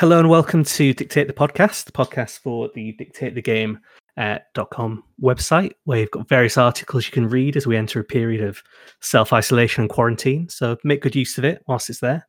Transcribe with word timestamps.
hello 0.00 0.18
and 0.18 0.30
welcome 0.30 0.64
to 0.64 0.94
Dictate 0.94 1.26
the 1.26 1.34
Podcast, 1.34 1.84
the 1.84 1.92
podcast 1.92 2.38
for 2.38 2.70
the 2.74 2.92
Dictate 2.92 3.34
the 3.34 3.42
Game 3.42 3.78
uh, 4.16 4.38
.com 4.70 5.04
website, 5.22 5.72
where 5.84 6.00
you've 6.00 6.10
got 6.10 6.26
various 6.26 6.56
articles 6.56 7.04
you 7.04 7.12
can 7.12 7.28
read 7.28 7.54
as 7.54 7.66
we 7.66 7.76
enter 7.76 8.00
a 8.00 8.04
period 8.04 8.42
of 8.42 8.62
self 9.02 9.34
isolation 9.34 9.82
and 9.82 9.90
quarantine. 9.90 10.48
So 10.48 10.78
make 10.84 11.02
good 11.02 11.14
use 11.14 11.36
of 11.36 11.44
it 11.44 11.62
whilst 11.68 11.90
it's 11.90 12.00
there. 12.00 12.26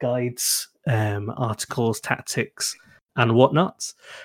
Guides, 0.00 0.66
um, 0.88 1.32
articles, 1.36 2.00
tactics, 2.00 2.74
and 3.14 3.36
whatnot. 3.36 3.84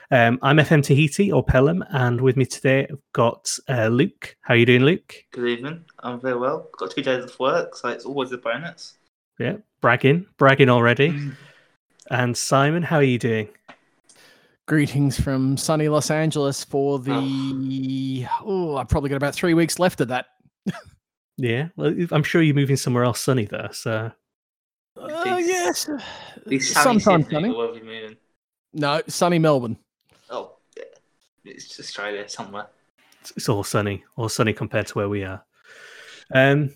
Um, 0.09 0.39
I'm 0.41 0.57
FM 0.57 0.81
Tahiti 0.83 1.31
or 1.31 1.43
Pelham, 1.43 1.83
and 1.91 2.19
with 2.19 2.35
me 2.35 2.45
today 2.45 2.87
I've 2.89 2.97
got 3.13 3.47
uh, 3.69 3.89
Luke. 3.89 4.35
How 4.41 4.55
are 4.55 4.57
you 4.57 4.65
doing, 4.65 4.81
Luke? 4.81 5.13
Good 5.33 5.47
evening. 5.47 5.85
I'm 5.99 6.19
very 6.19 6.39
well. 6.39 6.67
Got 6.79 6.89
two 6.89 7.03
days 7.03 7.25
of 7.25 7.39
work, 7.39 7.75
so 7.75 7.89
it's 7.89 8.05
always 8.05 8.31
a 8.31 8.39
bonus. 8.39 8.97
Yeah, 9.37 9.57
bragging, 9.81 10.25
bragging 10.39 10.69
already. 10.69 11.31
And 12.11 12.35
Simon, 12.35 12.83
how 12.83 12.97
are 12.97 13.03
you 13.03 13.19
doing? 13.19 13.49
Greetings 14.67 15.19
from 15.19 15.55
sunny 15.55 15.87
Los 15.87 16.11
Angeles 16.11 16.63
for 16.63 16.99
the. 16.99 18.27
Oh, 18.41 18.75
I've 18.75 18.89
probably 18.89 19.09
got 19.09 19.15
about 19.15 19.33
three 19.33 19.53
weeks 19.53 19.79
left 19.79 20.01
of 20.01 20.09
that. 20.09 20.25
yeah, 21.37 21.69
well, 21.77 21.95
I'm 22.11 22.23
sure 22.23 22.41
you're 22.41 22.55
moving 22.55 22.75
somewhere 22.75 23.03
else 23.03 23.21
sunny 23.21 23.45
though. 23.45 23.69
So. 23.71 24.11
Uh, 24.97 25.37
yes. 25.39 25.89
Sometimes 26.59 27.29
sunny. 27.29 27.49
moving? 27.49 28.17
No, 28.73 29.01
sunny 29.07 29.39
Melbourne. 29.39 29.77
Oh, 30.29 30.57
it's 31.45 31.79
Australia 31.79 32.27
somewhere. 32.27 32.67
It's 33.35 33.47
all 33.47 33.63
sunny, 33.63 34.03
all 34.15 34.29
sunny 34.29 34.53
compared 34.53 34.87
to 34.87 34.93
where 34.95 35.09
we 35.09 35.23
are. 35.23 35.43
Um, 36.33 36.71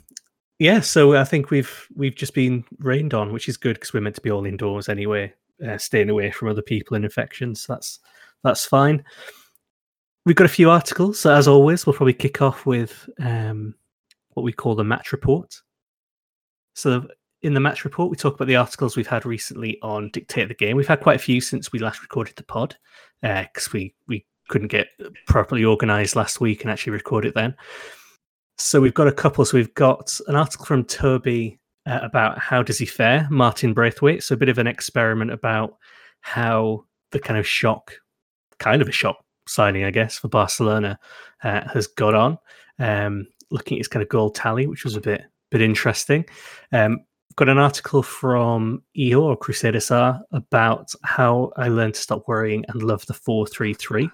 yeah, 0.61 0.79
so 0.79 1.15
I 1.15 1.23
think 1.23 1.49
we've 1.49 1.87
we've 1.95 2.13
just 2.13 2.35
been 2.35 2.63
rained 2.77 3.15
on, 3.15 3.33
which 3.33 3.49
is 3.49 3.57
good 3.57 3.77
because 3.77 3.93
we're 3.93 4.01
meant 4.01 4.13
to 4.17 4.21
be 4.21 4.29
all 4.29 4.45
indoors 4.45 4.89
anyway, 4.89 5.33
uh, 5.67 5.79
staying 5.79 6.11
away 6.11 6.29
from 6.29 6.49
other 6.49 6.61
people 6.61 6.93
and 6.93 7.03
infections. 7.03 7.65
That's 7.65 7.97
that's 8.43 8.63
fine. 8.63 9.03
We've 10.23 10.35
got 10.35 10.45
a 10.45 10.49
few 10.49 10.69
articles, 10.69 11.19
so 11.19 11.33
as 11.33 11.47
always, 11.47 11.87
we'll 11.87 11.95
probably 11.95 12.13
kick 12.13 12.43
off 12.43 12.67
with 12.67 13.09
um, 13.19 13.73
what 14.33 14.43
we 14.43 14.53
call 14.53 14.75
the 14.75 14.83
match 14.83 15.11
report. 15.11 15.59
So 16.75 17.07
in 17.41 17.55
the 17.55 17.59
match 17.59 17.83
report, 17.83 18.11
we 18.11 18.15
talk 18.15 18.35
about 18.35 18.47
the 18.47 18.57
articles 18.57 18.95
we've 18.95 19.07
had 19.07 19.25
recently 19.25 19.79
on 19.81 20.11
Dictate 20.11 20.47
the 20.47 20.53
Game. 20.53 20.77
We've 20.77 20.87
had 20.87 21.01
quite 21.01 21.15
a 21.15 21.23
few 21.23 21.41
since 21.41 21.71
we 21.71 21.79
last 21.79 22.03
recorded 22.03 22.35
the 22.35 22.43
pod 22.43 22.77
because 23.23 23.67
uh, 23.67 23.71
we 23.73 23.95
we 24.07 24.27
couldn't 24.47 24.67
get 24.67 24.89
properly 25.25 25.65
organised 25.65 26.15
last 26.15 26.39
week 26.39 26.61
and 26.61 26.69
actually 26.69 26.93
record 26.93 27.25
it 27.25 27.33
then. 27.33 27.55
So 28.61 28.79
we've 28.79 28.93
got 28.93 29.07
a 29.07 29.11
couple. 29.11 29.43
So 29.43 29.57
we've 29.57 29.73
got 29.73 30.17
an 30.27 30.35
article 30.35 30.65
from 30.65 30.85
Toby 30.85 31.59
uh, 31.87 31.99
about 32.03 32.37
how 32.37 32.61
does 32.61 32.77
he 32.77 32.85
fare, 32.85 33.27
Martin 33.31 33.73
Braithwaite. 33.73 34.23
So 34.23 34.35
a 34.35 34.37
bit 34.37 34.49
of 34.49 34.59
an 34.59 34.67
experiment 34.67 35.31
about 35.31 35.77
how 36.21 36.85
the 37.11 37.19
kind 37.19 37.39
of 37.39 37.47
shock, 37.47 37.93
kind 38.59 38.81
of 38.81 38.87
a 38.87 38.91
shock 38.91 39.17
signing, 39.47 39.83
I 39.83 39.91
guess, 39.91 40.19
for 40.19 40.27
Barcelona 40.27 40.99
uh, 41.43 41.67
has 41.73 41.87
got 41.87 42.13
on. 42.13 42.37
Um, 42.79 43.27
looking 43.49 43.77
at 43.77 43.79
his 43.79 43.87
kind 43.87 44.03
of 44.03 44.09
goal 44.09 44.29
tally, 44.29 44.67
which 44.67 44.83
was 44.83 44.95
a 44.95 45.01
bit 45.01 45.23
bit 45.49 45.61
interesting. 45.61 46.23
Um, 46.71 46.99
got 47.35 47.49
an 47.49 47.57
article 47.57 48.03
from 48.03 48.83
EO 48.95 49.23
or 49.23 49.35
Crusader 49.35 50.21
about 50.31 50.93
how 51.03 51.51
I 51.57 51.67
learned 51.67 51.95
to 51.95 52.01
stop 52.01 52.27
worrying 52.27 52.63
and 52.69 52.83
love 52.83 53.05
the 53.07 53.13
433, 53.13 54.09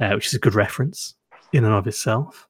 uh, 0.00 0.12
which 0.14 0.26
is 0.28 0.34
a 0.34 0.38
good 0.38 0.54
reference 0.54 1.14
in 1.52 1.64
and 1.64 1.74
of 1.74 1.86
itself. 1.86 2.48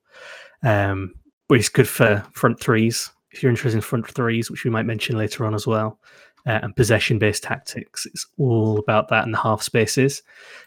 Um, 0.62 1.14
but 1.50 1.58
it's 1.58 1.68
good 1.68 1.88
for 1.88 2.24
front 2.32 2.60
threes 2.60 3.10
if 3.32 3.42
you're 3.42 3.50
interested 3.50 3.76
in 3.76 3.82
front 3.82 4.06
threes, 4.06 4.52
which 4.52 4.64
we 4.64 4.70
might 4.70 4.86
mention 4.86 5.18
later 5.18 5.44
on 5.44 5.52
as 5.52 5.66
well. 5.66 5.98
Uh, 6.46 6.60
and 6.62 6.74
possession 6.74 7.18
based 7.18 7.42
tactics. 7.42 8.06
It's 8.06 8.26
all 8.38 8.78
about 8.78 9.08
that 9.08 9.26
in 9.26 9.32
the 9.32 9.38
half 9.38 9.60
spaces. 9.60 10.22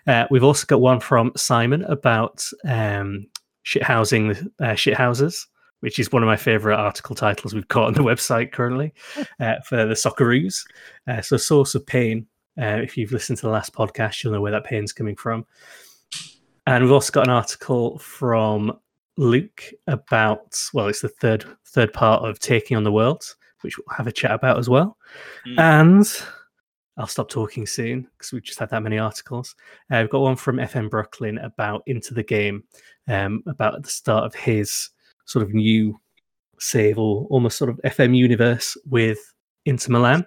Uh, 0.06 0.28
we've 0.30 0.44
also 0.44 0.68
got 0.68 0.82
one 0.82 1.00
from 1.00 1.32
Simon 1.36 1.84
about 1.86 2.46
um, 2.66 3.26
shit 3.64 3.82
housing 3.82 4.36
uh, 4.60 4.76
shit 4.76 4.94
houses, 4.94 5.48
which 5.80 5.98
is 5.98 6.12
one 6.12 6.22
of 6.22 6.28
my 6.28 6.36
favorite 6.36 6.78
article 6.78 7.16
titles 7.16 7.56
we've 7.56 7.68
got 7.70 7.88
on 7.88 7.94
the 7.94 8.02
website 8.04 8.52
currently 8.52 8.94
uh, 9.40 9.56
for 9.66 9.86
the 9.86 9.96
Socceroos. 9.96 10.64
Uh, 11.08 11.22
so, 11.22 11.38
source 11.38 11.74
of 11.74 11.88
pain. 11.88 12.28
Uh, 12.62 12.78
if 12.84 12.98
you've 12.98 13.14
listened 13.14 13.40
to 13.40 13.48
the 13.48 13.52
last 13.52 13.74
podcast, 13.74 14.22
you'll 14.24 14.34
know 14.34 14.42
where 14.42 14.52
that 14.52 14.66
pain's 14.66 14.94
coming 14.94 15.16
from. 15.16 15.44
And 16.68 16.84
we've 16.84 16.94
also 16.94 17.12
got 17.12 17.26
an 17.26 17.34
article 17.34 17.98
from 17.98 18.78
Luke 19.18 19.64
about 19.88 20.60
well, 20.74 20.88
it's 20.88 21.02
the 21.02 21.10
third 21.10 21.46
third 21.68 21.94
part 21.94 22.24
of 22.24 22.40
Taking 22.40 22.78
on 22.78 22.84
the 22.84 22.92
World, 22.92 23.24
which 23.62 23.78
we'll 23.78 23.96
have 23.96 24.08
a 24.08 24.12
chat 24.12 24.32
about 24.32 24.58
as 24.58 24.70
well. 24.70 24.98
Mm. 25.48 25.60
And 25.60 26.24
I'll 26.98 27.08
stop 27.08 27.30
talking 27.30 27.66
soon 27.66 28.08
because 28.18 28.32
we've 28.32 28.44
just 28.44 28.60
had 28.60 28.70
that 28.70 28.84
many 28.84 29.00
articles. 29.00 29.56
Uh, 29.92 30.00
we've 30.02 30.10
got 30.10 30.22
one 30.22 30.36
from 30.36 30.58
FM 30.58 30.90
Brooklyn 30.90 31.40
about 31.40 31.84
Into 31.88 32.14
the 32.14 32.24
Game, 32.24 32.64
um, 33.08 33.44
about 33.48 33.82
the 33.82 33.90
start 33.90 34.26
of 34.26 34.36
his 34.36 34.90
sort 35.26 35.44
of 35.44 35.54
new 35.54 36.00
save 36.60 37.00
or 37.00 37.26
almost 37.30 37.58
sort 37.58 37.70
of 37.70 37.80
FM 37.84 38.16
universe 38.16 38.78
with 38.86 39.20
Inter 39.66 39.92
Milan 39.92 40.26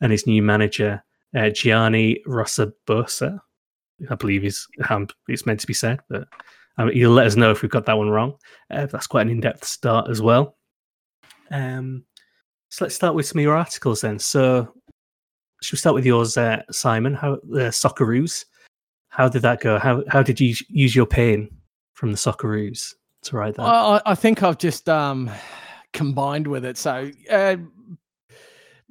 and 0.00 0.10
his 0.10 0.26
new 0.26 0.42
manager, 0.42 1.02
uh, 1.36 1.50
Gianni 1.50 2.20
Rossabosa. 2.26 3.38
I 4.10 4.14
believe 4.14 4.44
is 4.44 4.66
how 4.80 5.06
it's 5.26 5.46
meant 5.46 5.60
to 5.60 5.66
be 5.66 5.74
said, 5.74 6.00
but 6.08 6.28
um, 6.78 6.90
you'll 6.94 7.12
let 7.12 7.26
us 7.26 7.36
know 7.36 7.50
if 7.50 7.62
we've 7.62 7.70
got 7.70 7.86
that 7.86 7.98
one 7.98 8.08
wrong. 8.08 8.34
Uh, 8.70 8.86
that's 8.86 9.06
quite 9.06 9.22
an 9.22 9.30
in-depth 9.30 9.64
start 9.64 10.08
as 10.08 10.22
well. 10.22 10.56
Um, 11.50 12.04
so 12.70 12.84
let's 12.84 12.94
start 12.94 13.14
with 13.14 13.26
some 13.26 13.38
of 13.38 13.42
your 13.42 13.56
articles 13.56 14.00
then. 14.00 14.18
So, 14.18 14.72
should 15.62 15.74
we 15.74 15.78
start 15.78 15.94
with 15.94 16.06
yours, 16.06 16.36
uh, 16.36 16.62
Simon? 16.70 17.14
How 17.14 17.38
the 17.48 17.66
uh, 17.66 17.70
Socceroos? 17.70 18.44
How 19.08 19.28
did 19.28 19.42
that 19.42 19.60
go? 19.60 19.78
How 19.78 20.04
how 20.08 20.22
did 20.22 20.38
you 20.38 20.54
use 20.68 20.94
your 20.94 21.06
pain 21.06 21.50
from 21.94 22.12
the 22.12 22.18
Socceroos 22.18 22.94
to 23.22 23.36
write 23.36 23.54
that? 23.56 23.62
I, 23.62 24.00
I 24.06 24.14
think 24.14 24.42
I've 24.42 24.58
just 24.58 24.88
um, 24.88 25.30
combined 25.92 26.46
with 26.46 26.64
it. 26.64 26.76
So, 26.76 27.10
uh, 27.30 27.56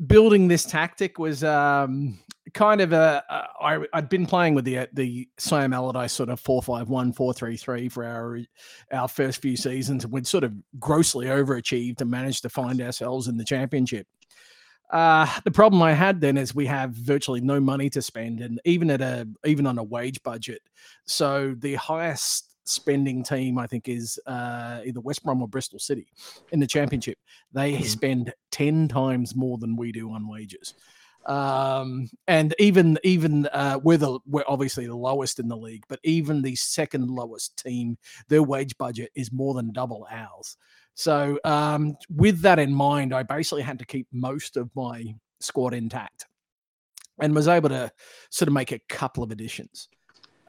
building 0.08 0.48
this 0.48 0.66
tactic 0.66 1.20
was 1.20 1.44
um, 1.44 2.20
kind 2.58 2.82
of 2.82 2.92
a, 2.92 3.24
a 3.30 3.64
I, 3.64 3.86
I'd 3.94 4.10
been 4.10 4.26
playing 4.26 4.56
with 4.56 4.66
the 4.66 4.80
uh, 4.80 4.88
the 4.92 5.30
Sam 5.38 5.74
Allardyce 5.74 6.12
sort 6.12 6.30
of 6.30 6.40
four 6.40 6.64
five 6.64 6.90
one 6.90 7.14
four 7.14 7.32
three 7.32 7.56
three 7.56 7.88
for 7.88 8.04
our 8.04 8.40
our 8.92 9.08
first 9.08 9.42
few 9.42 9.56
seasons, 9.56 10.04
and 10.04 10.12
we'd 10.12 10.28
sort 10.28 10.44
of 10.44 10.54
grossly 10.80 11.28
overachieved 11.28 12.02
and 12.02 12.10
managed 12.10 12.42
to 12.42 12.50
find 12.50 12.82
ourselves 12.82 13.28
in 13.28 13.38
the 13.38 13.46
championship. 13.46 14.08
Uh, 14.90 15.28
the 15.44 15.52
problem 15.52 15.82
I 15.82 15.94
had 15.94 16.20
then 16.20 16.38
is 16.38 16.56
we 16.56 16.66
have 16.66 16.92
virtually 16.92 17.42
no 17.42 17.60
money 17.60 17.90
to 17.92 18.02
spend, 18.02 18.42
and 18.42 18.60
even 18.66 18.90
at 18.90 19.02
a 19.02 19.28
even 19.46 19.68
on 19.68 19.78
a 19.78 19.84
wage 19.84 20.22
budget, 20.24 20.62
so 21.06 21.56
the 21.60 21.76
highest 21.76 22.56
spending 22.64 23.24
team 23.24 23.58
I 23.60 23.68
think 23.68 23.88
is 23.88 24.20
uh, 24.26 24.82
either 24.84 25.00
West 25.00 25.24
Brom 25.24 25.42
or 25.42 25.48
Bristol 25.48 25.80
City 25.80 26.08
in 26.52 26.60
the 26.60 26.68
championship. 26.68 27.20
They 27.54 27.74
mm-hmm. 27.74 27.84
spend 27.84 28.34
ten 28.50 28.88
times 28.88 29.36
more 29.36 29.60
than 29.60 29.78
we 29.78 29.92
do 29.92 30.12
on 30.12 30.28
wages 30.28 30.74
um, 31.28 32.10
and 32.28 32.56
even 32.58 32.98
even 33.04 33.48
uh, 33.48 33.80
we're 33.84 33.98
the 33.98 34.20
we're 34.26 34.44
obviously 34.48 34.88
the 34.88 34.96
lowest 34.96 35.40
in 35.40 35.50
the 35.50 35.58
league, 35.58 35.84
but 35.90 36.00
even 36.04 36.42
the 36.42 36.56
second 36.56 37.10
lowest 37.10 37.58
team, 37.58 37.98
their 38.30 38.42
wage 38.42 38.78
budget 38.78 39.12
is 39.14 39.32
more 39.32 39.54
than 39.54 39.74
double 39.74 40.08
ours. 40.10 40.58
So 40.96 41.38
um, 41.44 41.98
with 42.10 42.42
that 42.42 42.60
in 42.60 42.74
mind, 42.74 43.14
I 43.14 43.24
basically 43.24 43.62
had 43.62 43.80
to 43.80 43.86
keep 43.86 44.08
most 44.12 44.58
of 44.58 44.70
my 44.76 45.16
squad 45.42 45.74
intact, 45.74 46.26
and 47.20 47.36
was 47.36 47.48
able 47.48 47.70
to 47.70 47.92
sort 48.30 48.48
of 48.48 48.54
make 48.54 48.72
a 48.72 48.82
couple 48.88 49.24
of 49.24 49.32
additions. 49.32 49.90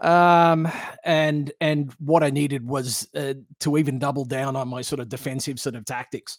Um, 0.00 0.69
and 1.05 1.50
and 1.61 1.93
what 1.99 2.23
I 2.23 2.31
needed 2.31 2.64
was 2.64 3.08
uh, 3.17 3.35
to 3.61 3.79
even 3.79 3.99
double 3.99 4.25
down 4.25 4.55
on 4.55 4.69
my 4.69 4.82
sort 4.82 5.00
of 5.00 5.08
defensive 5.08 5.58
sort 5.58 5.75
of 5.75 5.85
tactics. 5.85 6.38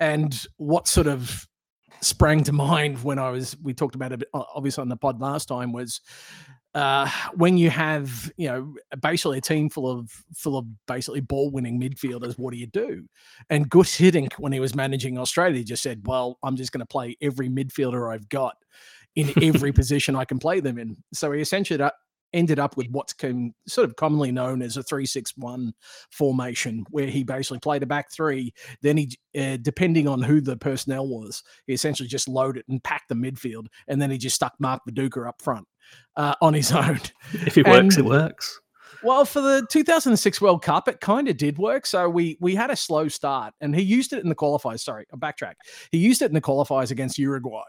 And 0.00 0.34
what 0.56 0.88
sort 0.88 1.06
of 1.06 1.46
sprang 2.04 2.44
to 2.44 2.52
mind 2.52 3.02
when 3.02 3.18
I 3.18 3.30
was 3.30 3.56
we 3.62 3.74
talked 3.74 3.94
about 3.94 4.12
it 4.12 4.22
obviously 4.32 4.82
on 4.82 4.88
the 4.88 4.96
pod 4.96 5.20
last 5.20 5.46
time 5.46 5.72
was 5.72 6.00
uh, 6.74 7.08
when 7.34 7.56
you 7.56 7.70
have 7.70 8.32
you 8.36 8.48
know 8.48 8.74
basically 9.00 9.38
a 9.38 9.40
team 9.40 9.70
full 9.70 9.88
of 9.88 10.10
full 10.34 10.58
of 10.58 10.66
basically 10.86 11.20
ball 11.20 11.50
winning 11.50 11.80
midfielders, 11.80 12.36
what 12.36 12.52
do 12.52 12.58
you 12.58 12.66
do? 12.66 13.04
And 13.48 13.70
Guus 13.70 13.96
Hiddink, 13.96 14.34
when 14.38 14.52
he 14.52 14.58
was 14.58 14.74
managing 14.74 15.16
Australia, 15.16 15.62
just 15.62 15.84
said, 15.84 16.02
"Well, 16.04 16.38
I'm 16.42 16.56
just 16.56 16.72
going 16.72 16.80
to 16.80 16.86
play 16.86 17.16
every 17.20 17.48
midfielder 17.48 18.12
I've 18.12 18.28
got." 18.28 18.56
in 19.16 19.32
every 19.42 19.72
position 19.80 20.16
I 20.16 20.24
can 20.24 20.40
play 20.40 20.58
them 20.58 20.76
in. 20.76 20.96
So 21.12 21.30
he 21.30 21.40
essentially 21.40 21.78
ended 22.34 22.58
up 22.58 22.76
with 22.76 22.88
what's 22.90 23.12
com- 23.12 23.54
sort 23.66 23.88
of 23.88 23.96
commonly 23.96 24.32
known 24.32 24.60
as 24.60 24.76
a 24.76 24.82
3-6-1 24.82 25.72
formation 26.10 26.84
where 26.90 27.06
he 27.06 27.24
basically 27.24 27.60
played 27.60 27.82
a 27.82 27.86
back 27.86 28.12
three 28.12 28.52
then 28.82 28.96
he 28.96 29.16
uh, 29.38 29.56
depending 29.62 30.06
on 30.06 30.20
who 30.20 30.40
the 30.40 30.56
personnel 30.56 31.06
was 31.06 31.42
he 31.66 31.72
essentially 31.72 32.08
just 32.08 32.28
loaded 32.28 32.64
and 32.68 32.82
packed 32.82 33.08
the 33.08 33.14
midfield 33.14 33.66
and 33.88 34.02
then 34.02 34.10
he 34.10 34.18
just 34.18 34.36
stuck 34.36 34.52
mark 34.58 34.82
Viduka 34.88 35.26
up 35.26 35.40
front 35.40 35.66
uh, 36.16 36.34
on 36.42 36.52
his 36.52 36.72
own 36.72 37.00
if 37.32 37.56
it 37.56 37.66
and, 37.66 37.86
works 37.86 37.96
it 37.96 38.04
works 38.04 38.60
Well, 39.04 39.26
for 39.26 39.42
the 39.42 39.66
2006 39.68 40.40
World 40.40 40.62
Cup, 40.62 40.88
it 40.88 41.00
kind 41.00 41.28
of 41.28 41.36
did 41.36 41.58
work. 41.58 41.84
So 41.84 42.08
we 42.08 42.38
we 42.40 42.54
had 42.54 42.70
a 42.70 42.76
slow 42.76 43.06
start, 43.08 43.52
and 43.60 43.76
he 43.76 43.82
used 43.82 44.14
it 44.14 44.22
in 44.22 44.30
the 44.30 44.34
qualifiers. 44.34 44.80
Sorry, 44.80 45.04
I 45.12 45.16
backtrack. 45.16 45.54
He 45.92 45.98
used 45.98 46.22
it 46.22 46.26
in 46.26 46.32
the 46.32 46.40
qualifiers 46.40 46.90
against 46.90 47.18
Uruguay, 47.18 47.64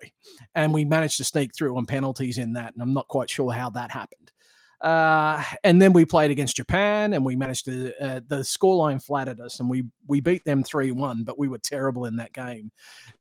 and 0.55 0.73
we 0.73 0.85
managed 0.85 1.17
to 1.17 1.25
sneak 1.25 1.53
through 1.53 1.75
on 1.75 1.85
penalties 1.85 2.37
in 2.37 2.53
that. 2.53 2.73
And 2.73 2.81
I'm 2.81 2.93
not 2.93 3.09
quite 3.09 3.29
sure 3.29 3.51
how 3.51 3.69
that 3.71 3.91
happened. 3.91 4.31
Uh, 4.81 5.43
and 5.63 5.81
then 5.81 5.93
we 5.93 6.05
played 6.05 6.31
against 6.31 6.55
Japan, 6.55 7.13
and 7.13 7.25
we 7.25 7.35
managed 7.35 7.65
to. 7.65 7.93
Uh, 8.01 8.21
the 8.27 8.37
scoreline 8.37 9.01
flattered 9.01 9.39
us, 9.39 9.59
and 9.59 9.69
we 9.69 9.85
we 10.07 10.21
beat 10.21 10.43
them 10.45 10.63
three 10.63 10.91
one. 10.91 11.23
But 11.23 11.39
we 11.39 11.47
were 11.47 11.57
terrible 11.57 12.05
in 12.05 12.17
that 12.17 12.33
game, 12.33 12.71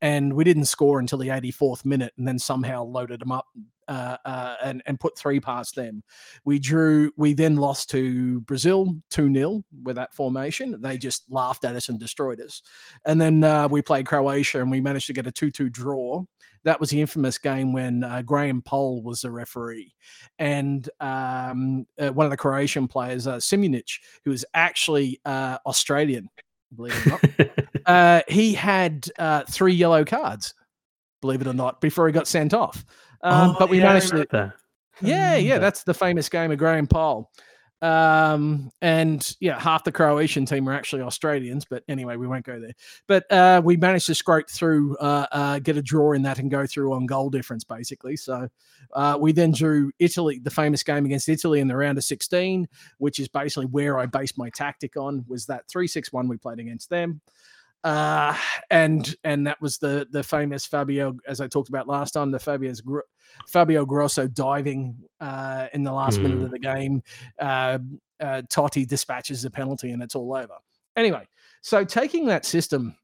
and 0.03 0.35
we 0.35 0.45
didn't 0.45 0.67
score 0.67 0.99
until 0.99 1.19
the 1.19 1.29
84th 1.29 1.85
minute, 1.85 2.13
and 2.19 2.27
then 2.27 2.39
somehow 2.39 2.85
loaded 2.85 3.21
them 3.21 3.33
up 3.33 3.47
uh, 3.89 4.17
uh, 4.25 4.57
and 4.63 4.83
and 4.87 5.01
put 5.01 5.17
three 5.19 5.41
past 5.41 5.75
them. 5.75 6.03
We 6.45 6.59
drew. 6.59 7.11
We 7.17 7.35
then 7.35 7.57
lost 7.57 7.91
to 7.91 8.41
Brazil 8.43 8.95
two 9.11 9.33
0 9.33 9.63
with 9.83 9.97
that 9.97 10.15
formation. 10.15 10.81
They 10.81 10.99
just 10.99 11.25
laughed 11.29 11.65
at 11.65 11.77
us 11.77 11.89
and 11.89 11.99
destroyed 11.99 12.41
us. 12.41 12.63
And 13.05 13.21
then 13.21 13.45
uh, 13.45 13.69
we 13.69 13.83
played 13.83 14.07
Croatia 14.07 14.61
and 14.61 14.71
we 14.71 14.81
managed 14.81 15.07
to 15.09 15.13
get 15.13 15.27
a 15.27 15.33
two 15.33 15.51
two 15.51 15.69
draw. 15.69 16.25
That 16.65 16.81
was 16.81 16.89
the 16.89 17.01
infamous 17.01 17.37
game 17.37 17.75
when 17.75 18.05
uh, 18.05 18.23
Graham 18.23 18.63
Poll 18.63 19.03
was 19.03 19.21
the 19.21 19.31
referee, 19.31 19.95
and 20.39 20.89
um, 20.99 21.87
uh, 21.99 22.09
one 22.09 22.25
of 22.25 22.31
the 22.31 22.39
Croatian 22.39 22.89
players, 22.89 23.27
uh, 23.27 23.37
Simunic, 23.37 23.99
who 24.25 24.31
was 24.31 24.47
actually 24.55 25.21
uh, 25.27 25.59
Australian, 25.67 26.31
believe 26.75 26.95
it 26.95 27.07
or 27.07 27.85
not, 27.87 28.25
he 28.31 28.55
had 28.55 29.11
three 29.51 29.75
yellow 29.75 30.07
cards 30.07 30.55
believe 31.25 31.41
it 31.41 31.47
or 31.47 31.55
not, 31.55 31.81
before 31.81 32.07
he 32.07 32.13
got 32.13 32.29
sent 32.29 32.53
off. 32.53 32.85
Um, 33.25 33.51
oh, 33.51 33.57
but 33.59 33.71
we 33.71 33.79
yeah, 33.79 33.85
managed 33.85 34.11
to. 34.11 34.27
That. 34.31 34.53
Yeah, 35.01 35.35
yeah, 35.37 35.59
that's 35.59 35.83
the 35.83 35.95
famous 35.95 36.29
game 36.29 36.53
of 36.53 36.59
Graham 36.59 36.87
Poll. 36.87 37.31
Um, 37.83 38.71
and 38.81 39.37
yeah, 39.41 39.61
half 39.61 39.85
the 39.85 39.93
Croatian 39.93 40.47
team 40.47 40.69
are 40.69 40.73
actually 40.73 41.03
Australians, 41.03 41.67
but 41.69 41.83
anyway, 41.89 42.17
we 42.17 42.27
won't 42.27 42.47
go 42.47 42.59
there. 42.59 42.73
But 43.07 43.31
uh, 43.31 43.61
we 43.63 43.77
managed 43.77 44.07
to 44.07 44.15
scrape 44.15 44.49
through, 44.49 44.97
uh, 44.99 45.27
uh, 45.33 45.59
get 45.59 45.77
a 45.77 45.83
draw 45.83 46.13
in 46.13 46.23
that, 46.23 46.39
and 46.39 46.51
go 46.51 46.67
through 46.67 46.95
on 46.95 47.05
goal 47.07 47.29
difference, 47.29 47.65
basically. 47.65 48.17
So 48.17 48.49
uh, 48.95 49.19
we 49.21 49.33
then 49.33 49.53
drew 49.53 49.91
Italy, 49.99 50.39
the 50.43 50.51
famous 50.51 50.83
game 50.83 51.05
against 51.05 51.29
Italy 51.29 51.61
in 51.61 51.69
the 51.69 51.77
round 51.77 51.99
of 51.99 52.05
16, 52.05 52.67
which 52.99 53.19
is 53.19 53.29
basically 53.29 53.67
where 53.67 53.99
I 53.99 54.07
based 54.07 54.39
my 54.39 54.49
tactic 54.51 54.97
on, 54.97 55.25
was 55.29 55.47
that 55.47 55.69
3 55.69 55.87
6 55.87 56.13
1 56.13 56.29
we 56.29 56.39
played 56.39 56.61
against 56.61 56.89
them. 56.89 57.21
Uh, 57.85 58.35
and 58.71 59.15
and 59.25 59.47
that 59.47 59.61
was 59.61 59.77
the 59.77 60.09
the 60.11 60.23
famous 60.23 60.65
Fabio, 60.65 61.17
as 61.29 61.43
I 61.43 61.47
talked 61.47 61.69
about 61.69 61.87
last 61.87 62.13
time, 62.13 62.31
the 62.31 62.39
Fabio's 62.39 62.83
Fabio 63.47 63.85
Grosso 63.85 64.27
diving 64.27 64.97
uh, 65.21 65.67
in 65.75 65.85
the 65.85 65.93
last 65.93 66.19
mm. 66.19 66.23
minute 66.23 66.39
of 66.39 66.47
hmm. 66.47 66.53
the 66.53 66.59
game. 66.59 67.03
Uh, 67.39 67.79
uh, 68.21 68.43
Totti 68.51 68.87
dispatches 68.87 69.43
the 69.43 69.51
penalty, 69.51 69.91
and 69.91 70.03
it's 70.03 70.15
all 70.15 70.35
over. 70.35 70.55
Anyway, 70.97 71.27
so 71.61 71.85
taking 71.85 72.27
that 72.27 72.47
system, 72.47 72.97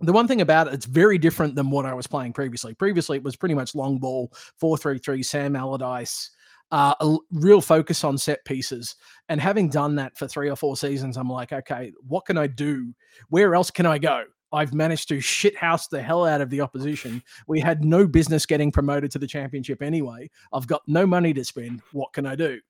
the 0.00 0.12
one 0.12 0.26
thing 0.26 0.40
about 0.40 0.66
it, 0.66 0.74
it's 0.74 0.86
very 0.86 1.18
different 1.18 1.54
than 1.54 1.70
what 1.70 1.86
I 1.86 1.94
was 1.94 2.08
playing 2.08 2.32
previously. 2.32 2.74
Previously, 2.74 3.18
it 3.18 3.22
was 3.22 3.36
pretty 3.36 3.54
much 3.54 3.76
long 3.76 3.98
ball, 3.98 4.32
four 4.58 4.76
three 4.76 4.98
three, 4.98 5.22
Sam 5.22 5.54
Allardyce 5.54 6.30
uh, 6.70 6.94
a 7.00 7.16
real 7.32 7.60
focus 7.60 8.04
on 8.04 8.16
set 8.18 8.44
pieces. 8.44 8.96
And 9.28 9.40
having 9.40 9.68
done 9.68 9.96
that 9.96 10.16
for 10.16 10.28
three 10.28 10.50
or 10.50 10.56
four 10.56 10.76
seasons, 10.76 11.16
I'm 11.16 11.30
like, 11.30 11.52
okay, 11.52 11.92
what 12.06 12.26
can 12.26 12.38
I 12.38 12.46
do? 12.46 12.94
Where 13.28 13.54
else 13.54 13.70
can 13.70 13.86
I 13.86 13.98
go? 13.98 14.24
I've 14.52 14.74
managed 14.74 15.08
to 15.08 15.18
shithouse 15.18 15.88
the 15.88 16.02
hell 16.02 16.26
out 16.26 16.40
of 16.40 16.50
the 16.50 16.60
opposition. 16.60 17.22
We 17.46 17.60
had 17.60 17.84
no 17.84 18.06
business 18.06 18.46
getting 18.46 18.72
promoted 18.72 19.10
to 19.12 19.18
the 19.18 19.26
championship 19.26 19.82
anyway. 19.82 20.30
I've 20.52 20.66
got 20.66 20.82
no 20.86 21.06
money 21.06 21.32
to 21.34 21.44
spend. 21.44 21.82
What 21.92 22.12
can 22.12 22.26
I 22.26 22.34
do? 22.34 22.60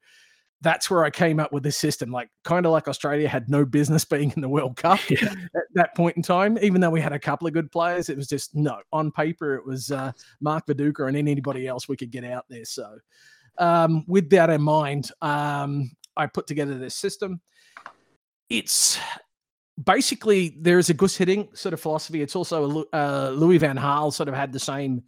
That's 0.62 0.90
where 0.90 1.06
I 1.06 1.10
came 1.10 1.40
up 1.40 1.52
with 1.54 1.62
this 1.62 1.78
system, 1.78 2.10
like 2.10 2.28
kind 2.44 2.66
of 2.66 2.72
like 2.72 2.86
Australia 2.86 3.26
had 3.30 3.48
no 3.48 3.64
business 3.64 4.04
being 4.10 4.30
in 4.36 4.42
the 4.42 4.48
World 4.48 4.76
Cup 4.76 5.00
yeah. 5.10 5.32
at 5.56 5.62
that 5.72 5.96
point 5.96 6.18
in 6.18 6.22
time. 6.22 6.58
Even 6.60 6.82
though 6.82 6.90
we 6.90 7.00
had 7.00 7.14
a 7.14 7.18
couple 7.18 7.46
of 7.46 7.54
good 7.54 7.72
players, 7.72 8.10
it 8.10 8.16
was 8.16 8.28
just 8.28 8.54
no. 8.54 8.78
On 8.92 9.10
paper, 9.10 9.54
it 9.54 9.64
was 9.64 9.90
uh, 9.90 10.12
Mark 10.40 10.66
Viduka 10.66 11.08
and 11.08 11.16
anybody 11.16 11.66
else 11.66 11.88
we 11.88 11.96
could 11.96 12.10
get 12.10 12.24
out 12.24 12.44
there. 12.50 12.66
So 12.66 12.98
um, 13.58 14.04
with 14.06 14.30
that 14.30 14.50
in 14.50 14.62
mind, 14.62 15.10
um, 15.22 15.90
I 16.16 16.26
put 16.26 16.46
together 16.46 16.78
this 16.78 16.96
system. 16.96 17.40
It's 18.48 18.98
basically 19.82 20.56
there's 20.60 20.90
a 20.90 20.94
Guus 20.94 21.18
Hiddink 21.18 21.56
sort 21.56 21.72
of 21.72 21.80
philosophy. 21.80 22.22
It's 22.22 22.36
also 22.36 22.86
a, 22.92 22.96
uh, 22.96 23.30
Louis 23.30 23.58
Van 23.58 23.76
Gaal 23.76 24.12
sort 24.12 24.28
of 24.28 24.34
had 24.34 24.52
the 24.52 24.58
same, 24.58 25.02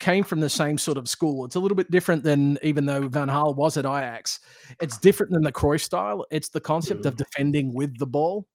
came 0.00 0.24
from 0.24 0.40
the 0.40 0.50
same 0.50 0.78
sort 0.78 0.98
of 0.98 1.08
school. 1.08 1.44
It's 1.44 1.56
a 1.56 1.60
little 1.60 1.76
bit 1.76 1.90
different 1.90 2.22
than 2.22 2.58
even 2.62 2.86
though 2.86 3.08
Van 3.08 3.28
Gaal 3.28 3.56
was 3.56 3.76
at 3.76 3.86
Ajax. 3.86 4.40
It's 4.80 4.98
different 4.98 5.32
than 5.32 5.42
the 5.42 5.52
Cruyff 5.52 5.80
style. 5.80 6.26
It's 6.30 6.50
the 6.50 6.60
concept 6.60 7.02
mm. 7.02 7.06
of 7.06 7.16
defending 7.16 7.74
with 7.74 7.98
the 7.98 8.06
ball. 8.06 8.46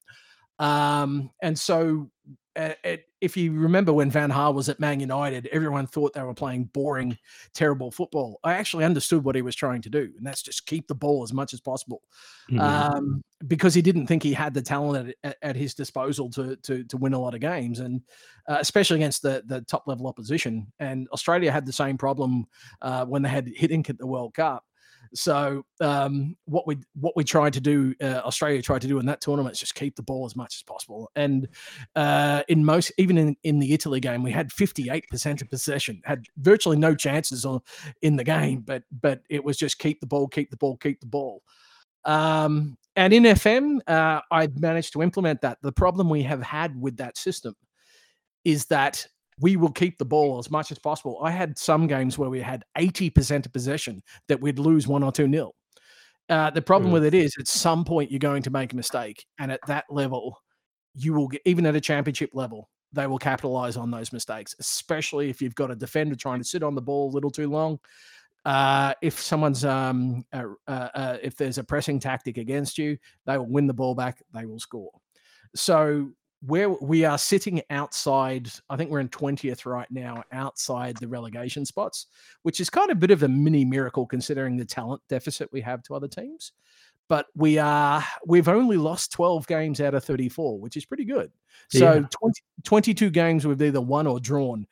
Um, 0.59 1.31
and 1.41 1.57
so 1.57 2.09
uh, 2.55 2.73
it, 2.83 3.05
if 3.21 3.35
you 3.35 3.51
remember 3.51 3.91
when 3.91 4.09
Van 4.09 4.31
Gaal 4.31 4.53
was 4.53 4.69
at 4.69 4.79
Man 4.79 4.99
United, 4.99 5.47
everyone 5.51 5.87
thought 5.87 6.13
they 6.13 6.21
were 6.21 6.33
playing 6.33 6.65
boring, 6.65 7.17
terrible 7.53 7.91
football. 7.91 8.39
I 8.43 8.53
actually 8.53 8.85
understood 8.85 9.23
what 9.23 9.35
he 9.35 9.41
was 9.41 9.55
trying 9.55 9.81
to 9.83 9.89
do, 9.89 10.11
and 10.17 10.25
that's 10.25 10.41
just 10.41 10.65
keep 10.65 10.87
the 10.87 10.95
ball 10.95 11.23
as 11.23 11.33
much 11.33 11.53
as 11.53 11.59
possible, 11.59 12.01
mm-hmm. 12.49 12.59
um, 12.59 13.23
because 13.47 13.73
he 13.73 13.81
didn't 13.81 14.07
think 14.07 14.23
he 14.23 14.33
had 14.33 14.53
the 14.53 14.61
talent 14.61 15.15
at, 15.23 15.37
at, 15.41 15.55
his 15.55 15.73
disposal 15.73 16.29
to, 16.31 16.55
to 16.57 16.83
to 16.85 16.97
win 16.97 17.13
a 17.13 17.19
lot 17.19 17.33
of 17.33 17.41
games, 17.41 17.79
and 17.79 18.01
uh, 18.47 18.57
especially 18.59 18.97
against 18.97 19.21
the 19.21 19.43
the 19.45 19.61
top 19.61 19.87
level 19.87 20.07
opposition. 20.07 20.71
And 20.79 21.07
Australia 21.09 21.51
had 21.51 21.65
the 21.65 21.73
same 21.73 21.97
problem 21.97 22.45
uh, 22.81 23.05
when 23.05 23.21
they 23.21 23.29
had 23.29 23.47
Hiddink 23.47 23.89
at 23.89 23.97
the 23.97 24.07
World 24.07 24.33
Cup. 24.33 24.63
So 25.13 25.65
um, 25.81 26.35
what 26.45 26.67
we 26.67 26.77
what 26.95 27.15
we 27.15 27.23
tried 27.23 27.53
to 27.53 27.61
do, 27.61 27.93
uh, 28.01 28.21
Australia 28.25 28.61
tried 28.61 28.81
to 28.81 28.87
do 28.87 28.99
in 28.99 29.05
that 29.07 29.21
tournament 29.21 29.53
is 29.53 29.59
just 29.59 29.75
keep 29.75 29.95
the 29.95 30.03
ball 30.03 30.25
as 30.25 30.35
much 30.35 30.57
as 30.57 30.63
possible. 30.63 31.09
And 31.15 31.47
uh, 31.95 32.43
in 32.47 32.63
most, 32.63 32.91
even 32.97 33.17
in, 33.17 33.35
in 33.43 33.59
the 33.59 33.73
Italy 33.73 33.99
game, 33.99 34.23
we 34.23 34.31
had 34.31 34.49
58% 34.49 35.41
of 35.41 35.49
possession, 35.49 36.01
had 36.05 36.25
virtually 36.37 36.77
no 36.77 36.95
chances 36.95 37.45
on, 37.45 37.61
in 38.01 38.15
the 38.15 38.23
game, 38.23 38.61
but 38.61 38.83
but 39.01 39.21
it 39.29 39.43
was 39.43 39.57
just 39.57 39.79
keep 39.79 39.99
the 39.99 40.07
ball, 40.07 40.27
keep 40.27 40.49
the 40.51 40.57
ball, 40.57 40.77
keep 40.77 40.99
the 40.99 41.07
ball. 41.07 41.41
Um, 42.05 42.77
and 42.95 43.13
in 43.13 43.23
FM, 43.23 43.79
uh, 43.87 44.21
I 44.31 44.47
managed 44.55 44.93
to 44.93 45.01
implement 45.01 45.41
that. 45.41 45.59
The 45.61 45.71
problem 45.71 46.09
we 46.09 46.23
have 46.23 46.41
had 46.41 46.79
with 46.79 46.97
that 46.97 47.17
system 47.17 47.55
is 48.43 48.65
that 48.67 49.05
we 49.39 49.55
will 49.55 49.71
keep 49.71 49.97
the 49.97 50.05
ball 50.05 50.37
as 50.39 50.51
much 50.51 50.71
as 50.71 50.79
possible. 50.79 51.19
I 51.23 51.31
had 51.31 51.57
some 51.57 51.87
games 51.87 52.17
where 52.17 52.29
we 52.29 52.41
had 52.41 52.63
80% 52.77 53.45
of 53.45 53.53
possession 53.53 54.01
that 54.27 54.39
we'd 54.39 54.59
lose 54.59 54.87
one 54.87 55.03
or 55.03 55.11
two 55.11 55.27
nil. 55.27 55.55
Uh, 56.29 56.49
the 56.49 56.61
problem 56.61 56.91
mm. 56.91 56.93
with 56.93 57.05
it 57.05 57.13
is 57.13 57.33
at 57.39 57.47
some 57.47 57.83
point 57.83 58.11
you're 58.11 58.19
going 58.19 58.43
to 58.43 58.51
make 58.51 58.73
a 58.73 58.75
mistake. 58.75 59.25
And 59.39 59.51
at 59.51 59.61
that 59.67 59.85
level, 59.89 60.37
you 60.93 61.13
will 61.13 61.27
get, 61.27 61.41
even 61.45 61.65
at 61.65 61.75
a 61.75 61.81
championship 61.81 62.31
level, 62.33 62.69
they 62.91 63.07
will 63.07 63.17
capitalize 63.17 63.77
on 63.77 63.91
those 63.91 64.11
mistakes, 64.11 64.55
especially 64.59 65.29
if 65.29 65.41
you've 65.41 65.55
got 65.55 65.71
a 65.71 65.75
defender 65.75 66.15
trying 66.15 66.39
to 66.39 66.45
sit 66.45 66.63
on 66.63 66.75
the 66.75 66.81
ball 66.81 67.09
a 67.09 67.13
little 67.13 67.31
too 67.31 67.49
long. 67.49 67.79
Uh, 68.45 68.93
if 69.01 69.19
someone's 69.19 69.65
um, 69.65 70.25
uh, 70.33 70.43
uh, 70.67 71.17
if 71.21 71.35
there's 71.35 71.57
a 71.57 71.63
pressing 71.63 71.99
tactic 71.99 72.37
against 72.37 72.77
you, 72.77 72.97
they 73.25 73.37
will 73.37 73.49
win 73.49 73.67
the 73.67 73.73
ball 73.73 73.93
back. 73.93 74.21
They 74.33 74.45
will 74.45 74.59
score. 74.59 74.91
So 75.55 76.09
where 76.41 76.69
we 76.69 77.03
are 77.03 77.17
sitting 77.17 77.61
outside, 77.69 78.49
I 78.69 78.77
think 78.77 78.89
we're 78.89 79.01
in 79.01 79.09
20th 79.09 79.65
right 79.65 79.89
now, 79.91 80.23
outside 80.31 80.95
the 80.97 81.07
relegation 81.07 81.65
spots, 81.65 82.07
which 82.43 82.61
is 82.61 82.69
kind 82.69 82.89
of 82.89 82.97
a 82.97 82.99
bit 82.99 83.11
of 83.11 83.23
a 83.23 83.27
mini 83.27 83.65
miracle 83.65 84.05
considering 84.05 84.55
the 84.55 84.65
talent 84.65 85.01
deficit 85.09 85.51
we 85.51 85.61
have 85.61 85.83
to 85.83 85.95
other 85.95 86.07
teams. 86.07 86.53
But 87.09 87.25
we 87.35 87.57
are 87.57 88.03
we've 88.25 88.47
only 88.47 88.77
lost 88.77 89.11
12 89.11 89.47
games 89.47 89.81
out 89.81 89.95
of 89.95 90.03
34, 90.03 90.59
which 90.59 90.77
is 90.77 90.85
pretty 90.85 91.05
good. 91.05 91.31
So 91.69 91.93
yeah. 91.93 92.07
20, 92.11 92.41
22 92.63 93.09
games 93.09 93.47
we've 93.47 93.61
either 93.61 93.81
won 93.81 94.07
or 94.07 94.19
drawn. 94.19 94.67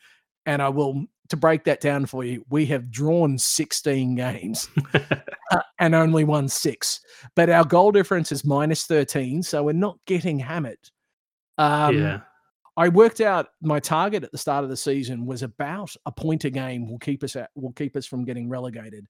And 0.45 0.61
I 0.61 0.69
will 0.69 1.05
to 1.29 1.35
break 1.35 1.63
that 1.65 1.81
down 1.81 2.05
for 2.05 2.23
you, 2.23 2.45
we 2.49 2.65
have 2.67 2.89
drawn 2.89 3.37
16 3.37 4.15
games 4.15 4.69
uh, 4.93 5.59
and 5.79 5.93
only 5.93 6.23
won 6.23 6.47
six. 6.47 7.01
But 7.35 7.49
our 7.49 7.65
goal 7.65 7.91
difference 7.91 8.31
is 8.31 8.45
minus 8.45 8.85
13. 8.85 9.43
So 9.43 9.63
we're 9.63 9.73
not 9.73 9.97
getting 10.05 10.39
hammered 10.39 10.77
um, 11.57 11.97
yeah. 11.97 12.19
I 12.75 12.89
worked 12.89 13.21
out 13.21 13.47
my 13.61 13.79
target 13.79 14.23
at 14.23 14.31
the 14.31 14.37
start 14.37 14.63
of 14.63 14.69
the 14.69 14.77
season 14.77 15.25
was 15.25 15.41
about 15.41 15.95
a 16.05 16.11
point 16.11 16.45
a 16.45 16.51
game 16.51 16.87
will 16.87 16.99
keep 16.99 17.23
us 17.23 17.35
at 17.35 17.49
will 17.55 17.73
keep 17.73 17.95
us 17.95 18.05
from 18.05 18.23
getting 18.23 18.49
relegated. 18.49 19.07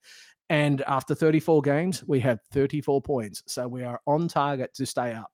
And 0.49 0.81
after 0.83 1.13
34 1.13 1.61
games, 1.61 2.03
we 2.07 2.21
have 2.21 2.39
34 2.53 3.01
points. 3.01 3.43
So 3.47 3.67
we 3.67 3.83
are 3.83 3.99
on 4.07 4.29
target 4.29 4.73
to 4.75 4.85
stay 4.85 5.13
up. 5.13 5.31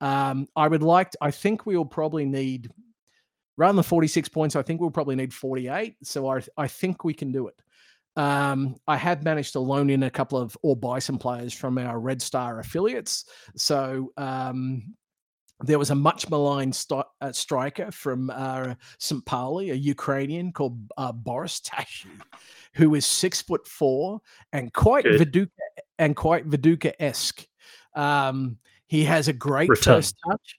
Um, 0.00 0.46
I 0.56 0.68
would 0.68 0.82
like 0.82 1.10
to, 1.10 1.18
I 1.20 1.30
think 1.30 1.66
we 1.66 1.76
will 1.76 1.84
probably 1.84 2.24
need 2.24 2.70
rather 3.58 3.74
than 3.74 3.82
46 3.82 4.28
points, 4.30 4.56
I 4.56 4.62
think 4.62 4.80
we'll 4.80 4.90
probably 4.90 5.16
need 5.16 5.34
48. 5.34 5.96
So 6.02 6.30
I 6.30 6.40
I 6.56 6.68
think 6.68 7.04
we 7.04 7.12
can 7.12 7.32
do 7.32 7.48
it. 7.48 7.56
Um, 8.16 8.76
I 8.88 8.96
have 8.96 9.22
managed 9.24 9.52
to 9.52 9.60
loan 9.60 9.90
in 9.90 10.04
a 10.04 10.10
couple 10.10 10.38
of 10.38 10.56
or 10.62 10.74
buy 10.74 11.00
some 11.00 11.18
players 11.18 11.52
from 11.52 11.76
our 11.76 12.00
Red 12.00 12.22
Star 12.22 12.60
affiliates. 12.60 13.26
So 13.56 14.12
um, 14.16 14.94
there 15.64 15.78
was 15.78 15.90
a 15.90 15.94
much 15.94 16.28
maligned 16.30 16.74
st- 16.74 17.04
uh, 17.20 17.32
striker 17.32 17.90
from 17.90 18.30
uh, 18.30 18.74
St. 18.98 19.24
Pauli, 19.24 19.70
a 19.70 19.74
Ukrainian 19.74 20.52
called 20.52 20.78
uh, 20.96 21.12
Borys 21.12 21.60
Tashchy, 21.60 22.10
who 22.74 22.94
is 22.94 23.04
six 23.04 23.42
foot 23.42 23.66
four 23.66 24.20
and 24.52 24.72
quite 24.72 25.04
Good. 25.04 25.20
Viduka 25.20 25.48
and 25.98 26.14
quite 26.14 26.48
Viduka 26.48 26.92
esque. 27.00 27.46
Um, 27.94 28.58
he 28.86 29.04
has 29.04 29.28
a 29.28 29.32
great 29.32 29.68
Return. 29.68 29.96
first 29.96 30.16
touch. 30.26 30.56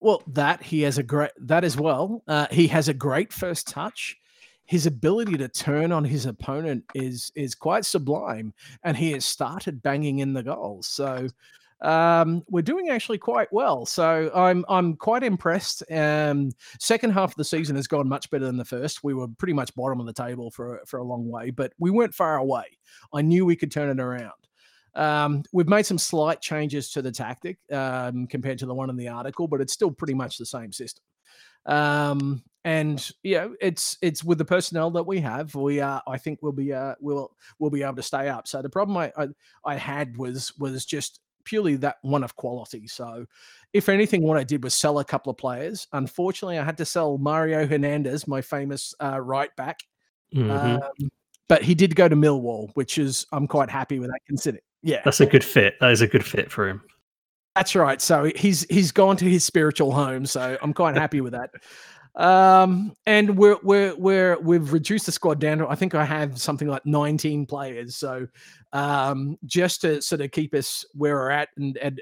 Well, 0.00 0.22
that 0.28 0.62
he 0.62 0.82
has 0.82 0.98
a 0.98 1.02
great 1.02 1.32
that 1.38 1.64
as 1.64 1.76
well. 1.76 2.22
Uh, 2.28 2.46
he 2.52 2.68
has 2.68 2.88
a 2.88 2.94
great 2.94 3.32
first 3.32 3.66
touch. 3.66 4.16
His 4.64 4.86
ability 4.86 5.36
to 5.38 5.48
turn 5.48 5.90
on 5.90 6.04
his 6.04 6.26
opponent 6.26 6.84
is 6.94 7.32
is 7.34 7.56
quite 7.56 7.84
sublime, 7.84 8.54
and 8.84 8.96
he 8.96 9.12
has 9.12 9.24
started 9.24 9.82
banging 9.82 10.20
in 10.20 10.32
the 10.32 10.42
goals. 10.44 10.86
So 10.86 11.26
um, 11.80 12.42
we're 12.48 12.62
doing 12.62 12.88
actually 12.88 13.18
quite 13.18 13.52
well. 13.52 13.86
So 13.86 14.30
I'm 14.34 14.64
I'm 14.68 14.96
quite 14.96 15.22
impressed. 15.22 15.82
Um, 15.90 16.50
second 16.80 17.12
half 17.12 17.30
of 17.30 17.36
the 17.36 17.44
season 17.44 17.76
has 17.76 17.86
gone 17.86 18.08
much 18.08 18.30
better 18.30 18.46
than 18.46 18.56
the 18.56 18.64
first. 18.64 19.04
We 19.04 19.14
were 19.14 19.28
pretty 19.28 19.52
much 19.52 19.74
bottom 19.74 20.00
of 20.00 20.06
the 20.06 20.12
table 20.12 20.50
for 20.50 20.80
for 20.86 20.98
a 20.98 21.04
long 21.04 21.28
way, 21.28 21.50
but 21.50 21.72
we 21.78 21.90
weren't 21.90 22.14
far 22.14 22.38
away. 22.38 22.64
I 23.12 23.22
knew 23.22 23.46
we 23.46 23.56
could 23.56 23.70
turn 23.70 23.90
it 23.90 24.02
around. 24.02 24.32
Um, 24.94 25.44
we've 25.52 25.68
made 25.68 25.86
some 25.86 25.98
slight 25.98 26.40
changes 26.40 26.90
to 26.92 27.02
the 27.02 27.12
tactic 27.12 27.58
um, 27.70 28.26
compared 28.26 28.58
to 28.58 28.66
the 28.66 28.74
one 28.74 28.90
in 28.90 28.96
the 28.96 29.08
article, 29.08 29.46
but 29.46 29.60
it's 29.60 29.72
still 29.72 29.92
pretty 29.92 30.14
much 30.14 30.38
the 30.38 30.46
same 30.46 30.72
system. 30.72 31.04
Um, 31.66 32.42
and 32.64 33.10
you 33.22 33.36
know, 33.36 33.54
it's 33.60 33.96
it's 34.02 34.24
with 34.24 34.38
the 34.38 34.44
personnel 34.44 34.90
that 34.90 35.06
we 35.06 35.20
have, 35.20 35.54
we 35.54 35.80
uh, 35.80 36.00
I 36.08 36.18
think 36.18 36.40
we'll 36.42 36.52
be 36.52 36.72
uh, 36.72 36.96
we'll 37.00 37.30
we'll 37.58 37.70
be 37.70 37.84
able 37.84 37.96
to 37.96 38.02
stay 38.02 38.28
up. 38.28 38.48
So 38.48 38.60
the 38.60 38.68
problem 38.68 38.96
I, 38.96 39.12
I 39.16 39.28
I 39.64 39.76
had 39.76 40.16
was 40.16 40.52
was 40.58 40.84
just 40.84 41.20
purely 41.48 41.76
that 41.76 41.96
one 42.02 42.22
of 42.22 42.36
quality. 42.36 42.86
So, 42.86 43.24
if 43.72 43.88
anything, 43.88 44.22
what 44.22 44.36
I 44.36 44.44
did 44.44 44.62
was 44.62 44.74
sell 44.74 44.98
a 44.98 45.04
couple 45.04 45.30
of 45.30 45.38
players. 45.38 45.86
Unfortunately, 45.92 46.58
I 46.58 46.64
had 46.64 46.76
to 46.78 46.84
sell 46.84 47.16
Mario 47.18 47.66
Hernandez, 47.66 48.28
my 48.28 48.42
famous 48.42 48.94
uh, 49.02 49.20
right 49.20 49.54
back. 49.56 49.80
Mhm. 50.34 50.82
Um, 50.82 51.10
but 51.48 51.62
he 51.62 51.74
did 51.74 51.96
go 51.96 52.08
to 52.08 52.16
Millwall, 52.16 52.70
which 52.74 52.98
is 52.98 53.26
I'm 53.32 53.46
quite 53.46 53.70
happy 53.70 53.98
with 53.98 54.10
that. 54.10 54.20
Consider, 54.26 54.58
yeah, 54.82 55.00
That's 55.04 55.20
a 55.20 55.26
good 55.26 55.42
fit. 55.44 55.74
That 55.80 55.90
is 55.90 56.02
a 56.02 56.06
good 56.06 56.24
fit 56.24 56.50
for 56.52 56.68
him. 56.68 56.82
that's 57.56 57.74
right. 57.74 58.00
So 58.02 58.30
he's 58.36 58.66
he's 58.68 58.92
gone 58.92 59.16
to 59.16 59.24
his 59.24 59.44
spiritual 59.44 59.92
home. 59.92 60.26
So 60.26 60.58
I'm 60.62 60.74
quite 60.74 60.94
happy 61.04 61.20
with 61.22 61.32
that. 61.32 61.50
Um, 62.14 62.92
and 63.06 63.36
we're 63.38 63.58
we're 63.62 63.94
we're 63.96 64.38
we've 64.40 64.72
reduced 64.72 65.06
the 65.06 65.12
squad 65.12 65.38
down 65.40 65.58
to 65.58 65.68
I 65.68 65.74
think 65.74 65.94
I 65.94 66.04
have 66.04 66.38
something 66.40 66.68
like 66.68 66.84
19 66.84 67.46
players. 67.46 67.96
So 67.96 68.26
um, 68.72 69.38
just 69.44 69.80
to 69.82 70.02
sort 70.02 70.20
of 70.20 70.30
keep 70.30 70.54
us 70.54 70.84
where 70.92 71.14
we're 71.14 71.30
at, 71.30 71.48
and 71.56 71.76
and 71.78 72.00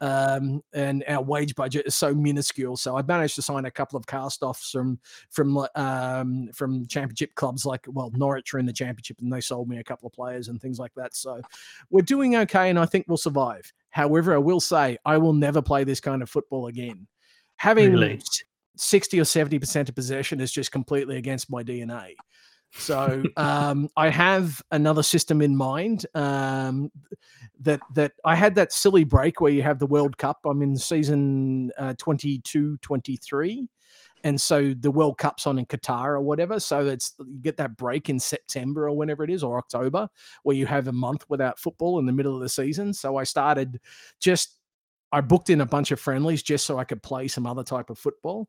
uh, 0.00 0.04
um, 0.04 0.62
and 0.72 1.04
our 1.08 1.22
wage 1.22 1.54
budget 1.54 1.86
is 1.86 1.94
so 1.94 2.14
minuscule. 2.14 2.76
So 2.76 2.96
I 2.96 3.02
managed 3.02 3.36
to 3.36 3.42
sign 3.42 3.64
a 3.64 3.70
couple 3.70 3.96
of 3.96 4.06
cast 4.06 4.42
offs 4.42 4.70
from 4.70 4.98
from 5.30 5.66
um, 5.74 6.50
from 6.52 6.86
championship 6.86 7.34
clubs 7.34 7.64
like 7.64 7.86
well 7.88 8.10
Norwich 8.14 8.52
are 8.54 8.58
in 8.58 8.66
the 8.66 8.72
championship, 8.72 9.18
and 9.20 9.32
they 9.32 9.40
sold 9.40 9.68
me 9.68 9.78
a 9.78 9.84
couple 9.84 10.06
of 10.06 10.12
players 10.12 10.48
and 10.48 10.60
things 10.60 10.78
like 10.78 10.94
that. 10.96 11.14
So 11.14 11.40
we're 11.90 12.02
doing 12.02 12.36
okay, 12.36 12.70
and 12.70 12.78
I 12.78 12.86
think 12.86 13.06
we'll 13.08 13.16
survive. 13.16 13.72
However, 13.90 14.34
I 14.34 14.38
will 14.38 14.60
say 14.60 14.98
I 15.04 15.18
will 15.18 15.34
never 15.34 15.62
play 15.62 15.84
this 15.84 16.00
kind 16.00 16.22
of 16.22 16.30
football 16.30 16.66
again. 16.66 17.06
Having 17.56 17.92
Really? 17.92 18.20
60 18.76 19.20
or 19.20 19.24
70% 19.24 19.88
of 19.88 19.94
possession 19.94 20.40
is 20.40 20.50
just 20.50 20.72
completely 20.72 21.16
against 21.18 21.50
my 21.50 21.62
DNA. 21.62 22.14
So 22.74 23.22
um, 23.36 23.88
I 23.96 24.08
have 24.08 24.62
another 24.70 25.02
system 25.02 25.42
in 25.42 25.56
mind 25.56 26.06
um, 26.14 26.90
that 27.60 27.80
that 27.94 28.12
I 28.24 28.34
had 28.34 28.54
that 28.56 28.72
silly 28.72 29.04
break 29.04 29.40
where 29.40 29.52
you 29.52 29.62
have 29.62 29.78
the 29.78 29.86
World 29.86 30.16
Cup. 30.18 30.40
I'm 30.44 30.62
in 30.62 30.76
season 30.76 31.70
uh, 31.78 31.94
22, 31.98 32.78
23. 32.78 33.68
And 34.24 34.40
so 34.40 34.72
the 34.74 34.90
World 34.90 35.18
Cup's 35.18 35.46
on 35.46 35.58
in 35.58 35.66
Qatar 35.66 36.10
or 36.10 36.20
whatever. 36.20 36.60
So 36.60 36.86
it's 36.86 37.14
you 37.18 37.40
get 37.40 37.56
that 37.56 37.76
break 37.76 38.08
in 38.08 38.20
September 38.20 38.88
or 38.88 38.96
whenever 38.96 39.24
it 39.24 39.30
is, 39.30 39.42
or 39.42 39.58
October, 39.58 40.08
where 40.44 40.56
you 40.56 40.66
have 40.66 40.88
a 40.88 40.92
month 40.92 41.24
without 41.28 41.58
football 41.58 41.98
in 41.98 42.06
the 42.06 42.12
middle 42.12 42.34
of 42.34 42.40
the 42.40 42.48
season. 42.48 42.94
So 42.94 43.16
I 43.16 43.24
started 43.24 43.80
just 44.20 44.58
I 45.10 45.20
booked 45.20 45.50
in 45.50 45.60
a 45.60 45.66
bunch 45.66 45.90
of 45.90 46.00
friendlies 46.00 46.42
just 46.42 46.64
so 46.64 46.78
I 46.78 46.84
could 46.84 47.02
play 47.02 47.28
some 47.28 47.46
other 47.46 47.64
type 47.64 47.90
of 47.90 47.98
football. 47.98 48.48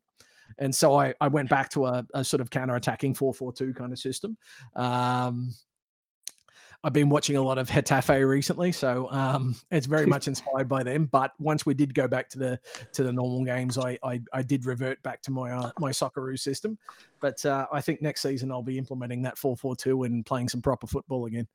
And 0.58 0.74
so 0.74 0.96
I, 0.96 1.14
I 1.22 1.28
went 1.28 1.50
back 1.50 1.70
to 1.72 1.86
a, 1.86 2.06
a 2.14 2.24
sort 2.24 2.42
of 2.42 2.50
counter 2.50 2.76
attacking 2.76 3.14
4 3.14 3.34
4 3.34 3.54
2 3.54 3.74
kind 3.74 3.92
of 3.92 4.00
system. 4.00 4.38
Um, 4.76 5.54
I've 6.86 6.94
been 6.94 7.08
watching 7.08 7.38
a 7.38 7.42
lot 7.42 7.58
of 7.58 7.70
Getafe 7.70 8.28
recently, 8.28 8.74
so 8.74 9.08
um, 9.10 9.56
it's 9.72 9.88
very 9.88 10.06
much 10.14 10.28
inspired 10.28 10.68
by 10.68 10.84
them. 10.84 11.06
But 11.06 11.32
once 11.40 11.66
we 11.66 11.74
did 11.74 11.94
go 11.94 12.08
back 12.08 12.30
to 12.30 12.40
the 12.40 12.60
to 12.92 13.04
the 13.04 13.14
normal 13.14 13.46
games, 13.46 13.78
I 13.78 13.98
I, 14.04 14.22
I 14.34 14.42
did 14.42 14.66
revert 14.66 15.02
back 15.02 15.22
to 15.24 15.32
my 15.32 15.52
uh, 15.52 15.72
my 15.80 15.92
Socceroo 15.92 16.38
system. 16.38 16.78
But 17.22 17.46
uh, 17.46 17.68
I 17.72 17.80
think 17.80 18.02
next 18.02 18.22
season 18.22 18.52
I'll 18.52 18.64
be 18.64 18.78
implementing 18.78 19.22
that 19.22 19.38
four 19.38 19.56
four 19.56 19.76
two 19.76 20.04
and 20.04 20.26
playing 20.26 20.50
some 20.50 20.62
proper 20.62 20.88
football 20.88 21.26
again. 21.26 21.48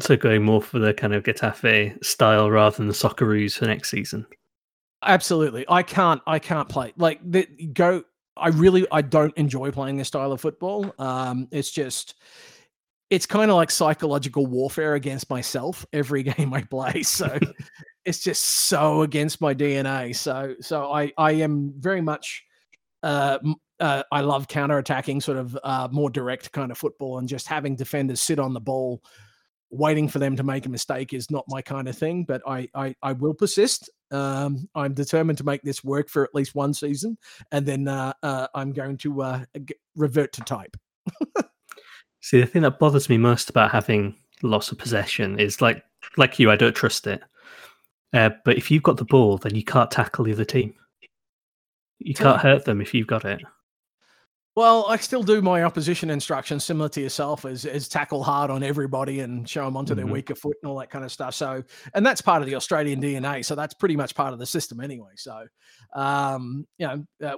So 0.00 0.16
going 0.16 0.44
more 0.44 0.62
for 0.62 0.78
the 0.78 0.94
kind 0.94 1.14
of 1.14 1.24
Getafe 1.24 2.02
style 2.04 2.50
rather 2.50 2.76
than 2.76 2.86
the 2.86 2.94
Socceroos 2.94 3.58
for 3.58 3.66
next 3.66 3.90
season. 3.90 4.24
Absolutely, 5.02 5.64
I 5.68 5.82
can't 5.82 6.22
I 6.26 6.38
can't 6.38 6.68
play 6.68 6.92
like 6.96 7.18
the 7.28 7.46
go. 7.72 8.04
I 8.36 8.48
really 8.48 8.86
I 8.90 9.02
don't 9.02 9.36
enjoy 9.36 9.70
playing 9.70 9.96
this 9.96 10.08
style 10.08 10.32
of 10.32 10.40
football. 10.40 10.94
Um, 10.98 11.48
it's 11.50 11.70
just 11.70 12.14
it's 13.10 13.26
kind 13.26 13.50
of 13.50 13.56
like 13.56 13.70
psychological 13.70 14.46
warfare 14.46 14.94
against 14.94 15.28
myself 15.28 15.84
every 15.92 16.22
game 16.34 16.54
I 16.54 16.62
play. 16.62 17.02
So 17.02 17.38
it's 18.04 18.20
just 18.20 18.42
so 18.42 19.02
against 19.02 19.40
my 19.40 19.54
DNA. 19.54 20.14
So 20.14 20.54
so 20.60 20.92
I 20.92 21.12
I 21.18 21.32
am 21.32 21.72
very 21.78 22.00
much 22.00 22.44
uh, 23.02 23.38
uh 23.80 24.02
I 24.12 24.20
love 24.20 24.48
counter 24.48 24.78
attacking 24.78 25.20
sort 25.20 25.38
of 25.38 25.58
uh 25.62 25.88
more 25.90 26.10
direct 26.10 26.52
kind 26.52 26.70
of 26.70 26.78
football 26.78 27.18
and 27.18 27.28
just 27.28 27.46
having 27.46 27.76
defenders 27.76 28.20
sit 28.20 28.38
on 28.38 28.54
the 28.54 28.60
ball 28.60 29.02
waiting 29.70 30.08
for 30.08 30.18
them 30.18 30.36
to 30.36 30.42
make 30.42 30.66
a 30.66 30.68
mistake 30.68 31.12
is 31.12 31.30
not 31.30 31.44
my 31.48 31.62
kind 31.62 31.88
of 31.88 31.96
thing 31.96 32.24
but 32.24 32.42
I 32.46 32.68
I, 32.74 32.94
I 33.02 33.12
will 33.12 33.34
persist 33.34 33.88
um 34.10 34.68
I'm 34.74 34.94
determined 34.94 35.38
to 35.38 35.44
make 35.44 35.62
this 35.62 35.84
work 35.84 36.08
for 36.08 36.24
at 36.24 36.34
least 36.34 36.54
one 36.54 36.74
season 36.74 37.16
and 37.52 37.64
then 37.64 37.86
uh, 37.86 38.12
uh 38.22 38.48
I'm 38.54 38.72
going 38.72 38.96
to 38.98 39.22
uh 39.22 39.44
revert 39.96 40.32
to 40.34 40.42
type 40.42 40.76
See, 42.20 42.40
the 42.40 42.46
thing 42.46 42.62
that 42.62 42.78
bothers 42.78 43.08
me 43.08 43.18
most 43.18 43.50
about 43.50 43.70
having 43.70 44.14
loss 44.42 44.70
of 44.70 44.78
possession 44.78 45.38
is 45.40 45.60
like, 45.60 45.82
like 46.16 46.38
you, 46.38 46.50
I 46.50 46.56
don't 46.56 46.76
trust 46.76 47.06
it. 47.06 47.22
Uh, 48.12 48.30
but 48.44 48.58
if 48.58 48.70
you've 48.70 48.82
got 48.82 48.96
the 48.96 49.04
ball, 49.04 49.38
then 49.38 49.54
you 49.54 49.64
can't 49.64 49.90
tackle 49.90 50.24
the 50.24 50.32
other 50.32 50.44
team. 50.44 50.74
You 51.98 52.14
can't 52.14 52.40
hurt 52.40 52.64
them 52.64 52.80
if 52.80 52.92
you've 52.92 53.06
got 53.06 53.24
it. 53.24 53.42
Well, 54.60 54.84
I 54.90 54.98
still 54.98 55.22
do 55.22 55.40
my 55.40 55.62
opposition 55.62 56.10
instructions 56.10 56.64
similar 56.64 56.90
to 56.90 57.00
yourself 57.00 57.46
as, 57.46 57.64
as 57.64 57.88
tackle 57.88 58.22
hard 58.22 58.50
on 58.50 58.62
everybody 58.62 59.20
and 59.20 59.48
show 59.48 59.64
them 59.64 59.74
onto 59.74 59.94
Mhm. 59.94 59.96
their 59.96 60.06
weaker 60.06 60.34
foot 60.34 60.54
and 60.62 60.70
all 60.70 60.78
that 60.80 60.90
kind 60.90 61.02
of 61.02 61.10
stuff. 61.10 61.34
So, 61.34 61.62
and 61.94 62.04
that's 62.04 62.20
part 62.20 62.42
of 62.42 62.46
the 62.46 62.56
Australian 62.56 63.00
DNA. 63.00 63.42
So 63.42 63.54
that's 63.54 63.72
pretty 63.72 63.96
much 63.96 64.14
part 64.14 64.34
of 64.34 64.38
the 64.38 64.44
system 64.44 64.80
anyway. 64.80 65.12
So, 65.16 65.46
um, 65.94 66.66
you 66.76 66.86
know, 66.86 67.06
uh, 67.26 67.36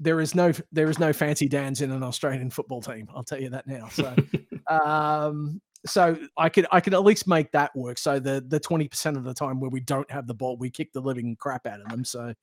there 0.00 0.22
is 0.22 0.34
no 0.34 0.52
there 0.72 0.88
is 0.88 0.98
no 0.98 1.12
fancy 1.12 1.48
dans 1.48 1.82
in 1.82 1.90
an 1.90 2.02
Australian 2.02 2.48
football 2.48 2.80
team. 2.80 3.08
I'll 3.14 3.24
tell 3.24 3.42
you 3.42 3.50
that 3.50 3.66
now. 3.66 3.88
So, 3.88 4.16
um, 4.70 5.60
so 5.86 6.16
I 6.36 6.48
could 6.48 6.66
I 6.72 6.80
could 6.80 6.94
at 6.94 7.04
least 7.04 7.26
make 7.26 7.50
that 7.52 7.74
work. 7.76 7.98
So 7.98 8.18
the 8.18 8.44
the 8.46 8.60
twenty 8.60 8.88
percent 8.88 9.16
of 9.16 9.24
the 9.24 9.34
time 9.34 9.60
where 9.60 9.70
we 9.70 9.80
don't 9.80 10.10
have 10.10 10.26
the 10.26 10.34
ball, 10.34 10.56
we 10.56 10.70
kick 10.70 10.92
the 10.92 11.00
living 11.00 11.36
crap 11.36 11.66
out 11.66 11.80
of 11.80 11.88
them. 11.88 12.04
So, 12.04 12.34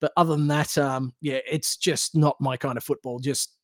but 0.00 0.12
other 0.16 0.36
than 0.36 0.48
that, 0.48 0.76
um, 0.78 1.14
yeah, 1.20 1.38
it's 1.50 1.76
just 1.76 2.16
not 2.16 2.40
my 2.40 2.56
kind 2.56 2.76
of 2.76 2.84
football. 2.84 3.18
Just 3.18 3.56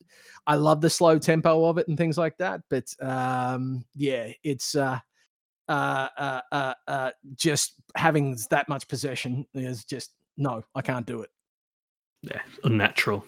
I 0.47 0.55
love 0.55 0.81
the 0.81 0.89
slow 0.89 1.19
tempo 1.19 1.65
of 1.65 1.77
it 1.77 1.87
and 1.87 1.97
things 1.97 2.17
like 2.17 2.37
that. 2.37 2.61
But 2.69 2.93
um, 3.01 3.85
yeah, 3.95 4.31
it's 4.43 4.75
uh, 4.75 4.99
uh, 5.67 6.07
uh, 6.17 6.41
uh, 6.51 6.73
uh, 6.87 7.11
just 7.35 7.73
having 7.95 8.37
that 8.49 8.69
much 8.69 8.87
possession 8.87 9.45
is 9.53 9.83
just 9.83 10.11
no, 10.37 10.63
I 10.75 10.81
can't 10.81 11.05
do 11.05 11.21
it. 11.21 11.29
Yeah, 12.21 12.41
unnatural. 12.63 13.25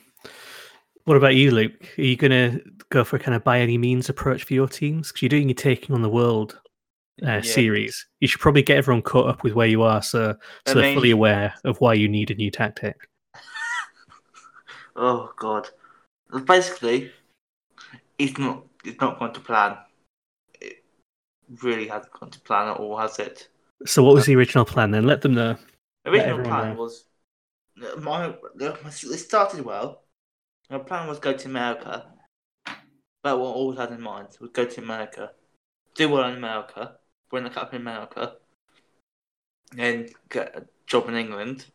What 1.07 1.15
about 1.15 1.35
you, 1.35 1.51
Luke? 1.51 1.97
Are 1.97 2.01
you 2.01 2.17
going 2.17 2.31
to 2.31 2.61
go 2.89 3.05
for 3.05 3.15
a 3.15 3.19
kind 3.19 3.33
of 3.33 3.41
by 3.41 3.61
any 3.61 3.77
means 3.77 4.09
approach 4.09 4.43
for 4.43 4.53
your 4.53 4.67
teams? 4.67 5.07
Because 5.07 5.21
you're 5.21 5.29
doing 5.29 5.47
your 5.47 5.55
taking 5.55 5.95
on 5.95 6.01
the 6.01 6.09
world 6.09 6.59
uh, 7.23 7.35
Yeah. 7.35 7.41
series. 7.41 8.05
You 8.19 8.27
should 8.27 8.41
probably 8.41 8.61
get 8.61 8.75
everyone 8.75 9.03
caught 9.03 9.29
up 9.29 9.41
with 9.41 9.53
where 9.53 9.67
you 9.67 9.83
are, 9.83 10.01
so 10.01 10.35
so 10.65 10.71
I 10.73 10.81
they're 10.81 10.93
fully 10.93 11.11
aware 11.11 11.53
of 11.63 11.79
why 11.79 11.93
you 11.93 12.09
need 12.09 12.29
a 12.29 12.35
new 12.35 12.51
tactic. 12.51 13.07
Oh 14.97 15.31
god. 15.37 15.69
Basically, 16.45 17.11
it's 18.17 18.37
not 18.37 18.65
it's 18.83 18.99
not 18.99 19.17
going 19.17 19.31
to 19.31 19.39
plan. 19.39 19.77
It 20.59 20.83
really 21.63 21.87
hasn't 21.87 22.11
gone 22.11 22.31
to 22.31 22.39
plan 22.41 22.67
at 22.67 22.77
all, 22.77 22.97
has 22.97 23.17
it? 23.19 23.47
So, 23.85 24.03
what 24.03 24.13
was 24.15 24.25
the 24.25 24.35
original 24.35 24.65
plan 24.65 24.91
then? 24.91 25.05
Let 25.05 25.21
them 25.21 25.35
know. 25.35 25.55
The 26.03 26.11
original 26.11 26.43
plan 26.43 26.75
know. 26.75 26.81
was 26.81 27.05
my, 27.97 28.27
my 28.27 28.35
it 28.89 29.17
started 29.19 29.63
well. 29.63 30.01
My 30.69 30.79
plan 30.79 31.07
was 31.07 31.19
go 31.19 31.33
to 31.33 31.47
America. 31.47 32.05
But 33.24 33.39
what 33.39 33.50
I 33.50 33.53
always 33.53 33.79
had 33.79 33.91
in 33.91 34.01
mind 34.01 34.29
was 34.39 34.51
go 34.51 34.65
to 34.65 34.81
America, 34.81 35.31
do 35.95 36.09
well 36.09 36.29
in 36.29 36.38
America, 36.38 36.97
win 37.31 37.43
the 37.43 37.50
cup 37.50 37.74
in 37.74 37.81
America, 37.81 38.33
then 39.71 40.09
get 40.29 40.55
a 40.55 40.65
job 40.86 41.09
in 41.09 41.15
England, 41.15 41.65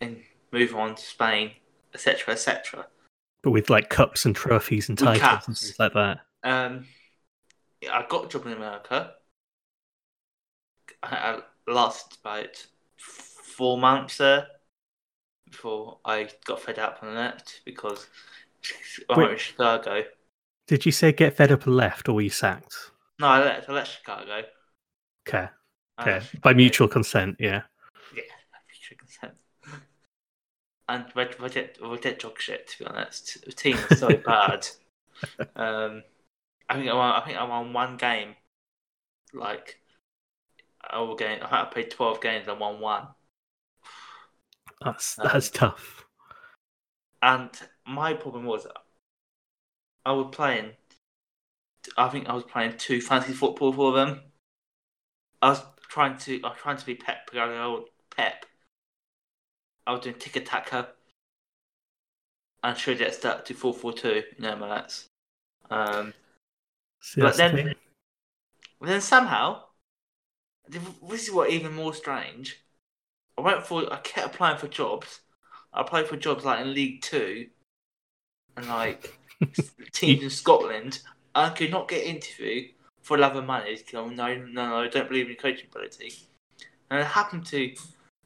and 0.00 0.22
move 0.52 0.74
on 0.74 0.94
to 0.94 1.02
Spain, 1.02 1.52
etc., 1.92 2.34
etc. 2.34 2.86
But 3.42 3.50
with 3.50 3.70
like 3.70 3.90
cups 3.90 4.24
and 4.24 4.34
trophies 4.34 4.88
and 4.88 4.98
With 4.98 5.20
titles 5.20 5.48
and 5.48 5.56
things 5.56 5.78
like 5.78 5.92
that. 5.94 6.20
Um, 6.42 6.86
yeah, 7.80 7.98
I 7.98 8.06
got 8.08 8.26
a 8.26 8.28
job 8.28 8.46
in 8.46 8.52
America. 8.52 9.14
I, 11.02 11.40
I 11.68 11.70
lasted 11.70 12.18
about 12.22 12.66
four 12.96 13.78
months 13.78 14.18
there 14.18 14.46
before 15.54 15.98
I 16.04 16.28
got 16.44 16.60
fed 16.60 16.78
up 16.78 17.02
and 17.02 17.14
left 17.14 17.60
because 17.64 18.06
I 19.10 19.16
went 19.16 19.30
to 19.30 19.38
Chicago. 19.38 20.02
Did 20.66 20.84
you 20.84 20.92
say 20.92 21.12
get 21.12 21.36
fed 21.36 21.52
up 21.52 21.66
and 21.66 21.76
left, 21.76 22.08
or 22.08 22.14
were 22.14 22.22
you 22.22 22.30
sacked? 22.30 22.74
No, 23.20 23.28
I 23.28 23.38
left. 23.40 23.68
I 23.68 23.72
left 23.72 23.96
Chicago. 23.98 24.42
Okay, 25.28 25.48
I 25.98 26.02
okay, 26.02 26.26
by 26.42 26.54
mutual 26.54 26.88
consent. 26.88 27.36
Yeah. 27.38 27.62
Yeah, 28.14 28.22
mutual 28.68 28.98
consent. 28.98 29.34
And 30.86 31.06
Red 31.14 31.40
Red 31.40 31.56
Red 31.80 32.00
Dead 32.02 32.18
dog 32.18 32.38
shit. 32.38 32.68
To 32.68 32.78
be 32.80 32.84
honest, 32.84 33.42
the 33.46 33.52
team 33.52 33.78
was 33.88 34.00
so 34.00 34.08
bad. 34.26 34.68
Um, 35.56 36.02
I 36.68 36.74
think 36.74 36.90
I 36.90 36.94
won. 36.94 37.10
I 37.14 37.24
think 37.24 37.38
I 37.38 37.44
won 37.44 37.72
one 37.72 37.96
game. 37.96 38.34
Like, 39.32 39.80
all 40.92 41.14
game. 41.16 41.38
I 41.42 41.62
I 41.62 41.64
played 41.64 41.90
twelve 41.90 42.20
games. 42.20 42.48
I 42.48 42.52
won 42.52 42.80
one. 42.80 43.06
That's 44.84 45.18
Um, 45.18 45.28
that's 45.32 45.50
tough. 45.50 46.04
And 47.22 47.50
my 47.86 48.14
problem 48.14 48.44
was, 48.44 48.66
I 50.04 50.12
was 50.12 50.28
playing. 50.32 50.72
I 51.96 52.08
think 52.08 52.28
I 52.28 52.34
was 52.34 52.44
playing 52.44 52.76
two 52.78 53.00
fantasy 53.00 53.32
football 53.32 53.72
for 53.72 53.92
them. 53.92 54.22
I 55.42 55.50
was 55.50 55.62
trying 55.88 56.18
to. 56.18 56.40
I 56.44 56.48
was 56.50 56.58
trying 56.58 56.76
to 56.76 56.86
be 56.86 56.94
Pep 56.94 57.30
Guardiola. 57.32 57.84
Pep. 58.14 58.46
I 59.86 59.92
was 59.92 60.00
doing 60.00 60.16
tiki-taka. 60.18 60.88
And 62.62 62.78
should 62.78 62.96
get 62.96 63.14
stuck 63.14 63.44
to 63.44 63.54
four 63.54 63.74
four 63.74 63.92
two 63.92 64.22
in 64.38 64.44
MLS. 64.44 65.08
Um, 65.70 66.14
See, 67.00 67.20
but 67.20 67.36
that's 67.36 67.36
the 67.36 67.42
then- 67.56 67.66
thing. 67.66 67.74
Then 68.80 69.00
somehow, 69.00 69.64
this 70.68 71.28
is 71.28 71.30
what 71.32 71.48
even 71.50 71.72
more 71.74 71.94
strange. 71.94 72.63
I 73.36 73.40
went 73.40 73.66
for, 73.66 73.92
I 73.92 73.96
kept 73.98 74.34
applying 74.34 74.58
for 74.58 74.68
jobs. 74.68 75.20
I 75.72 75.80
applied 75.80 76.06
for 76.06 76.16
jobs 76.16 76.44
like 76.44 76.60
in 76.60 76.72
League 76.72 77.02
Two, 77.02 77.48
and 78.56 78.68
like 78.68 79.18
teams 79.92 80.22
in 80.22 80.30
Scotland. 80.30 81.00
I 81.34 81.50
could 81.50 81.70
not 81.70 81.88
get 81.88 82.04
interview 82.04 82.68
for 83.02 83.18
love 83.18 83.36
of 83.36 83.44
money. 83.44 83.78
No, 83.92 84.08
no, 84.08 84.36
no, 84.36 84.80
I 84.80 84.88
don't 84.88 85.08
believe 85.08 85.28
in 85.28 85.36
coaching 85.36 85.66
ability. 85.70 86.14
And 86.90 87.00
I 87.00 87.04
happened 87.04 87.44
to, 87.46 87.74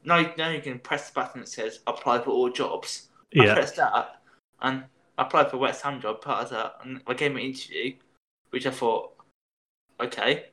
now, 0.05 0.31
now 0.37 0.51
you 0.51 0.61
can 0.61 0.79
press 0.79 1.09
the 1.09 1.15
button 1.15 1.41
that 1.41 1.49
says 1.49 1.81
apply 1.87 2.21
for 2.21 2.31
all 2.31 2.51
jobs. 2.51 3.09
I 3.39 3.45
yeah, 3.45 3.55
pressed 3.55 3.77
that, 3.77 4.21
and 4.61 4.85
I 5.17 5.23
applied 5.23 5.51
for 5.51 5.57
a 5.57 5.61
West 5.61 5.83
Ham 5.83 6.01
job, 6.01 6.21
part 6.21 6.45
of 6.45 6.51
that, 6.51 6.77
and 6.83 7.01
I 7.07 7.15
gave 7.15 7.33
an 7.33 7.39
interview, 7.39 7.95
which 8.51 8.67
I 8.67 8.71
thought, 8.71 9.13
okay. 10.01 10.47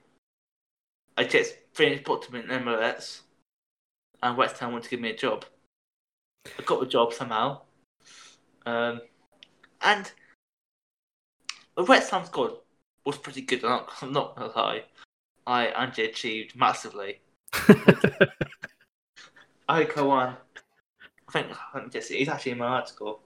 I 1.17 1.23
just 1.23 1.55
finished 1.73 2.03
bottom 2.03 2.35
in 2.35 2.47
MLS, 2.47 3.21
and 4.21 4.37
West 4.37 4.57
Ham 4.59 4.71
wanted 4.71 4.85
to 4.85 4.89
give 4.89 5.01
me 5.01 5.11
a 5.11 5.17
job. 5.17 5.45
I 6.59 6.63
got 6.63 6.79
the 6.79 6.85
job 6.85 7.13
somehow. 7.13 7.61
Um, 8.65 9.01
and 9.81 10.11
the 11.75 11.83
West 11.83 12.11
Ham 12.11 12.25
squad 12.25 12.53
was 13.05 13.17
pretty 13.17 13.41
good, 13.41 13.63
I'm 13.63 13.69
not, 13.69 13.89
I'm 14.01 14.13
not 14.13 14.35
gonna 14.35 14.51
lie. 14.55 14.83
I 15.47 15.67
underachieved 15.67 16.55
massively. 16.55 17.21
I 19.67 19.79
think 19.79 19.97
I 19.97 20.01
won. 20.01 20.37
I 21.27 21.31
think 21.31 21.47
I 21.51 21.79
think 21.79 21.91
Jesse. 21.91 22.17
He's 22.17 22.29
actually 22.29 22.53
in 22.53 22.57
my 22.59 22.65
article. 22.65 23.21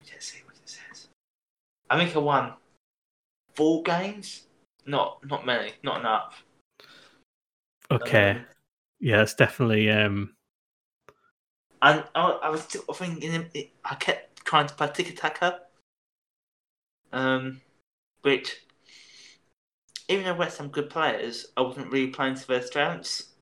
Let's 0.00 0.26
see 0.26 0.40
what 0.44 0.54
it 0.56 0.68
says. 0.68 1.08
I 1.90 1.98
think 1.98 2.14
I 2.14 2.18
won 2.18 2.52
four 3.54 3.82
games. 3.82 4.46
Not 4.86 5.18
not 5.28 5.46
many. 5.46 5.72
Not 5.82 6.00
enough. 6.00 6.44
okay. 7.90 8.30
Um, 8.30 8.44
Yeah, 9.00 9.22
it's 9.22 9.34
definitely. 9.34 9.90
Um, 9.90 10.34
and 11.82 12.04
I, 12.14 12.20
I 12.44 12.48
was 12.48 12.62
still 12.62 12.82
thinking. 12.94 13.48
I 13.84 13.94
kept 13.96 14.44
trying 14.44 14.66
to 14.66 14.74
play 14.74 14.90
tiki-taka. 14.92 15.60
Um, 17.12 17.60
which 18.22 18.64
even 20.08 20.24
though 20.24 20.34
West 20.34 20.56
some 20.56 20.68
good 20.68 20.90
players, 20.90 21.46
I 21.56 21.60
wasn't 21.62 21.90
really 21.90 22.08
playing 22.08 22.34
to 22.36 22.46
their 22.48 22.62
strengths. 22.62 23.34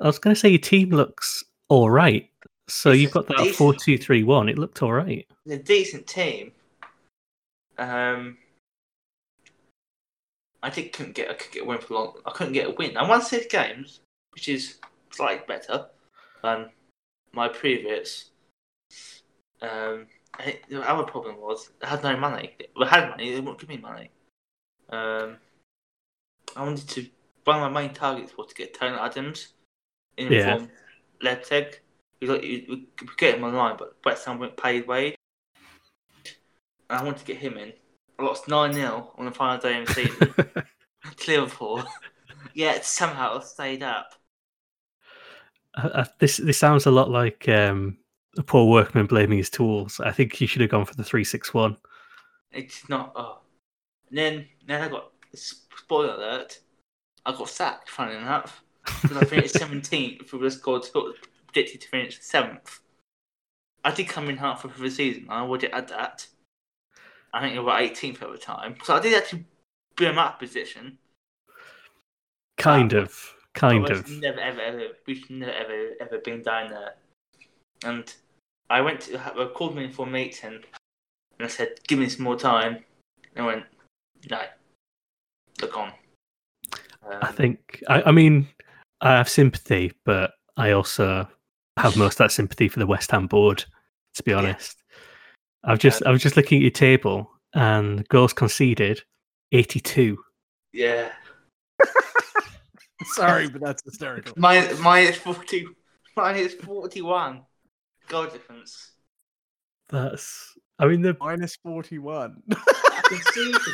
I 0.00 0.06
was 0.06 0.18
going 0.18 0.34
to 0.34 0.40
say 0.40 0.48
your 0.48 0.58
team 0.58 0.90
looks 0.90 1.44
all 1.68 1.88
right. 1.90 2.28
So 2.68 2.90
It's 2.90 3.00
you've 3.00 3.12
got 3.12 3.26
that 3.28 3.38
decent- 3.38 3.56
four 3.56 3.74
two 3.74 3.98
three 3.98 4.22
one. 4.24 4.48
It 4.48 4.58
looked 4.58 4.82
all 4.82 4.92
right. 4.92 5.26
A 5.48 5.56
decent 5.58 6.06
team. 6.06 6.52
Um, 7.78 8.38
I 10.62 10.70
just 10.70 10.92
couldn't 10.92 11.14
get 11.14 11.30
I 11.30 11.34
could 11.34 11.52
get 11.52 11.62
a 11.62 11.66
win 11.66 11.78
for 11.78 11.94
long. 11.94 12.14
I 12.24 12.30
couldn't 12.30 12.54
get 12.54 12.68
a 12.68 12.70
win. 12.70 12.96
I 12.96 13.06
won 13.08 13.20
six 13.20 13.46
games, 13.46 14.00
which 14.34 14.48
is 14.48 14.78
slightly 15.10 15.44
better 15.46 15.86
than 16.42 16.70
my 17.32 17.48
previous. 17.48 18.30
Um, 19.62 20.06
I- 20.34 20.60
other 20.72 21.04
problem 21.04 21.36
was 21.40 21.70
I 21.82 21.86
had 21.88 22.02
no 22.02 22.16
money. 22.16 22.56
They 22.58 22.86
had 22.86 23.08
money, 23.10 23.30
they 23.32 23.40
wouldn't 23.40 23.58
give 23.60 23.68
me 23.68 23.78
money. 23.78 24.10
Um, 24.90 25.36
I 26.56 26.62
wanted 26.64 26.88
to. 26.90 27.06
One 27.44 27.62
of 27.62 27.72
my 27.72 27.82
main 27.82 27.92
targets 27.94 28.36
was 28.36 28.48
to 28.48 28.54
get 28.54 28.74
Tyler 28.74 29.00
Adams 29.00 29.52
in 30.16 30.32
Yeah. 30.32 30.56
from 30.56 30.70
Leipzig. 31.20 31.80
We 32.20 32.26
got 32.26 32.40
we 32.40 32.88
could 32.96 33.16
get 33.18 33.36
him 33.36 33.44
online, 33.44 33.76
but 33.76 33.96
West 34.04 34.24
Ham 34.24 34.38
went 34.38 34.56
paid. 34.56 34.84
And 34.88 35.14
I 36.88 37.02
wanted 37.02 37.18
to 37.18 37.24
get 37.24 37.36
him 37.38 37.56
in. 37.58 37.72
I 38.18 38.22
lost 38.22 38.48
9 38.48 38.72
0 38.72 39.12
on 39.18 39.24
the 39.26 39.32
final 39.32 39.58
day 39.58 39.80
of 39.80 39.88
the 39.88 39.94
season 39.94 40.34
to 41.16 41.30
Liverpool. 41.30 41.84
Yet 42.54 42.84
somehow 42.84 43.38
I 43.38 43.42
stayed 43.42 43.82
up. 43.82 44.14
I, 45.76 46.02
I, 46.02 46.06
this 46.20 46.38
this 46.38 46.58
sounds 46.58 46.86
a 46.86 46.90
lot 46.90 47.10
like 47.10 47.48
um, 47.48 47.96
a 48.36 48.42
poor 48.42 48.70
workman 48.70 49.06
blaming 49.06 49.38
his 49.38 49.50
tools. 49.50 50.00
I 50.00 50.12
think 50.12 50.34
he 50.34 50.46
should 50.46 50.60
have 50.60 50.70
gone 50.70 50.84
for 50.84 50.94
the 50.94 51.04
three 51.04 51.24
six 51.24 51.52
one. 51.54 51.76
It's 52.52 52.88
not. 52.88 53.12
Oh. 53.16 53.38
And 54.08 54.18
then, 54.18 54.46
then 54.66 54.82
I 54.82 54.88
got. 54.88 55.10
Spoiler 55.34 56.14
alert. 56.14 56.60
I 57.26 57.32
got 57.32 57.48
sacked, 57.48 57.88
funny 57.90 58.14
enough. 58.14 58.62
Because 59.02 59.16
I 59.16 59.24
finished 59.24 59.54
17th 59.56 60.32
with 60.32 60.44
a 60.44 60.50
score 60.50 60.80
to- 60.80 61.14
predicted 61.46 61.80
to 61.80 61.88
finish 61.88 62.20
7th. 62.20 62.80
I 63.84 63.90
did 63.90 64.08
come 64.08 64.28
in 64.28 64.36
halfway 64.36 64.70
through 64.70 64.88
the 64.88 64.94
season. 64.94 65.26
I 65.28 65.42
would 65.42 65.64
add 65.64 65.88
that. 65.88 66.26
I 67.32 67.40
think 67.40 67.56
I 67.56 67.60
was 67.60 67.90
18th 67.90 68.22
at 68.22 68.32
the 68.32 68.38
time. 68.38 68.76
So 68.84 68.94
I 68.94 69.00
did 69.00 69.14
actually 69.14 69.44
be 69.96 70.06
in 70.06 70.14
that 70.16 70.38
position. 70.38 70.98
Kind 72.56 72.92
of, 72.92 73.33
kind 73.54 73.88
of. 73.90 74.08
we've 74.08 74.20
Never 74.20 74.40
ever 74.40 74.60
ever 74.60 74.82
we've 75.06 75.28
never 75.30 75.52
ever 75.52 75.90
ever 76.00 76.18
been 76.18 76.42
down 76.42 76.70
there. 76.70 76.94
And 77.84 78.12
I 78.70 78.80
went 78.80 79.00
to 79.02 79.18
I 79.18 79.46
called 79.46 79.76
me 79.76 79.90
for 79.90 80.06
a 80.06 80.10
meeting 80.10 80.54
and 81.38 81.44
I 81.44 81.48
said, 81.48 81.80
Give 81.88 81.98
me 81.98 82.08
some 82.08 82.24
more 82.24 82.36
time. 82.36 82.84
And 83.34 83.44
I 83.44 83.46
went, 83.46 83.64
No. 84.30 84.40
Look 85.60 85.76
on. 85.76 85.92
Um, 87.06 87.18
I 87.22 87.32
think. 87.32 87.82
I, 87.88 88.02
I 88.02 88.10
mean, 88.10 88.48
I 89.00 89.12
have 89.12 89.28
sympathy, 89.28 89.92
but 90.04 90.32
I 90.56 90.70
also 90.72 91.28
have 91.76 91.96
most 91.96 92.14
of 92.14 92.18
that 92.18 92.32
sympathy 92.32 92.68
for 92.68 92.78
the 92.78 92.86
West 92.86 93.10
Ham 93.10 93.26
board. 93.26 93.64
To 94.14 94.22
be 94.22 94.30
Yeah. 94.30 94.38
honest, 94.38 94.82
I've 95.64 95.78
just 95.80 96.02
Um, 96.02 96.08
I 96.08 96.12
was 96.12 96.22
just 96.22 96.36
looking 96.36 96.58
at 96.58 96.62
your 96.62 96.70
table 96.70 97.30
and 97.54 98.08
goals 98.08 98.32
conceded, 98.32 99.02
eighty 99.52 99.80
two. 99.80 100.22
Yeah. 100.72 101.12
Sorry, 103.14 103.48
but 103.48 103.60
that's 103.60 103.82
hysterical. 103.84 104.34
My 104.36 104.58
my 104.58 104.64
is 104.68 104.80
minus 104.80 105.16
forty 105.16 105.66
Mine 106.16 106.36
is 106.36 106.42
minus 106.42 106.54
forty 106.54 107.02
one 107.02 107.42
goal 108.08 108.26
difference. 108.26 108.92
That's. 109.88 110.56
I 110.78 110.86
mean, 110.86 111.02
the 111.02 111.16
Minus 111.20 111.56
41. 111.56 112.42
I 112.50 113.02
can 113.08 113.20
see 113.32 113.54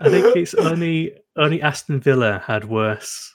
I 0.00 0.08
think 0.08 0.34
it's 0.36 0.54
only 0.54 1.12
only 1.36 1.60
Aston 1.60 2.00
Villa 2.00 2.42
had 2.46 2.64
worse 2.64 3.34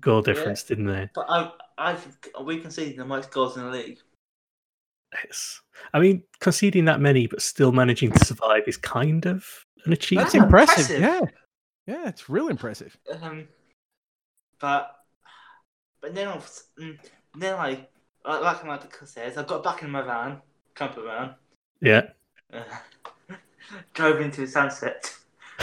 goal 0.00 0.22
difference, 0.22 0.62
didn't 0.62 0.86
they? 0.86 1.10
but 1.14 1.26
I 1.28 1.50
I've 1.76 2.18
we 2.42 2.58
conceded 2.58 2.96
the 2.96 3.04
most 3.04 3.30
goals 3.30 3.56
in 3.56 3.64
the 3.64 3.70
league. 3.70 3.98
It's, 5.24 5.60
I 5.92 6.00
mean, 6.00 6.22
conceding 6.40 6.86
that 6.86 7.00
many 7.00 7.26
but 7.26 7.42
still 7.42 7.70
managing 7.70 8.10
to 8.12 8.24
survive 8.24 8.62
is 8.66 8.76
kind 8.76 9.26
of 9.26 9.46
an 9.84 9.92
achievement. 9.92 10.32
That's 10.32 10.42
impressive. 10.42 10.96
impressive. 10.96 11.00
Yeah. 11.00 11.30
Yeah, 11.86 12.08
it's 12.08 12.28
real 12.30 12.48
impressive. 12.48 12.96
Um, 13.22 13.46
but 14.60 14.96
but 16.00 16.14
then 16.14 16.28
I 16.28 16.34
was, 16.36 16.64
mm, 16.80 16.98
then 17.36 17.54
I 17.54 17.86
like 18.26 18.42
like 18.42 18.64
Michael 18.66 19.06
says, 19.06 19.36
I 19.36 19.42
got 19.42 19.62
back 19.62 19.82
in 19.82 19.90
my 19.90 20.02
van, 20.02 20.40
camper 20.74 21.02
van, 21.02 21.34
Yeah. 21.80 22.02
uh, 22.52 22.62
drove 23.94 24.20
into 24.20 24.42
the 24.42 24.46
sunset. 24.46 25.14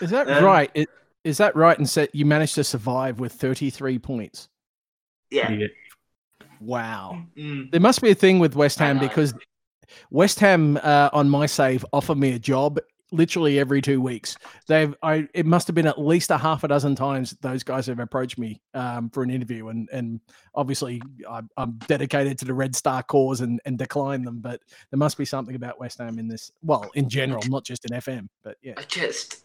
Is 0.00 0.10
that 0.10 0.28
Um, 0.28 0.44
right? 0.44 0.70
It, 0.74 0.88
is 1.24 1.38
that 1.38 1.56
right? 1.56 1.76
And 1.76 1.88
said 1.88 2.08
you 2.12 2.24
managed 2.24 2.54
to 2.54 2.64
survive 2.64 3.18
with 3.18 3.32
33 3.32 3.98
points. 3.98 4.48
Yeah. 5.30 5.50
yeah. 5.50 5.66
Wow. 6.60 7.24
Mm, 7.36 7.70
There 7.72 7.80
must 7.80 8.00
be 8.00 8.10
a 8.10 8.14
thing 8.14 8.38
with 8.38 8.54
West 8.54 8.78
Ham 8.78 8.98
because 9.00 9.34
West 10.10 10.38
Ham 10.40 10.78
uh, 10.82 11.10
on 11.12 11.28
my 11.28 11.46
save 11.46 11.84
offered 11.92 12.16
me 12.18 12.32
a 12.32 12.38
job 12.38 12.78
literally 13.10 13.58
every 13.58 13.80
two 13.80 14.00
weeks. 14.00 14.36
They've 14.66 14.94
I 15.02 15.28
it 15.34 15.46
must 15.46 15.66
have 15.66 15.74
been 15.74 15.86
at 15.86 16.00
least 16.00 16.30
a 16.30 16.38
half 16.38 16.64
a 16.64 16.68
dozen 16.68 16.94
times 16.94 17.36
those 17.40 17.62
guys 17.62 17.86
have 17.86 17.98
approached 17.98 18.38
me 18.38 18.60
um, 18.74 19.10
for 19.10 19.22
an 19.22 19.30
interview, 19.30 19.68
and 19.68 19.88
and 19.92 20.20
obviously 20.54 21.00
I'm, 21.28 21.48
I'm 21.56 21.72
dedicated 21.86 22.38
to 22.38 22.44
the 22.44 22.54
Red 22.54 22.74
Star 22.74 23.02
cause 23.02 23.40
and 23.40 23.60
and 23.64 23.78
decline 23.78 24.22
them. 24.22 24.40
But 24.40 24.60
there 24.90 24.98
must 24.98 25.18
be 25.18 25.24
something 25.24 25.54
about 25.54 25.80
West 25.80 25.98
Ham 25.98 26.18
in 26.18 26.28
this. 26.28 26.52
Well, 26.62 26.90
in 26.94 27.08
general, 27.08 27.42
not 27.48 27.64
just 27.64 27.84
in 27.84 27.96
FM, 27.96 28.28
but 28.42 28.56
yeah. 28.62 28.74
I 28.76 28.82
just. 28.82 29.44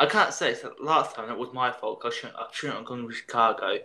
I 0.00 0.06
can't 0.06 0.32
say 0.32 0.54
the 0.54 0.72
last 0.80 1.16
time 1.16 1.26
that 1.26 1.36
was 1.36 1.52
my 1.52 1.72
fault. 1.72 2.02
I 2.04 2.10
shouldn't, 2.10 2.36
I 2.36 2.46
shouldn't 2.52 2.78
have 2.78 2.86
gone 2.86 3.04
with 3.04 3.16
Chicago. 3.16 3.78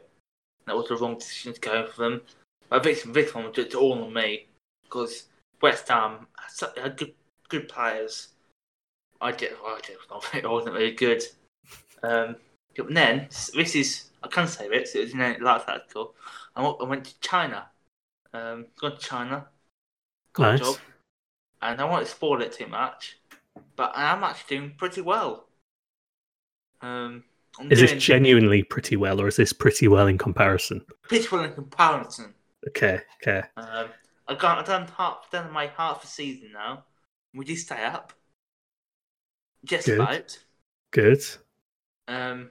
That 0.67 0.76
was 0.76 0.88
the 0.88 0.96
wrong 0.96 1.17
decision 1.17 1.54
to 1.54 1.60
go 1.60 1.88
for 1.88 2.04
them. 2.04 2.22
But 2.69 2.84
this, 2.84 3.02
this 3.02 3.34
one 3.34 3.46
was 3.46 3.56
just 3.56 3.74
all 3.74 4.04
on 4.04 4.13
me 4.13 4.46
because 4.84 5.24
West 5.62 5.88
Ham 5.88 6.28
had 6.60 6.78
had 6.78 6.98
good, 6.98 7.13
good 7.54 7.70
players. 7.70 8.30
I 9.22 9.32
did, 9.32 9.54
I 9.63 9.80
think 10.22 10.46
I 10.46 10.48
wasn't 10.50 10.76
really 10.76 10.92
good. 10.94 11.24
Um, 12.04 12.38
but 12.76 12.94
then 12.94 13.28
this 13.30 13.76
is 13.76 14.12
I 14.24 14.28
can 14.30 14.48
say. 14.48 14.68
It 14.68 14.96
was 14.96 15.13
in 15.13 15.22
a 15.22 15.38
last 15.39 15.70
article. 15.70 16.16
I 16.56 16.63
went, 16.63 16.78
I 16.82 16.84
went 16.86 17.06
to 17.06 17.20
China. 17.22 17.68
Um, 18.34 18.68
gone 18.80 18.94
to 18.94 18.98
China. 19.00 19.48
Got 20.34 20.54
Nice. 20.54 20.60
a 20.60 20.63
job, 20.63 20.78
and 21.62 21.82
I 21.82 21.86
won't 21.86 22.08
spoil 22.08 22.42
it 22.42 22.54
too 22.54 22.68
much. 22.68 23.20
But 23.76 23.94
I 23.96 24.12
am 24.13 24.24
actually 24.24 24.58
doing 24.58 24.76
pretty 24.78 25.02
well. 25.02 25.48
Um, 26.82 27.24
I'm 27.60 27.72
Is 27.72 27.80
doing 27.80 27.82
this 27.82 28.04
genuinely 28.04 28.63
pretty 28.63 28.96
well, 28.96 29.20
or 29.20 29.28
is 29.28 29.36
this 29.36 29.52
pretty 29.54 29.88
well 29.89 30.08
in 30.08 30.18
comparison? 30.18 30.86
pretty 31.08 31.28
well 31.32 31.44
in 31.46 31.54
comparison. 31.54 32.34
Okay, 32.68 33.00
okay. 33.22 33.44
Um, 33.58 33.89
I 34.28 34.36
got 34.36 34.60
I've 34.60 34.66
done 34.66 34.88
half 34.98 35.30
done 35.32 35.52
my 35.52 35.68
half 35.68 36.04
a 36.04 36.08
season 36.08 36.52
now. 36.54 36.86
We 37.34 37.46
you 37.46 37.56
stay 37.56 37.84
up, 37.84 38.13
just 39.65 39.88
Good. 39.88 40.00
about. 40.00 40.38
Good. 40.91 41.24
Um, 42.08 42.50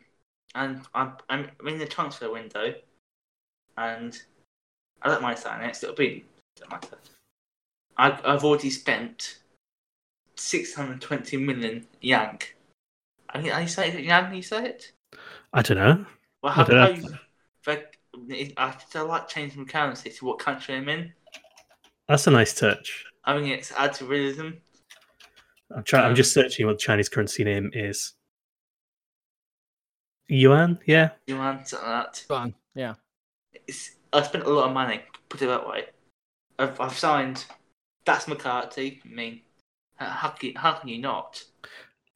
and 0.54 0.80
I'm 0.94 1.12
I'm 1.28 1.48
in 1.66 1.78
the 1.78 1.86
transfer 1.86 2.30
window, 2.30 2.74
and 3.76 4.20
I 5.02 5.08
don't 5.08 5.22
mind 5.22 5.38
saying 5.38 5.62
it. 5.62 5.82
It'll 5.82 5.94
be 5.94 6.24
don't 6.56 6.70
matter. 6.70 6.98
I, 7.96 8.18
I've 8.24 8.44
already 8.44 8.70
spent 8.70 9.38
six 10.36 10.74
hundred 10.74 11.00
twenty 11.00 11.36
million 11.36 11.86
yank. 12.00 12.56
I 13.30 13.40
think 13.40 13.54
you 13.56 13.68
say 13.68 13.92
it, 13.92 14.04
Yang. 14.04 14.34
You 14.34 14.42
say 14.42 14.66
it. 14.66 14.92
I 15.52 15.62
don't 15.62 15.78
know. 15.78 16.06
Well, 16.42 16.52
I 16.52 16.56
how, 16.56 16.64
don't 16.64 16.76
how 16.76 16.88
know. 16.88 17.82
you, 18.26 18.52
I 18.56 18.74
still 18.86 19.06
like 19.06 19.28
changing 19.28 19.64
currency 19.66 20.10
to 20.10 20.24
what 20.24 20.38
country 20.38 20.74
I'm 20.74 20.88
in. 20.88 21.12
That's 22.08 22.26
a 22.26 22.30
nice 22.30 22.52
touch. 22.52 23.04
I 23.24 23.38
mean, 23.38 23.52
it's 23.52 23.72
add 23.72 23.94
to 23.94 24.06
realism. 24.06 24.50
I'm 25.76 25.82
trying. 25.84 26.04
I'm 26.04 26.10
Um, 26.10 26.14
just 26.14 26.32
searching 26.32 26.66
what 26.66 26.74
the 26.74 26.78
Chinese 26.78 27.08
currency 27.08 27.44
name 27.44 27.70
is. 27.74 28.12
Yuan, 30.28 30.78
yeah. 30.86 31.10
Yuan, 31.26 31.56
want 31.56 31.68
something 31.68 31.88
like 31.88 32.12
that? 32.14 32.16
Fun, 32.26 32.54
yeah. 32.74 32.94
It's, 33.66 33.96
I 34.12 34.22
spent 34.22 34.44
a 34.44 34.50
lot 34.50 34.68
of 34.68 34.74
money. 34.74 35.02
Put 35.28 35.42
it 35.42 35.46
that 35.46 35.68
way. 35.68 35.86
I've, 36.58 36.80
I've 36.80 36.98
signed. 36.98 37.44
That's 38.04 38.28
McCarthy. 38.28 39.00
I 39.04 39.08
mean, 39.08 39.40
how, 39.96 40.06
how 40.08 40.28
can 40.30 40.50
you, 40.50 40.58
how 40.58 40.72
can 40.74 40.88
you 40.88 40.98
not? 40.98 41.42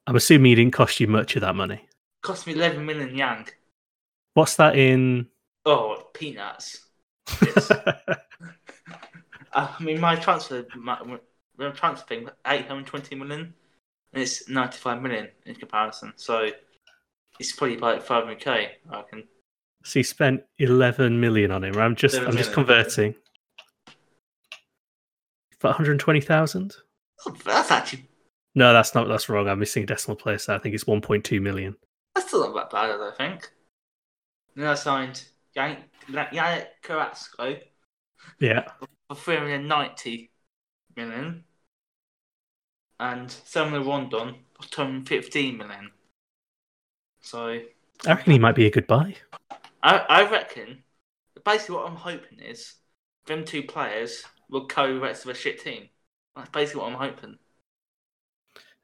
I'm 0.07 0.15
assuming 0.15 0.53
it 0.53 0.55
didn't 0.55 0.73
cost 0.73 0.99
you 0.99 1.07
much 1.07 1.35
of 1.35 1.41
that 1.41 1.55
money. 1.55 1.81
Cost 2.21 2.45
me 2.45 2.53
eleven 2.53 2.85
million 2.85 3.15
yang. 3.15 3.47
What's 4.33 4.55
that 4.57 4.77
in? 4.77 5.27
Oh, 5.65 6.03
peanuts. 6.13 6.85
I 9.53 9.75
mean, 9.81 9.99
my 9.99 10.15
transfer, 10.15 10.65
my 11.57 11.69
transfer 11.71 12.05
thing, 12.07 12.29
eight 12.47 12.67
hundred 12.67 12.85
twenty 12.87 13.15
million, 13.15 13.53
and 14.13 14.21
it's 14.23 14.47
ninety 14.49 14.77
five 14.77 15.01
million 15.01 15.27
in 15.45 15.55
comparison. 15.55 16.13
So 16.15 16.49
it's 17.39 17.51
probably 17.55 17.77
about 17.77 18.03
five 18.03 18.23
hundred 18.25 18.39
k. 18.39 18.71
I 18.91 19.03
can. 19.09 19.23
so 19.83 19.99
you 19.99 20.03
spent 20.03 20.41
11 20.59 21.19
million 21.19 21.51
on 21.51 21.63
him. 21.63 21.77
I'm 21.77 21.95
just. 21.95 22.15
I'm 22.17 22.35
just 22.37 22.53
converting. 22.53 23.15
For 25.59 25.69
120,000? 25.69 26.75
Oh, 27.25 27.35
that's 27.43 27.71
actually 27.71 28.07
No, 28.53 28.73
that's 28.73 28.93
not. 28.93 29.07
That's 29.07 29.27
wrong. 29.27 29.47
I'm 29.49 29.57
missing 29.59 29.83
a 29.83 29.85
decimal 29.87 30.15
place. 30.15 30.45
there. 30.45 30.55
I 30.55 30.59
think 30.59 30.75
it's 30.75 30.83
1.2 30.83 31.41
million. 31.41 31.75
that's 32.13 32.27
still 32.27 32.41
not 32.53 32.53
that 32.55 32.69
bad, 32.69 32.91
I 32.91 32.97
don't 32.97 33.17
think. 33.17 33.49
Then 34.55 34.67
I 34.67 34.75
signed 34.75 35.23
Yan- 35.55 35.83
Yannick 36.11 36.67
Carrasco 36.83 37.57
Yeah. 38.39 38.67
for 39.09 39.15
three 39.15 39.37
hundred 39.37 39.63
ninety 39.65 40.31
million, 40.95 41.43
and 42.99 43.29
Salomon 43.31 43.85
Rondon 43.85 44.35
hundred 44.73 45.07
fifteen 45.07 45.57
million. 45.57 45.91
So 47.21 47.59
I 48.05 48.09
reckon 48.09 48.33
he 48.33 48.39
might 48.39 48.55
be 48.55 48.65
a 48.65 48.71
good 48.71 48.87
buy. 48.87 49.15
I, 49.83 49.97
I 50.09 50.29
reckon 50.29 50.83
basically 51.45 51.75
what 51.75 51.89
I'm 51.89 51.95
hoping 51.95 52.39
is 52.39 52.73
them 53.25 53.45
two 53.45 53.63
players 53.63 54.23
will 54.49 54.65
carry 54.65 54.93
the 54.93 54.99
rest 54.99 55.25
of 55.25 55.31
a 55.31 55.33
shit 55.33 55.61
team. 55.61 55.89
That's 56.35 56.49
basically 56.49 56.81
what 56.81 56.91
I'm 56.91 56.97
hoping. 56.97 57.37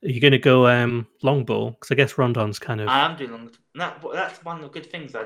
Are 0.03 0.09
you 0.09 0.19
going 0.19 0.31
to 0.31 0.39
go 0.39 0.67
um, 0.67 1.07
long 1.21 1.45
ball? 1.45 1.71
Because 1.71 1.91
I 1.91 1.95
guess 1.95 2.13
Rondon's 2.13 2.59
kind 2.59 2.81
of. 2.81 2.89
I 2.89 3.05
am 3.05 3.15
doing 3.15 3.31
long. 3.31 3.51
That, 3.75 4.03
that's 4.13 4.43
one 4.43 4.57
of 4.57 4.63
the 4.63 4.69
good 4.69 4.91
things. 4.91 5.15
I, 5.15 5.25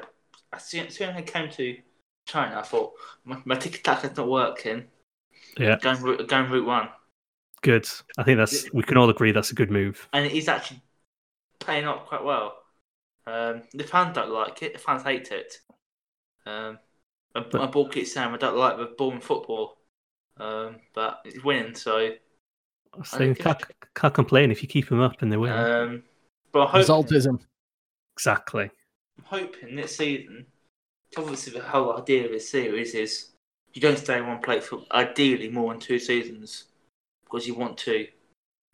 as 0.53 0.65
soon 0.65 0.87
as 0.87 0.95
soon 0.95 1.09
as 1.09 1.15
I 1.15 1.21
came 1.23 1.49
to 1.51 1.77
China, 2.25 2.59
I 2.59 2.61
thought 2.61 2.93
my, 3.25 3.41
my 3.45 3.55
ticket 3.55 3.83
tax 3.83 4.03
is 4.03 4.15
not 4.15 4.29
working. 4.29 4.85
yeah, 5.57 5.77
Going 5.81 6.01
route, 6.01 6.27
going 6.27 6.51
route 6.51 6.65
one, 6.67 6.89
good. 7.61 7.87
I 8.17 8.23
think 8.23 8.37
that's. 8.37 8.71
We 8.73 8.83
can 8.83 8.97
all 8.97 9.09
agree 9.09 9.31
that's 9.31 9.51
a 9.51 9.55
good 9.55 9.71
move. 9.71 10.07
and 10.13 10.25
it 10.25 10.33
is 10.33 10.47
actually 10.47 10.81
paying 11.59 11.85
off 11.85 12.05
quite 12.07 12.23
well. 12.23 12.55
Um, 13.25 13.63
the 13.73 13.83
fans 13.83 14.15
don't 14.15 14.31
like 14.31 14.61
it. 14.63 14.73
The 14.73 14.79
fans 14.79 15.03
hate 15.03 15.31
it. 15.31 15.53
Um, 16.45 16.79
my, 17.35 17.41
But- 17.41 17.53
my 17.59 17.65
ball 17.67 17.89
keeps 17.89 18.13
saying 18.13 18.33
I 18.33 18.37
don't 18.37 18.57
like 18.57 18.77
the 18.77 18.93
ball 18.97 19.11
in 19.11 19.19
football, 19.21 19.77
um, 20.37 20.77
but 20.93 21.21
it's 21.25 21.43
winning. 21.43 21.75
So 21.75 22.11
I 22.97 23.03
think- 23.03 23.39
can't, 23.39 23.61
can't 23.95 24.13
complain 24.13 24.51
if 24.51 24.61
you 24.63 24.69
keep 24.69 24.87
them 24.89 25.01
up 25.01 25.21
and 25.21 25.31
they 25.31 25.37
win. 25.37 25.51
um, 25.51 26.03
but 26.53 26.67
I 26.67 26.71
hope 26.71 26.85
Resultism. 26.85 27.39
exactly. 28.15 28.71
I'm 29.17 29.25
hoping 29.25 29.75
this 29.75 29.97
season, 29.97 30.45
obviously 31.17 31.53
the 31.59 31.65
whole 31.65 31.97
idea 31.97 32.25
of 32.25 32.31
this 32.31 32.49
series 32.49 32.93
is 32.95 33.31
you 33.73 33.81
don't 33.81 33.97
stay 33.97 34.17
in 34.19 34.27
one 34.27 34.39
place 34.41 34.65
for 34.65 34.83
ideally 34.91 35.49
more 35.49 35.73
than 35.73 35.81
two 35.81 35.99
seasons 35.99 36.65
because 37.29 37.47
you 37.47 37.55
want 37.55 37.77
to. 37.79 38.07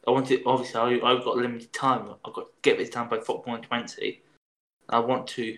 I 0.08 0.12
want 0.12 0.28
to. 0.28 0.44
Obviously, 0.46 1.02
I, 1.02 1.12
I've 1.12 1.24
got 1.24 1.38
limited 1.38 1.74
time. 1.74 2.10
I've 2.26 2.34
got 2.34 2.42
to 2.42 2.52
get 2.62 2.78
this 2.78 2.89
done 2.89 3.10
by 3.10 3.20
football 3.20 3.58
twenty. 3.60 4.22
I 4.89 5.00
want 5.00 5.28
to 5.28 5.58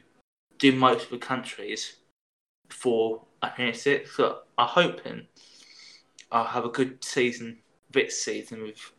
do 0.57 0.71
most 0.71 1.05
of 1.05 1.09
the 1.11 1.17
countries 1.17 1.97
before 2.67 3.21
I 3.41 3.49
finish 3.49 3.85
it. 3.87 4.07
So 4.07 4.39
I'm 4.57 4.67
hoping 4.67 5.27
I'll 6.31 6.45
have 6.45 6.65
a 6.65 6.69
good 6.69 7.03
season 7.03 7.59
this 7.91 8.21
season 8.23 8.63
with 8.63 8.91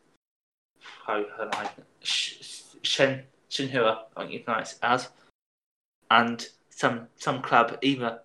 how 1.06 1.24
her 1.36 1.50
Sh- 2.02 2.42
Shen 2.82 3.22
Shenhua. 3.50 4.04
I 4.16 4.22
think 4.22 4.34
it's 4.34 4.48
nice 4.48 4.78
as 4.82 5.08
and 6.10 6.46
some 6.70 7.08
some 7.16 7.42
club, 7.42 7.78
either 7.82 8.20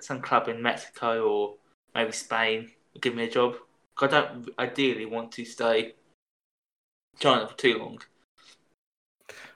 some 0.00 0.20
club 0.20 0.48
in 0.48 0.62
Mexico 0.62 1.28
or 1.28 1.54
maybe 1.94 2.12
Spain, 2.12 2.70
will 2.92 3.00
give 3.00 3.14
me 3.14 3.24
a 3.24 3.30
job. 3.30 3.56
I 4.00 4.06
don't 4.06 4.48
ideally 4.58 5.06
want 5.06 5.32
to 5.32 5.44
stay 5.44 5.94
China 7.18 7.46
for 7.46 7.56
too 7.56 7.78
long. 7.78 8.00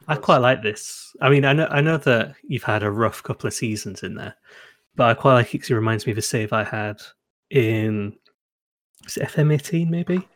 I 0.07 0.16
quite 0.16 0.38
like 0.38 0.62
this. 0.62 1.14
I 1.20 1.29
mean, 1.29 1.44
I 1.44 1.53
know 1.53 1.66
I 1.70 1.81
know 1.81 1.98
that 1.98 2.37
you've 2.46 2.62
had 2.62 2.83
a 2.83 2.90
rough 2.90 3.22
couple 3.22 3.46
of 3.46 3.55
seasons 3.55 4.03
in 4.03 4.14
there, 4.14 4.37
but 4.96 5.09
I 5.11 5.14
quite 5.14 5.35
like 5.35 5.55
it 5.55 5.59
'cause 5.59 5.70
it 5.70 5.74
reminds 5.74 6.07
me 6.07 6.12
of 6.12 6.18
a 6.18 6.22
save 6.22 6.53
I 6.53 6.64
had 6.64 7.01
in 7.51 8.16
was 9.05 9.16
it 9.16 9.24
FM18 9.24 9.90
maybe. 9.90 10.27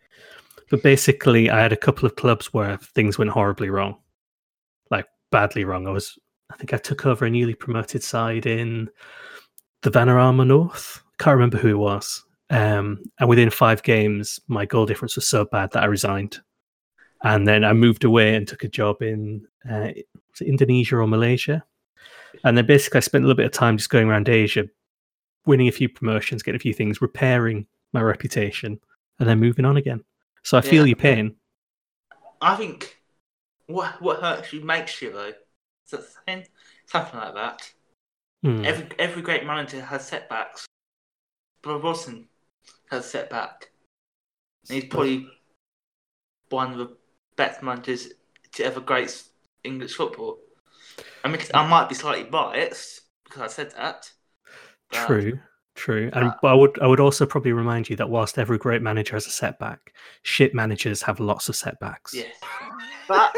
But 0.70 0.82
basically, 0.82 1.50
I 1.50 1.60
had 1.60 1.72
a 1.72 1.76
couple 1.76 2.06
of 2.06 2.16
clubs 2.16 2.52
where 2.54 2.78
things 2.78 3.18
went 3.18 3.30
horribly 3.30 3.68
wrong, 3.70 4.00
like 4.90 5.06
badly 5.30 5.64
wrong. 5.64 5.86
I 5.86 5.90
was, 5.90 6.18
I 6.50 6.56
think 6.56 6.72
I 6.72 6.78
took 6.78 7.04
over 7.04 7.26
a 7.26 7.30
newly 7.30 7.54
promoted 7.54 8.02
side 8.02 8.46
in 8.46 8.90
the 9.82 9.90
Vanarama 9.90 10.46
North. 10.46 11.02
Can't 11.18 11.34
remember 11.34 11.58
who 11.58 11.68
it 11.68 11.78
was. 11.78 12.24
Um, 12.52 13.02
and 13.18 13.28
within 13.28 13.50
five 13.50 13.82
games, 13.82 14.38
my 14.46 14.66
goal 14.66 14.86
difference 14.86 15.16
was 15.16 15.26
so 15.26 15.44
bad 15.44 15.72
that 15.72 15.82
I 15.82 15.86
resigned 15.86 16.40
and 17.22 17.46
then 17.46 17.64
I 17.64 17.72
moved 17.72 18.04
away 18.04 18.34
and 18.34 18.46
took 18.46 18.64
a 18.64 18.68
job 18.68 19.02
in 19.02 19.46
uh, 19.68 19.90
was 20.30 20.40
it 20.40 20.48
Indonesia 20.48 20.96
or 20.96 21.06
Malaysia, 21.06 21.64
and 22.44 22.56
then 22.56 22.66
basically 22.66 22.98
I 22.98 23.00
spent 23.00 23.24
a 23.24 23.26
little 23.26 23.36
bit 23.36 23.46
of 23.46 23.52
time 23.52 23.76
just 23.76 23.90
going 23.90 24.08
around 24.08 24.28
Asia, 24.28 24.64
winning 25.46 25.68
a 25.68 25.72
few 25.72 25.88
promotions, 25.88 26.42
getting 26.42 26.56
a 26.56 26.60
few 26.60 26.74
things, 26.74 27.00
repairing 27.00 27.66
my 27.92 28.00
reputation, 28.00 28.80
and 29.18 29.28
then 29.28 29.38
moving 29.38 29.64
on 29.64 29.76
again. 29.76 30.02
So 30.42 30.58
I 30.58 30.60
feel 30.60 30.86
your 30.86 30.96
pain. 30.96 31.36
I 32.40 32.56
think 32.56 32.98
what 33.66 34.02
what 34.02 34.20
hurts 34.20 34.52
you 34.52 34.64
makes 34.64 35.00
you 35.00 35.12
though. 35.12 35.32
Is 35.92 36.16
that? 36.26 36.48
Something 36.86 37.20
like 37.20 37.34
that. 37.34 37.72
Hmm. 38.42 38.64
Every 38.64 38.88
every 38.98 39.22
great 39.22 39.46
manager 39.46 39.80
has 39.80 40.08
setbacks. 40.08 40.66
But 41.62 41.82
Wilson 41.82 42.26
has 42.90 43.04
a 43.04 43.08
setback. 43.08 43.70
And 44.68 44.76
he's 44.80 44.90
probably 44.90 45.26
one 46.50 46.72
of 46.72 46.78
the 46.78 46.96
best 47.36 47.62
managers 47.62 48.08
to 48.52 48.64
ever 48.64 48.80
grace 48.80 49.30
English 49.64 49.94
football. 49.94 50.38
I 51.24 51.28
mean, 51.28 51.40
I 51.54 51.66
might 51.66 51.88
be 51.88 51.94
slightly 51.94 52.24
biased 52.24 53.02
because 53.24 53.42
I 53.42 53.46
said 53.48 53.70
that. 53.72 54.10
but- 54.90 55.06
True, 55.06 55.40
true. 55.74 56.10
And 56.12 56.26
Uh, 56.28 56.34
but 56.42 56.48
I 56.48 56.54
would 56.54 56.78
I 56.82 56.86
would 56.86 57.00
also 57.00 57.24
probably 57.24 57.52
remind 57.52 57.88
you 57.88 57.96
that 57.96 58.10
whilst 58.10 58.38
every 58.38 58.58
great 58.58 58.82
manager 58.82 59.16
has 59.16 59.26
a 59.26 59.30
setback, 59.30 59.94
shit 60.22 60.54
managers 60.54 61.00
have 61.02 61.18
lots 61.18 61.48
of 61.48 61.56
setbacks. 61.56 62.12
Yeah. 62.12 62.24
But 63.08 63.34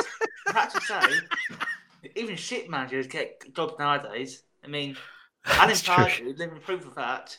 I 0.48 0.52
have 0.52 0.72
to 0.72 0.80
say, 0.80 2.08
even 2.16 2.36
shit 2.36 2.68
managers 2.68 3.06
get 3.06 3.54
jobs 3.54 3.74
nowadays. 3.78 4.42
I 4.64 4.68
mean, 4.68 4.96
Alan. 5.46 5.74
Pardew, 5.74 6.36
living 6.36 6.60
proof 6.60 6.84
of 6.86 6.94
that. 6.96 7.38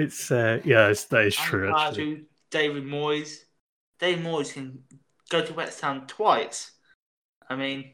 It's 0.00 0.30
uh 0.30 0.60
yeah, 0.64 0.88
it's, 0.88 1.04
that 1.06 1.26
is 1.26 1.36
true. 1.36 1.68
Alan 1.68 1.88
Actually. 1.88 2.24
David 2.50 2.84
Moyes. 2.84 3.44
David 3.98 4.24
Moyes 4.24 4.52
can 4.54 4.82
go 5.28 5.44
to 5.44 5.52
West 5.52 5.80
Ham 5.82 6.06
twice. 6.06 6.72
I 7.48 7.56
mean, 7.56 7.92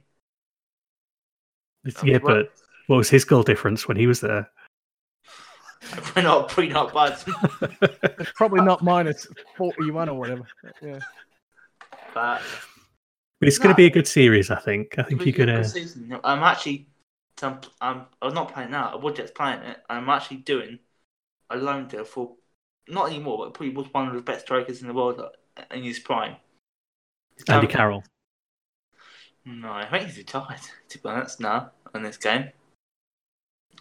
It's- 1.84 2.02
yeah, 2.04 2.18
what- 2.18 2.24
but 2.24 2.52
what 2.86 2.96
was 2.96 3.10
his 3.10 3.24
goal 3.24 3.42
difference 3.42 3.88
when 3.88 3.96
he 3.96 4.06
was 4.06 4.20
there? 4.20 4.48
we're 6.16 6.22
not, 6.22 6.56
we're 6.56 6.72
not 6.72 6.92
buds. 6.92 7.24
It's 8.18 8.32
probably 8.32 8.62
not 8.62 8.82
minus 8.82 9.26
41 9.56 10.08
or 10.08 10.18
whatever. 10.18 10.46
Yeah. 10.80 11.00
But 12.14 12.42
But 13.40 13.48
it's 13.48 13.58
going 13.58 13.74
to 13.74 13.76
be 13.76 13.86
a 13.86 13.90
good 13.90 14.06
series, 14.06 14.50
I 14.50 14.56
think. 14.56 14.98
I 14.98 15.02
think 15.02 15.24
you're 15.26 15.46
going 15.46 15.62
to. 15.62 16.20
I'm 16.24 16.42
actually, 16.42 16.88
I'm, 17.42 17.60
I'm, 17.80 18.06
I'm 18.22 18.34
not 18.34 18.52
playing 18.52 18.70
that. 18.70 18.92
I 18.94 18.96
was 18.96 19.16
just 19.16 19.34
playing 19.34 19.60
it. 19.62 19.78
I'm 19.88 20.08
actually 20.08 20.38
doing 20.38 20.78
a 21.50 21.56
loan 21.56 21.86
deal 21.88 22.04
for, 22.04 22.32
not 22.88 23.08
anymore, 23.08 23.38
but 23.38 23.54
probably 23.54 23.74
was 23.74 23.92
one 23.92 24.08
of 24.08 24.14
the 24.14 24.20
best 24.22 24.42
strikers 24.46 24.80
in 24.82 24.88
the 24.88 24.94
world 24.94 25.20
in 25.70 25.82
his 25.82 25.98
prime. 25.98 26.36
He's 27.36 27.44
Andy 27.48 27.66
currently- 27.66 27.74
Carroll. 27.74 28.04
No, 29.44 29.70
I 29.72 29.86
think 29.88 30.06
he's 30.06 30.16
retired. 30.18 30.60
To 30.88 30.98
be 30.98 31.08
honest, 31.08 31.38
now 31.40 31.70
in 31.94 32.02
this 32.02 32.16
game. 32.16 32.50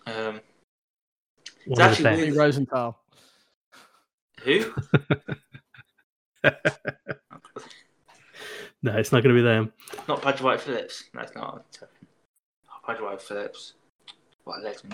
Um, 0.05 0.39
One 1.65 1.81
of 1.81 1.91
actually 1.91 2.03
best. 2.03 2.21
Lee 2.21 2.31
Rosenthal. 2.31 2.99
who? 4.43 4.73
No, 8.83 8.95
it's 8.97 9.11
not 9.11 9.23
going 9.23 9.35
to 9.35 9.41
be 9.41 9.43
them. 9.43 9.73
not 10.07 10.21
Paddy 10.21 10.43
White 10.43 10.61
Phillips. 10.61 11.05
No, 11.15 11.21
it's 11.21 11.33
not. 11.33 11.65
Paddy 12.85 13.01
White 13.03 13.19
Phillips. 13.19 13.73
What 14.43 14.59
a 14.59 14.61
legend. 14.61 14.93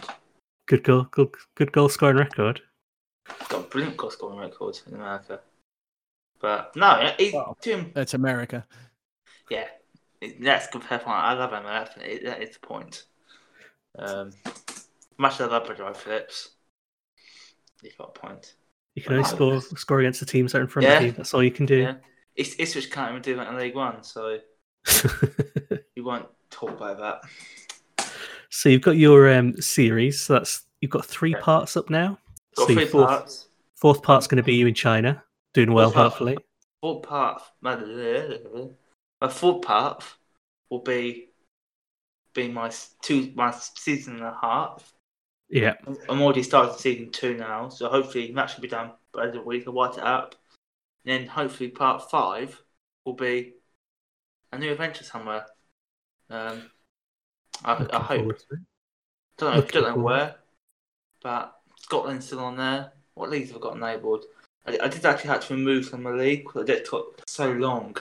Good 0.67 0.83
goal, 0.83 1.07
good, 1.11 1.29
good 1.55 1.71
goal 1.71 1.89
scoring 1.89 2.17
record. 2.17 2.61
He's 3.39 3.47
got 3.47 3.65
a 3.65 3.67
brilliant 3.67 3.97
goal 3.97 4.11
scoring 4.11 4.39
record 4.39 4.79
in 4.87 4.95
America. 4.95 5.41
But 6.39 6.75
no, 6.75 7.13
he's 7.17 7.33
Well. 7.33 7.57
doing 7.61 7.91
That's 7.93 8.13
America. 8.13 8.65
Yeah, 9.49 9.67
that's 10.39 10.67
a 10.67 10.71
good 10.71 10.83
fair 10.83 10.99
point. 10.99 11.17
I 11.17 11.33
love 11.33 11.51
MLS. 11.51 11.97
It, 12.01 12.25
that 12.25 12.41
is 12.41 12.53
the 12.53 12.59
point. 12.59 13.05
Um, 13.97 14.31
much 15.17 15.33
as 15.33 15.41
I 15.41 15.45
love 15.45 15.67
Pedro 15.67 15.93
Phillips, 15.93 16.51
he's 17.81 17.93
got 17.93 18.15
a 18.15 18.19
point. 18.19 18.55
You 18.95 19.03
can 19.03 19.13
only 19.13 19.25
score 19.25 19.53
yes. 19.53 19.79
score 19.79 19.99
against 19.99 20.19
the 20.19 20.25
teams 20.25 20.51
that 20.51 20.59
are 20.59 20.61
in 20.61 20.67
front 20.67 20.87
of 20.87 21.01
you. 21.01 21.11
That's 21.11 21.33
all 21.33 21.43
you 21.43 21.51
can 21.51 21.65
do. 21.65 21.77
Yeah, 21.77 21.95
it's 22.35 22.55
Ipswich 22.59 22.91
can't 22.91 23.11
even 23.11 23.21
do 23.21 23.35
that 23.35 23.47
in 23.47 23.57
League 23.57 23.75
One, 23.75 24.03
so 24.03 24.39
we 25.95 26.01
won't 26.01 26.27
talk 26.49 26.71
about 26.71 26.97
that. 26.99 27.21
So 28.61 28.69
you've 28.69 28.83
got 28.83 28.95
your 28.95 29.33
um, 29.33 29.59
series. 29.59 30.21
So 30.21 30.33
that's 30.33 30.67
you've 30.81 30.91
got 30.91 31.03
three 31.03 31.31
Yeah. 31.31 31.39
parts 31.39 31.75
up 31.75 31.89
now. 31.89 32.19
Got 32.55 32.67
so 32.67 32.73
three 32.75 32.85
fourth, 32.85 33.07
parts. 33.07 33.47
fourth 33.75 34.03
part's 34.03 34.27
going 34.27 34.37
to 34.37 34.43
be 34.43 34.53
you 34.53 34.67
in 34.67 34.75
China, 34.75 35.23
doing 35.55 35.73
well, 35.73 35.89
Fourth 35.89 36.11
hopefully. 36.11 36.37
Fourth 36.79 37.01
part, 37.01 37.41
my 37.61 37.75
fourth 39.29 39.63
part 39.63 40.03
will 40.69 40.83
be 40.83 41.29
be 42.35 42.49
my 42.49 42.71
two 43.01 43.31
my 43.33 43.49
season 43.49 44.17
and 44.17 44.25
a 44.25 44.37
half. 44.39 44.93
Yeah, 45.49 45.73
I'm 46.07 46.21
already 46.21 46.43
starting 46.43 46.77
season 46.77 47.11
two 47.11 47.37
now, 47.37 47.69
so 47.69 47.89
hopefully 47.89 48.31
match 48.31 48.55
will 48.55 48.61
be 48.61 48.67
done 48.67 48.91
by 49.11 49.25
the 49.25 49.33
the 49.33 49.41
week. 49.41 49.63
I'll 49.65 49.73
write 49.73 49.97
it 49.97 50.03
up. 50.03 50.35
And 51.03 51.19
then 51.21 51.27
hopefully 51.27 51.71
part 51.71 52.11
five 52.11 52.61
will 53.05 53.15
be 53.15 53.55
a 54.51 54.59
new 54.59 54.71
adventure 54.71 55.03
somewhere. 55.03 55.47
Um, 56.29 56.69
I, 57.63 57.85
I 57.93 57.99
hope. 57.99 58.37
Don't 59.37 59.51
know, 59.51 59.55
looking 59.57 59.81
don't 59.81 59.97
know 59.97 60.03
where, 60.03 60.35
but 61.23 61.59
Scotland's 61.77 62.25
still 62.27 62.39
on 62.39 62.57
there. 62.57 62.91
What 63.15 63.29
leagues 63.29 63.49
have 63.49 63.57
I 63.57 63.61
got 63.61 63.75
enabled? 63.77 64.25
I, 64.65 64.77
I 64.83 64.87
did 64.87 65.05
actually 65.05 65.29
have 65.29 65.45
to 65.47 65.53
remove 65.55 65.85
some 65.85 66.05
of 66.05 66.13
the 66.17 66.23
league 66.23 66.43
because 66.45 66.69
it 66.69 66.85
took 66.85 67.21
so 67.27 67.51
long 67.51 67.97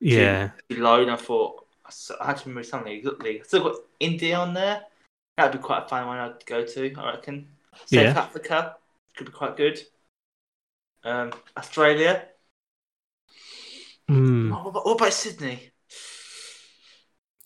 Yeah, 0.00 0.50
to 0.70 0.80
load. 0.82 1.02
And 1.02 1.12
I 1.12 1.16
thought 1.16 1.66
I 2.20 2.26
had 2.26 2.38
to 2.38 2.48
remove 2.48 2.66
some 2.66 2.84
leagues. 2.84 3.04
Look, 3.04 3.22
league. 3.22 3.40
I 3.40 3.44
still 3.44 3.64
got 3.64 3.76
India 4.00 4.36
on 4.36 4.54
there. 4.54 4.82
That'd 5.36 5.60
be 5.60 5.64
quite 5.64 5.84
a 5.84 5.88
fun 5.88 6.06
one 6.06 6.18
I'd 6.18 6.44
go 6.46 6.64
to. 6.64 6.94
I 6.94 7.10
reckon. 7.12 7.48
South 7.86 7.90
Yeah. 7.90 8.10
Africa 8.16 8.76
could 9.16 9.26
be 9.26 9.32
quite 9.32 9.56
good. 9.56 9.80
Um, 11.04 11.32
Australia. 11.56 12.28
mm, 14.08 14.52
Oh, 14.52 14.62
what, 14.64 14.68
about, 14.70 14.86
what 14.86 14.92
about 15.00 15.12
Sydney? 15.12 15.70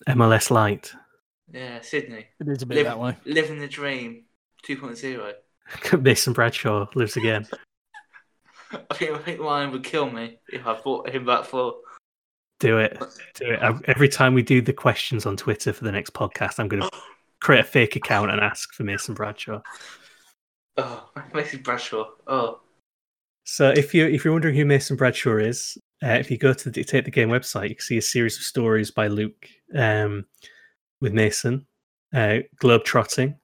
MLS 0.07 0.51
Light. 0.51 0.93
Yeah, 1.51 1.81
Sydney. 1.81 2.25
It 2.39 2.47
is 2.47 2.61
a 2.61 2.65
bit 2.65 2.83
that 2.83 2.99
way. 2.99 3.15
Living 3.25 3.59
the 3.59 3.67
dream 3.67 4.23
2.0. 4.67 6.01
Mason 6.01 6.33
Bradshaw 6.33 6.87
lives 6.95 7.17
again. 7.17 7.47
I 8.71 8.95
think, 8.95 9.39
Ryan 9.39 9.71
would 9.71 9.83
kill 9.83 10.09
me 10.09 10.39
if 10.51 10.65
I 10.67 10.79
brought 10.81 11.09
him 11.09 11.25
back 11.25 11.45
for. 11.45 11.75
Do 12.59 12.79
it. 12.79 12.97
Do 13.35 13.45
it. 13.51 13.59
I- 13.61 13.79
Every 13.85 14.09
time 14.09 14.33
we 14.33 14.41
do 14.43 14.61
the 14.61 14.73
questions 14.73 15.25
on 15.25 15.37
Twitter 15.37 15.71
for 15.71 15.83
the 15.85 15.91
next 15.91 16.13
podcast, 16.13 16.59
I'm 16.59 16.67
going 16.67 16.81
to 16.89 16.89
create 17.39 17.61
a 17.61 17.63
fake 17.63 17.95
account 17.95 18.31
and 18.31 18.41
ask 18.41 18.73
for 18.73 18.83
Mason 18.83 19.13
Bradshaw. 19.13 19.61
Oh, 20.75 21.09
Mason 21.33 21.61
Bradshaw. 21.61 22.05
Oh, 22.27 22.59
So 23.45 23.69
if 23.69 23.93
you 23.93 24.05
if 24.05 24.23
you're 24.25 24.33
wondering 24.33 24.55
who 24.55 24.65
Mason 24.65 24.95
Bradshaw 24.97 25.37
is, 25.37 25.77
uh, 26.03 26.09
if 26.09 26.29
you 26.29 26.37
go 26.37 26.53
to 26.53 26.63
the 26.65 26.71
Dictate 26.71 27.05
the 27.05 27.11
Game 27.11 27.29
website, 27.29 27.69
you 27.69 27.75
can 27.75 27.83
see 27.85 27.97
a 27.97 28.01
series 28.01 28.37
of 28.37 28.43
stories 28.43 28.91
by 28.91 29.07
Luke 29.07 29.47
um, 29.75 30.25
with 31.01 31.13
Mason, 31.13 31.65
uh, 32.13 32.39
globe 32.59 32.83
trotting. 32.83 33.39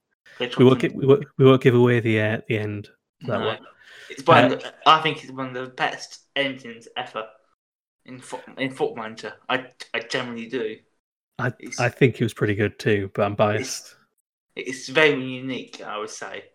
We 0.58 0.66
won't 0.66 0.80
get, 0.80 0.96
we 0.96 1.06
won't, 1.06 1.26
we 1.38 1.46
won't 1.46 1.62
give 1.62 1.76
away 1.76 2.00
the 2.00 2.20
uh, 2.22 2.42
the 2.48 2.58
end. 2.58 2.90
That 3.22 3.40
No. 3.40 3.46
one. 3.46 3.60
It's 4.10 4.26
one. 4.26 4.46
Uh, 4.46 4.50
the, 4.50 4.74
I 4.86 5.02
think 5.02 5.24
it's 5.24 5.32
one 5.32 5.48
of 5.48 5.54
the 5.54 5.72
best 5.74 6.26
engines 6.36 6.88
ever 6.98 7.28
in 8.06 8.20
foot 8.20 8.42
in 8.58 8.72
Foot 8.72 8.96
Manager. 8.96 9.34
I 9.50 9.68
I 9.94 10.00
generally 10.02 10.48
do. 10.48 10.78
I 11.38 11.48
It's- 11.60 11.80
I 11.80 11.90
think 11.90 12.20
it 12.20 12.24
was 12.24 12.34
pretty 12.34 12.56
good 12.56 12.80
too, 12.80 13.12
but 13.14 13.24
I'm 13.24 13.36
biased. 13.36 13.96
It's 14.56 14.88
very 14.90 15.24
unique, 15.24 15.82
I 15.82 15.98
would 15.98 16.10
say. 16.10 16.46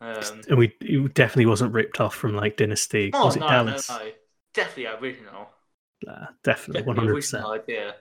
Um, 0.00 0.42
And 0.48 0.58
we 0.58 0.72
it 0.80 1.14
definitely 1.14 1.46
wasn't 1.46 1.72
ripped 1.72 2.00
off 2.00 2.14
from 2.14 2.34
like 2.34 2.56
Dynasty. 2.56 3.10
oh 3.12 3.26
was 3.26 3.36
it 3.36 3.40
no, 3.40 3.46
Dallas? 3.48 3.88
no, 3.88 3.98
no, 3.98 4.12
definitely 4.54 4.86
original. 4.86 5.48
Nah, 6.06 6.28
definitely, 6.42 6.82
hundred 6.94 7.16
percent. 7.16 7.44
idea. 7.44 7.96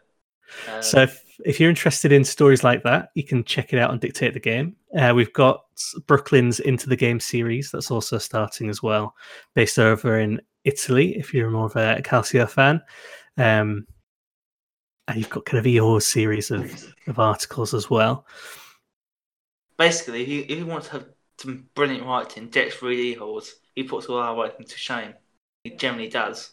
Um, 0.72 0.82
So 0.84 1.02
if, 1.02 1.24
if 1.44 1.60
you're 1.60 1.70
interested 1.70 2.12
in 2.12 2.24
stories 2.24 2.64
like 2.64 2.84
that, 2.84 3.10
you 3.16 3.24
can 3.24 3.44
check 3.44 3.74
it 3.74 3.80
out 3.80 3.92
on 3.92 4.00
Dictate 4.00 4.34
the 4.34 4.40
Game. 4.40 4.76
Uh, 4.98 5.14
we've 5.16 5.34
got 5.34 5.66
Brooklyn's 6.08 6.60
Into 6.60 6.88
the 6.90 6.96
Game 6.96 7.20
series 7.20 7.72
that's 7.72 7.92
also 7.92 8.18
starting 8.18 8.70
as 8.70 8.82
well, 8.82 9.16
based 9.54 9.80
over 9.80 10.20
in 10.20 10.42
Italy. 10.64 11.18
If 11.18 11.34
you're 11.34 11.52
more 11.52 11.66
of 11.66 11.76
a 11.76 12.02
Calcio 12.02 12.50
fan, 12.50 12.82
um, 13.38 13.86
and 15.08 15.18
you've 15.18 15.30
got 15.30 15.46
kind 15.46 15.60
of 15.60 15.68
EO's 15.68 16.08
series 16.08 16.52
of, 16.52 16.94
of 17.08 17.20
articles 17.20 17.74
as 17.74 17.90
well. 17.90 18.26
basically, 19.78 20.24
if 20.24 20.28
you, 20.30 20.42
if 20.48 20.58
you 20.58 20.66
want 20.66 20.86
to 20.86 20.92
have 20.92 21.06
some 21.38 21.68
brilliant 21.76 22.06
writing, 22.06 22.48
Dex 22.50 22.82
Reed 22.82 23.00
Eagles, 23.00 23.56
he 23.76 23.84
puts 23.84 24.08
all 24.08 24.18
our 24.18 24.36
writing 24.36 24.66
to 24.66 24.78
shame. 24.78 25.14
He 25.64 25.72
generally 25.72 26.08
does. 26.10 26.52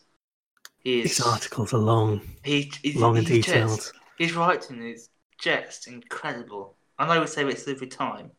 He 0.85 1.01
is. 1.01 1.16
These 1.16 1.27
articles 1.27 1.73
are 1.73 1.79
long, 1.79 2.21
He, 2.45 2.71
he's, 2.83 2.97
long 2.97 3.16
and 3.18 3.27
he's 3.27 3.45
detailed. 3.45 3.77
Just, 3.79 3.92
his 4.18 4.35
writing 4.35 4.83
is 4.83 5.09
just 5.38 5.87
incredible. 5.87 6.77
And 6.99 7.11
I 7.11 7.14
know 7.14 7.21
we 7.21 7.27
say 7.27 7.45
this 7.45 7.66
every 7.68 7.87
time, 7.87 8.31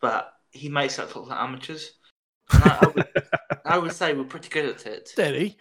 but 0.00 0.32
he 0.50 0.68
makes 0.68 0.98
us 0.98 1.14
look 1.14 1.28
like 1.28 1.38
amateurs. 1.38 1.92
And 2.52 2.62
I, 2.64 2.78
I, 2.80 2.86
would, 2.88 3.06
I 3.66 3.78
would 3.78 3.92
say 3.92 4.14
we're 4.14 4.24
pretty 4.24 4.48
good 4.48 4.66
at 4.66 4.86
it. 4.86 5.08
Steady. 5.08 5.56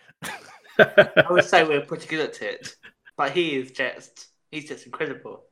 I 0.79 1.25
would 1.29 1.45
say 1.45 1.63
we're 1.63 1.81
pretty 1.81 2.07
good 2.07 2.29
at 2.29 2.41
it, 2.41 2.75
but 3.17 3.31
he 3.31 3.57
is 3.57 3.71
just 3.71 4.27
he's 4.49 4.69
just 4.69 4.85
incredible. 4.85 5.43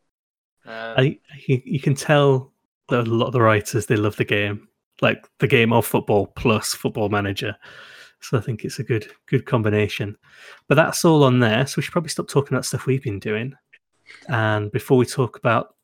Um, 0.65 0.95
I, 0.97 1.19
you, 1.47 1.61
you 1.65 1.79
can 1.79 1.95
tell 1.95 2.53
that 2.89 3.07
a 3.07 3.11
lot 3.11 3.27
of 3.27 3.33
the 3.33 3.41
writers 3.41 3.85
they 3.85 3.97
love 3.97 4.15
the 4.15 4.25
game, 4.25 4.69
like 5.01 5.27
the 5.39 5.47
game 5.47 5.73
of 5.73 5.85
football 5.85 6.27
plus 6.27 6.73
Football 6.73 7.09
Manager. 7.09 7.57
So 8.21 8.37
I 8.37 8.41
think 8.41 8.65
it's 8.65 8.79
a 8.79 8.83
good 8.83 9.11
good 9.27 9.45
combination. 9.45 10.17
But 10.67 10.75
that's 10.75 11.05
all 11.05 11.23
on 11.23 11.39
there. 11.39 11.65
So 11.65 11.75
we 11.77 11.83
should 11.83 11.91
probably 11.91 12.09
stop 12.09 12.27
talking 12.27 12.55
about 12.55 12.65
stuff 12.65 12.85
we've 12.85 13.03
been 13.03 13.19
doing. 13.19 13.53
And 14.27 14.71
before 14.71 14.97
we 14.97 15.05
talk 15.05 15.37
about 15.37 15.75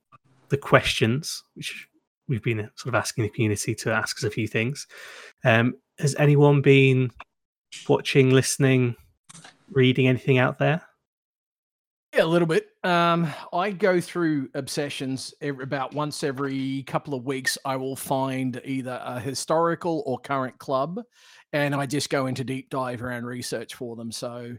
the 0.50 0.58
questions, 0.58 1.44
which 1.56 1.88
we've 2.28 2.44
been 2.44 2.70
sort 2.76 2.94
of 2.94 2.96
asking 2.96 3.24
the 3.24 3.30
community 3.30 3.76
to 3.76 3.92
ask 3.92 4.18
us 4.18 4.24
a 4.24 4.32
few 4.32 4.48
things, 4.48 4.88
um, 5.44 5.76
has 6.00 6.16
anyone 6.16 6.62
been 6.62 7.12
watching, 7.88 8.30
listening, 8.30 8.96
reading 9.72 10.08
anything 10.08 10.38
out 10.38 10.58
there? 10.58 10.82
Yeah, 12.16 12.24
a 12.24 12.26
little 12.26 12.48
bit. 12.48 12.68
Um, 12.84 13.34
I 13.54 13.72
go 13.72 14.02
through 14.02 14.50
obsessions 14.56 15.34
every, 15.40 15.64
about 15.64 15.94
once 15.94 16.22
every 16.22 16.84
couple 16.84 17.14
of 17.14 17.26
weeks. 17.26 17.58
I 17.64 17.78
will 17.78 17.96
find 17.96 18.60
either 18.66 19.02
a 19.04 19.20
historical 19.22 20.04
or 20.06 20.20
current 20.20 20.58
club, 20.58 21.02
and 21.54 21.74
I 21.74 21.86
just 21.86 22.10
go 22.10 22.28
into 22.28 22.44
deep 22.44 22.70
dive 22.70 23.02
around 23.02 23.26
research 23.26 23.76
for 23.76 23.96
them. 23.96 24.12
So, 24.12 24.58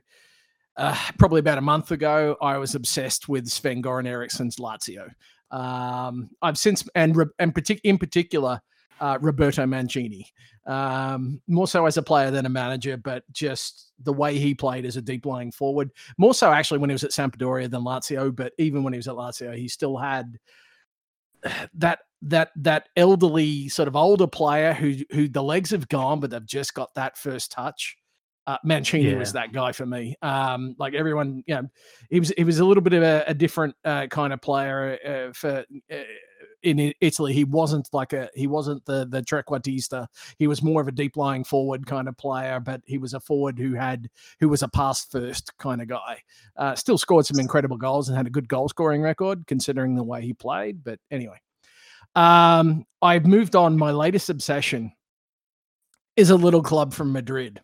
uh, 0.77 0.97
probably 1.19 1.41
about 1.41 1.59
a 1.59 1.63
month 1.63 1.91
ago, 1.91 2.37
I 2.41 2.57
was 2.57 2.75
obsessed 2.75 3.29
with 3.29 3.47
Sven 3.47 3.83
Goran 3.83 4.07
Eriksson's 4.07 4.57
Lazio. 4.57 5.11
Um, 5.51 6.31
I've 6.41 6.59
since 6.59 6.89
and 6.95 7.15
and 7.39 7.55
partic- 7.55 7.81
in 7.85 7.99
particular 7.99 8.61
uh, 9.01 9.19
Roberto 9.21 9.67
Mancini, 9.67 10.27
um, 10.67 11.41
more 11.47 11.67
so 11.67 11.87
as 11.87 11.97
a 11.97 12.03
player 12.03 12.31
than 12.31 12.47
a 12.47 12.51
manager, 12.51 12.97
but 12.97 13.25
just 13.33 13.93
the 14.03 14.13
way 14.13 14.39
he 14.39 14.55
played 14.55 14.85
as 14.85 14.97
a 14.97 15.03
deep 15.03 15.27
lying 15.27 15.53
forward. 15.53 15.91
More 16.19 16.35
so 16.35 16.53
actually 16.53 16.79
when 16.79 16.91
he 16.91 16.95
was 16.95 17.05
at 17.05 17.11
Sampdoria 17.11 17.71
than 17.71 17.83
Lazio, 17.83 18.35
but 18.35 18.53
even 18.59 18.83
when 18.83 18.93
he 18.93 18.99
was 18.99 19.09
at 19.09 19.15
Lazio, 19.15 19.57
he 19.57 19.69
still 19.69 19.97
had 19.97 20.39
that 21.75 22.01
that 22.23 22.51
that 22.57 22.89
elderly 22.97 23.69
sort 23.69 23.89
of 23.89 23.97
older 23.97 24.27
player 24.27 24.73
who 24.73 24.97
who 25.11 25.29
the 25.29 25.43
legs 25.43 25.71
have 25.71 25.89
gone, 25.89 26.21
but 26.21 26.31
they've 26.31 26.47
just 26.47 26.75
got 26.75 26.95
that 26.95 27.19
first 27.19 27.53
touch. 27.53 27.97
Uh, 28.47 28.59
Mancini 28.63 29.11
yeah. 29.11 29.17
was 29.17 29.33
that 29.33 29.53
guy 29.53 29.73
for 29.73 29.87
me. 29.87 30.17
Um, 30.21 30.77
like 30.79 30.93
everyone, 30.93 31.43
you 31.47 31.55
know, 31.55 31.69
he 32.11 32.21
was 32.21 32.33
he 32.37 32.45
was 32.45 32.59
a 32.59 32.65
little 32.65 32.83
bit 32.83 32.93
of 32.93 33.03
a, 33.03 33.25
a 33.27 33.35
different 33.35 33.75
uh, 33.85 34.07
kind 34.07 34.33
of 34.33 34.41
player 34.43 34.99
uh, 35.07 35.33
for 35.33 35.65
uh, 35.91 35.97
in 36.65 36.93
Italy. 37.01 37.33
He 37.33 37.45
wasn't 37.45 37.89
like 37.93 38.13
a 38.13 38.29
he 38.35 38.47
wasn't 38.47 38.85
the 38.87 39.07
the 39.07 39.23
trequartista. 39.23 40.07
He 40.39 40.47
was 40.47 40.63
more 40.63 40.81
of 40.81 40.89
a 40.89 40.93
deep 40.93 41.17
lying 41.17 41.45
forward 41.45 41.87
kind 41.87 42.09
of 42.09 42.17
player, 42.17 42.59
but 42.61 42.81
he 42.87 42.99
was 42.99 43.15
a 43.15 43.21
forward 43.21 43.59
who 43.59 43.75
had 43.75 44.09
who 44.41 44.49
was 44.49 44.63
a 44.63 44.69
pass 44.69 45.05
first 45.05 45.57
kind 45.59 45.81
of 45.83 45.89
guy. 45.89 46.23
Uh, 46.57 46.75
still 46.75 46.99
scored 46.99 47.27
some 47.27 47.39
incredible 47.39 47.77
goals 47.77 48.09
and 48.09 48.17
had 48.17 48.27
a 48.27 48.31
good 48.31 48.49
goal 48.49 48.69
scoring 48.69 49.03
record 49.03 49.47
considering 49.47 49.95
the 49.95 50.03
way 50.03 50.23
he 50.23 50.33
played. 50.33 50.83
But 50.83 50.99
anyway, 51.11 51.41
um, 52.15 52.85
I've 53.03 53.27
moved 53.27 53.55
on. 53.55 53.77
My 53.77 53.91
latest 53.91 54.31
obsession 54.31 54.93
is 56.17 56.31
a 56.31 56.37
little 56.37 56.63
club 56.63 56.95
from 56.95 57.13
Madrid. 57.13 57.61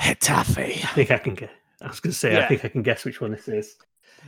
Getafe. 0.00 0.58
I 0.58 0.94
think 0.94 1.10
I 1.10 1.18
can 1.18 1.34
get. 1.34 1.50
I 1.82 1.88
was 1.88 2.00
going 2.00 2.12
to 2.12 2.18
say, 2.18 2.32
yeah. 2.32 2.44
I 2.44 2.48
think 2.48 2.64
I 2.64 2.68
can 2.68 2.82
guess 2.82 3.04
which 3.04 3.20
one 3.20 3.32
this 3.32 3.48
is. 3.48 3.76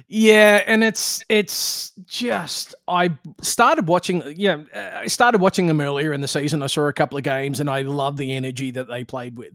Yeah, 0.09 0.63
and 0.67 0.85
it's 0.85 1.25
it's 1.29 1.93
just 2.05 2.75
I 2.89 3.17
started 3.41 3.89
watching. 3.89 4.23
Yeah, 4.37 4.63
I 4.75 5.07
started 5.07 5.41
watching 5.41 5.67
them 5.67 5.81
earlier 5.81 6.13
in 6.13 6.21
the 6.21 6.29
season. 6.29 6.63
I 6.63 6.67
saw 6.67 6.87
a 6.89 6.93
couple 6.93 7.19
of 7.19 7.25
games, 7.25 7.61
and 7.61 7.71
I 7.71 7.83
love 7.83 8.17
the 8.17 8.35
energy 8.35 8.71
that 8.73 8.89
they 8.89 9.05
played 9.05 9.39
with. 9.39 9.55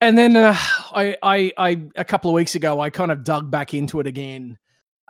And 0.00 0.16
then 0.16 0.34
uh, 0.36 0.56
I, 0.56 1.16
I, 1.22 1.52
I, 1.58 1.82
a 1.94 2.04
couple 2.04 2.30
of 2.30 2.34
weeks 2.34 2.54
ago, 2.54 2.80
I 2.80 2.88
kind 2.88 3.12
of 3.12 3.22
dug 3.22 3.50
back 3.50 3.74
into 3.74 4.00
it 4.00 4.06
again, 4.06 4.58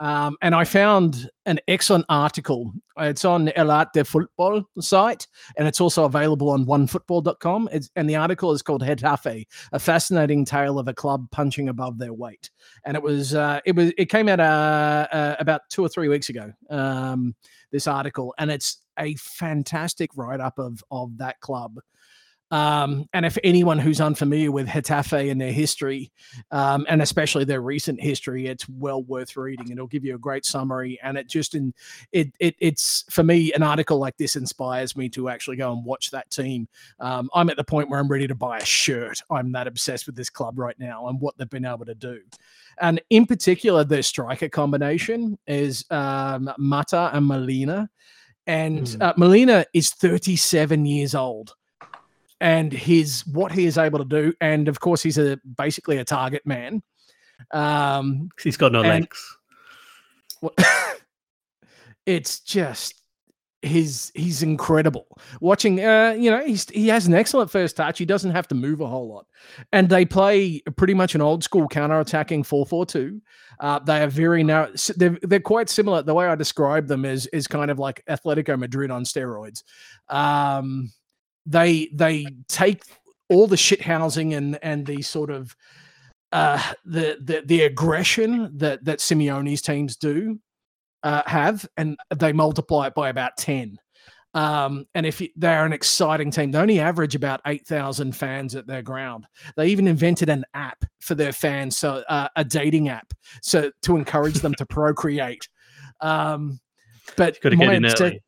um, 0.00 0.36
and 0.42 0.54
I 0.54 0.64
found 0.64 1.30
an 1.46 1.60
excellent 1.68 2.06
article. 2.08 2.72
It's 2.98 3.24
on 3.24 3.50
El 3.50 3.70
Art 3.70 3.92
de 3.92 4.04
Football 4.04 4.64
site, 4.80 5.26
and 5.56 5.68
it's 5.68 5.80
also 5.80 6.04
available 6.04 6.50
on 6.50 6.64
onefootball.com. 6.64 7.68
It's, 7.70 7.90
and 7.96 8.08
the 8.08 8.16
article 8.16 8.52
is 8.52 8.62
called 8.62 8.82
Getafe, 8.82 9.46
a 9.72 9.78
fascinating 9.78 10.44
tale 10.44 10.78
of 10.78 10.88
a 10.88 10.94
club 10.94 11.30
punching 11.30 11.68
above 11.68 11.98
their 11.98 12.12
weight. 12.14 12.50
And 12.84 12.96
it 12.96 13.02
was, 13.02 13.34
uh, 13.34 13.60
it 13.64 13.76
was, 13.76 13.92
it 13.96 14.06
came 14.06 14.28
out 14.28 14.40
uh, 14.40 15.06
uh, 15.12 15.36
about 15.38 15.62
two 15.68 15.84
or 15.84 15.88
three 15.88 16.08
weeks 16.08 16.30
ago. 16.30 16.52
Um, 16.68 17.34
this 17.72 17.86
article, 17.86 18.34
and 18.38 18.50
it's 18.50 18.78
a 18.98 19.14
fantastic 19.16 20.10
write 20.16 20.40
up 20.40 20.58
of 20.58 20.82
of 20.90 21.16
that 21.18 21.40
club. 21.40 21.78
Um, 22.50 23.08
and 23.12 23.24
if 23.24 23.38
anyone 23.44 23.78
who's 23.78 24.00
unfamiliar 24.00 24.50
with 24.50 24.66
Getafe 24.66 25.30
and 25.30 25.40
their 25.40 25.52
history, 25.52 26.10
um, 26.50 26.84
and 26.88 27.00
especially 27.00 27.44
their 27.44 27.60
recent 27.60 28.00
history, 28.00 28.46
it's 28.46 28.68
well 28.68 29.02
worth 29.04 29.36
reading. 29.36 29.70
It'll 29.70 29.86
give 29.86 30.04
you 30.04 30.16
a 30.16 30.18
great 30.18 30.44
summary, 30.44 30.98
and 31.02 31.16
it 31.16 31.28
just 31.28 31.54
in 31.54 31.72
it 32.12 32.32
it 32.40 32.56
it's 32.58 33.04
for 33.10 33.22
me 33.22 33.52
an 33.52 33.62
article 33.62 33.98
like 33.98 34.16
this 34.16 34.36
inspires 34.36 34.96
me 34.96 35.08
to 35.10 35.28
actually 35.28 35.56
go 35.56 35.72
and 35.72 35.84
watch 35.84 36.10
that 36.10 36.30
team. 36.30 36.68
Um, 36.98 37.30
I'm 37.34 37.50
at 37.50 37.56
the 37.56 37.64
point 37.64 37.88
where 37.88 38.00
I'm 38.00 38.08
ready 38.08 38.26
to 38.26 38.34
buy 38.34 38.58
a 38.58 38.64
shirt. 38.64 39.22
I'm 39.30 39.52
that 39.52 39.66
obsessed 39.66 40.06
with 40.06 40.16
this 40.16 40.30
club 40.30 40.58
right 40.58 40.78
now 40.78 41.08
and 41.08 41.20
what 41.20 41.36
they've 41.36 41.48
been 41.48 41.64
able 41.64 41.86
to 41.86 41.94
do. 41.94 42.20
And 42.80 43.00
in 43.10 43.26
particular, 43.26 43.84
their 43.84 44.02
striker 44.02 44.48
combination 44.48 45.38
is 45.46 45.84
um, 45.90 46.50
Mata 46.58 47.10
and 47.12 47.26
Molina. 47.26 47.88
And 48.46 48.86
mm. 48.86 49.02
uh, 49.02 49.14
Molina 49.16 49.66
is 49.74 49.90
37 49.90 50.86
years 50.86 51.14
old 51.14 51.54
and 52.40 52.72
his 52.72 53.26
what 53.26 53.52
he 53.52 53.66
is 53.66 53.78
able 53.78 53.98
to 53.98 54.04
do. 54.04 54.32
And 54.40 54.68
of 54.68 54.80
course, 54.80 55.02
he's 55.02 55.18
a 55.18 55.38
basically 55.56 55.98
a 55.98 56.04
target 56.04 56.46
man. 56.46 56.82
Um, 57.52 58.30
he's 58.42 58.56
got 58.56 58.72
no 58.72 58.82
legs. 58.82 59.36
Well, 60.40 60.54
it's 62.06 62.40
just 62.40 63.00
his 63.62 64.10
he's 64.14 64.42
incredible. 64.42 65.06
Watching, 65.40 65.84
uh, 65.84 66.16
you 66.18 66.30
know, 66.30 66.44
he's 66.44 66.68
he 66.70 66.88
has 66.88 67.06
an 67.06 67.14
excellent 67.14 67.50
first 67.50 67.76
touch. 67.76 67.98
He 67.98 68.06
doesn't 68.06 68.30
have 68.30 68.48
to 68.48 68.54
move 68.54 68.80
a 68.80 68.86
whole 68.86 69.08
lot, 69.08 69.26
and 69.72 69.88
they 69.88 70.04
play 70.04 70.60
pretty 70.76 70.94
much 70.94 71.14
an 71.14 71.20
old 71.20 71.44
school 71.44 71.68
counter 71.68 72.00
attacking 72.00 72.44
four 72.44 72.64
four 72.64 72.86
two. 72.86 73.20
Uh, 73.58 73.78
they 73.78 74.02
are 74.02 74.08
very 74.08 74.42
narrow. 74.42 74.70
They're, 74.96 75.18
they're 75.22 75.40
quite 75.40 75.68
similar. 75.68 76.02
The 76.02 76.14
way 76.14 76.26
I 76.26 76.34
describe 76.34 76.86
them 76.86 77.04
is 77.04 77.26
is 77.28 77.46
kind 77.46 77.70
of 77.70 77.78
like 77.78 78.02
Atletico 78.08 78.58
Madrid 78.58 78.90
on 78.90 79.04
steroids. 79.04 79.62
Um, 80.08 80.90
they 81.50 81.90
they 81.92 82.26
take 82.48 82.82
all 83.28 83.46
the 83.46 83.56
shit 83.56 83.82
housing 83.82 84.34
and 84.34 84.58
and 84.62 84.86
the 84.86 85.02
sort 85.02 85.30
of 85.30 85.54
uh, 86.32 86.62
the, 86.84 87.18
the 87.20 87.42
the 87.44 87.62
aggression 87.62 88.56
that 88.56 88.84
that 88.84 89.00
Simeone's 89.00 89.62
teams 89.62 89.96
do 89.96 90.38
uh, 91.02 91.22
have, 91.26 91.66
and 91.76 91.96
they 92.16 92.32
multiply 92.32 92.86
it 92.86 92.94
by 92.94 93.08
about 93.08 93.36
ten. 93.36 93.78
Um, 94.32 94.86
and 94.94 95.06
if 95.06 95.20
they're 95.34 95.66
an 95.66 95.72
exciting 95.72 96.30
team, 96.30 96.52
they 96.52 96.60
only 96.60 96.78
average 96.78 97.16
about 97.16 97.40
eight 97.46 97.66
thousand 97.66 98.14
fans 98.14 98.54
at 98.54 98.66
their 98.68 98.82
ground. 98.82 99.26
They 99.56 99.66
even 99.66 99.88
invented 99.88 100.28
an 100.28 100.44
app 100.54 100.84
for 101.00 101.16
their 101.16 101.32
fans, 101.32 101.76
so 101.76 102.04
uh, 102.08 102.28
a 102.36 102.44
dating 102.44 102.88
app, 102.88 103.12
so 103.42 103.72
to 103.82 103.96
encourage 103.96 104.36
them 104.36 104.54
to 104.54 104.66
procreate. 104.66 105.48
Um, 106.00 106.60
but 107.16 107.38
my, 108.02 108.20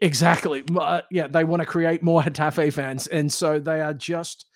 Exactly. 0.00 0.64
Uh, 0.76 1.02
yeah, 1.10 1.28
they 1.28 1.44
want 1.44 1.60
to 1.60 1.66
create 1.66 2.02
more 2.02 2.22
Getafe 2.22 2.72
fans, 2.72 3.06
and 3.06 3.32
so 3.32 3.58
they 3.58 3.80
are 3.80 3.94
just 3.94 4.46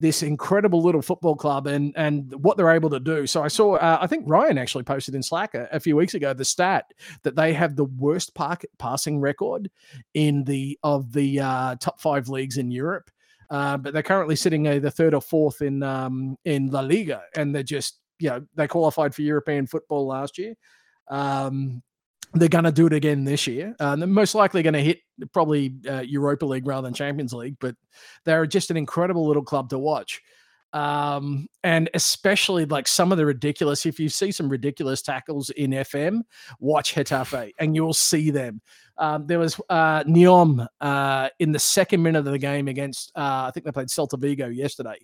this 0.00 0.22
incredible 0.22 0.80
little 0.80 1.02
football 1.02 1.34
club 1.34 1.66
and 1.66 1.92
and 1.96 2.32
what 2.44 2.56
they're 2.56 2.70
able 2.70 2.90
to 2.90 3.00
do. 3.00 3.26
So 3.26 3.42
I 3.42 3.48
saw, 3.48 3.74
uh, 3.74 3.98
I 4.00 4.06
think 4.06 4.24
Ryan 4.28 4.56
actually 4.56 4.84
posted 4.84 5.14
in 5.16 5.22
Slack 5.22 5.54
a, 5.54 5.68
a, 5.72 5.80
few 5.80 5.96
weeks 5.96 6.14
ago 6.14 6.32
the 6.32 6.44
stat 6.44 6.92
that 7.24 7.34
they 7.34 7.52
have 7.52 7.74
the 7.74 7.86
worst 7.86 8.34
park, 8.34 8.64
passing 8.78 9.18
record 9.18 9.68
in 10.14 10.44
the 10.44 10.78
of 10.84 11.12
the 11.12 11.40
uh, 11.40 11.74
top 11.80 12.00
five 12.00 12.28
leagues 12.28 12.58
in 12.58 12.70
Europe. 12.70 13.10
Uh, 13.50 13.76
but 13.78 13.92
they're 13.92 14.02
currently 14.02 14.36
sitting 14.36 14.68
either 14.68 14.90
third 14.90 15.14
or 15.14 15.22
fourth 15.22 15.62
in 15.62 15.82
um, 15.82 16.36
in 16.44 16.70
La 16.70 16.80
Liga, 16.80 17.22
and 17.34 17.52
they're 17.52 17.64
just 17.64 17.98
you 18.20 18.28
know 18.28 18.46
they 18.54 18.68
qualified 18.68 19.12
for 19.12 19.22
European 19.22 19.66
football 19.66 20.06
last 20.06 20.38
year. 20.38 20.54
Um, 21.08 21.82
they're 22.34 22.48
going 22.48 22.64
to 22.64 22.72
do 22.72 22.86
it 22.86 22.92
again 22.92 23.24
this 23.24 23.46
year. 23.46 23.74
Uh, 23.80 23.96
they're 23.96 24.06
most 24.06 24.34
likely 24.34 24.62
going 24.62 24.74
to 24.74 24.82
hit 24.82 25.00
probably 25.32 25.74
uh, 25.88 26.00
Europa 26.00 26.46
League 26.46 26.66
rather 26.66 26.86
than 26.86 26.94
Champions 26.94 27.32
League, 27.32 27.56
but 27.60 27.74
they're 28.24 28.46
just 28.46 28.70
an 28.70 28.76
incredible 28.76 29.26
little 29.26 29.42
club 29.42 29.70
to 29.70 29.78
watch 29.78 30.20
um, 30.72 31.46
and 31.64 31.88
especially 31.94 32.64
like 32.66 32.86
some 32.86 33.12
of 33.12 33.18
the 33.18 33.26
ridiculous. 33.26 33.86
If 33.86 33.98
you 33.98 34.08
see 34.08 34.32
some 34.32 34.48
ridiculous 34.48 35.02
tackles 35.02 35.50
in 35.50 35.70
FM, 35.70 36.22
watch 36.60 36.94
Getafe, 36.94 37.52
and 37.58 37.74
you'll 37.74 37.94
see 37.94 38.30
them. 38.30 38.60
Um, 38.98 39.26
there 39.26 39.38
was 39.38 39.60
uh, 39.68 40.02
Nyom 40.04 40.66
uh, 40.80 41.28
in 41.38 41.52
the 41.52 41.58
second 41.58 42.02
minute 42.02 42.18
of 42.18 42.24
the 42.24 42.38
game 42.38 42.68
against, 42.68 43.12
uh, 43.14 43.46
I 43.46 43.50
think 43.52 43.64
they 43.64 43.72
played 43.72 43.88
Celta 43.88 44.18
Vigo 44.18 44.48
yesterday. 44.48 44.98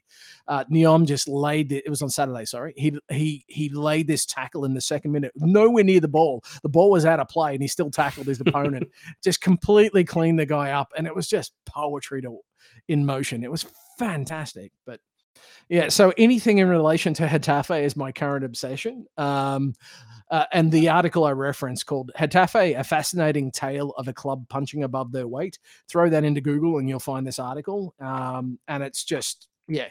Uh, 0.48 0.64
Nyom 0.64 1.06
just 1.06 1.28
laid 1.28 1.72
it. 1.72 1.84
It 1.86 1.90
was 1.90 2.02
on 2.02 2.10
Saturday. 2.10 2.44
Sorry, 2.44 2.74
he 2.76 2.98
he 3.08 3.44
he 3.48 3.68
laid 3.68 4.06
this 4.06 4.26
tackle 4.26 4.64
in 4.64 4.74
the 4.74 4.80
second 4.80 5.12
minute, 5.12 5.32
nowhere 5.36 5.84
near 5.84 6.00
the 6.00 6.08
ball. 6.08 6.42
The 6.62 6.68
ball 6.68 6.90
was 6.90 7.04
out 7.04 7.20
of 7.20 7.28
play, 7.28 7.54
and 7.54 7.62
he 7.62 7.68
still 7.68 7.90
tackled 7.90 8.26
his 8.26 8.40
opponent. 8.40 8.88
just 9.24 9.40
completely 9.40 10.04
cleaned 10.04 10.38
the 10.38 10.46
guy 10.46 10.72
up, 10.72 10.92
and 10.96 11.06
it 11.06 11.14
was 11.14 11.28
just 11.28 11.52
poetry 11.64 12.20
to 12.22 12.38
in 12.88 13.06
motion. 13.06 13.44
It 13.44 13.50
was 13.50 13.66
fantastic, 13.98 14.72
but 14.84 15.00
yeah, 15.68 15.88
so 15.88 16.12
anything 16.18 16.58
in 16.58 16.68
relation 16.68 17.14
to 17.14 17.26
Getafe 17.26 17.82
is 17.82 17.96
my 17.96 18.12
current 18.12 18.44
obsession. 18.44 19.06
Um, 19.16 19.74
uh, 20.30 20.44
and 20.52 20.72
the 20.72 20.88
article 20.88 21.24
I 21.24 21.32
referenced 21.32 21.86
called 21.86 22.10
Getafe, 22.18 22.78
a 22.78 22.84
fascinating 22.84 23.50
tale 23.50 23.90
of 23.96 24.08
a 24.08 24.12
club 24.12 24.48
punching 24.48 24.82
above 24.82 25.12
their 25.12 25.28
weight. 25.28 25.58
Throw 25.88 26.08
that 26.08 26.24
into 26.24 26.40
Google 26.40 26.78
and 26.78 26.88
you'll 26.88 26.98
find 27.00 27.26
this 27.26 27.38
article. 27.38 27.94
Um, 28.00 28.58
and 28.66 28.82
it's 28.82 29.04
just 29.04 29.48
yeah, 29.66 29.88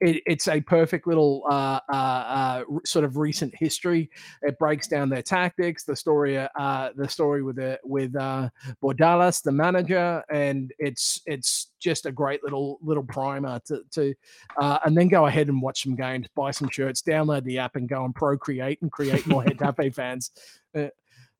it, 0.00 0.22
it's 0.24 0.46
a 0.46 0.60
perfect 0.60 1.06
little 1.06 1.42
uh, 1.50 1.80
uh, 1.88 1.92
uh, 1.92 2.64
sort 2.84 3.04
of 3.04 3.16
recent 3.16 3.52
history. 3.56 4.08
It 4.42 4.58
breaks 4.58 4.86
down 4.86 5.08
their 5.08 5.22
tactics, 5.22 5.84
the 5.84 5.96
story, 5.96 6.38
uh, 6.38 6.90
the 6.94 7.08
story 7.08 7.42
with 7.42 7.56
the 7.56 7.80
with 7.82 8.14
uh, 8.14 8.50
Bordalas, 8.82 9.42
the 9.42 9.50
manager, 9.50 10.22
and 10.30 10.72
it's 10.78 11.22
it's 11.26 11.72
just 11.80 12.06
a 12.06 12.12
great 12.12 12.44
little 12.44 12.78
little 12.82 13.02
primer 13.02 13.60
to 13.66 13.82
to, 13.92 14.14
uh, 14.60 14.78
and 14.84 14.96
then 14.96 15.08
go 15.08 15.26
ahead 15.26 15.48
and 15.48 15.60
watch 15.60 15.82
some 15.82 15.96
games, 15.96 16.28
buy 16.36 16.52
some 16.52 16.68
shirts, 16.68 17.02
download 17.02 17.42
the 17.44 17.58
app, 17.58 17.74
and 17.74 17.88
go 17.88 18.04
and 18.04 18.14
procreate 18.14 18.80
and 18.82 18.92
create 18.92 19.26
more 19.26 19.42
Hetafe 19.42 19.92
fans. 19.94 20.30
Uh, 20.74 20.86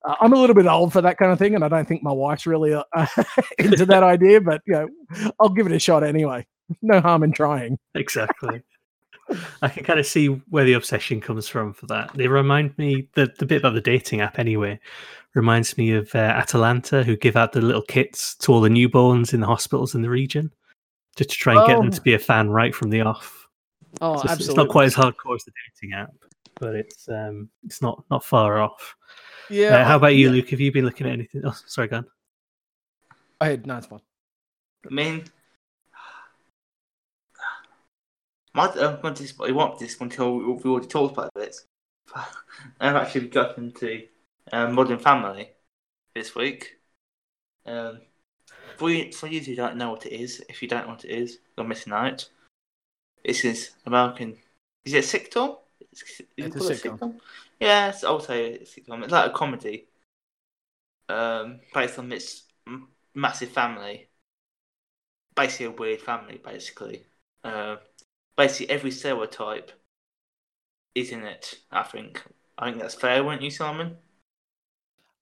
uh, 0.05 0.15
I'm 0.21 0.33
a 0.33 0.37
little 0.37 0.55
bit 0.55 0.67
old 0.67 0.93
for 0.93 1.03
that 1.03 1.19
kind 1.19 1.31
of 1.31 1.39
thing, 1.39 1.55
and 1.55 1.65
I 1.65 1.69
don't 1.69 1.87
think 1.87 2.03
my 2.03 2.13
wife's 2.13 2.47
really 2.47 2.75
uh, 2.75 3.07
into 3.59 3.87
that 3.87 4.03
idea. 4.03 4.41
But 4.41 4.63
you 4.67 4.73
know, 4.73 4.89
I'll 5.39 5.51
give 5.51 5.67
it 5.67 5.73
a 5.73 5.79
shot 5.79 6.03
anyway. 6.03 6.47
No 6.83 7.01
harm 7.01 7.23
in 7.23 7.33
trying. 7.33 7.79
Exactly. 7.95 8.63
I 9.63 9.69
can 9.69 9.83
kind 9.85 9.99
of 9.99 10.07
see 10.07 10.27
where 10.51 10.65
the 10.65 10.75
obsession 10.75 11.21
comes 11.21 11.49
from 11.49 11.73
for 11.73 11.87
that. 11.87 12.13
They 12.15 12.29
remind 12.29 12.77
me 12.79 13.09
the 13.15 13.33
the 13.39 13.47
bit 13.47 13.59
about 13.59 13.75
the 13.75 13.81
dating 13.81 14.21
app 14.21 14.39
anyway 14.39 14.79
reminds 15.35 15.77
me 15.77 15.93
of 15.93 16.15
uh, 16.15 16.19
Atalanta, 16.19 17.03
who 17.05 17.17
give 17.17 17.37
out 17.37 17.53
the 17.53 17.61
little 17.61 17.83
kits 17.83 18.35
to 18.37 18.53
all 18.53 18.61
the 18.61 18.69
newborns 18.71 19.35
in 19.35 19.41
the 19.41 19.47
hospitals 19.47 19.95
in 19.95 20.01
the 20.03 20.09
region, 20.09 20.51
just 21.17 21.29
to 21.31 21.37
try 21.37 21.55
and 21.57 21.67
get 21.67 21.77
them 21.77 21.89
Oh. 21.89 21.91
to 21.91 22.01
be 22.01 22.15
a 22.15 22.19
fan 22.19 22.49
right 22.51 22.75
from 22.75 22.89
the 22.91 23.03
off. 23.03 23.47
Oh, 24.01 24.15
So 24.17 24.21
it's- 24.21 24.33
absolutely. 24.33 24.47
it's 24.47 24.57
not 24.57 24.69
quite 24.69 24.87
as 24.87 24.95
hardcore 24.95 25.35
as 25.35 25.45
the 25.45 25.53
dating 25.81 25.95
app, 25.95 26.11
but 26.61 26.75
it's 26.75 27.09
um 27.09 27.49
it's 27.65 27.83
not 27.83 28.05
not 28.11 28.25
far 28.25 28.61
off. 28.61 28.97
Yeah. 29.51 29.77
Uh, 29.81 29.85
how 29.85 29.97
about 29.97 30.15
you, 30.15 30.27
yeah. 30.27 30.33
Luke? 30.33 30.49
Have 30.51 30.61
you 30.61 30.73
been 30.73 30.85
looking 30.85 31.07
at 31.07 31.13
anything? 31.13 31.43
Oh, 31.45 31.55
sorry, 31.67 31.89
go 31.89 31.99
on. 31.99 32.03
Go 32.03 32.09
ahead. 33.41 33.67
No, 33.67 33.77
it's 33.77 33.87
fine. 33.87 34.01
I 34.91 34.95
mean, 34.95 35.25
my, 38.57 38.69
I'm 38.71 39.01
going 39.01 39.15
to 39.15 39.23
this, 39.23 39.35
I 39.41 39.51
want 39.53 39.79
this 39.79 40.01
until 40.01 40.37
we 40.37 40.45
we 40.45 40.71
already 40.71 40.89
talked 40.89 41.13
about 41.13 41.31
this. 41.35 41.67
I've 42.81 42.97
actually 42.97 43.29
got 43.29 43.59
into 43.59 44.05
um, 44.53 44.75
Modern 44.75 44.99
Family 44.99 45.51
this 46.15 46.35
week. 46.35 46.79
Um, 47.67 48.01
for 48.77 48.91
you, 48.91 49.13
for 49.13 49.27
you 49.27 49.41
who 49.41 49.55
don't 49.55 49.77
know 49.77 49.91
what 49.91 50.07
it 50.07 50.13
is, 50.13 50.43
if 50.49 50.63
you 50.63 50.69
don't 50.69 50.87
know 50.87 50.93
what 50.95 51.05
it 51.05 51.11
is, 51.11 51.39
you're 51.57 51.67
missing 51.67 51.93
out. 51.93 52.29
This 53.25 53.45
is 53.45 53.71
American. 53.87 54.37
Is 54.85 54.95
it 54.95 55.15
a 55.15 55.19
sitcom? 55.19 55.59
Is 55.93 56.21
it 56.21 56.29
It's 56.37 56.57
a 56.57 56.59
called 56.59 56.73
sitcom. 56.73 57.21
Yes, 57.61 58.05
I'll 58.05 58.21
say 58.21 58.53
it's 58.53 58.77
a 58.77 58.81
sitcom. 58.81 59.03
It's 59.03 59.13
like 59.13 59.31
a 59.31 59.35
comedy, 59.35 59.87
um, 61.09 61.61
based 61.75 61.99
on 61.99 62.09
this 62.09 62.45
massive 63.15 63.51
family 63.51 64.09
basically 65.37 65.67
a 65.67 65.71
weird 65.71 66.01
family, 66.01 66.41
basically. 66.45 67.05
Uh, 67.45 67.77
basically, 68.37 68.71
every 68.71 68.91
stereotype 68.91 69.73
is 70.95 71.11
in 71.11 71.25
it, 71.25 71.55
I 71.71 71.83
think. 71.83 72.23
I 72.59 72.71
think 72.71 72.81
that's 72.81 72.95
fair, 72.95 73.23
wouldn't 73.23 73.43
you, 73.43 73.51
Simon? 73.51 73.97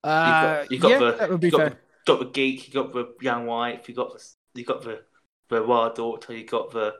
Uh, 0.03 0.65
you 0.69 0.79
got 0.79 0.91
yeah, 0.91 0.99
the- 0.99 1.17
that 1.19 1.31
would 1.31 1.41
be 1.41 1.47
you 1.47 1.51
got 1.53 1.61
fair. 1.69 1.79
got 2.07 2.19
the 2.21 2.27
geek, 2.27 2.69
you 2.69 2.75
got 2.75 2.93
the 2.93 3.15
young 3.21 3.47
wife, 3.47 3.89
you 3.89 3.95
got 3.95 4.12
the 4.12 4.25
you 4.55 4.65
got 4.65 4.83
the 4.83 5.03
the 5.49 5.62
wild 5.62 5.95
daughter, 5.97 6.33
you 6.35 6.45
got 6.45 6.71
the 6.71 6.95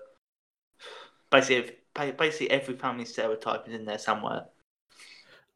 basically 1.31 1.77
basically 1.95 2.51
every 2.51 2.77
family 2.77 3.05
stereotype 3.05 3.69
is 3.69 3.75
in 3.75 3.85
there 3.85 3.99
somewhere. 3.99 4.47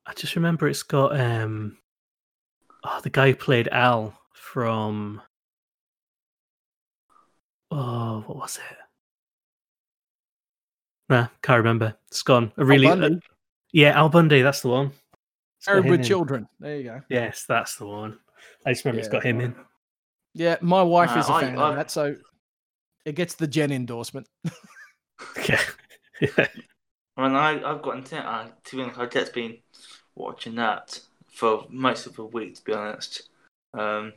I 0.06 0.12
just 0.14 0.36
remember 0.36 0.68
it's 0.68 0.82
got 0.82 1.18
um 1.18 1.78
oh 2.84 3.00
the 3.02 3.10
guy 3.10 3.28
who 3.28 3.36
played 3.36 3.68
Al 3.68 4.18
from 4.32 5.20
oh 7.70 8.22
what 8.26 8.36
was 8.36 8.56
it? 8.58 8.76
Nah, 11.08 11.28
can't 11.42 11.58
remember. 11.58 11.94
It's 12.08 12.22
gone. 12.22 12.52
A 12.56 12.64
really 12.64 12.86
Bundy. 12.86 13.06
uh, 13.16 13.18
yeah, 13.72 13.90
Al 13.98 14.08
Bundy. 14.08 14.42
That's 14.42 14.60
the 14.60 14.68
one. 14.68 14.92
It's 15.58 15.66
Married 15.66 15.84
him 15.84 15.90
with 15.90 16.00
in. 16.00 16.06
children. 16.06 16.48
There 16.60 16.76
you 16.76 16.84
go. 16.84 17.00
Yes, 17.08 17.44
that's 17.48 17.76
the 17.76 17.86
one. 17.86 18.18
I 18.66 18.72
just 18.72 18.84
remember 18.84 19.00
it's 19.00 19.08
Yeah. 19.08 19.12
got 19.12 19.24
him 19.24 19.40
in. 19.40 19.54
Yeah, 20.34 20.56
my 20.60 20.82
wife 20.82 21.10
Uh, 21.16 21.18
is 21.20 21.28
a 21.28 21.32
I- 21.32 21.40
fan 21.40 21.58
I- 21.58 21.68
of 21.70 21.76
that, 21.76 21.90
so 21.90 22.14
it 23.04 23.14
gets 23.14 23.34
the 23.34 23.46
Jen 23.46 23.72
endorsement. 23.72 24.28
Yeah. 25.48 25.60
yeah. 26.20 26.46
I 27.16 27.22
mean, 27.26 27.34
I 27.34 27.60
I've 27.68 27.82
got 27.82 27.96
into 27.96 28.16
uh, 28.16 28.48
to 28.64 28.76
be 28.76 28.82
honest, 28.82 29.00
I've 29.00 29.10
just 29.10 29.32
been 29.34 29.58
watching 30.14 30.54
that 30.56 31.00
for 31.28 31.66
most 31.70 32.06
of 32.06 32.14
the 32.14 32.24
week, 32.24 32.54
to 32.56 32.64
be 32.64 32.72
honest. 32.72 33.28
Um, 33.74 34.12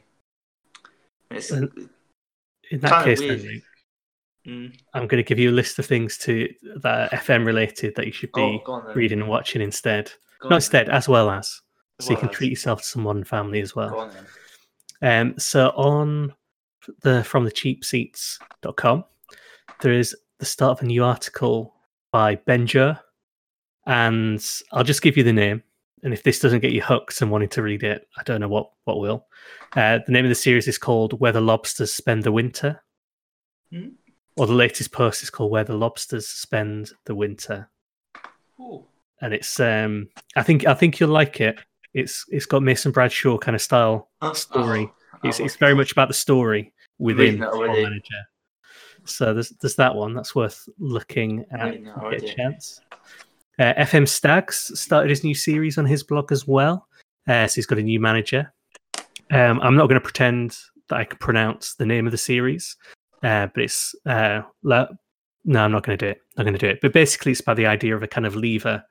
it's 1.32 1.50
And- 1.50 1.90
In 2.70 2.80
that 2.82 3.04
case, 3.06 3.20
weird. 3.20 3.40
then, 3.40 3.48
Luke, 3.48 3.64
mm, 4.48 4.76
I'm 4.94 5.08
going 5.08 5.24
to 5.24 5.28
give 5.28 5.40
you 5.40 5.50
a 5.50 5.54
list 5.54 5.80
of 5.80 5.86
things 5.86 6.18
to 6.20 6.48
that 6.78 7.12
are 7.14 7.18
FM 7.18 7.46
related 7.46 7.96
that 7.96 8.06
you 8.06 8.12
should 8.12 8.32
be 8.34 8.62
oh, 8.66 8.72
on 8.72 8.96
reading 8.96 9.20
and 9.20 9.30
watching 9.30 9.62
instead. 9.62 10.12
Go 10.40 10.50
Not 10.50 10.56
on 10.56 10.58
instead, 10.58 10.90
as 10.90 11.08
well 11.08 11.30
as. 11.30 11.62
then. 12.00 12.06
So 12.06 12.12
you 12.12 12.18
can 12.18 12.28
Well, 12.28 12.36
treat 12.36 12.50
yourself 12.50 12.80
to 12.82 12.86
some 12.88 13.04
modern 13.04 13.24
family 13.24 13.62
as 13.62 13.76
well. 13.76 13.90
Go 13.92 14.00
on 14.00 14.12
then. 14.12 14.26
Um, 15.04 15.40
so 15.40 15.70
on 15.70 16.34
the 17.02 17.24
from 17.24 17.44
the 17.46 17.52
cheapseats.com, 17.52 19.04
there 19.82 19.94
is 19.94 20.16
the 20.40 20.46
start 20.46 20.80
of 20.80 20.84
a 20.84 20.88
new 20.88 21.04
article 21.04 21.76
by 22.12 22.36
Benja, 22.36 23.00
and 23.86 24.44
I'll 24.72 24.84
just 24.84 25.02
give 25.02 25.18
you 25.18 25.24
the 25.24 25.34
name. 25.34 25.64
And 26.04 26.14
if 26.14 26.24
this 26.24 26.40
doesn't 26.40 26.62
get 26.62 26.72
you 26.72 26.82
hooked 26.82 27.22
and 27.22 27.30
wanting 27.30 27.50
to 27.50 27.62
read 27.62 27.84
it, 27.84 28.08
I 28.18 28.24
don't 28.24 28.42
know 28.42 28.48
what 28.48 28.72
what 28.86 29.00
will. 29.00 29.28
Uh, 29.76 30.00
the 30.06 30.12
name 30.12 30.26
of 30.26 30.30
the 30.30 30.36
series 30.36 30.68
is 30.68 30.78
called 30.80 31.20
"Where 31.20 31.32
the 31.32 31.42
Lobsters 31.42 31.94
Spend 31.94 32.24
the 32.24 32.32
Winter," 32.32 32.82
Hmm. 33.72 33.90
Or 34.42 34.48
the 34.48 34.54
latest 34.54 34.92
post 34.92 35.22
is 35.22 35.30
called 35.30 35.52
"Where 35.52 35.64
the 35.64 35.76
Lobsters 35.78 36.28
Spend 36.28 36.90
the 37.06 37.14
Winter." 37.14 37.70
Ooh. 38.60 38.84
And 39.22 39.34
it's 39.36 39.60
um, 39.60 40.10
I 40.36 40.42
think 40.42 40.66
I 40.66 40.74
think 40.74 41.00
you'll 41.00 41.10
like 41.12 41.40
it. 41.40 41.60
It's 41.94 42.26
it's 42.30 42.48
got 42.48 42.64
Mason 42.64 42.92
Bradshaw 42.92 43.38
kind 43.38 43.56
of 43.56 43.62
style 43.62 44.10
Oh, 44.22 44.34
story. 44.34 44.90
oh, 45.14 45.18
It's, 45.28 45.40
oh, 45.40 45.46
it's 45.46 45.58
very 45.58 45.76
much 45.76 45.92
about 45.92 46.08
the 46.08 46.14
story 46.16 46.74
within 46.98 47.18
reading 47.26 47.40
that 47.42 47.52
Football 47.52 47.68
already. 47.70 47.84
Manager. 47.84 48.22
So 49.06 49.34
there's 49.34 49.50
there's 49.62 49.76
that 49.76 49.94
one 49.94 50.14
that's 50.16 50.34
worth 50.34 50.68
looking 50.80 51.46
at. 51.52 51.80
you. 51.80 51.94
Get 52.12 52.24
a 52.24 52.34
chance. 52.36 52.82
Uh, 53.60 53.74
FM 53.78 54.08
Stags 54.08 54.72
started 54.80 55.10
his 55.10 55.24
new 55.24 55.36
series 55.36 55.78
on 55.78 55.86
his 55.86 56.02
blog 56.02 56.32
as 56.32 56.48
well. 56.48 56.88
Uh, 57.28 57.46
so 57.46 57.56
he's 57.56 57.68
got 57.68 57.78
a 57.78 57.84
new 57.84 58.00
manager. 58.00 58.52
Um, 59.30 59.60
I'm 59.62 59.76
not 59.76 59.84
going 59.88 60.00
to 60.00 60.04
pretend 60.04 60.58
that 60.90 60.96
I 60.98 61.04
can 61.04 61.20
pronounce 61.20 61.76
the 61.76 61.86
name 61.86 62.08
of 62.08 62.12
the 62.12 62.18
series, 62.18 62.76
uh, 63.24 63.48
but 63.54 63.64
it's 63.64 63.96
uh, 64.06 64.42
La- 64.64 64.88
no, 65.44 65.64
I'm 65.64 65.72
not 65.72 65.84
going 65.84 65.98
to 65.98 66.06
do 66.06 66.10
it. 66.10 66.22
Not 66.38 66.44
going 66.44 66.54
to 66.54 66.60
do 66.60 66.68
it. 66.68 66.80
But 66.82 66.94
basically, 66.94 67.32
it's 67.32 67.42
about 67.42 67.58
the 67.58 67.66
idea 67.66 67.96
of 67.96 68.04
a 68.04 68.08
kind 68.08 68.28
of 68.28 68.36
lever 68.36 68.84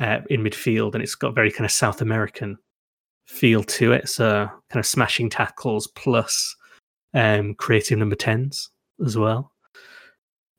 uh, 0.00 0.20
in 0.30 0.42
midfield, 0.42 0.94
and 0.94 1.02
it's 1.02 1.14
got 1.14 1.34
very 1.34 1.50
kind 1.50 1.64
of 1.64 1.70
South 1.72 2.02
American 2.02 2.58
feel 3.26 3.64
to 3.64 3.92
it. 3.92 4.08
So 4.08 4.48
kind 4.68 4.80
of 4.80 4.86
smashing 4.86 5.30
tackles 5.30 5.86
plus 5.88 6.56
um, 7.14 7.54
creative 7.54 7.98
number 7.98 8.16
tens 8.16 8.70
as 9.04 9.16
well. 9.16 9.52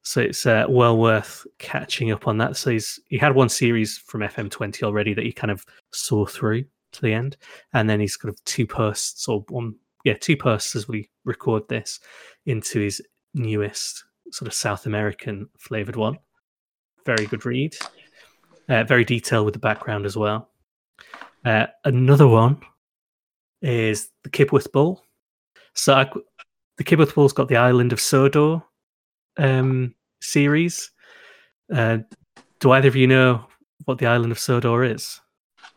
So 0.01 0.21
it's 0.21 0.45
uh, 0.45 0.65
well 0.69 0.97
worth 0.97 1.45
catching 1.57 2.11
up 2.11 2.28
on 2.28 2.38
that. 2.38 2.57
So 2.57 2.71
he's 2.71 2.99
he 3.09 3.17
had 3.17 3.36
one 3.36 3.49
series 3.49 3.97
from 3.97 4.21
FM20 4.21 4.84
already 4.84 5.13
that 5.13 5.26
he 5.26 5.32
kind 5.32 5.51
of 5.51 5.65
saw 5.91 6.26
through 6.26 6.65
to 6.93 7.01
the 7.01 7.13
end, 7.13 7.38
and 7.73 7.89
then 7.89 7.99
he's 7.99 8.15
got 8.15 8.36
two 8.45 8.67
posts 8.67 9.28
or 9.28 9.43
one 9.49 9.76
yeah 10.03 10.15
two 10.19 10.38
posts 10.38 10.76
as 10.76 10.88
we 10.88 11.09
record 11.23 11.67
this 11.67 11.99
into 12.45 12.80
his 12.80 13.01
newest 13.36 14.03
sort 14.31 14.47
of 14.47 14.53
South 14.53 14.86
American 14.86 15.47
flavored 15.57 15.95
one. 15.95 16.17
Very 17.05 17.27
good 17.27 17.45
read. 17.45 17.75
Uh, 18.67 18.83
very 18.83 19.05
detailed 19.05 19.45
with 19.45 19.53
the 19.53 19.59
background 19.59 20.05
as 20.05 20.17
well. 20.17 20.49
Uh, 21.43 21.67
another 21.83 22.27
one 22.27 22.57
is 23.61 24.09
the 24.23 24.29
Kibworth 24.29 24.71
Bull. 24.71 25.03
So 25.73 25.93
I, 25.93 26.09
the 26.77 26.83
Kibworth 26.83 27.13
Bull's 27.13 27.33
got 27.33 27.47
the 27.47 27.57
Island 27.57 27.93
of 27.93 27.99
Sodor 27.99 28.63
um, 29.38 29.93
series. 30.21 30.91
Uh, 31.71 31.99
do 32.59 32.71
either 32.71 32.88
of 32.88 32.95
you 32.95 33.05
know 33.05 33.45
what 33.83 33.99
the 33.99 34.07
Island 34.07 34.31
of 34.31 34.39
Sodor 34.39 34.83
is? 34.83 35.19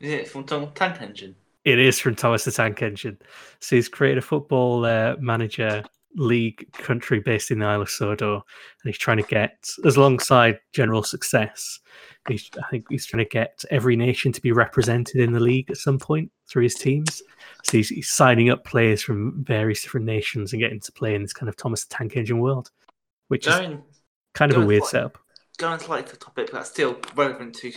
Is 0.01 0.13
it 0.13 0.29
from 0.29 0.45
Tom 0.45 0.71
Tank 0.75 1.03
Engine? 1.03 1.35
It 1.65 1.79
is 1.79 1.99
from 1.99 2.15
Thomas 2.15 2.45
the 2.45 2.53
Tank 2.53 2.81
Engine. 2.83 3.19
So 3.61 3.77
he's 3.77 3.89
created 3.89 4.19
a 4.19 4.23
football 4.23 4.87
uh, 4.87 5.17
manager 5.19 5.83
league 6.17 6.71
country 6.73 7.21
based 7.21 7.51
in 7.51 7.59
the 7.59 7.67
Isle 7.67 7.83
of 7.83 7.91
Sodor, 7.91 8.35
and 8.35 8.43
he's 8.85 8.99
trying 8.99 9.19
to 9.19 9.23
get, 9.25 9.69
as 9.85 9.97
alongside 9.97 10.59
general 10.73 11.03
success, 11.03 11.81
he's, 12.29 12.51
I 12.63 12.69
think 12.71 12.87
he's 12.89 13.07
trying 13.07 13.25
to 13.25 13.29
get 13.29 13.63
every 13.71 13.97
nation 13.97 14.33
to 14.33 14.41
be 14.41 14.53
represented 14.53 15.17
in 15.21 15.33
the 15.33 15.41
league 15.41 15.71
at 15.71 15.77
some 15.77 15.99
point 15.99 16.31
through 16.49 16.65
his 16.65 16.75
teams. 16.75 17.23
So 17.65 17.77
he's, 17.77 17.89
he's 17.89 18.11
signing 18.11 18.51
up 18.51 18.65
players 18.65 19.03
from 19.03 19.45
various 19.45 19.83
different 19.83 20.07
nations 20.07 20.53
and 20.53 20.61
getting 20.61 20.81
to 20.81 20.93
play 20.93 21.15
in 21.15 21.23
this 21.23 21.33
kind 21.33 21.49
of 21.49 21.57
Thomas 21.57 21.85
the 21.85 21.95
Tank 21.95 22.17
Engine 22.17 22.39
world, 22.39 22.71
which 23.29 23.47
is 23.47 23.55
kind 24.35 24.53
of 24.53 24.63
a 24.63 24.67
weird 24.67 24.83
for- 24.85 24.89
setup. 24.89 25.19
going 25.59 25.79
to 25.79 25.91
like 25.91 26.09
the 26.09 26.17
topic 26.17 26.51
that's 26.53 26.71
still 26.71 26.99
relevant 27.17 27.55
to 27.57 27.73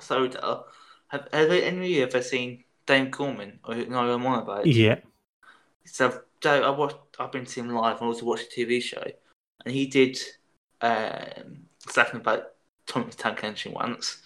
Sodor. 0.00 0.60
Have, 1.08 1.28
have 1.32 1.50
any 1.50 1.78
of 1.78 1.84
you 1.84 2.02
ever 2.02 2.22
seen 2.22 2.64
Dave 2.86 3.10
Gorman 3.10 3.60
or 3.64 3.74
know 3.76 4.16
one 4.18 4.40
about? 4.40 4.66
it? 4.66 4.74
Yeah, 4.74 4.96
So, 5.84 6.22
so 6.42 6.62
I 6.62 6.70
watched. 6.70 6.96
I've 7.18 7.32
been 7.32 7.46
seeing 7.46 7.68
live 7.68 7.98
and 7.98 8.08
also 8.08 8.26
watched 8.26 8.52
a 8.56 8.60
TV 8.60 8.82
show, 8.82 9.04
and 9.64 9.74
he 9.74 9.86
did 9.86 10.18
um, 10.80 11.66
exactly 11.84 12.20
about 12.20 12.52
Thomas 12.86 13.14
Tank 13.14 13.44
Engine 13.44 13.72
once, 13.72 14.18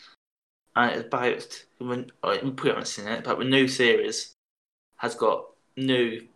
and 0.75 0.93
it's 0.93 1.07
about 1.07 1.65
when 1.79 2.11
probably 2.23 2.71
haven't 2.71 2.87
seen 2.87 3.07
it, 3.07 3.25
but 3.25 3.39
the 3.39 3.45
new 3.45 3.69
series 3.69 4.35
has 4.97 5.15
got 5.15 5.45
new 5.77 6.27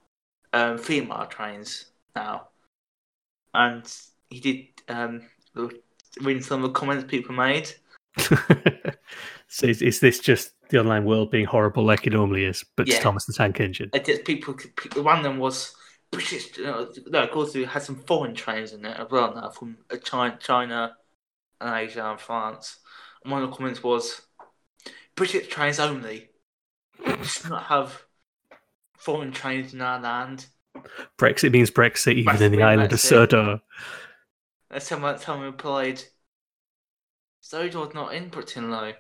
um, 0.53 0.76
female 0.76 1.26
trains 1.26 1.87
now, 2.14 2.49
and 3.55 3.91
he 4.28 4.41
did 4.41 4.66
um, 4.89 5.22
reading 6.20 6.43
some 6.43 6.62
of 6.62 6.72
the 6.72 6.78
comments 6.78 7.05
people 7.09 7.35
made. 7.35 7.72
so 9.49 9.66
is, 9.66 9.81
is 9.81 10.01
this 10.01 10.18
just 10.18 10.53
the 10.71 10.79
online 10.81 11.05
world 11.05 11.31
being 11.31 11.47
horrible 11.47 11.85
like 11.85 12.07
it 12.07 12.12
normally 12.12 12.45
is, 12.45 12.64
but 12.77 12.87
Yeah. 12.87 12.95
it's 12.95 13.03
Thomas 13.03 13.27
the 13.27 13.33
Tank 13.33 13.61
Engine? 13.61 13.91
It 13.93 14.05
just 14.05 14.25
people, 14.25 14.55
people. 14.55 15.03
One 15.03 15.18
of 15.18 15.25
them 15.25 15.39
was 15.39 15.75
British. 16.11 16.59
No, 16.59 16.89
of 17.12 17.31
course, 17.31 17.55
it 17.55 17.68
had 17.68 17.83
some 17.83 17.97
foreign 17.97 18.35
trains 18.35 18.73
in 18.73 18.85
it 18.85 18.99
as 18.99 19.09
well. 19.11 19.35
Now 19.35 19.51
from 19.51 19.79
uh, 19.93 19.97
China, 19.99 20.39
China, 20.41 20.97
and 21.61 21.75
Asia 21.75 22.05
and 22.05 22.21
France. 22.21 22.79
And 23.23 23.33
one 23.33 23.43
of 23.43 23.51
the 23.51 23.57
comments 23.57 23.83
was 23.83 24.23
British 25.14 25.49
trains 25.49 25.79
only. 25.79 26.31
We 27.05 27.25
should 27.25 27.51
not 27.51 27.64
have 27.64 28.03
foreign 28.97 29.33
trains 29.33 29.73
in 29.75 29.81
our 29.81 30.01
land. 30.01 30.47
Brexit 31.18 31.53
means 31.53 31.71
Brexit, 31.71 32.14
even 32.14 32.35
Brexit 32.35 32.41
in 32.43 32.53
the 32.53 32.62
island 32.62 32.93
of 32.93 32.99
Brexit. 32.99 33.03
Sodor. 33.09 33.61
And 34.71 34.83
someone, 34.83 35.18
someone 35.18 35.47
replied, 35.47 36.03
"Sodor's 37.41 37.95
not 37.95 38.14
in 38.14 38.29
Britain, 38.29 38.71
though." 38.71 38.93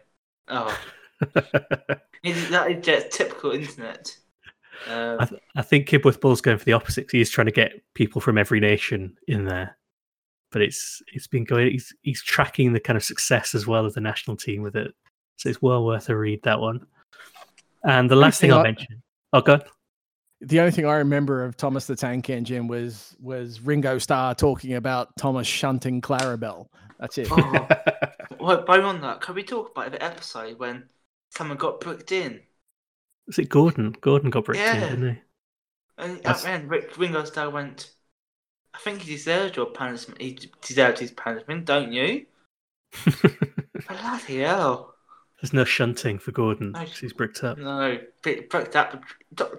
Oh, 0.48 0.78
that 1.20 2.70
is 2.70 2.84
just 2.84 3.10
typical 3.10 3.52
internet. 3.52 4.16
Um, 4.88 5.18
I, 5.20 5.24
th- 5.26 5.42
I 5.56 5.62
think 5.62 5.88
Kibworth 5.88 6.20
Bull's 6.20 6.40
going 6.40 6.58
for 6.58 6.64
the 6.64 6.72
opposite. 6.72 7.02
'cause 7.06 7.12
He's 7.12 7.30
trying 7.30 7.46
to 7.46 7.52
get 7.52 7.82
people 7.94 8.20
from 8.20 8.38
every 8.38 8.60
nation 8.60 9.16
in 9.28 9.44
there, 9.44 9.76
but 10.52 10.62
it's 10.62 11.02
it's 11.12 11.26
been 11.26 11.44
going. 11.44 11.70
He's 11.70 11.94
he's 12.02 12.22
tracking 12.22 12.72
the 12.72 12.80
kind 12.80 12.96
of 12.96 13.04
success 13.04 13.54
as 13.54 13.66
well 13.66 13.84
as 13.86 13.94
the 13.94 14.00
national 14.00 14.36
team 14.36 14.62
with 14.62 14.76
it, 14.76 14.94
so 15.36 15.48
it's 15.48 15.60
well 15.60 15.84
worth 15.84 16.08
a 16.08 16.16
read 16.16 16.42
that 16.44 16.60
one. 16.60 16.86
And 17.84 18.10
the 18.10 18.16
last 18.16 18.40
thing 18.40 18.48
thing 18.50 18.54
I'll 18.54 18.60
I- 18.60 18.64
mention. 18.64 19.02
Oh, 19.32 19.40
God. 19.40 19.64
The 20.42 20.58
only 20.58 20.72
thing 20.72 20.86
I 20.86 20.94
remember 20.94 21.44
of 21.44 21.56
Thomas 21.58 21.86
the 21.86 21.94
Tank 21.94 22.30
Engine 22.30 22.66
was 22.66 23.14
was 23.20 23.60
Ringo 23.60 23.98
Starr 23.98 24.34
talking 24.34 24.74
about 24.74 25.14
Thomas 25.18 25.46
shunting 25.46 26.00
Clarabel. 26.00 26.66
That's 26.98 27.18
it. 27.18 27.28
oh, 27.30 27.68
well, 28.40 28.62
by 28.64 28.80
on 28.80 29.02
that, 29.02 29.20
can 29.20 29.34
we 29.34 29.42
talk 29.42 29.70
about 29.72 29.92
the 29.92 30.02
episode 30.02 30.58
when 30.58 30.84
someone 31.30 31.56
got 31.58 31.80
booked 31.80 32.12
in? 32.12 32.40
Was 33.26 33.38
it 33.38 33.48
Gordon? 33.48 33.94
Gordon 34.00 34.30
got 34.30 34.44
bricked 34.44 34.60
in, 34.60 34.66
Yeah. 34.80 34.88
didn't 34.90 35.14
he? 35.14 35.20
And 35.98 36.16
at 36.18 36.22
That's- 36.22 36.42
the 36.42 36.50
end, 36.50 36.70
Rick 36.70 36.96
Ringo 36.98 37.24
Starr 37.24 37.50
went, 37.50 37.92
I 38.74 38.78
think 38.78 39.02
he 39.02 39.12
deserved 39.14 39.56
your 39.56 39.66
punishment. 39.66 40.20
He 40.20 40.38
deserved 40.62 40.98
his 40.98 41.10
punishment, 41.10 41.64
don't 41.64 41.92
you? 41.92 42.26
Bloody 43.88 44.38
hell. 44.40 44.94
There's 45.40 45.52
no 45.52 45.64
shunting 45.64 46.18
for 46.18 46.32
Gordon. 46.32 46.72
No 46.72 46.80
He's 46.80 47.12
bricked 47.12 47.42
up. 47.44 47.56
No, 47.58 47.98
broke 48.22 48.72
that 48.72 49.02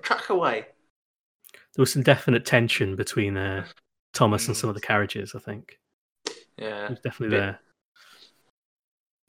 track 0.03 0.29
away. 0.29 0.67
There 1.73 1.81
was 1.81 1.91
some 1.93 2.03
definite 2.03 2.45
tension 2.45 2.95
between 2.95 3.37
uh, 3.37 3.65
Thomas 4.13 4.47
and 4.47 4.55
some 4.55 4.69
of 4.69 4.75
the 4.75 4.81
carriages. 4.81 5.33
I 5.35 5.39
think 5.39 5.79
it 6.27 6.35
Yeah. 6.57 6.89
was 6.89 6.99
definitely 6.99 7.35
Bit- 7.35 7.41
there. 7.41 7.59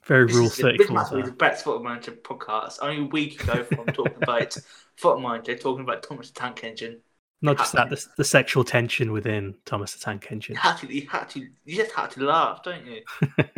Very 0.05 0.26
This 0.26 0.36
rule 0.36 0.46
is- 0.46 0.57
thirty 0.57 0.78
This 0.78 0.86
four. 0.88 0.94
must 0.94 1.14
be 1.14 1.22
the 1.22 1.30
best 1.32 1.64
Football 1.64 1.84
Manager 1.84 2.12
podcast. 2.12 2.78
Only 2.82 3.03
a 3.03 3.07
week 3.07 3.42
ago 3.42 3.62
from 3.64 3.86
talking 3.86 4.16
about 4.22 4.57
Football 4.96 5.20
Manager, 5.20 5.57
talking 5.57 5.84
about 5.84 6.03
Thomas 6.03 6.30
the 6.30 6.40
Tank 6.40 6.64
Engine. 6.64 7.00
Not 7.44 7.59
just 7.59 7.72
that, 7.72 7.90
the, 7.90 8.05
the 8.16 8.24
sexual 8.24 8.62
tension 8.62 9.11
within 9.11 9.57
Thomas 9.64 9.94
the 9.94 10.00
Tank 10.05 10.28
Engine. 10.30 10.55
You 10.55 10.61
had 10.61 10.76
to, 10.78 10.94
you 10.94 11.09
had 11.09 11.28
to, 11.30 11.40
you 11.64 11.76
just 11.76 11.90
had 11.92 12.11
to 12.12 12.24
laugh, 12.24 12.62
don't 12.62 12.86
you? 12.86 13.03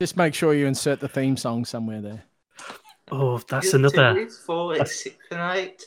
Just 0.00 0.16
make 0.16 0.34
sure 0.34 0.52
you 0.52 0.66
insert 0.66 0.98
the 0.98 1.06
theme 1.06 1.36
song 1.36 1.64
somewhere 1.64 2.00
there. 2.00 2.24
Oh, 3.12 3.38
that's 3.48 3.70
Two, 3.70 3.76
another. 3.76 4.14
Two, 4.14 4.28
four, 4.30 4.74
eight, 4.74 4.78
that's- 4.78 5.00
six, 5.04 5.16
and 5.30 5.56
eight. 5.56 5.84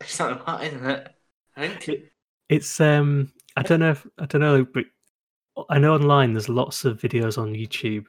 It's 0.00 0.18
not 0.20 0.46
that, 0.46 0.62
isn't 0.68 0.86
it? 0.88 1.08
I 1.56 1.66
think. 1.68 2.02
It's 2.48 2.80
um, 2.80 3.32
I 3.56 3.62
don't 3.62 3.80
know, 3.80 3.90
if, 3.90 4.06
I 4.20 4.26
don't 4.26 4.40
know, 4.40 4.64
but 4.64 4.84
I 5.68 5.80
know 5.80 5.94
online 5.94 6.32
there's 6.32 6.48
lots 6.48 6.84
of 6.84 7.00
videos 7.00 7.36
on 7.38 7.52
YouTube 7.52 8.04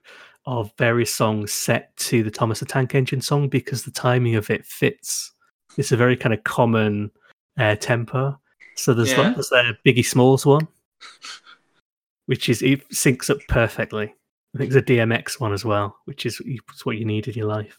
of 0.45 0.71
various 0.77 1.13
songs 1.13 1.51
set 1.51 1.95
to 1.97 2.23
the 2.23 2.31
Thomas 2.31 2.59
the 2.59 2.65
Tank 2.65 2.95
Engine 2.95 3.21
song 3.21 3.47
because 3.47 3.83
the 3.83 3.91
timing 3.91 4.35
of 4.35 4.49
it 4.49 4.65
fits. 4.65 5.31
It's 5.77 5.91
a 5.91 5.97
very 5.97 6.17
kind 6.17 6.33
of 6.33 6.43
common 6.43 7.11
uh, 7.57 7.75
tempo. 7.75 8.39
So 8.75 8.93
there's 8.93 9.11
Yeah. 9.11 9.21
like, 9.21 9.35
there's 9.35 9.51
a 9.51 9.77
Biggie 9.85 10.05
Smalls 10.05 10.45
one, 10.45 10.67
which 12.25 12.49
is 12.49 12.61
it 12.61 12.87
syncs 12.89 13.29
up 13.29 13.37
perfectly. 13.47 14.13
I 14.53 14.57
think 14.57 14.71
there's 14.71 14.83
a 14.83 14.85
DMX 14.85 15.39
one 15.39 15.53
as 15.53 15.63
well, 15.63 15.97
which 16.05 16.25
is 16.25 16.41
what 16.83 16.97
you 16.97 17.05
need 17.05 17.27
in 17.27 17.35
your 17.35 17.47
life. 17.47 17.77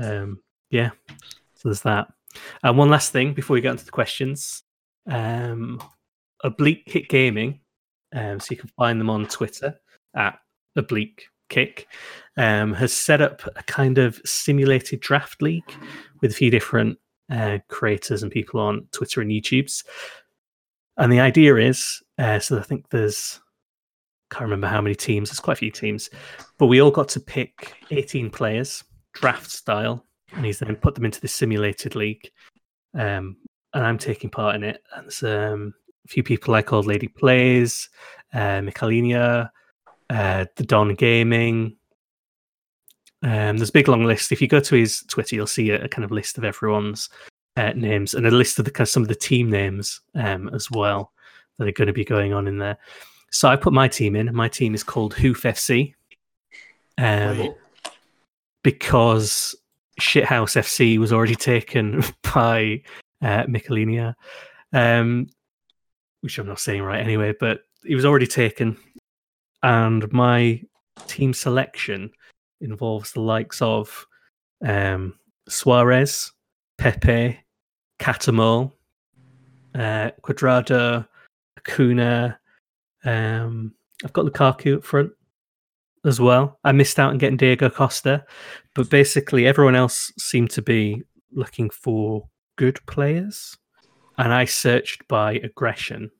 Um, 0.00 0.40
yeah, 0.70 0.90
so 1.54 1.68
there's 1.68 1.82
that. 1.82 2.08
And 2.62 2.78
one 2.78 2.90
last 2.90 3.12
thing 3.12 3.34
before 3.34 3.54
we 3.54 3.60
get 3.60 3.72
into 3.72 3.84
the 3.84 3.90
questions, 3.90 4.62
um, 5.06 5.82
Oblique 6.44 6.86
Kick 6.86 7.08
Gaming. 7.08 7.60
Um, 8.14 8.40
so 8.40 8.48
you 8.50 8.56
can 8.56 8.70
find 8.76 9.00
them 9.00 9.10
on 9.10 9.26
Twitter 9.26 9.78
at 10.14 10.38
Oblique 10.76 11.26
Kick. 11.48 11.88
Um, 12.38 12.74
has 12.74 12.92
set 12.92 13.22
up 13.22 13.42
a 13.56 13.62
kind 13.62 13.96
of 13.96 14.20
simulated 14.26 15.00
draft 15.00 15.40
league 15.40 15.72
with 16.20 16.32
a 16.32 16.34
few 16.34 16.50
different 16.50 16.98
uh, 17.30 17.58
creators 17.68 18.22
and 18.22 18.30
people 18.30 18.60
on 18.60 18.86
Twitter 18.92 19.20
and 19.20 19.30
YouTube's. 19.30 19.84
And 20.98 21.12
the 21.12 21.20
idea 21.20 21.56
is, 21.56 22.02
uh, 22.18 22.38
so 22.38 22.58
I 22.58 22.62
think 22.62 22.88
there's, 22.90 23.40
can't 24.30 24.42
remember 24.42 24.66
how 24.66 24.80
many 24.80 24.94
teams. 24.94 25.30
There's 25.30 25.40
quite 25.40 25.56
a 25.56 25.60
few 25.60 25.70
teams, 25.70 26.10
but 26.58 26.66
we 26.66 26.80
all 26.80 26.90
got 26.90 27.08
to 27.10 27.20
pick 27.20 27.74
18 27.90 28.30
players, 28.30 28.84
draft 29.12 29.50
style, 29.50 30.04
and 30.34 30.44
he's 30.44 30.58
then 30.58 30.76
put 30.76 30.94
them 30.94 31.04
into 31.04 31.20
the 31.20 31.28
simulated 31.28 31.94
league. 31.94 32.30
Um, 32.94 33.36
and 33.74 33.84
I'm 33.84 33.98
taking 33.98 34.30
part 34.30 34.56
in 34.56 34.64
it. 34.64 34.82
And 34.94 35.04
there's 35.04 35.22
um, 35.22 35.74
a 36.06 36.08
few 36.08 36.22
people 36.22 36.52
like 36.52 36.72
Old 36.72 36.86
Lady 36.86 37.08
Plays, 37.08 37.88
uh, 38.32 38.60
Michalinia, 38.62 39.50
uh, 40.10 40.46
the 40.56 40.64
Don 40.64 40.94
Gaming. 40.94 41.76
Um, 43.22 43.56
there's 43.56 43.70
a 43.70 43.72
big 43.72 43.88
long 43.88 44.04
list. 44.04 44.32
If 44.32 44.40
you 44.40 44.48
go 44.48 44.60
to 44.60 44.74
his 44.74 45.02
Twitter, 45.08 45.36
you'll 45.36 45.46
see 45.46 45.70
a, 45.70 45.84
a 45.84 45.88
kind 45.88 46.04
of 46.04 46.12
list 46.12 46.38
of 46.38 46.44
everyone's 46.44 47.08
uh, 47.56 47.72
names 47.74 48.14
and 48.14 48.26
a 48.26 48.30
list 48.30 48.58
of 48.58 48.64
the 48.64 48.70
kind 48.70 48.84
of 48.84 48.90
some 48.90 49.02
of 49.02 49.08
the 49.08 49.14
team 49.14 49.50
names 49.50 50.00
um, 50.14 50.48
as 50.54 50.70
well 50.70 51.12
that 51.58 51.66
are 51.66 51.72
going 51.72 51.86
to 51.86 51.92
be 51.92 52.04
going 52.04 52.32
on 52.32 52.46
in 52.46 52.58
there. 52.58 52.78
So 53.30 53.48
I 53.48 53.56
put 53.56 53.72
my 53.72 53.88
team 53.88 54.14
in. 54.16 54.34
My 54.34 54.48
team 54.48 54.74
is 54.74 54.82
called 54.82 55.14
Hoof 55.14 55.42
FC. 55.42 55.94
Um, 56.98 57.54
because 58.62 59.54
Shithouse 60.00 60.56
FC 60.56 60.98
was 60.98 61.12
already 61.12 61.34
taken 61.34 62.02
by 62.34 62.82
uh, 63.22 63.44
Michelinia, 63.44 64.14
um, 64.72 65.28
which 66.20 66.38
I'm 66.38 66.46
not 66.46 66.60
saying 66.60 66.82
right 66.82 67.00
anyway, 67.00 67.34
but 67.38 67.60
he 67.84 67.94
was 67.94 68.04
already 68.04 68.26
taken. 68.26 68.76
And 69.66 70.10
my 70.12 70.62
team 71.08 71.34
selection 71.34 72.12
involves 72.60 73.10
the 73.10 73.20
likes 73.20 73.60
of 73.60 74.06
um, 74.64 75.18
Suarez, 75.48 76.30
Pepe, 76.78 77.36
Catamol, 77.98 78.70
uh, 79.74 80.12
Cuadrado, 80.22 81.08
Acuna. 81.58 82.38
Um, 83.04 83.74
I've 84.04 84.12
got 84.12 84.26
Lukaku 84.26 84.76
up 84.76 84.84
front 84.84 85.10
as 86.04 86.20
well. 86.20 86.60
I 86.62 86.70
missed 86.70 87.00
out 87.00 87.10
on 87.10 87.18
getting 87.18 87.36
Diego 87.36 87.68
Costa, 87.68 88.24
but 88.76 88.88
basically 88.88 89.48
everyone 89.48 89.74
else 89.74 90.12
seemed 90.16 90.50
to 90.50 90.62
be 90.62 91.02
looking 91.32 91.70
for 91.70 92.28
good 92.54 92.78
players. 92.86 93.58
And 94.16 94.32
I 94.32 94.44
searched 94.44 95.08
by 95.08 95.40
aggression 95.42 96.12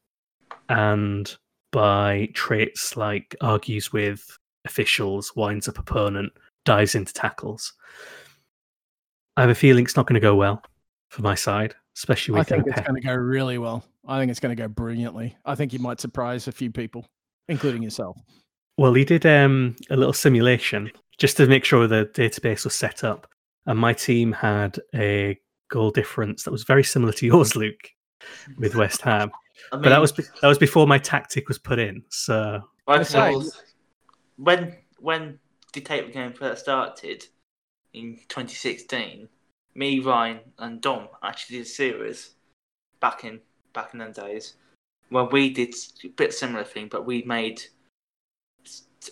and 0.68 1.32
by 1.72 2.28
traits 2.34 2.96
like 2.96 3.36
argues 3.40 3.92
with 3.92 4.38
officials, 4.64 5.34
winds 5.36 5.68
up 5.68 5.78
opponent, 5.78 6.32
dives 6.64 6.94
into 6.94 7.12
tackles. 7.12 7.72
I 9.36 9.42
have 9.42 9.50
a 9.50 9.54
feeling 9.54 9.84
it's 9.84 9.96
not 9.96 10.06
going 10.06 10.14
to 10.14 10.20
go 10.20 10.34
well 10.34 10.62
for 11.10 11.22
my 11.22 11.34
side, 11.34 11.74
especially 11.96 12.32
with. 12.32 12.52
I 12.52 12.56
think 12.56 12.66
it's 12.66 12.80
going 12.80 13.00
to 13.00 13.06
go 13.06 13.14
really 13.14 13.58
well. 13.58 13.84
I 14.06 14.18
think 14.18 14.30
it's 14.30 14.40
going 14.40 14.54
to 14.54 14.60
go 14.60 14.68
brilliantly. 14.68 15.36
I 15.44 15.54
think 15.54 15.72
you 15.72 15.78
might 15.78 16.00
surprise 16.00 16.48
a 16.48 16.52
few 16.52 16.70
people, 16.70 17.06
including 17.48 17.82
yourself. 17.82 18.16
Well, 18.78 18.94
he 18.94 19.04
did 19.04 19.24
um, 19.26 19.76
a 19.90 19.96
little 19.96 20.12
simulation 20.12 20.90
just 21.18 21.36
to 21.38 21.46
make 21.46 21.64
sure 21.64 21.86
the 21.86 22.10
database 22.14 22.64
was 22.64 22.74
set 22.74 23.04
up, 23.04 23.26
and 23.66 23.78
my 23.78 23.92
team 23.92 24.32
had 24.32 24.78
a 24.94 25.38
goal 25.70 25.90
difference 25.90 26.44
that 26.44 26.52
was 26.52 26.64
very 26.64 26.84
similar 26.84 27.12
to 27.12 27.26
yours, 27.26 27.56
Luke, 27.56 27.90
with 28.58 28.74
West 28.74 29.00
Ham. 29.02 29.30
I 29.72 29.76
mean, 29.76 29.84
But 29.84 29.90
that 29.90 30.00
was 30.00 30.12
be- 30.12 30.24
that 30.40 30.48
was 30.48 30.58
before 30.58 30.86
my 30.86 30.98
tactic 30.98 31.48
was 31.48 31.58
put 31.58 31.78
in. 31.78 32.04
So 32.08 32.60
I 32.86 32.98
That's 32.98 33.14
right. 33.14 33.34
was, 33.34 33.62
when 34.36 34.76
when 34.98 35.38
the 35.72 35.80
tape 35.80 36.12
game 36.12 36.32
first 36.32 36.62
started 36.62 37.26
in 37.96 38.18
2016. 38.28 39.28
Me, 39.74 40.00
Ryan, 40.00 40.40
and 40.58 40.80
Dom 40.80 41.08
actually 41.22 41.58
did 41.58 41.66
a 41.66 41.68
series 41.68 42.34
back 43.00 43.24
in 43.24 43.40
back 43.72 43.92
in 43.92 43.98
them 43.98 44.12
days 44.12 44.54
where 45.10 45.24
we 45.24 45.50
did 45.50 45.74
a 46.04 46.08
bit 46.08 46.32
similar 46.32 46.64
thing, 46.64 46.88
but 46.88 47.04
we 47.04 47.22
made 47.22 47.62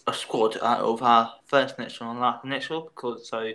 a 0.06 0.12
squad 0.12 0.56
out 0.62 0.80
of 0.80 1.02
our 1.02 1.34
first 1.44 1.78
initial 1.78 2.10
and 2.10 2.20
last 2.20 2.44
initial 2.44 2.90
because 2.94 3.28
so 3.28 3.52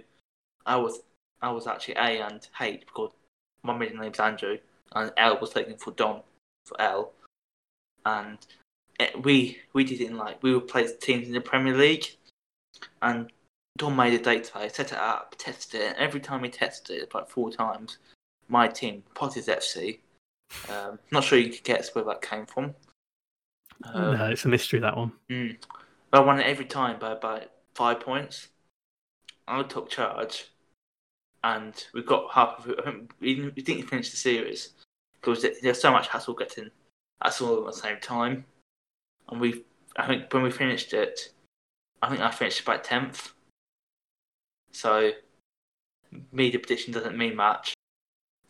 I 0.66 0.76
was 0.78 1.02
I 1.42 1.52
was 1.52 1.68
actually 1.68 1.96
A 1.96 2.22
and 2.22 2.48
H 2.60 2.82
because 2.86 3.12
my 3.64 3.76
middle 3.76 3.98
name's 3.98 4.20
Andrew 4.20 4.58
and 4.94 5.12
L 5.18 5.40
was 5.40 5.50
taken 5.50 5.78
for 5.78 5.92
Dom 5.92 6.22
for 6.70 6.80
L 6.82 7.12
and 8.06 8.38
it, 9.00 9.24
we 9.24 9.60
we 9.74 9.84
did 9.84 10.02
it 10.02 10.08
in 10.08 10.18
like 10.18 10.42
we 10.44 10.54
would 10.54 10.68
play 10.68 10.88
teams 11.02 11.28
in 11.28 11.34
the 11.34 11.42
Premier 11.42 11.76
League 11.76 12.06
and 13.02 13.32
Dom 13.78 13.96
made 13.96 14.14
a 14.14 14.20
database, 14.20 14.76
set 14.76 14.92
it 14.92 14.98
up, 14.98 15.36
tested 15.38 15.80
it, 15.82 15.88
and 15.88 15.98
every 15.98 16.20
time 16.20 16.42
we 16.42 16.50
tested 16.50 17.02
it 17.02 17.14
like 17.14 17.30
four 17.30 17.50
times, 17.50 17.98
my 18.50 18.68
team, 18.68 19.04
Potters 19.16 19.48
FC, 19.48 20.00
um, 20.70 21.00
not 21.12 21.24
sure 21.24 21.40
you 21.40 21.50
could 21.50 21.64
guess 21.64 21.96
where 21.96 22.04
that 22.04 22.22
came 22.22 22.46
from. 22.46 22.76
Um, 23.86 24.18
no, 24.18 24.26
it's 24.26 24.44
a 24.44 24.50
mystery 24.50 24.82
that 24.82 24.98
one. 24.98 25.14
Mm. 25.30 25.56
I 26.12 26.20
won 26.20 26.42
it 26.42 26.46
every 26.46 26.66
time 26.66 27.00
by 27.00 27.14
about 27.14 27.46
five 27.74 28.02
points. 28.02 28.50
I 29.48 29.64
took 29.64 29.90
charge, 29.90 30.50
and 31.44 31.74
we 31.94 32.04
got 32.04 32.34
half 32.34 32.60
of 32.60 32.72
it. 32.72 32.80
I 32.86 32.94
we 33.22 33.36
didn't, 33.36 33.56
we 33.56 33.62
didn't 33.62 33.88
finish 33.88 34.12
the 34.12 34.18
series 34.18 34.72
because 35.20 35.46
there's 35.62 35.82
so 35.82 35.92
much 35.92 36.08
hassle 36.08 36.34
getting 36.34 36.70
us 37.22 37.42
all 37.42 37.60
at 37.60 37.66
the 37.66 37.80
same 37.80 38.00
time. 38.00 38.46
And 39.30 39.40
we, 39.40 39.64
I 39.96 40.08
think, 40.08 40.34
when 40.34 40.44
we 40.44 40.52
finished 40.52 40.94
it, 40.94 41.34
I 42.02 42.10
think 42.10 42.22
I 42.22 42.32
finished 42.32 42.62
about 42.62 42.84
tenth. 42.84 43.34
So, 44.72 45.12
media 46.32 46.60
prediction 46.60 46.94
doesn't 46.94 47.18
mean 47.18 47.36
much. 47.36 47.74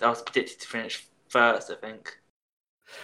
I 0.02 0.10
was 0.10 0.22
predicted 0.22 0.60
to 0.62 0.68
finish 0.68 1.06
first, 1.30 1.72
I 1.72 1.76
think. 1.76 2.18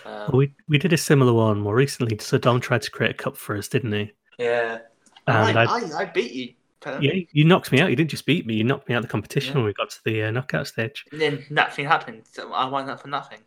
Um, 0.05 0.31
we 0.33 0.53
we 0.67 0.77
did 0.77 0.93
a 0.93 0.97
similar 0.97 1.33
one 1.33 1.59
more 1.59 1.75
recently. 1.75 2.17
So 2.19 2.37
Dom 2.37 2.59
tried 2.59 2.81
to 2.83 2.91
create 2.91 3.11
a 3.11 3.13
cup 3.15 3.37
for 3.37 3.55
us, 3.55 3.67
didn't 3.67 3.91
he? 3.91 4.11
Yeah. 4.39 4.79
And 5.27 5.57
I, 5.57 5.63
I, 5.63 5.79
I, 5.79 5.97
I 5.99 6.05
beat 6.05 6.31
you. 6.31 6.53
Yeah, 6.85 7.13
you 7.31 7.45
knocked 7.45 7.71
me 7.71 7.79
out. 7.81 7.89
You 7.89 7.95
didn't 7.95 8.09
just 8.11 8.25
beat 8.25 8.45
me; 8.45 8.55
you 8.55 8.63
knocked 8.63 8.87
me 8.87 8.95
out 8.95 8.99
of 8.99 9.03
the 9.03 9.11
competition 9.11 9.53
Yeah. 9.53 9.57
when 9.57 9.65
we 9.65 9.73
got 9.73 9.89
to 9.89 9.99
the 10.05 10.23
uh, 10.23 10.31
knockout 10.31 10.67
stage. 10.67 11.05
And 11.11 11.19
then 11.21 11.45
nothing 11.49 11.85
happened. 11.85 12.23
So 12.31 12.53
I 12.53 12.65
won 12.65 12.85
that 12.87 13.01
for 13.01 13.07
nothing. 13.07 13.39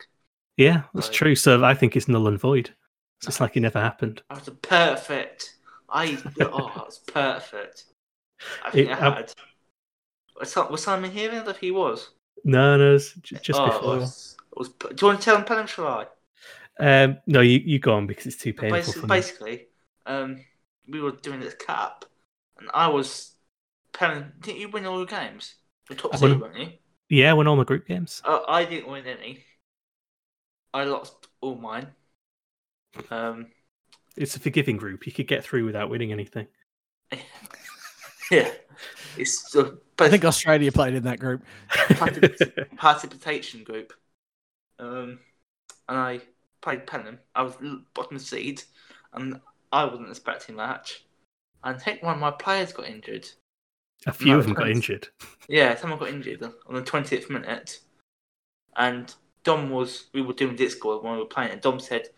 Yeah, 0.57 0.83
that's 0.95 1.09
Right. 1.09 1.15
true. 1.15 1.35
So 1.35 1.65
I 1.65 1.75
think 1.75 1.97
it's 1.97 2.09
null 2.09 2.29
and 2.29 2.39
void. 2.39 2.75
So 3.21 3.29
it's 3.29 3.41
like 3.41 3.57
it 3.57 3.61
never 3.61 3.81
happened. 3.81 4.23
I 4.31 4.35
was 4.35 4.49
perfect. 4.63 5.57
I 5.89 6.19
oh, 6.41 6.73
that 6.75 6.87
was 6.87 6.99
perfect. 7.07 7.85
I 8.65 8.71
think 8.71 8.89
It- 8.89 8.93
I 8.93 8.97
had. 8.97 9.33
Was, 10.39 10.53
Sim- 10.53 10.71
was 10.71 10.83
Simon 10.85 11.11
here? 11.11 11.33
I 11.33 11.41
think 11.41 11.57
he 11.59 11.71
was. 11.73 12.11
No, 12.45 12.77
no, 12.77 12.95
it's 12.95 13.13
just 13.15 13.59
oh, 13.59 13.67
before. 13.67 13.97
It 13.97 13.99
was, 13.99 14.37
it 14.53 14.59
was, 14.59 14.69
do 14.69 14.89
you 15.01 15.07
want 15.09 15.21
to 15.21 15.25
tell 15.25 15.37
him, 15.37 15.45
Pelham, 15.45 15.67
shall 15.67 15.87
I? 15.89 16.07
Um, 16.81 17.19
no, 17.27 17.41
you 17.41 17.59
you 17.59 17.81
go 17.81 17.95
on 17.95 18.07
because 18.07 18.27
it's 18.27 18.37
too 18.37 18.53
painful 18.53 18.77
Basically, 18.79 19.09
basically 19.09 19.67
um, 20.07 20.45
we 20.89 21.01
were 21.01 21.11
doing 21.11 21.41
this 21.41 21.55
cup, 21.55 22.05
and 22.59 22.69
I 22.73 22.89
was. 22.89 23.33
Pelham, 23.93 24.33
didn't 24.41 24.61
you 24.61 24.69
win 24.69 24.87
all 24.87 24.99
your 24.99 25.07
games? 25.07 25.55
The 25.89 25.95
top 25.95 26.15
I 26.15 26.19
two, 26.19 26.39
weren't 26.39 26.57
you? 26.57 26.69
Yeah, 27.09 27.31
I 27.31 27.35
won 27.35 27.49
all 27.49 27.57
my 27.57 27.65
group 27.65 27.87
games. 27.87 28.21
Uh, 28.25 28.41
I 28.47 28.65
didn't 28.65 28.91
win 28.91 29.07
any. 29.07 29.45
I 30.75 30.85
lost 30.85 31.27
all 31.41 31.57
mine. 31.57 31.89
Um, 33.11 33.47
It's 34.17 34.37
a 34.37 34.41
forgiving 34.41 34.77
group. 34.77 35.07
You 35.07 35.13
could 35.13 35.27
get 35.27 35.45
through 35.45 35.65
without 35.65 35.89
winning 35.89 36.13
anything. 36.13 36.47
yeah, 38.31 38.51
it's 39.17 39.57
uh, 39.57 39.71
I 39.99 40.09
think 40.09 40.25
Australia 40.25 40.71
played 40.71 40.95
in 40.95 41.05
that 41.05 41.19
group. 41.19 41.43
Partic- 41.71 42.69
participation 42.77 43.65
group. 43.65 43.93
Um, 44.79 45.19
and 45.89 45.99
I 45.99 46.21
played 46.61 46.87
Penham. 46.87 47.19
I 47.35 47.43
was 47.43 47.55
bottom 47.95 48.19
seed, 48.19 48.63
and 49.15 49.41
I 49.73 49.85
wasn't 49.87 50.11
expecting 50.11 50.57
that. 50.57 50.93
And 51.65 51.77
I 51.77 51.79
think 51.79 52.03
one 52.03 52.15
of 52.15 52.21
my 52.21 52.31
players 52.31 52.73
got 52.73 52.87
injured. 52.87 53.29
a 54.07 54.13
few 54.13 54.33
No, 54.33 54.39
of 54.39 54.45
them 54.45 54.55
got 54.55 54.71
injured. 54.71 55.09
Yeah, 55.49 55.75
someone 55.77 55.99
got 55.99 56.09
injured 56.11 56.43
on 56.43 56.75
the 56.75 56.83
twentieth 56.83 57.29
minute, 57.31 57.81
and 58.77 59.13
Dom 59.45 59.71
was. 59.71 60.07
We 60.13 60.23
were 60.23 60.35
doing 60.35 60.57
Discord 60.57 61.03
when 61.03 61.15
we 61.15 61.19
were 61.19 61.25
playing, 61.25 61.53
and 61.53 61.61
Dom 61.61 61.81
said, 61.81 62.09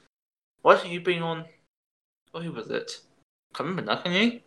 "Why 0.62 0.76
haven't 0.76 0.90
you 0.90 1.00
been 1.00 1.22
on? 1.22 1.44
Oh, 2.34 2.40
who 2.40 2.52
was 2.52 2.70
it? 2.70 3.00
I 3.54 3.58
Can't 3.58 3.68
remember 3.70 3.92
now. 3.94 4.02
Can 4.02 4.12
you 4.12 4.40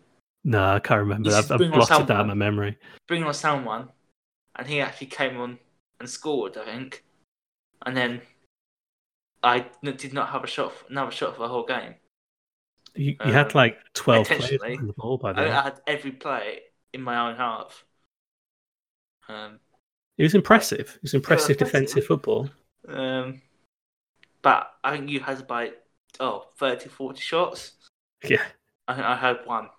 No, 0.44 0.64
I 0.64 0.80
can't 0.80 1.00
remember. 1.00 1.30
I've, 1.32 1.52
I've 1.52 1.58
bring 1.58 1.72
blotted 1.72 2.08
that 2.08 2.16
out 2.16 2.22
of 2.22 2.28
my 2.28 2.34
memory. 2.34 2.78
bring 3.08 3.24
on 3.24 3.34
someone?" 3.34 3.90
And 4.56 4.68
he 4.68 4.80
actually 4.82 5.08
came 5.08 5.38
on 5.40 5.58
and 6.00 6.08
scored, 6.08 6.58
I 6.58 6.66
think. 6.66 7.04
And 7.86 7.98
then 7.98 8.22
I 9.42 9.66
did 9.82 10.14
not 10.14 10.30
have 10.30 10.44
a 10.44 10.48
shot, 10.48 10.74
another 10.90 11.12
shot 11.12 11.36
for 11.36 11.42
the 11.42 11.48
whole 11.48 11.66
game. 11.66 11.96
You, 12.96 13.16
you 13.26 13.34
had 13.34 13.48
Um, 13.48 13.52
like 13.56 13.80
twelve 13.94 14.28
players 14.28 14.62
on 14.62 14.88
the 14.88 14.94
ball 14.94 15.18
by 15.18 15.32
I, 15.32 15.34
then. 15.34 15.52
I 15.52 15.62
had 15.64 15.82
every 15.88 16.12
play 16.12 16.62
in 16.94 17.02
my 17.02 17.30
own 17.30 17.36
half. 17.36 17.84
Um, 19.28 19.60
It 20.18 20.24
was 20.24 20.36
impressive. 20.36 20.94
It 20.98 21.02
was 21.02 21.14
impressive 21.14 21.58
defensive 21.58 22.06
football. 22.06 22.50
um, 22.88 23.42
but 24.42 24.72
I 24.84 24.92
think 24.96 25.10
you 25.10 25.20
had 25.20 25.40
about 25.40 25.72
oh 26.20 26.46
30, 26.58 26.90
40 26.90 27.20
shots. 27.22 27.72
Yeah, 28.24 28.44
I 28.88 29.14
I 29.14 29.16
had 29.16 29.46
one. 29.46 29.70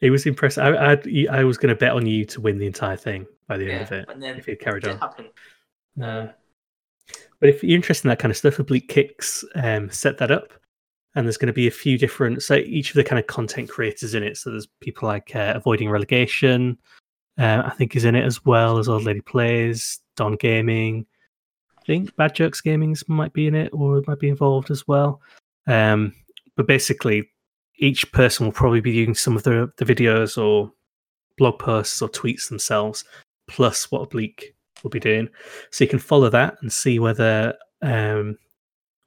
it 0.00 0.10
was 0.10 0.26
impressive. 0.26 0.62
I 0.64 0.92
I'd, 0.92 1.28
I 1.28 1.44
was 1.44 1.58
going 1.58 1.74
to 1.74 1.78
bet 1.78 1.92
on 1.92 2.06
you 2.06 2.24
to 2.26 2.40
win 2.40 2.58
the 2.58 2.66
entire 2.66 2.96
thing 2.96 3.26
by 3.46 3.56
the 3.56 3.70
end 3.70 3.82
of 3.82 3.92
it 3.92 4.06
but 4.06 4.20
then 4.20 4.38
if 4.38 4.48
it 4.48 4.60
carried 4.60 4.84
it 4.84 4.90
on. 4.90 4.98
happened. 4.98 5.30
Um, 6.00 6.30
but 7.38 7.48
if 7.48 7.62
you're 7.62 7.74
interested 7.76 8.06
in 8.06 8.10
that 8.10 8.18
kind 8.18 8.30
of 8.30 8.36
stuff, 8.36 8.58
Oblique 8.58 8.88
Kicks 8.88 9.44
um, 9.54 9.90
set 9.90 10.18
that 10.18 10.30
up. 10.30 10.52
And 11.14 11.26
there's 11.26 11.36
going 11.36 11.48
to 11.48 11.52
be 11.52 11.66
a 11.66 11.72
few 11.72 11.98
different, 11.98 12.40
so 12.40 12.54
each 12.54 12.90
of 12.90 12.94
the 12.94 13.02
kind 13.02 13.18
of 13.18 13.26
content 13.26 13.68
creators 13.68 14.14
in 14.14 14.22
it. 14.22 14.36
So 14.36 14.50
there's 14.50 14.68
people 14.80 15.08
like 15.08 15.34
uh, 15.34 15.54
Avoiding 15.56 15.90
Relegation, 15.90 16.78
uh, 17.36 17.62
I 17.64 17.70
think 17.70 17.96
is 17.96 18.04
in 18.04 18.14
it 18.14 18.24
as 18.24 18.44
well 18.44 18.78
as 18.78 18.88
Old 18.88 19.02
Lady 19.02 19.20
Plays, 19.20 19.98
Don 20.14 20.36
Gaming. 20.36 21.04
I 21.78 21.82
think 21.84 22.14
Bad 22.14 22.36
Jokes 22.36 22.60
Gaming's 22.60 23.08
might 23.08 23.32
be 23.32 23.48
in 23.48 23.56
it 23.56 23.70
or 23.72 24.02
might 24.06 24.20
be 24.20 24.28
involved 24.28 24.70
as 24.70 24.86
well. 24.86 25.20
Um, 25.66 26.14
but 26.56 26.68
basically, 26.68 27.28
each 27.80 28.12
person 28.12 28.46
will 28.46 28.52
probably 28.52 28.80
be 28.80 28.92
using 28.92 29.14
some 29.14 29.36
of 29.36 29.42
the, 29.42 29.72
the 29.78 29.84
videos 29.84 30.40
or 30.40 30.70
blog 31.38 31.58
posts 31.58 32.00
or 32.02 32.08
tweets 32.08 32.48
themselves, 32.48 33.02
plus 33.48 33.90
what 33.90 34.02
Oblique 34.02 34.54
will 34.84 34.90
be 34.90 35.00
doing. 35.00 35.28
So 35.72 35.82
you 35.82 35.90
can 35.90 35.98
follow 35.98 36.28
that 36.28 36.56
and 36.60 36.72
see 36.72 37.00
whether. 37.00 37.54
Um, 37.82 38.38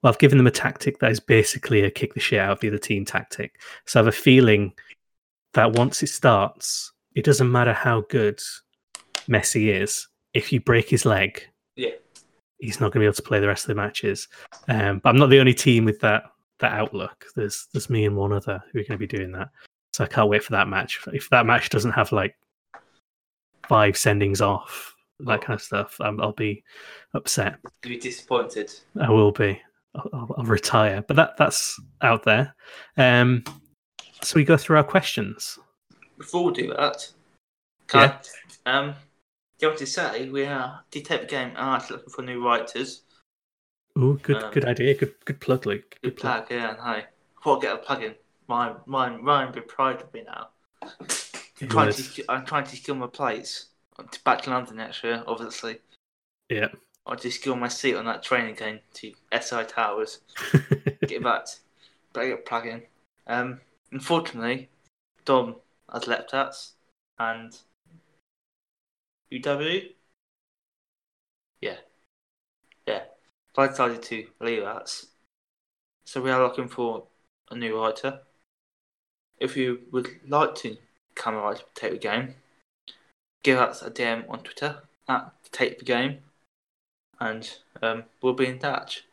well, 0.04 0.12
I've 0.12 0.20
given 0.20 0.38
them 0.38 0.48
a 0.48 0.52
tactic 0.52 1.00
that 1.00 1.12
is 1.12 1.22
basically 1.22 1.82
a 1.84 1.90
kick 1.90 2.14
the 2.14 2.20
shit 2.20 2.40
out 2.40 2.52
of 2.52 2.60
the 2.60 2.68
other 2.68 2.78
team 2.78 3.06
tactic. 3.06 3.62
So 3.86 4.00
I 4.00 4.04
have 4.04 4.14
a 4.14 4.16
feeling 4.18 4.74
that 5.54 5.72
once 5.72 6.04
it 6.04 6.08
starts, 6.08 6.92
it 7.16 7.24
doesn't 7.24 7.52
matter 7.52 7.74
how 7.74 8.02
good 8.10 8.40
Messi 9.30 9.70
is. 9.74 10.08
If 10.34 10.52
you 10.52 10.60
break 10.60 10.90
his 10.90 11.06
leg, 11.06 11.48
Yeah. 11.76 11.92
he's 12.60 12.82
not 12.82 12.92
going 12.92 13.00
to 13.00 13.00
be 13.00 13.06
able 13.06 13.14
to 13.16 13.22
play 13.22 13.40
the 13.40 13.48
rest 13.48 13.64
of 13.64 13.68
the 13.70 13.76
matches. 13.82 14.28
Um, 14.68 15.00
but 15.00 15.10
I'm 15.10 15.18
not 15.18 15.30
the 15.30 15.40
only 15.40 15.54
team 15.54 15.86
with 15.86 16.00
that 16.02 16.26
that 16.60 16.74
outlook. 16.74 17.26
There's 17.36 17.68
there's 17.74 17.90
me 17.90 18.06
and 18.06 18.16
one 18.18 18.34
other 18.34 18.62
who 18.72 18.80
are 18.80 18.84
going 18.84 18.98
to 19.00 19.08
be 19.08 19.08
doing 19.08 19.32
that. 19.34 19.50
So 19.94 20.04
I 20.04 20.08
can't 20.08 20.30
wait 20.30 20.44
for 20.44 20.52
that 20.52 20.68
match. 20.68 21.00
If 21.14 21.30
that 21.30 21.46
match 21.46 21.70
doesn't 21.70 21.92
have 21.92 22.12
like 22.12 22.36
five 23.68 23.94
sendings 23.94 24.42
off, 24.42 24.96
that 25.20 25.42
kind 25.42 25.58
of 25.58 25.62
stuff, 25.64 25.98
i 26.02 26.08
I'll 26.08 26.34
be 26.34 26.64
upset. 27.14 27.58
You'd 27.84 27.90
be 27.90 27.98
disappointed. 28.00 28.72
I 29.00 29.10
will 29.10 29.32
be. 29.32 29.62
I'll, 29.96 30.36
I'll, 30.38 30.46
retire. 30.46 31.04
But 31.08 31.16
that 31.18 31.38
that's 31.38 31.80
out 32.02 32.24
there. 32.24 32.56
Um, 32.98 33.44
so 34.22 34.36
we 34.36 34.44
go 34.44 34.58
through 34.58 34.78
our 34.78 34.84
questions. 34.84 35.60
Before 36.18 36.46
we 36.46 36.54
do 36.54 36.74
that, 36.76 37.12
can 37.88 38.14
I, 38.66 38.72
um, 38.72 38.96
do 39.58 39.66
you 39.66 39.68
want 39.70 39.80
to 39.80 39.86
say 39.86 40.30
we 40.30 40.46
are 40.46 40.84
Dictate 40.92 41.22
the 41.22 41.28
Game 41.28 41.54
actually 41.56 41.98
looking 41.98 42.14
for 42.14 42.22
new 42.22 42.46
writers. 42.46 43.04
Oh, 43.96 44.14
good 44.14 44.42
Um, 44.42 44.52
good 44.52 44.66
idea. 44.66 44.96
Good 44.96 45.14
good 45.26 45.40
plug, 45.40 45.66
Luke. 45.66 45.98
Good 46.02 46.02
Good 46.02 46.18
plug. 46.18 46.48
plug, 46.48 46.60
yeah, 46.60 46.96
hey, 46.96 47.06
what 47.44 47.62
get 47.62 47.74
a 47.74 47.78
plug 47.78 48.04
in? 48.04 48.16
Mine, 48.48 48.76
mine, 48.86 49.22
Ryan 49.24 49.52
be 49.52 49.62
proud 49.62 50.02
of 50.02 50.14
me 50.14 50.24
now. 50.26 50.50
I'm 51.62 51.70
trying, 51.70 51.94
to, 51.94 52.26
I'm 52.30 52.46
trying 52.46 52.66
to 52.66 52.76
skill 52.76 52.96
my 52.96 53.08
plates. 53.08 53.68
Back 54.26 54.42
to 54.42 54.50
London 54.50 54.78
next 54.78 55.04
year, 55.04 55.24
obviously. 55.28 55.80
Yeah. 56.50 56.68
I'll 57.06 57.18
just 57.18 57.42
skill 57.42 57.56
my 57.56 57.68
seat 57.68 57.96
on 57.96 58.06
that 58.06 58.24
train 58.24 58.48
again 58.48 58.80
to 58.96 59.14
SI 59.40 59.64
Towers. 59.66 60.20
Get 61.08 61.22
back. 61.22 61.48
Better 62.14 62.28
get 62.30 62.40
a 62.40 62.42
plug 62.44 62.68
in. 62.68 62.84
Um, 63.28 63.60
unfortunately, 63.92 64.70
Dom 65.26 65.56
has 65.92 66.08
left 66.08 66.34
us, 66.34 66.74
and 67.20 67.58
UW. 69.32 69.90
Yeah, 71.62 71.78
yeah. 72.88 73.04
So 73.56 73.62
I 73.62 73.68
decided 73.68 74.04
to 74.04 74.28
leave 74.42 74.64
us. 74.64 75.08
So 76.06 76.22
we 76.22 76.32
are 76.32 76.42
looking 76.42 76.68
for 76.68 77.08
a 77.50 77.56
new 77.56 77.80
writer. 77.80 78.20
If 79.40 79.58
you 79.58 79.80
would 79.92 80.10
like 80.28 80.56
to 80.56 80.78
come 81.16 81.36
and 81.36 81.44
write 81.44 81.64
Potato 81.74 81.98
Game, 81.98 82.36
give 83.44 83.58
us 83.58 83.82
a 83.82 83.90
DM 83.90 84.30
on 84.30 84.40
Twitter 84.40 84.84
at 85.08 85.32
Potato 85.44 85.80
the 85.80 85.86
Game, 85.86 86.20
and 87.20 87.50
um, 87.82 88.04
we'll 88.22 88.34
be 88.34 88.48
in 88.48 88.60
touch. 88.60 89.04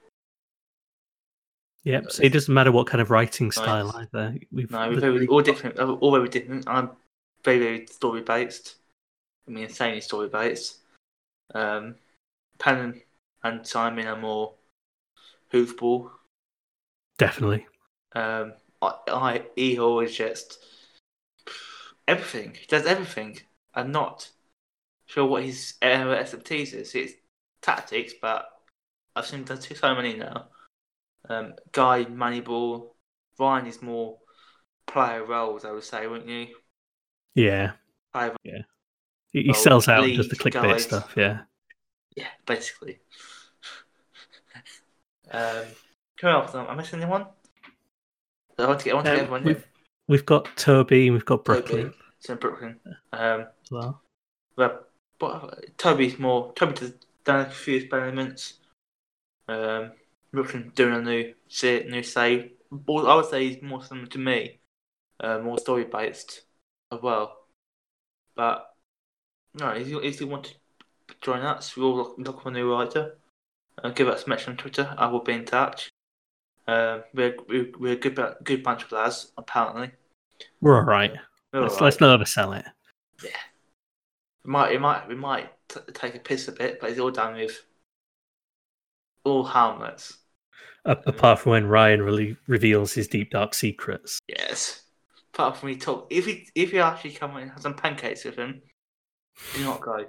Yep. 1.84 2.12
So 2.12 2.22
it 2.22 2.32
doesn't 2.32 2.52
matter 2.52 2.72
what 2.72 2.86
kind 2.86 3.00
of 3.00 3.10
writing 3.10 3.50
style 3.50 3.94
either. 3.96 4.36
We've, 4.52 4.70
No, 4.70 4.90
we're 4.90 5.00
very, 5.00 5.26
all 5.26 5.40
different, 5.40 5.78
uh, 5.78 5.92
all 5.94 6.12
very 6.12 6.28
different. 6.28 6.68
I'm 6.68 6.90
very, 7.42 7.58
very 7.58 7.86
story 7.86 8.20
based. 8.20 8.76
I 9.48 9.50
mean, 9.50 9.64
insanely 9.64 10.02
story 10.02 10.28
based. 10.28 10.78
Um, 11.54 11.96
Pan 12.58 13.00
and 13.42 13.66
Simon 13.66 14.06
are 14.06 14.16
more 14.16 14.54
hoofball. 15.52 16.10
definitely. 17.18 17.66
Um, 18.12 18.52
I, 18.82 18.94
I 19.08 19.44
is 19.56 20.14
just 20.14 20.58
everything. 22.06 22.54
He 22.60 22.66
does 22.66 22.86
everything. 22.86 23.40
I'm 23.74 23.90
not 23.90 24.30
sure 25.06 25.24
what 25.24 25.44
his 25.44 25.74
of 25.82 26.12
expertise 26.12 26.72
is. 26.74 26.94
It's 26.94 27.14
tactics, 27.62 28.14
but 28.20 28.46
I've 29.14 29.26
seen 29.26 29.44
do 29.44 29.56
so 29.56 29.94
many 29.94 30.14
now. 30.16 30.48
Um, 31.28 31.54
Guy, 31.72 32.04
Moneyball, 32.04 32.90
Ryan 33.38 33.66
is 33.66 33.82
more 33.82 34.18
player 34.86 35.24
roles, 35.24 35.64
I 35.64 35.72
would 35.72 35.84
say, 35.84 36.06
wouldn't 36.06 36.28
you? 36.28 36.48
Yeah. 37.34 37.72
Player, 38.12 38.34
He, 39.32 39.52
sells 39.52 39.88
out 39.88 40.04
and 40.04 40.16
does 40.16 40.28
the 40.28 40.36
clickbait 40.36 40.62
guys. 40.62 40.82
stuff. 40.84 41.14
Yeah. 41.16 41.40
yeah, 42.16 42.26
basically. 42.46 42.98
um, 45.30 45.64
who 46.20 46.26
else? 46.28 46.54
Am 46.54 46.66
I 46.68 46.74
missing 46.74 47.00
anyone? 47.00 47.26
I 48.58 48.66
want 48.66 48.80
to 48.80 48.84
get, 48.84 48.92
I 48.92 48.94
want 48.94 49.06
to 49.06 49.10
Um, 49.12 49.16
get 49.16 49.22
everyone. 49.24 49.44
we've, 49.44 49.66
we've 50.08 50.26
got 50.26 50.48
Toby 50.56 51.06
and 51.06 51.14
we've 51.14 51.24
got 51.24 51.44
Toby. 51.44 51.60
Brooklyn 51.60 51.94
It's 52.18 52.28
in 52.28 52.36
Brooklyn. 52.36 52.80
Um, 53.12 53.46
well. 53.70 54.02
but, 54.56 54.90
but 55.18 55.76
Toby's 55.78 56.18
more. 56.18 56.52
Toby 56.54 56.72
does 56.74 56.92
done 57.30 57.46
a 57.46 57.50
few 57.50 57.76
experiments. 57.76 58.54
Um, 59.48 59.92
Brooklyn 60.32 60.72
doing 60.74 60.94
a 60.94 61.00
new 61.00 61.34
se- 61.48 61.86
new 61.88 62.02
save. 62.02 62.50
Well, 62.70 63.08
I 63.08 63.14
would 63.16 63.26
say 63.26 63.48
he's 63.48 63.62
more 63.62 63.82
similar 63.84 64.06
to 64.08 64.18
me, 64.18 64.60
uh, 65.18 65.38
more 65.38 65.58
story 65.58 65.84
based 65.84 66.42
as 66.92 67.00
well. 67.02 67.36
But 68.36 68.74
no, 69.54 69.70
if 69.70 69.88
you, 69.88 70.00
if 70.00 70.20
you 70.20 70.28
want 70.28 70.44
to 70.44 70.54
join 71.20 71.40
us, 71.40 71.76
we 71.76 71.82
all 71.82 71.96
look, 71.96 72.14
look 72.18 72.42
for 72.42 72.50
a 72.50 72.52
new 72.52 72.72
writer. 72.72 73.18
Uh, 73.82 73.90
give 73.90 74.08
us 74.08 74.24
a 74.26 74.28
message 74.28 74.48
on 74.48 74.56
Twitter. 74.56 74.94
I 74.96 75.06
will 75.08 75.24
be 75.24 75.32
in 75.32 75.44
touch. 75.44 75.90
Um, 76.68 77.02
we're, 77.14 77.34
we're 77.48 77.72
we're 77.78 77.92
a 77.94 77.96
good 77.96 78.18
good 78.44 78.62
bunch 78.62 78.84
of 78.84 78.92
lads 78.92 79.32
apparently. 79.36 79.90
We're 80.60 80.76
all 80.76 80.84
right. 80.84 81.12
We're 81.52 81.62
Let's, 81.62 81.74
all 81.74 81.80
right. 81.80 81.84
let's 81.86 82.00
not 82.00 82.20
oversell 82.20 82.58
it. 82.58 82.66
We 84.44 84.52
might, 84.52 84.70
we 84.70 84.78
might, 84.78 85.08
we 85.08 85.14
might 85.14 85.50
t- 85.68 85.80
take 85.92 86.14
a 86.14 86.18
piss 86.18 86.48
a 86.48 86.52
bit, 86.52 86.80
but 86.80 86.90
it's 86.90 87.00
all 87.00 87.10
done 87.10 87.34
with 87.34 87.60
all 89.24 89.44
harmless. 89.44 90.16
A- 90.84 90.98
apart 91.06 91.40
from 91.40 91.52
when 91.52 91.66
Ryan 91.66 92.02
really 92.02 92.36
reveals 92.46 92.92
his 92.92 93.08
deep 93.08 93.30
dark 93.30 93.54
secrets. 93.54 94.18
Yes. 94.28 94.82
Apart 95.34 95.56
from 95.56 95.68
he 95.68 95.76
talk, 95.76 96.06
if 96.10 96.26
he 96.26 96.48
if 96.54 96.72
you 96.72 96.80
actually 96.80 97.12
come 97.12 97.36
and 97.36 97.50
have 97.50 97.62
some 97.62 97.74
pancakes 97.74 98.24
with 98.24 98.36
him, 98.36 98.62
do 99.54 99.64
not 99.64 99.80
go. 99.80 100.04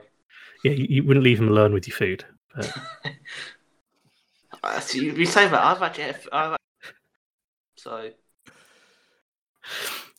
Yeah, 0.63 0.71
you, 0.71 0.87
you 0.89 1.03
wouldn't 1.03 1.23
leave 1.23 1.39
him 1.39 1.49
alone 1.49 1.73
with 1.73 1.87
your 1.87 1.95
food. 1.95 2.25
But 2.55 2.73
Uh, 4.63 4.79
so 4.79 4.97
you, 4.97 5.13
you 5.13 5.25
say 5.25 5.47
that 5.47 5.63
I've 5.63 5.81
actually, 5.81 6.13
I've, 6.31 6.57
so 7.77 8.11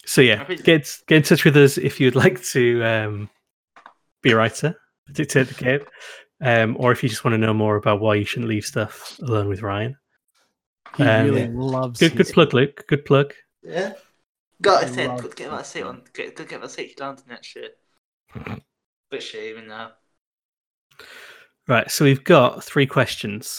so 0.05 0.21
yeah, 0.21 0.45
get 0.45 0.99
get 1.07 1.17
in 1.17 1.23
touch 1.23 1.45
with 1.45 1.57
us 1.57 1.79
if 1.79 2.01
you'd 2.01 2.17
like 2.17 2.43
to 2.47 2.83
um, 2.83 3.31
be 4.23 4.33
a 4.33 4.37
writer, 4.37 4.75
dictate 5.13 5.49
the 5.49 5.55
game, 5.55 5.81
um, 6.41 6.77
or 6.79 6.93
if 6.93 7.03
you 7.03 7.09
just 7.09 7.25
want 7.25 7.35
to 7.35 7.39
know 7.39 7.55
more 7.55 7.77
about 7.77 8.01
why 8.01 8.15
you 8.15 8.25
shouldn't 8.25 8.49
leave 8.49 8.65
stuff 8.65 9.19
alone 9.23 9.49
with 9.49 9.63
Ryan. 9.63 9.97
He 10.97 11.03
Um, 11.05 11.27
really 11.27 11.43
yeah. 11.43 11.49
loves 11.53 12.01
Good, 12.01 12.17
good 12.17 12.29
plug, 12.29 12.55
Luke. 12.55 12.85
Good 12.89 13.05
plug. 13.05 13.33
yeah. 13.63 13.95
Got 14.61 14.85
it. 14.85 14.95
said, 14.95 15.09
Love 15.09 15.21
could 15.23 15.35
get 15.37 15.51
that 15.51 15.67
seat 15.67 15.83
on, 15.83 16.03
get 16.15 16.37
could 16.37 16.49
get 16.49 16.61
that 16.61 16.71
seat 16.71 16.97
to 16.97 17.03
London 17.05 17.25
next 17.29 17.57
year. 17.57 17.71
But 19.11 19.23
shit, 19.23 19.43
even 19.51 19.67
now. 19.67 19.93
Right, 21.67 21.91
so 21.91 22.05
we've 22.05 22.23
got 22.25 22.63
three 22.63 22.87
questions, 22.87 23.59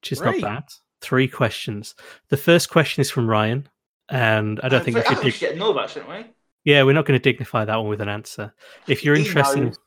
which 0.00 0.12
is 0.12 0.18
Three? 0.18 0.40
not 0.40 0.42
bad. 0.42 0.64
Three 1.00 1.28
questions. 1.28 1.94
The 2.28 2.36
first 2.36 2.68
question 2.70 3.00
is 3.00 3.10
from 3.10 3.28
Ryan, 3.28 3.68
and 4.10 4.60
I 4.62 4.68
don't 4.68 4.84
think 4.84 4.96
we 4.96 5.02
should. 5.04 5.18
we 5.18 5.24
Dig- 5.24 5.34
should 5.34 5.40
get 5.50 5.56
know 5.58 5.70
about, 5.70 5.90
shouldn't 5.90 6.10
we? 6.10 6.26
Yeah, 6.64 6.82
we're 6.82 6.92
not 6.94 7.06
going 7.06 7.18
to 7.18 7.22
dignify 7.22 7.64
that 7.64 7.76
one 7.76 7.88
with 7.88 8.00
an 8.00 8.08
answer. 8.08 8.52
If 8.88 9.04
you're 9.04 9.14
He 9.16 9.22
interested, 9.26 9.60
knows. 9.64 9.78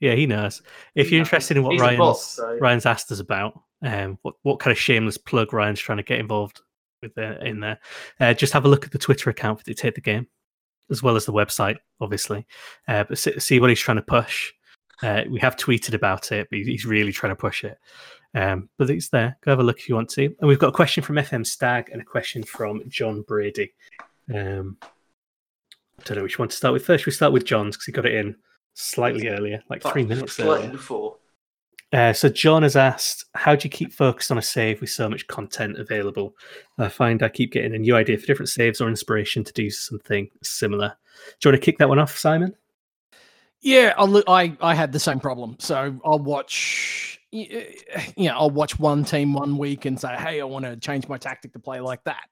yeah, 0.00 0.14
he 0.14 0.26
knows. 0.26 0.62
If 0.94 1.08
He 1.08 1.14
you're 1.14 1.20
knows. 1.20 1.28
interested 1.28 1.56
in 1.56 1.62
what 1.62 1.72
He's 1.72 1.80
Ryan's 1.80 1.98
boss, 1.98 2.26
so- 2.32 2.58
Ryan's 2.60 2.86
asked 2.86 3.10
us 3.12 3.20
about, 3.20 3.60
um, 3.82 4.18
what 4.22 4.34
what 4.42 4.58
kind 4.58 4.72
of 4.72 4.78
shameless 4.78 5.18
plug 5.18 5.52
Ryan's 5.52 5.80
trying 5.80 5.98
to 5.98 6.02
get 6.04 6.18
involved 6.18 6.60
with 7.02 7.16
in 7.18 7.60
there, 7.60 7.78
uh, 8.20 8.32
just 8.34 8.52
have 8.54 8.64
a 8.64 8.68
look 8.68 8.84
at 8.86 8.90
the 8.92 8.98
Twitter 8.98 9.28
account 9.30 9.58
for 9.58 9.64
Dictate 9.64 9.94
the 9.94 10.00
Game, 10.00 10.26
as 10.90 11.02
well 11.02 11.14
as 11.16 11.26
the 11.26 11.32
website, 11.32 11.76
obviously. 12.00 12.46
Uh, 12.88 13.04
but 13.04 13.18
see, 13.18 13.38
see 13.38 13.60
what 13.60 13.68
he's 13.70 13.80
trying 13.80 13.98
to 13.98 14.02
push. 14.02 14.52
Uh, 15.02 15.22
we 15.28 15.38
have 15.40 15.56
tweeted 15.56 15.92
about 15.92 16.32
it, 16.32 16.48
but 16.50 16.58
he's 16.60 16.86
really 16.86 17.12
trying 17.12 17.32
to 17.32 17.36
push 17.36 17.64
it. 17.64 17.76
Um, 18.34 18.70
but 18.78 18.88
it's 18.88 19.10
there. 19.10 19.36
Go 19.42 19.50
have 19.52 19.60
a 19.60 19.62
look 19.62 19.78
if 19.78 19.88
you 19.90 19.94
want 19.94 20.08
to. 20.10 20.24
And 20.24 20.48
we've 20.48 20.58
got 20.58 20.68
a 20.68 20.72
question 20.72 21.02
from 21.02 21.16
FM 21.16 21.46
Stag 21.46 21.90
and 21.92 22.00
a 22.00 22.04
question 22.04 22.42
from 22.42 22.82
John 22.88 23.20
Brady. 23.22 23.74
Um, 24.34 24.78
I 25.98 26.02
don't 26.04 26.16
know 26.18 26.22
which 26.22 26.38
one 26.38 26.48
to 26.48 26.56
start 26.56 26.72
with 26.74 26.84
first. 26.84 27.06
We 27.06 27.12
start 27.12 27.32
with 27.32 27.44
John's 27.44 27.76
because 27.76 27.86
he 27.86 27.92
got 27.92 28.06
it 28.06 28.14
in 28.14 28.36
slightly 28.74 29.28
earlier, 29.28 29.62
like 29.70 29.82
three 29.82 30.04
minutes 30.04 30.34
Slightly 30.34 30.54
earlier. 30.66 30.70
before. 30.70 31.16
Uh, 31.92 32.12
so 32.12 32.28
John 32.28 32.62
has 32.64 32.76
asked, 32.76 33.24
"How 33.34 33.54
do 33.54 33.64
you 33.66 33.70
keep 33.70 33.92
focused 33.92 34.30
on 34.30 34.38
a 34.38 34.42
save 34.42 34.80
with 34.80 34.90
so 34.90 35.08
much 35.08 35.26
content 35.28 35.78
available?" 35.78 36.34
I 36.78 36.88
find 36.88 37.22
I 37.22 37.28
keep 37.28 37.52
getting 37.52 37.74
a 37.74 37.78
new 37.78 37.96
idea 37.96 38.18
for 38.18 38.26
different 38.26 38.48
saves 38.48 38.80
or 38.80 38.88
inspiration 38.88 39.44
to 39.44 39.52
do 39.52 39.70
something 39.70 40.28
similar. 40.42 40.96
Do 41.40 41.48
you 41.48 41.52
want 41.52 41.62
to 41.62 41.64
kick 41.64 41.78
that 41.78 41.88
one 41.88 41.98
off, 41.98 42.18
Simon? 42.18 42.54
Yeah, 43.62 43.94
I'll, 43.96 44.08
look- 44.08 44.24
I 44.28 44.56
I 44.60 44.74
had 44.74 44.92
the 44.92 44.98
same 45.00 45.20
problem. 45.20 45.56
So 45.60 45.98
I'll 46.04 46.18
watch, 46.18 47.15
y- 47.15 47.15
Eh, 47.32 47.46
eh, 47.90 48.02
you 48.16 48.28
know, 48.28 48.36
I'll 48.36 48.50
watch 48.50 48.78
one 48.78 49.04
team 49.04 49.32
one 49.32 49.58
week 49.58 49.84
and 49.84 50.00
say, 50.00 50.14
hey, 50.16 50.40
I 50.40 50.44
want 50.44 50.64
to 50.64 50.76
change 50.76 51.08
my 51.08 51.18
tactic 51.18 51.52
to 51.52 51.58
play 51.58 51.80
like 51.80 52.02
that 52.04 52.28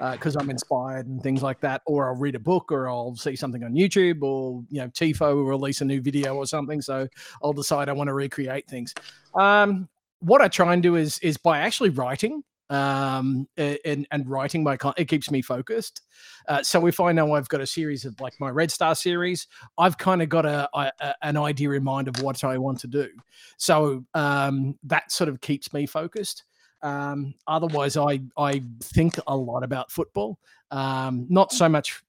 uh, 0.00 0.12
because 0.12 0.36
I'm 0.36 0.50
inspired 0.50 1.06
and 1.06 1.22
things 1.22 1.42
like 1.42 1.60
that. 1.60 1.82
Or 1.86 2.08
I'll 2.08 2.16
read 2.16 2.34
a 2.34 2.40
book, 2.40 2.70
or 2.70 2.88
I'll 2.88 3.16
see 3.16 3.36
something 3.36 3.64
on 3.64 3.74
YouTube, 3.74 4.22
or 4.22 4.64
you 4.70 4.80
know, 4.80 4.88
Tifo 4.88 5.34
will 5.34 5.44
release 5.44 5.80
a 5.80 5.84
new 5.84 6.00
video 6.00 6.34
or 6.34 6.46
something. 6.46 6.80
So 6.80 7.08
I'll 7.42 7.52
decide 7.52 7.88
I 7.88 7.92
want 7.92 8.08
to 8.08 8.14
recreate 8.14 8.68
things. 8.68 8.94
Um, 9.34 9.88
what 10.20 10.40
I 10.40 10.48
try 10.48 10.72
and 10.72 10.82
do 10.82 10.96
is 10.96 11.18
is 11.18 11.36
by 11.36 11.58
actually 11.58 11.90
writing 11.90 12.42
um 12.68 13.46
and 13.56 14.06
and 14.10 14.28
writing 14.28 14.64
my 14.64 14.76
con- 14.76 14.94
it 14.96 15.06
keeps 15.06 15.30
me 15.30 15.40
focused 15.40 16.02
uh, 16.48 16.60
so 16.62 16.86
if 16.86 16.98
i 16.98 17.12
know 17.12 17.32
i've 17.34 17.48
got 17.48 17.60
a 17.60 17.66
series 17.66 18.04
of 18.04 18.20
like 18.20 18.34
my 18.40 18.50
red 18.50 18.72
star 18.72 18.94
series 18.94 19.46
I've 19.78 19.98
kind 19.98 20.22
of 20.22 20.28
got 20.28 20.46
a, 20.46 20.68
a 20.74 21.14
an 21.22 21.36
idea 21.36 21.72
in 21.72 21.84
mind 21.84 22.08
of 22.08 22.22
what 22.22 22.44
I 22.44 22.58
want 22.58 22.80
to 22.80 22.86
do. 22.86 23.08
So 23.56 24.04
um, 24.14 24.78
that 24.84 25.12
sort 25.12 25.28
of 25.28 25.40
keeps 25.40 25.72
me 25.72 25.86
focused. 25.86 26.44
Um, 26.82 27.34
otherwise, 27.46 27.96
I 27.96 28.20
I 28.36 28.62
think 28.82 29.18
a 29.26 29.36
lot 29.36 29.62
about 29.62 29.90
football. 29.90 30.38
Um, 30.70 31.26
not 31.28 31.52
so 31.52 31.68
much. 31.68 32.02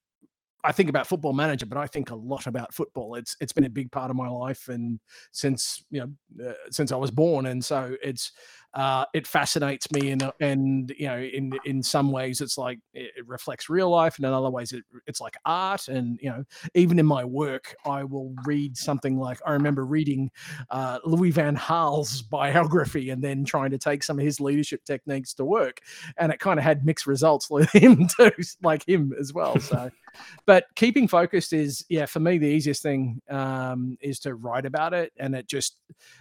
I 0.63 0.71
think 0.71 0.89
about 0.89 1.07
Football 1.07 1.33
Manager, 1.33 1.65
but 1.65 1.77
I 1.77 1.87
think 1.87 2.09
a 2.09 2.15
lot 2.15 2.47
about 2.47 2.73
football. 2.73 3.15
It's 3.15 3.37
it's 3.39 3.53
been 3.53 3.63
a 3.65 3.69
big 3.69 3.91
part 3.91 4.09
of 4.09 4.17
my 4.17 4.27
life, 4.27 4.67
and 4.67 4.99
since 5.31 5.83
you 5.89 6.01
know 6.01 6.49
uh, 6.49 6.53
since 6.71 6.91
I 6.91 6.97
was 6.97 7.11
born, 7.11 7.45
and 7.45 7.63
so 7.63 7.95
it's 8.03 8.31
uh, 8.73 9.05
it 9.13 9.25
fascinates 9.25 9.91
me, 9.91 10.11
and 10.11 10.31
and 10.39 10.93
you 10.97 11.07
know 11.07 11.17
in 11.17 11.51
in 11.65 11.81
some 11.81 12.11
ways 12.11 12.41
it's 12.41 12.57
like 12.57 12.79
it, 12.93 13.11
reflects 13.25 13.69
real 13.69 13.89
life, 13.89 14.17
and 14.17 14.25
in 14.25 14.33
other 14.33 14.49
ways 14.49 14.71
it, 14.71 14.83
it's 15.07 15.21
like 15.21 15.35
art, 15.45 15.87
and 15.87 16.19
you 16.21 16.29
know 16.29 16.43
even 16.75 16.99
in 16.99 17.05
my 17.05 17.23
work, 17.23 17.75
I 17.85 18.03
will 18.03 18.35
read 18.45 18.77
something 18.77 19.17
like 19.17 19.39
I 19.45 19.53
remember 19.53 19.85
reading 19.85 20.29
uh, 20.69 20.99
Louis 21.05 21.31
Van 21.31 21.59
Gaal's 21.67 22.21
biography 22.31 23.09
and 23.09 23.23
then 23.23 23.45
trying 23.45 23.71
to 23.71 23.77
take 23.77 24.03
some 24.03 24.19
of 24.19 24.25
his 24.25 24.39
leadership 24.39 24.83
techniques 24.83 25.33
to 25.35 25.45
work, 25.45 25.81
and 26.17 26.31
it 26.31 26.39
kind 26.39 26.59
of 26.59 26.63
had 26.63 26.85
mixed 26.85 27.07
results 27.07 27.49
with 27.49 27.71
him 27.71 28.07
too, 28.07 28.31
like 28.61 28.87
him 28.87 29.13
as 29.19 29.33
well. 29.33 29.59
So, 29.59 29.89
but 30.45 30.65
keeping 30.75 31.07
focused 31.07 31.53
is 31.53 31.85
yeah 31.89 32.05
for 32.05 32.19
me 32.19 32.37
the 32.37 32.47
easiest 32.47 32.83
thing 32.83 33.21
um, 33.29 33.97
is 34.01 34.19
to 34.19 34.35
write 34.35 34.65
about 34.65 34.93
it, 34.93 35.13
and 35.17 35.33
it 35.35 35.47
just 35.47 35.77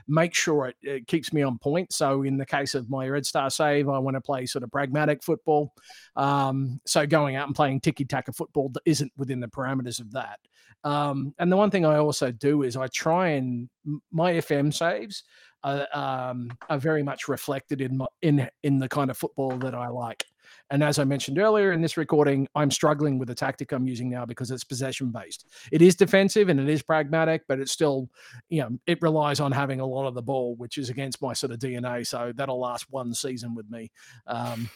makes 0.08 0.38
sure 0.38 0.68
it, 0.68 0.76
it 0.82 1.06
keeps 1.06 1.32
me 1.32 1.42
on 1.42 1.58
point. 1.58 1.92
So 1.92 2.22
in 2.22 2.35
the 2.38 2.46
case 2.46 2.74
of 2.74 2.90
my 2.90 3.08
Red 3.08 3.26
Star 3.26 3.50
save, 3.50 3.88
I 3.88 3.98
want 3.98 4.16
to 4.16 4.20
play 4.20 4.46
sort 4.46 4.64
of 4.64 4.70
pragmatic 4.70 5.22
football. 5.22 5.72
Um, 6.14 6.80
so 6.86 7.06
going 7.06 7.36
out 7.36 7.46
and 7.46 7.56
playing 7.56 7.80
tiki 7.80 8.04
taka 8.04 8.32
football 8.32 8.70
that 8.70 8.82
isn't 8.84 9.12
within 9.16 9.40
the 9.40 9.48
parameters 9.48 10.00
of 10.00 10.12
that. 10.12 10.38
Um, 10.84 11.34
and 11.38 11.50
the 11.50 11.56
one 11.56 11.70
thing 11.70 11.84
I 11.84 11.96
also 11.96 12.30
do 12.30 12.62
is 12.62 12.76
I 12.76 12.86
try 12.88 13.30
and 13.30 13.68
my 14.12 14.34
FM 14.34 14.72
saves 14.72 15.24
are, 15.64 15.86
um, 15.92 16.50
are 16.68 16.78
very 16.78 17.02
much 17.02 17.28
reflected 17.28 17.80
in 17.80 17.96
my, 17.98 18.06
in 18.22 18.48
in 18.62 18.78
the 18.78 18.88
kind 18.88 19.10
of 19.10 19.16
football 19.16 19.56
that 19.58 19.74
I 19.74 19.88
like. 19.88 20.24
And 20.70 20.82
as 20.82 20.98
I 20.98 21.04
mentioned 21.04 21.38
earlier 21.38 21.72
in 21.72 21.80
this 21.80 21.96
recording, 21.96 22.48
I'm 22.54 22.70
struggling 22.70 23.18
with 23.18 23.28
the 23.28 23.34
tactic 23.34 23.72
I'm 23.72 23.86
using 23.86 24.10
now 24.10 24.26
because 24.26 24.50
it's 24.50 24.64
possession 24.64 25.10
based. 25.12 25.46
It 25.70 25.80
is 25.80 25.94
defensive 25.94 26.48
and 26.48 26.58
it 26.58 26.68
is 26.68 26.82
pragmatic, 26.82 27.42
but 27.46 27.60
it's 27.60 27.72
still, 27.72 28.08
you 28.48 28.62
know, 28.62 28.70
it 28.86 29.00
relies 29.00 29.38
on 29.38 29.52
having 29.52 29.78
a 29.80 29.86
lot 29.86 30.06
of 30.08 30.14
the 30.14 30.22
ball, 30.22 30.56
which 30.56 30.76
is 30.76 30.90
against 30.90 31.22
my 31.22 31.32
sort 31.34 31.52
of 31.52 31.60
DNA. 31.60 32.04
So 32.06 32.32
that'll 32.34 32.58
last 32.58 32.86
one 32.90 33.14
season 33.14 33.54
with 33.54 33.70
me. 33.70 33.90
Um, 34.26 34.68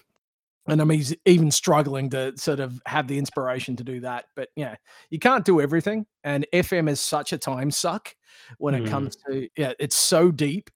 and 0.68 0.80
I'm 0.80 0.92
even 1.24 1.50
struggling 1.50 2.10
to 2.10 2.36
sort 2.36 2.60
of 2.60 2.80
have 2.86 3.08
the 3.08 3.18
inspiration 3.18 3.74
to 3.76 3.82
do 3.84 4.00
that. 4.00 4.26
But 4.36 4.50
yeah, 4.54 4.76
you 5.08 5.18
can't 5.18 5.44
do 5.44 5.60
everything, 5.60 6.06
and 6.22 6.46
FM 6.52 6.88
is 6.88 7.00
such 7.00 7.32
a 7.32 7.38
time 7.38 7.70
suck 7.70 8.14
when 8.58 8.74
it 8.74 8.84
Mm. 8.84 8.88
comes 8.90 9.16
to 9.26 9.48
yeah, 9.56 9.72
it's 9.80 9.96
so 9.96 10.30
deep. 10.30 10.70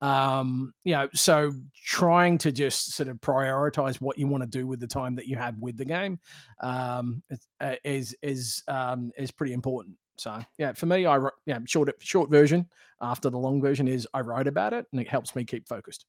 Um, 0.00 0.74
you 0.84 0.92
know, 0.92 1.08
so 1.14 1.52
trying 1.84 2.38
to 2.38 2.52
just 2.52 2.92
sort 2.92 3.08
of 3.08 3.16
prioritize 3.18 4.00
what 4.00 4.18
you 4.18 4.26
want 4.26 4.42
to 4.42 4.48
do 4.48 4.66
with 4.66 4.80
the 4.80 4.86
time 4.86 5.14
that 5.16 5.26
you 5.26 5.36
have 5.36 5.56
with 5.58 5.76
the 5.76 5.84
game 5.84 6.18
um, 6.60 7.22
is- 7.30 7.48
uh, 7.60 7.76
is 7.84 8.62
um, 8.68 9.12
is 9.16 9.30
pretty 9.30 9.52
important. 9.52 9.96
So 10.16 10.40
yeah, 10.58 10.72
for 10.72 10.86
me, 10.86 11.06
I 11.06 11.18
yeah 11.46 11.58
short 11.66 11.90
short 12.00 12.30
version 12.30 12.68
after 13.00 13.30
the 13.30 13.38
long 13.38 13.60
version 13.60 13.88
is 13.88 14.06
I 14.14 14.20
write 14.20 14.46
about 14.46 14.72
it 14.72 14.86
and 14.92 15.00
it 15.00 15.08
helps 15.08 15.34
me 15.34 15.44
keep 15.44 15.68
focused. 15.68 16.06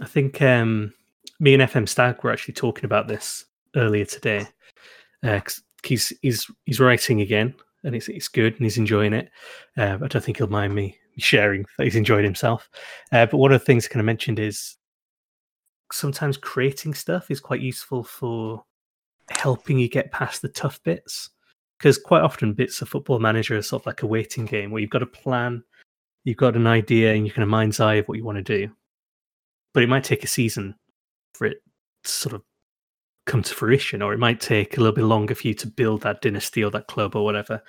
I 0.00 0.06
think 0.06 0.40
um, 0.42 0.92
me 1.40 1.54
and 1.54 1.62
FM 1.62 1.88
Stag 1.88 2.22
were 2.22 2.32
actually 2.32 2.54
talking 2.54 2.84
about 2.84 3.08
this 3.08 3.44
earlier 3.76 4.04
today. 4.04 4.46
Uh, 5.22 5.40
he's 5.84 6.12
he's 6.22 6.50
he's 6.64 6.80
writing 6.80 7.20
again, 7.20 7.54
and 7.84 7.94
it's 7.94 8.08
it's 8.08 8.28
good, 8.28 8.54
and 8.54 8.62
he's 8.64 8.78
enjoying 8.78 9.12
it. 9.12 9.30
Uh, 9.76 9.98
I 10.02 10.08
don't 10.08 10.24
think 10.24 10.38
he'll 10.38 10.46
mind 10.48 10.74
me 10.74 10.98
sharing 11.18 11.64
that 11.78 11.84
he's 11.84 11.96
enjoyed 11.96 12.24
himself. 12.24 12.68
Uh, 13.10 13.26
but 13.26 13.38
one 13.38 13.52
of 13.52 13.60
the 13.60 13.64
things 13.64 13.88
kind 13.88 14.00
of 14.00 14.06
mentioned 14.06 14.38
is 14.38 14.76
sometimes 15.92 16.36
creating 16.36 16.94
stuff 16.94 17.30
is 17.30 17.40
quite 17.40 17.60
useful 17.60 18.02
for 18.02 18.64
helping 19.30 19.78
you 19.78 19.88
get 19.88 20.12
past 20.12 20.42
the 20.42 20.48
tough 20.48 20.82
bits. 20.82 21.30
Because 21.78 21.98
quite 21.98 22.22
often, 22.22 22.52
bits 22.52 22.80
of 22.80 22.88
Football 22.88 23.18
Manager 23.18 23.56
are 23.56 23.62
sort 23.62 23.82
of 23.82 23.86
like 23.86 24.02
a 24.02 24.06
waiting 24.06 24.44
game 24.44 24.70
where 24.70 24.80
you've 24.80 24.90
got 24.90 25.02
a 25.02 25.06
plan, 25.06 25.64
you've 26.22 26.36
got 26.36 26.54
an 26.54 26.68
idea, 26.68 27.12
and 27.12 27.26
you 27.26 27.32
kind 27.32 27.42
of 27.42 27.48
mind's 27.48 27.80
eye 27.80 27.94
of 27.94 28.06
what 28.06 28.16
you 28.18 28.24
want 28.24 28.38
to 28.38 28.42
do 28.42 28.72
but 29.72 29.82
it 29.82 29.88
might 29.88 30.04
take 30.04 30.24
a 30.24 30.28
season 30.28 30.74
for 31.34 31.46
it 31.46 31.62
to 32.04 32.10
sort 32.10 32.34
of 32.34 32.42
come 33.26 33.42
to 33.42 33.54
fruition, 33.54 34.02
or 34.02 34.12
it 34.12 34.18
might 34.18 34.40
take 34.40 34.76
a 34.76 34.80
little 34.80 34.94
bit 34.94 35.04
longer 35.04 35.34
for 35.34 35.46
you 35.46 35.54
to 35.54 35.66
build 35.66 36.02
that 36.02 36.20
dynasty 36.20 36.62
or 36.62 36.70
that 36.70 36.88
club 36.88 37.14
or 37.14 37.24
whatever. 37.24 37.62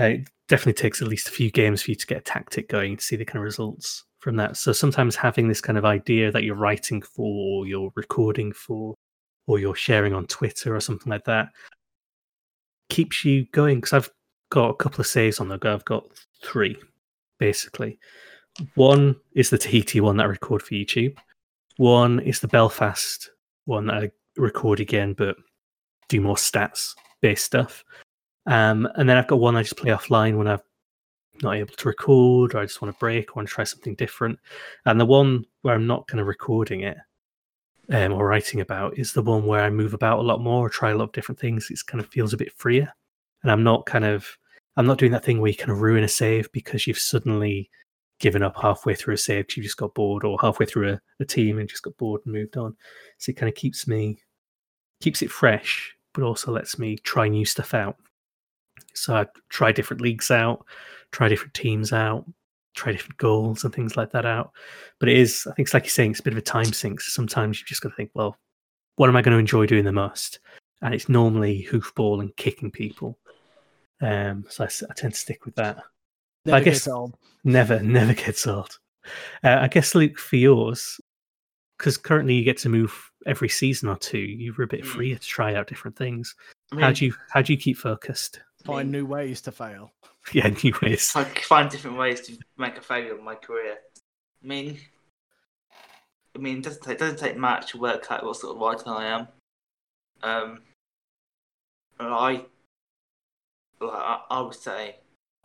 Uh, 0.00 0.04
it 0.04 0.28
definitely 0.48 0.72
takes 0.72 1.02
at 1.02 1.08
least 1.08 1.28
a 1.28 1.32
few 1.32 1.50
games 1.50 1.82
for 1.82 1.90
you 1.90 1.94
to 1.94 2.06
get 2.06 2.18
a 2.18 2.22
tactic 2.22 2.68
going 2.68 2.96
to 2.96 3.04
see 3.04 3.16
the 3.16 3.24
kind 3.24 3.38
of 3.38 3.44
results 3.44 4.04
from 4.20 4.36
that. 4.36 4.56
So 4.56 4.72
sometimes 4.72 5.14
having 5.14 5.48
this 5.48 5.60
kind 5.60 5.76
of 5.76 5.84
idea 5.84 6.32
that 6.32 6.42
you're 6.42 6.54
writing 6.54 7.02
for, 7.02 7.60
or 7.60 7.66
you're 7.66 7.92
recording 7.96 8.52
for, 8.52 8.94
or 9.46 9.58
you're 9.58 9.74
sharing 9.74 10.14
on 10.14 10.26
Twitter 10.26 10.74
or 10.74 10.80
something 10.80 11.10
like 11.10 11.24
that 11.24 11.48
keeps 12.88 13.24
you 13.24 13.46
going. 13.52 13.76
Because 13.76 13.92
I've 13.92 14.10
got 14.50 14.70
a 14.70 14.74
couple 14.74 15.00
of 15.00 15.06
saves 15.06 15.40
on 15.40 15.48
the 15.48 15.58
go. 15.58 15.74
I've 15.74 15.84
got 15.84 16.06
three 16.42 16.76
basically. 17.38 17.98
One 18.74 19.16
is 19.34 19.50
the 19.50 19.58
Tahiti 19.58 20.00
one 20.00 20.16
that 20.18 20.24
I 20.24 20.26
record 20.26 20.62
for 20.62 20.74
YouTube. 20.74 21.16
One 21.78 22.20
is 22.20 22.40
the 22.40 22.48
Belfast 22.48 23.30
one 23.64 23.86
that 23.86 24.04
I 24.04 24.10
record 24.36 24.80
again, 24.80 25.14
but 25.14 25.36
do 26.08 26.20
more 26.20 26.36
stats 26.36 26.94
based 27.22 27.46
stuff. 27.46 27.84
Um, 28.46 28.88
and 28.96 29.08
then 29.08 29.16
I've 29.16 29.28
got 29.28 29.40
one 29.40 29.56
I 29.56 29.62
just 29.62 29.76
play 29.76 29.90
offline 29.90 30.36
when 30.36 30.48
I'm 30.48 30.60
not 31.42 31.56
able 31.56 31.74
to 31.74 31.88
record, 31.88 32.54
or 32.54 32.58
I 32.58 32.64
just 32.64 32.82
want 32.82 32.94
to 32.94 32.98
break, 32.98 33.30
or 33.30 33.34
want 33.36 33.48
to 33.48 33.54
try 33.54 33.64
something 33.64 33.94
different. 33.94 34.38
And 34.86 35.00
the 35.00 35.06
one 35.06 35.44
where 35.62 35.74
I'm 35.74 35.86
not 35.86 36.06
kind 36.08 36.20
of 36.20 36.26
recording 36.26 36.80
it 36.82 36.96
um, 37.90 38.12
or 38.12 38.26
writing 38.26 38.60
about 38.60 38.98
is 38.98 39.12
the 39.12 39.22
one 39.22 39.46
where 39.46 39.62
I 39.62 39.70
move 39.70 39.94
about 39.94 40.20
a 40.20 40.22
lot 40.22 40.40
more, 40.40 40.66
or 40.66 40.70
try 40.70 40.90
a 40.90 40.94
lot 40.94 41.04
of 41.04 41.12
different 41.12 41.38
things. 41.38 41.70
It 41.70 41.80
kind 41.86 42.02
of 42.02 42.08
feels 42.08 42.32
a 42.32 42.38
bit 42.38 42.52
freer, 42.52 42.92
and 43.42 43.50
I'm 43.50 43.62
not 43.64 43.86
kind 43.86 44.04
of 44.04 44.38
I'm 44.76 44.86
not 44.86 44.98
doing 44.98 45.12
that 45.12 45.24
thing 45.24 45.40
where 45.40 45.50
you 45.50 45.56
kind 45.56 45.70
of 45.70 45.80
ruin 45.80 46.04
a 46.04 46.08
save 46.08 46.50
because 46.52 46.86
you've 46.86 46.98
suddenly 46.98 47.68
given 48.20 48.42
up 48.42 48.56
halfway 48.60 48.94
through 48.94 49.14
a 49.14 49.18
save 49.18 49.46
because 49.46 49.56
you 49.56 49.62
just 49.62 49.76
got 49.76 49.94
bored, 49.94 50.24
or 50.24 50.38
halfway 50.40 50.66
through 50.66 50.92
a, 50.92 51.00
a 51.20 51.24
team 51.24 51.58
and 51.58 51.68
just 51.68 51.82
got 51.82 51.96
bored 51.96 52.20
and 52.24 52.32
moved 52.32 52.56
on. 52.56 52.76
So 53.18 53.30
it 53.30 53.36
kind 53.36 53.48
of 53.48 53.54
keeps 53.54 53.88
me 53.88 54.18
keeps 55.00 55.22
it 55.22 55.30
fresh, 55.30 55.94
but 56.12 56.22
also 56.22 56.52
lets 56.52 56.78
me 56.78 56.96
try 56.96 57.28
new 57.28 57.44
stuff 57.44 57.74
out. 57.74 57.96
So 58.94 59.14
I 59.14 59.26
try 59.48 59.72
different 59.72 60.02
leagues 60.02 60.30
out, 60.30 60.64
try 61.12 61.28
different 61.28 61.54
teams 61.54 61.92
out, 61.92 62.24
try 62.74 62.92
different 62.92 63.18
goals 63.18 63.64
and 63.64 63.74
things 63.74 63.96
like 63.96 64.12
that 64.12 64.26
out. 64.26 64.52
But 64.98 65.08
it 65.08 65.18
is, 65.18 65.46
I 65.50 65.54
think 65.54 65.66
it's 65.66 65.74
like 65.74 65.84
you're 65.84 65.90
saying, 65.90 66.12
it's 66.12 66.20
a 66.20 66.24
bit 66.24 66.32
of 66.32 66.38
a 66.38 66.42
time 66.42 66.72
sink. 66.72 67.00
So 67.00 67.10
sometimes 67.10 67.58
you've 67.58 67.68
just 67.68 67.82
got 67.82 67.90
to 67.90 67.94
think, 67.96 68.10
well, 68.14 68.36
what 68.96 69.08
am 69.08 69.16
I 69.16 69.22
going 69.22 69.32
to 69.32 69.38
enjoy 69.38 69.66
doing 69.66 69.84
the 69.84 69.92
most? 69.92 70.40
And 70.82 70.94
it's 70.94 71.08
normally 71.08 71.66
hoofball 71.70 72.20
and 72.20 72.34
kicking 72.36 72.70
people. 72.70 73.18
Um, 74.00 74.44
so 74.48 74.64
I 74.64 74.94
tend 74.94 75.14
to 75.14 75.20
stick 75.20 75.44
with 75.44 75.54
that. 75.56 75.82
Never 76.46 76.56
I 76.56 76.60
guess-. 76.60 76.88
Never, 77.44 77.80
never 77.80 78.14
gets 78.14 78.46
old. 78.46 78.78
Uh, 79.42 79.58
I 79.60 79.68
guess, 79.68 79.94
Luke, 79.94 80.18
for 80.18 80.36
yours, 80.36 81.00
because 81.78 81.96
currently 81.96 82.34
you 82.34 82.44
get 82.44 82.58
to 82.58 82.68
move 82.68 83.10
every 83.26 83.48
season 83.48 83.88
or 83.88 83.96
two, 83.96 84.18
you're 84.18 84.62
a 84.62 84.66
bit 84.66 84.82
Mm. 84.82 84.86
freer 84.86 85.16
to 85.16 85.26
try 85.26 85.54
out 85.54 85.66
different 85.66 85.96
things. 85.96 86.34
I 86.72 86.74
mean, 86.76 86.84
How 86.84 86.92
do 86.92 87.04
you 87.06 87.14
how 87.30 87.42
do 87.42 87.52
you 87.52 87.58
keep 87.58 87.76
focused? 87.76 88.40
Find 88.64 88.90
new 88.90 89.06
ways 89.06 89.40
to 89.42 89.52
fail. 89.52 89.92
Yeah, 90.34 90.48
new 90.62 90.74
ways. 90.82 91.12
I 91.16 91.24
find 91.24 91.70
different 91.70 91.96
ways 91.96 92.20
to 92.26 92.36
make 92.58 92.76
a 92.76 92.82
failure 92.82 93.16
in 93.16 93.24
my 93.24 93.34
career. 93.34 93.78
I 94.44 94.46
mean, 94.46 94.78
I 96.36 96.38
mean, 96.38 96.58
it 96.58 96.64
doesn't 96.64 96.82
take, 96.82 96.98
doesn't 96.98 97.18
take 97.18 97.38
much 97.38 97.72
to 97.72 97.78
work 97.78 98.06
out 98.10 98.24
what 98.24 98.36
sort 98.36 98.54
of 98.54 98.60
writer 98.60 98.90
I 98.90 99.06
am. 99.06 99.28
Um, 100.22 100.60
and 101.98 102.08
I, 102.08 102.30
like, 103.80 103.92
I, 103.92 104.20
I 104.30 104.40
would 104.42 104.54
say, 104.54 104.96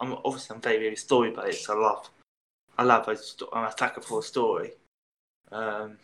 I'm 0.01 0.13
obviously 0.25 0.55
I'm 0.55 0.61
very 0.61 0.77
very 0.77 0.97
story 0.97 1.31
based. 1.31 1.69
I 1.69 1.73
love, 1.73 2.09
I 2.77 2.83
love 2.83 3.07
a 3.07 3.15
sto- 3.15 3.49
I'm 3.53 3.65
a 3.65 3.75
sucker 3.75 4.01
for 4.01 4.19
a 4.19 4.23
story. 4.23 4.73
Um, 5.53 5.97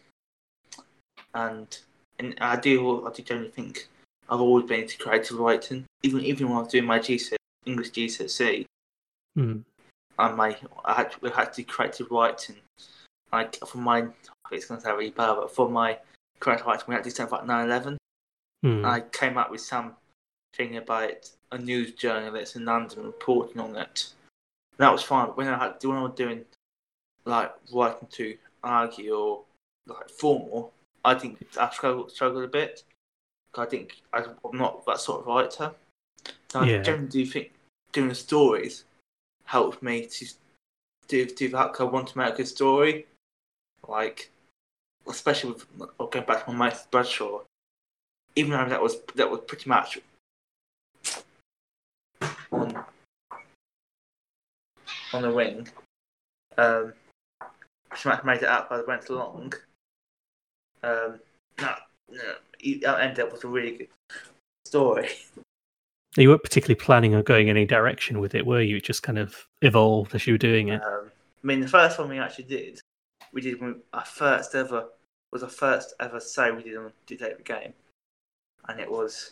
and 1.34 1.78
and 2.20 2.36
I 2.40 2.56
do 2.56 3.06
I 3.06 3.12
do 3.12 3.22
generally 3.22 3.52
think 3.52 3.88
I've 4.30 4.42
always 4.42 4.66
been 4.66 4.82
into 4.82 4.98
creative 4.98 5.38
writing. 5.38 5.86
Even 6.04 6.22
even 6.22 6.50
when 6.50 6.58
I 6.58 6.62
was 6.62 6.72
doing 6.72 6.86
my 6.86 7.00
GCSE 7.00 7.36
English 7.66 7.92
GCSE, 7.92 8.66
Hmm. 9.36 9.60
and 10.20 10.36
my 10.38 10.58
I 10.84 10.94
had 10.94 11.16
we 11.22 11.30
had 11.30 11.54
to 11.54 11.62
do 11.62 11.68
creative 11.68 12.12
writing. 12.12 12.58
Like 13.32 13.56
for 13.66 13.78
my 13.78 14.08
it's 14.52 14.66
gonna 14.66 14.82
sound 14.82 14.98
really 14.98 15.12
bad, 15.12 15.36
but 15.36 15.54
for 15.54 15.70
my 15.70 16.00
creative 16.40 16.66
writing 16.66 16.86
we 16.88 16.96
had 16.96 17.04
to 17.04 17.12
something 17.12 17.38
like 17.38 17.48
9/11. 17.48 17.98
Hmm. 18.64 18.86
I 18.86 19.02
came 19.02 19.38
up 19.38 19.52
with 19.52 19.62
some 19.62 19.96
thing 20.56 20.78
about 20.78 21.32
a 21.52 21.58
news 21.58 21.94
journalist 21.94 22.56
in 22.56 22.66
London 22.66 23.04
reporting 23.06 23.62
on 23.62 23.76
it. 23.76 24.14
And 24.74 24.80
that 24.80 24.92
was 24.92 25.04
fine. 25.04 25.28
But 25.28 25.38
when 25.38 25.48
I 25.48 25.58
had 25.58 25.84
when 25.84 25.98
I 25.98 26.04
was 26.04 26.16
doing 26.16 26.46
like 27.26 27.54
writing 27.72 28.08
to 28.12 28.38
argue 28.64 29.16
or 29.16 29.44
like 29.88 30.10
formal, 30.10 30.74
I 31.06 31.16
think 31.16 31.40
I 31.60 31.70
struggled 31.70 32.12
struggled 32.12 32.44
a 32.44 32.48
bit. 32.48 32.84
I 33.56 33.66
think 33.66 34.02
I'm 34.14 34.36
not 34.54 34.86
that 34.86 35.00
sort 35.00 35.22
of 35.22 35.28
writer. 35.28 35.74
So 36.52 36.64
Yeah. 36.64 36.80
I 36.80 36.84
generally 36.84 37.08
do 37.08 37.26
think 37.26 37.54
doing 37.94 38.10
the 38.10 38.16
stories 38.16 38.84
helped 39.46 39.82
me 39.82 40.06
to 40.06 40.26
do 41.08 41.26
do 41.26 41.48
that. 41.50 41.72
'cause 41.72 41.80
I 41.80 41.84
want 41.90 42.10
to 42.10 42.18
make 42.18 42.34
a 42.34 42.38
good 42.38 42.48
story, 42.48 43.08
like 43.88 44.30
especially 45.08 45.54
with 45.54 45.66
going 46.12 46.26
back 46.26 46.44
to 46.46 46.52
my 46.52 46.58
Michael 46.70 46.88
Bradshaw. 46.92 47.46
Even 48.36 48.52
though 48.52 48.68
that 48.68 48.82
was 48.82 49.02
that 49.16 49.30
was 49.32 49.40
pretty 49.48 49.70
much 49.70 50.00
on 52.52 52.86
on 55.14 55.22
the 55.22 55.32
wing, 55.32 55.70
um, 56.58 56.94
pretty 57.90 58.10
much 58.10 58.24
made 58.26 58.38
it 58.44 58.50
up 58.50 58.70
as 58.72 58.82
I 58.82 58.84
went 58.84 59.08
along. 59.10 59.54
Um, 60.84 61.22
no, 61.62 61.76
no, 62.10 62.38
it 62.60 62.84
ended 62.84 63.20
up 63.26 63.32
with 63.32 63.46
a 63.46 63.48
really 63.48 63.78
good 63.78 63.90
story. 64.66 65.10
You 66.18 66.30
weren't 66.30 66.44
particularly 66.44 66.80
planning 66.80 67.16
on 67.16 67.24
going 67.24 67.50
any 67.50 67.66
direction 67.66 68.20
with 68.20 68.36
it, 68.36 68.46
were 68.46 68.62
you? 68.62 68.78
It 68.78 68.84
just 68.84 69.04
kind 69.04 69.18
of 69.18 69.48
evolved 69.62 70.14
as 70.14 70.28
you 70.28 70.34
were 70.34 70.38
doing 70.38 70.70
it. 70.70 70.82
Um, 70.84 71.10
I 71.44 71.48
mean, 71.48 71.62
the 71.62 71.68
first 71.68 71.98
one 71.98 72.10
we 72.10 72.20
actually 72.20 72.44
did, 72.46 72.80
we 73.32 73.42
did 73.42 73.58
our 73.94 74.06
first 74.06 74.54
ever 74.56 74.88
was 75.32 75.44
our 75.44 75.50
first 75.50 75.94
ever 76.02 76.20
say 76.20 76.52
we 76.52 76.64
did 76.64 76.76
on 76.76 76.92
Dictate 77.08 77.38
the 77.38 77.44
Game, 77.44 77.74
and 78.68 78.80
it 78.80 78.92
was 78.92 79.32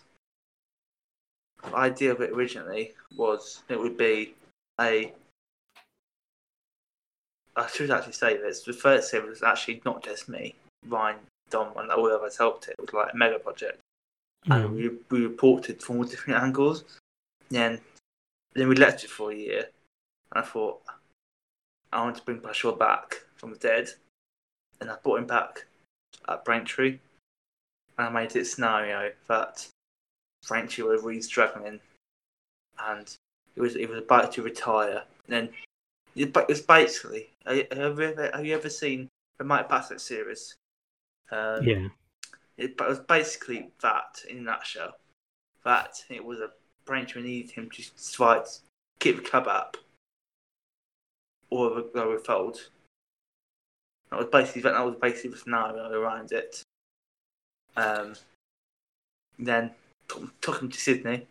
the 1.63 1.75
idea 1.75 2.11
of 2.11 2.21
it 2.21 2.32
originally 2.32 2.93
was 3.17 3.63
it 3.67 3.77
would 3.77 3.97
be 3.97 4.34
a. 4.80 5.13
I 7.57 7.67
should 7.67 7.91
actually 7.91 8.13
say 8.13 8.38
this. 8.38 8.63
The 8.63 8.71
first 8.71 9.11
series 9.11 9.30
was 9.30 9.43
actually 9.43 9.82
not 9.84 10.01
just 10.01 10.30
me, 10.30 10.55
Ryan, 10.88 11.17
Dom, 11.49 11.73
and 11.75 11.91
all 11.91 12.09
of 12.09 12.21
us 12.23 12.38
helped 12.38 12.69
it. 12.69 12.75
It 12.80 12.82
was 12.82 12.93
like 12.93 13.13
a 13.13 13.17
mega 13.17 13.38
project 13.38 13.82
and 14.47 14.75
we, 14.75 14.89
we 15.09 15.25
reported 15.25 15.81
from 15.81 15.97
all 15.97 16.03
different 16.03 16.41
angles. 16.41 16.83
Then, 17.49 17.79
then 18.53 18.67
we 18.67 18.75
left 18.75 19.03
it 19.03 19.09
for 19.09 19.31
a 19.31 19.35
year. 19.35 19.69
And 20.33 20.43
I 20.43 20.47
thought, 20.47 20.81
I 21.91 22.03
want 22.03 22.15
to 22.17 22.23
bring 22.23 22.39
Bradshaw 22.39 22.75
back 22.75 23.23
from 23.35 23.51
the 23.51 23.57
dead. 23.57 23.89
And 24.79 24.89
I 24.89 24.95
brought 25.03 25.19
him 25.19 25.27
back 25.27 25.65
at 26.27 26.45
Braintree. 26.45 26.99
And 27.97 28.07
I 28.07 28.09
made 28.09 28.35
it 28.35 28.41
a 28.41 28.45
scenario 28.45 29.11
that 29.27 29.67
Braintree 30.47 30.85
was 30.85 31.03
really 31.03 31.21
struggling. 31.21 31.79
And 32.79 33.13
he 33.55 33.61
was, 33.61 33.75
he 33.75 33.85
was 33.85 33.99
about 33.99 34.31
to 34.33 34.41
retire. 34.41 35.03
And 35.27 35.35
then, 35.35 35.49
it 36.15 36.35
was 36.47 36.61
basically, 36.61 37.29
have 37.45 37.57
you 37.57 37.67
ever, 37.71 38.31
have 38.33 38.45
you 38.45 38.55
ever 38.55 38.69
seen 38.69 39.07
the 39.37 39.43
Mike 39.43 39.69
Bassett 39.69 40.01
series? 40.01 40.55
Um, 41.31 41.63
Yeah. 41.63 41.87
It, 42.60 42.78
was 42.80 42.99
basically 42.99 43.72
that 43.82 44.22
in 44.30 44.39
a 44.39 44.41
nutshell. 44.41 44.97
That 45.64 46.03
it 46.10 46.24
was 46.24 46.39
a 46.39 46.51
branch 46.86 47.16
we 47.16 47.22
needed 47.22 47.51
him 47.51 47.70
to 47.70 47.84
fight, 47.95 48.47
keep 48.99 49.16
the 49.16 49.30
club 49.30 49.47
up, 49.47 49.78
or 51.49 51.84
go 51.93 52.12
with 52.12 52.26
fold. 52.26 52.70
That 54.10 54.20
was 54.20 54.28
basically 54.30 54.64
that 54.64 54.86
was 54.86 54.95
basically 55.01 55.32
the 55.32 55.38
scenario 55.38 55.89
around 55.91 56.34
it. 56.34 56.62
Um, 57.78 58.16
then 59.38 59.72
took, 60.10 60.41
took 60.41 60.62
him 60.62 60.70
to 60.70 60.80
Sydney, 60.80 61.28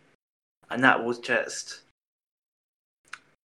and 0.71 0.83
that 0.83 1.03
was 1.03 1.19
just. 1.19 1.81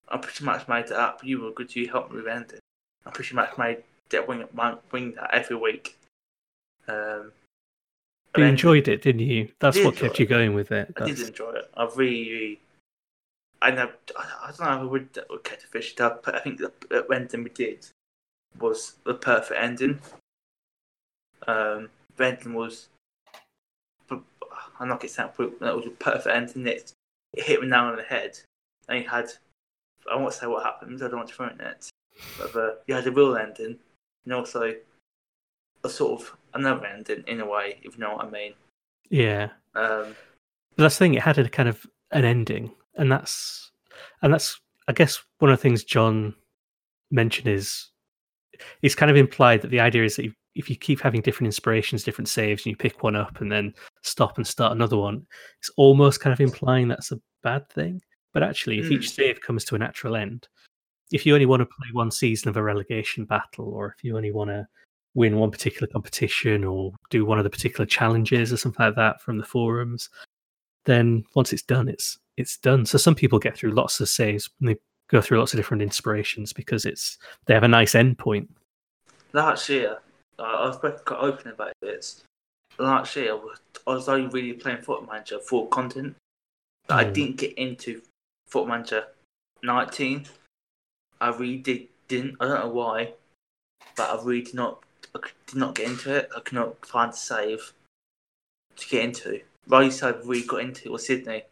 I 0.09 0.16
pretty 0.18 0.45
much 0.45 0.68
made 0.68 0.87
it 0.87 0.93
up. 0.93 1.22
You 1.22 1.41
were 1.41 1.51
good. 1.51 1.74
You 1.74 1.89
helped 1.89 2.12
me 2.12 2.18
with 2.18 2.28
ending. 2.28 2.61
I 3.05 3.11
pretty 3.11 3.35
much 3.35 3.59
made 3.59 3.82
that 4.11 4.26
wing, 4.26 4.45
wing 4.93 5.12
that 5.16 5.35
every 5.35 5.57
week. 5.57 5.99
Um, 6.87 7.32
you 8.37 8.45
enjoyed 8.45 8.89
it, 8.89 9.03
didn't 9.03 9.20
you? 9.20 9.49
That's 9.61 9.82
what 9.82 9.97
kept 9.97 10.18
you 10.18 10.26
going 10.26 10.55
with 10.55 10.72
it. 10.72 10.93
I 10.97 11.07
did 11.07 11.20
enjoy 11.20 11.53
it. 11.53 11.70
I 11.76 11.89
really, 11.95 12.61
I 13.62 13.70
know. 13.70 13.91
I 14.18 14.53
don't 14.57 14.61
know 14.61 14.74
if 14.74 14.80
I 14.80 14.82
would, 14.82 15.18
would 15.30 15.45
catch 15.45 15.64
a 15.64 15.66
fish. 15.66 15.95
But 15.97 16.35
I 16.35 16.41
think 16.41 16.59
the, 16.59 17.07
ending 17.14 17.45
we 17.45 17.51
did 17.51 17.87
was 18.59 18.95
the 19.05 19.14
perfect 19.14 19.61
ending. 19.61 20.01
Um, 21.47 21.91
the 22.16 22.26
ending 22.26 22.55
was. 22.55 22.89
I'm 24.80 24.89
not 24.89 25.01
getting 25.01 25.16
that, 25.16 25.37
but 25.37 25.61
that 25.61 25.76
was 25.76 25.87
a 25.87 25.91
perfect 25.91 26.35
ending. 26.35 26.66
It, 26.66 26.93
it 27.32 27.45
hit 27.45 27.61
me 27.61 27.68
now 27.68 27.89
on 27.89 27.97
the 27.97 28.03
head, 28.03 28.39
and 28.89 28.99
he 28.99 29.05
had. 29.05 29.30
I 30.11 30.16
won't 30.16 30.35
say 30.35 30.47
what 30.47 30.64
happened. 30.64 31.03
I 31.03 31.09
don't 31.09 31.16
want 31.16 31.28
to 31.30 31.43
ruin 31.43 31.61
it. 31.61 31.89
But 32.39 32.57
uh, 32.57 32.74
you 32.87 32.95
had 32.95 33.07
a 33.07 33.12
real 33.12 33.37
ending, 33.37 33.78
and 34.24 34.35
also 34.35 34.74
a 35.85 35.89
sort 35.89 36.20
of 36.20 36.37
another 36.55 36.86
ending 36.86 37.24
in 37.26 37.40
a 37.40 37.46
way, 37.46 37.80
if 37.82 37.94
you 37.94 38.00
know 38.00 38.14
what 38.14 38.26
I 38.26 38.30
mean. 38.30 38.55
Yeah. 39.11 39.50
Um, 39.74 40.14
but 40.76 40.84
that's 40.84 40.96
the 40.96 41.05
thing; 41.05 41.14
it 41.14 41.22
had 41.22 41.38
a 41.38 41.48
kind 41.48 41.68
of 41.68 41.86
an 42.12 42.24
ending, 42.24 42.72
and 42.96 43.11
that's 43.11 43.70
and 44.22 44.32
that's 44.32 44.61
I 44.88 44.92
guess 44.92 45.22
one 45.38 45.50
of 45.50 45.59
the 45.59 45.62
things 45.62 45.84
John 45.84 46.34
mentioned 47.11 47.48
is 47.48 47.90
it's 48.82 48.94
kind 48.94 49.11
of 49.11 49.16
implied 49.16 49.62
that 49.62 49.70
the 49.70 49.80
idea 49.80 50.05
is 50.05 50.16
that 50.16 50.32
if 50.55 50.70
you 50.70 50.76
keep 50.76 51.00
having 51.00 51.20
different 51.20 51.48
inspirations, 51.48 52.05
different 52.05 52.28
saves, 52.28 52.64
and 52.64 52.70
you 52.70 52.76
pick 52.76 53.02
one 53.02 53.16
up 53.16 53.40
and 53.40 53.50
then 53.50 53.74
stop 54.02 54.36
and 54.36 54.46
start 54.46 54.72
another 54.72 54.96
one, 54.96 55.26
it's 55.59 55.70
almost 55.76 56.20
kind 56.20 56.32
of 56.32 56.40
implying 56.40 56.88
that's 56.88 57.11
a 57.12 57.20
bad 57.42 57.68
thing. 57.70 58.00
But 58.32 58.42
actually, 58.42 58.78
if 58.78 58.90
each 58.90 59.09
Mm. 59.11 59.14
save 59.14 59.40
comes 59.40 59.64
to 59.64 59.74
a 59.74 59.78
natural 59.78 60.16
end, 60.16 60.48
if 61.12 61.26
you 61.26 61.34
only 61.34 61.46
want 61.46 61.61
to 61.61 61.66
play 61.66 61.88
one 61.92 62.11
season 62.11 62.48
of 62.48 62.57
a 62.57 62.62
relegation 62.62 63.24
battle, 63.24 63.68
or 63.68 63.94
if 63.96 64.05
you 64.05 64.16
only 64.16 64.32
want 64.32 64.50
to 64.50 64.66
win 65.14 65.38
one 65.38 65.50
particular 65.50 65.86
competition 65.86 66.64
or 66.64 66.92
do 67.10 67.24
one 67.24 67.38
of 67.38 67.44
the 67.44 67.50
particular 67.50 67.86
challenges 67.86 68.52
or 68.52 68.56
something 68.56 68.84
like 68.84 68.96
that 68.96 69.20
from 69.20 69.38
the 69.38 69.44
forums, 69.44 70.10
then 70.84 71.24
once 71.34 71.52
it's 71.52 71.62
done, 71.62 71.88
it's 71.88 72.18
it's 72.36 72.56
done. 72.58 72.84
So 72.84 72.98
some 72.98 73.14
people 73.14 73.38
get 73.38 73.56
through 73.56 73.70
lots 73.72 74.00
of 74.00 74.08
saves 74.08 74.50
and 74.60 74.68
they 74.68 74.76
go 75.08 75.20
through 75.20 75.38
lots 75.38 75.52
of 75.52 75.58
different 75.58 75.82
inspirations 75.82 76.52
because 76.52 76.84
it's 76.84 77.18
they 77.46 77.54
have 77.54 77.62
a 77.62 77.68
nice 77.68 77.94
end 77.94 78.18
point. 78.18 78.50
last 79.32 79.68
year, 79.68 79.98
I 80.38 80.66
was 80.66 80.76
quite 80.76 81.00
open 81.10 81.52
about 81.52 81.72
this. 81.80 82.22
Last 82.78 83.14
year, 83.16 83.32
I 83.32 83.92
was, 83.92 84.08
only 84.08 84.26
really 84.28 84.52
playing 84.52 84.82
Football 84.82 85.06
Manager 85.06 85.38
for 85.40 85.68
content. 85.68 86.16
But 86.86 86.98
I 86.98 87.04
Mm. 87.04 87.14
didn't 87.14 87.36
get 87.36 87.52
into 87.54 88.02
Football 88.46 88.68
Manager 88.68 89.08
19. 89.62 90.26
I 91.20 91.28
really 91.30 91.58
did, 91.58 91.88
didn't. 92.08 92.36
I 92.40 92.46
don't 92.46 92.60
know 92.60 92.68
why, 92.68 93.14
but 93.96 94.10
I 94.10 94.22
really 94.22 94.42
did 94.42 94.54
not. 94.54 94.84
I 95.14 95.20
did 95.46 95.56
not 95.56 95.74
get 95.74 95.88
into 95.88 96.14
it. 96.14 96.30
I 96.36 96.40
could 96.40 96.54
not 96.54 96.84
find 96.84 97.12
a 97.12 97.16
save 97.16 97.72
to 98.76 98.88
get 98.88 99.04
into. 99.04 99.40
The 99.66 99.76
only 99.76 99.90
save 99.90 100.16
I 100.16 100.18
really 100.18 100.42
got 100.42 100.60
into 100.60 100.90
was 100.92 101.06
Sydney, 101.06 101.44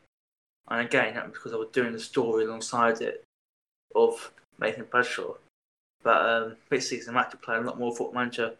and 0.69 0.81
again 0.87 1.15
that 1.15 1.25
was 1.25 1.33
because 1.35 1.53
I 1.53 1.57
was 1.57 1.69
doing 1.73 1.93
the 1.93 2.01
story 2.01 2.45
alongside 2.45 3.01
it 3.01 3.25
of 3.95 4.33
Nathan 4.61 4.87
Bradshaw. 4.91 5.35
But 6.03 6.29
um, 6.29 6.57
this 6.69 6.89
season, 6.89 7.15
I'm 7.15 7.21
actually 7.23 7.41
playing 7.41 7.63
a 7.63 7.67
lot 7.67 7.79
more 7.79 7.95
Football 7.95 8.15
Manager 8.15 8.55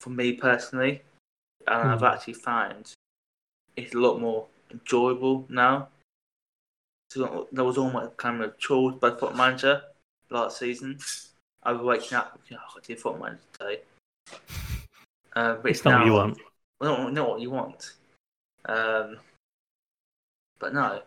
for 0.00 0.10
me 0.10 0.32
personally, 0.32 1.02
and 1.66 1.90
I've 1.90 2.00
Hmm. 2.00 2.04
actually 2.04 2.34
found 2.34 2.92
it's 3.76 3.94
a 3.94 3.98
lot 3.98 4.18
more 4.20 4.46
enjoyable 4.70 5.46
now. 5.48 5.88
So 7.10 7.48
there 7.52 7.64
was 7.64 7.78
all 7.78 7.90
my 7.90 8.08
kind 8.16 8.42
of 8.42 8.58
chores 8.58 8.96
by 8.96 9.10
Football 9.10 9.34
Manager 9.34 9.82
last 10.30 10.58
season. 10.58 10.98
I 11.62 11.72
was 11.72 11.82
waking 11.82 12.16
up, 12.18 12.38
oh, 12.52 12.56
I 12.56 12.80
did 12.86 13.00
Football 13.00 13.22
Manager 13.22 13.40
today. 13.52 13.80
Um, 15.34 15.58
but 15.62 15.70
It's 15.70 15.84
not 15.84 16.00
what 16.00 16.06
you 16.06 16.12
want. 16.12 16.38
Well, 16.80 17.10
not 17.10 17.28
what 17.28 17.40
you 17.40 17.50
want. 17.50 17.94
Um, 18.66 19.18
but 20.58 20.74
no, 20.74 21.02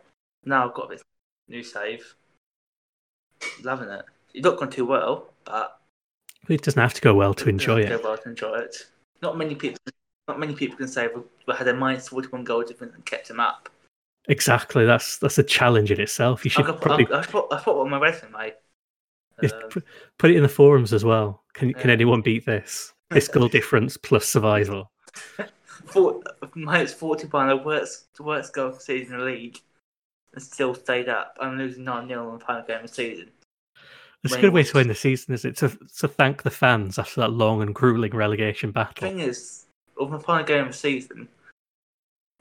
now 0.45 0.67
I've 0.67 0.73
got 0.73 0.89
this 0.89 1.01
new 1.47 1.63
save. 1.63 2.15
Loving 3.63 3.89
it. 3.89 4.05
It's 4.33 4.45
not 4.45 4.57
gone 4.57 4.69
too 4.69 4.85
well, 4.85 5.33
but 5.45 5.79
It 6.47 6.61
doesn't 6.61 6.81
have 6.81 6.93
to 6.93 7.01
go 7.01 7.13
well 7.13 7.33
to 7.35 7.49
enjoy 7.49 7.81
it. 7.81 8.03
well 8.03 8.17
to 8.17 8.29
enjoy 8.29 8.59
it. 8.59 8.75
Not 9.21 9.37
many 9.37 9.55
people. 9.55 9.77
Not 10.27 10.39
many 10.39 10.53
people 10.53 10.77
can 10.77 10.87
say 10.87 11.09
we 11.13 11.53
had 11.53 11.67
a 11.67 11.73
minus 11.73 12.09
forty-one 12.09 12.43
goal 12.43 12.63
difference 12.63 12.93
and 12.95 13.05
kept 13.05 13.29
him 13.29 13.39
up. 13.39 13.69
Exactly. 14.29 14.85
That's 14.85 15.17
that's 15.17 15.39
a 15.39 15.43
challenge 15.43 15.91
in 15.91 15.99
itself. 15.99 16.45
You 16.45 16.51
should 16.51 16.65
could 16.65 16.79
probably 16.79 17.05
put, 17.05 17.15
I, 17.15 17.19
I 17.19 17.25
put, 17.25 17.51
I 17.51 17.57
it 17.57 17.67
on 17.67 17.89
my 17.89 17.99
resume. 17.99 18.53
Um, 19.43 19.49
put, 19.69 19.83
put 20.19 20.29
it 20.29 20.37
in 20.37 20.43
the 20.43 20.49
forums 20.49 20.93
as 20.93 21.03
well. 21.03 21.43
Can 21.53 21.73
can 21.73 21.89
anyone 21.89 22.21
beat 22.21 22.45
this? 22.45 22.93
This 23.11 23.27
goal 23.27 23.47
difference 23.47 23.97
plus 23.97 24.25
survival. 24.25 24.91
four, 25.85 26.21
minus 26.55 26.93
forty-one, 26.93 27.47
the 27.49 27.57
worst, 27.57 28.13
the 28.15 28.23
worst 28.23 28.53
goal 28.53 28.69
of 28.69 28.75
the 28.75 28.81
season 28.81 29.15
in 29.15 29.19
the 29.19 29.25
league, 29.25 29.59
and 30.33 30.43
still 30.43 30.73
stayed 30.73 31.09
up. 31.09 31.37
I'm 31.39 31.57
losing 31.57 31.83
nine 31.83 32.07
0 32.07 32.29
on 32.29 32.39
the 32.39 32.45
final 32.45 32.65
game 32.65 32.77
of 32.77 32.81
the 32.83 32.87
season. 32.87 33.29
It's 34.23 34.35
a 34.35 34.41
good 34.41 34.53
way 34.53 34.63
to 34.63 34.77
end 34.77 34.89
the 34.89 34.95
season, 34.95 35.33
is 35.33 35.45
it? 35.45 35.57
To 35.57 35.69
to 35.97 36.07
thank 36.07 36.43
the 36.43 36.51
fans 36.51 36.99
after 36.99 37.21
that 37.21 37.31
long 37.31 37.61
and 37.61 37.73
grueling 37.73 38.15
relegation 38.15 38.71
battle. 38.71 38.93
The 38.95 39.15
thing 39.15 39.19
is, 39.19 39.65
of 39.99 40.11
the 40.11 40.19
final 40.19 40.45
game 40.45 40.67
of 40.67 40.71
the 40.71 40.77
season, 40.77 41.27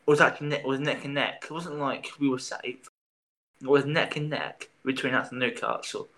it 0.06 0.10
was 0.10 0.20
actually 0.20 0.48
neck, 0.48 0.64
was 0.64 0.80
neck 0.80 1.04
and 1.04 1.14
neck. 1.14 1.44
It 1.44 1.50
wasn't 1.50 1.78
like 1.78 2.10
we 2.18 2.28
were 2.28 2.38
safe. 2.38 2.86
It 3.62 3.66
was 3.66 3.86
neck 3.86 4.16
and 4.16 4.30
neck 4.30 4.68
between 4.84 5.14
us 5.14 5.30
and 5.30 5.40
Newcastle. 5.40 6.08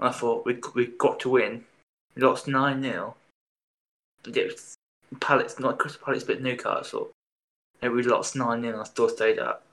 And 0.00 0.08
I 0.08 0.12
thought 0.12 0.46
we 0.46 0.58
we 0.74 0.86
got 0.86 1.20
to 1.20 1.30
win. 1.30 1.64
We 2.14 2.22
lost 2.22 2.48
nine 2.48 2.82
0 2.82 3.14
Palace, 5.20 5.58
not 5.60 5.78
Crystal 5.78 6.02
Palace, 6.04 6.24
but 6.24 6.42
Newcastle. 6.42 7.10
And 7.82 7.92
we 7.92 8.02
lost 8.02 8.36
nine 8.36 8.62
0 8.62 8.72
and 8.72 8.82
I 8.82 8.84
still 8.84 9.08
stayed 9.08 9.38
up. 9.38 9.64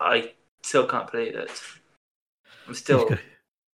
I 0.00 0.32
still 0.62 0.86
can't 0.86 1.10
believe 1.10 1.34
it. 1.34 1.50
I'm 2.66 2.74
still 2.74 3.00
You've 3.00 3.08
got, 3.08 3.18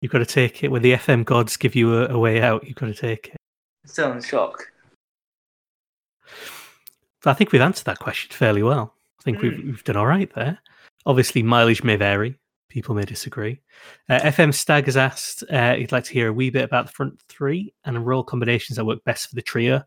you've 0.01 0.13
got 0.13 0.19
to 0.19 0.27
take 0.27 0.65
it. 0.65 0.71
When 0.71 0.83
the 0.83 0.93
FM 0.95 1.25
gods 1.25 1.57
give 1.57 1.75
you 1.75 1.95
a, 1.95 2.09
a 2.15 2.19
way 2.19 2.41
out, 2.41 2.67
you've 2.67 2.77
got 2.77 2.87
to 2.87 2.95
take 2.95 3.29
it. 3.29 3.37
still 3.87 4.13
in 4.13 4.23
shock. 4.23 4.73
I 7.27 7.33
think 7.33 7.53
we've 7.53 7.63
answered 7.63 7.87
that 7.87 7.99
question 7.99 8.31
fairly 8.37 8.63
well. 8.63 8.95
I 9.21 9.23
think 9.23 9.41
we've, 9.41 9.55
Hmm. 9.55 9.67
we've 9.67 9.85
done 9.85 9.97
all 9.97 10.07
right 10.07 10.33
there. 10.35 10.59
Obviously, 11.07 11.43
mileage 11.43 11.83
may 11.83 11.97
vary. 11.97 12.37
People 12.75 12.97
may 12.97 13.05
disagree. 13.05 13.61
Uh, 14.09 14.19
FM 14.19 14.53
Stag 14.53 14.87
has 14.87 14.97
asked 14.97 15.45
uh, 15.49 15.77
he'd 15.77 15.93
like 15.93 16.03
to 16.03 16.13
hear 16.13 16.27
a 16.27 16.33
wee 16.33 16.51
bit 16.51 16.65
about 16.65 16.87
the 16.87 16.93
front 16.93 17.23
three 17.29 17.73
and 17.85 17.95
the 17.95 18.01
role 18.01 18.25
combinations 18.25 18.75
that 18.75 18.85
work 18.85 18.99
best 19.05 19.29
for 19.29 19.37
the 19.37 19.43
trio, 19.43 19.81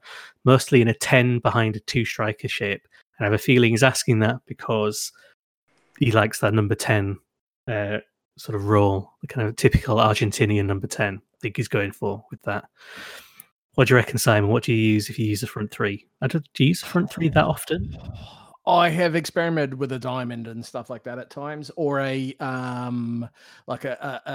mostly 0.45 0.81
in 0.81 0.88
a 0.88 0.93
10 0.93 1.39
behind 1.39 1.75
a 1.75 1.81
two 1.81 2.05
striker 2.05 2.47
shape. 2.47 2.88
And 3.19 3.25
I 3.25 3.29
have 3.29 3.33
a 3.33 3.43
feeling 3.43 3.71
he's 3.71 3.83
asking 3.83 4.19
that 4.19 4.38
because 4.45 5.11
he 5.99 6.13
likes 6.13 6.39
that 6.39 6.53
number 6.53 6.75
10 6.75 7.17
uh, 7.67 7.97
sort 8.38 8.55
of 8.55 8.69
role, 8.69 9.11
the 9.19 9.27
kind 9.27 9.45
of 9.45 9.57
typical 9.57 9.97
Argentinian 9.97 10.65
number 10.65 10.88
10. 10.88 11.17
I 11.17 11.38
think 11.41 11.57
he's 11.57 11.67
going 11.67 11.91
for 11.91 12.23
with 12.31 12.41
that. 12.43 12.69
What 13.73 13.89
do 13.89 13.95
you 13.95 13.97
reckon, 13.97 14.17
Simon? 14.17 14.49
What 14.49 14.63
do 14.63 14.71
you 14.71 14.93
use 14.93 15.09
if 15.09 15.19
you 15.19 15.25
use 15.25 15.41
the 15.41 15.47
front 15.47 15.71
three? 15.71 16.07
Don't, 16.21 16.47
do 16.53 16.63
you 16.63 16.69
use 16.69 16.83
front 16.83 17.11
three 17.11 17.27
that 17.27 17.43
often? 17.43 17.97
I 18.68 18.89
have 18.89 19.15
experimented 19.15 19.76
with 19.76 19.93
a 19.93 19.99
diamond 19.99 20.47
and 20.47 20.63
stuff 20.63 20.89
like 20.89 21.03
that 21.03 21.18
at 21.20 21.30
times, 21.30 21.72
or 21.78 22.01
a 22.01 22.36
um 22.41 23.28
like 23.65 23.86
a, 23.86 23.93
a, 24.26 24.32
a, 24.32 24.34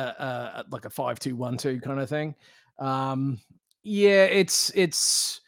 a 0.61 0.65
like 0.71 0.87
a 0.87 0.91
five 0.91 1.19
two 1.19 1.37
one 1.37 1.59
two 1.59 1.81
kind 1.81 2.01
of 2.01 2.09
thing. 2.09 2.35
Um, 2.79 3.39
yeah, 3.83 4.25
it's 4.25 4.73
it's 4.75 5.43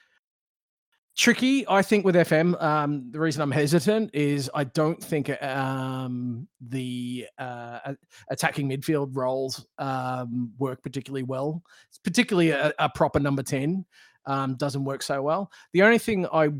tricky. 1.17 1.67
I 1.67 1.81
think 1.81 2.05
with 2.05 2.15
FM, 2.15 2.61
um, 2.63 3.11
the 3.11 3.21
reason 3.21 3.41
I'm 3.41 3.51
hesitant 3.51 4.11
is 4.13 4.51
I 4.55 4.65
don't 4.65 5.03
think 5.03 5.31
um 5.43 6.47
the 6.61 7.27
uh, 7.39 7.95
attacking 8.29 8.69
midfield 8.69 9.17
roles 9.17 9.67
um 9.79 10.53
work 10.59 10.83
particularly 10.83 11.23
well. 11.23 11.63
Particularly 12.03 12.51
a, 12.51 12.73
a 12.79 12.91
proper 12.91 13.19
number 13.19 13.43
ten 13.43 13.87
um 14.27 14.57
doesn't 14.57 14.85
work 14.85 15.03
so 15.03 15.23
well. 15.23 15.51
The 15.73 15.83
only 15.83 15.99
thing 15.99 16.27
I 16.33 16.51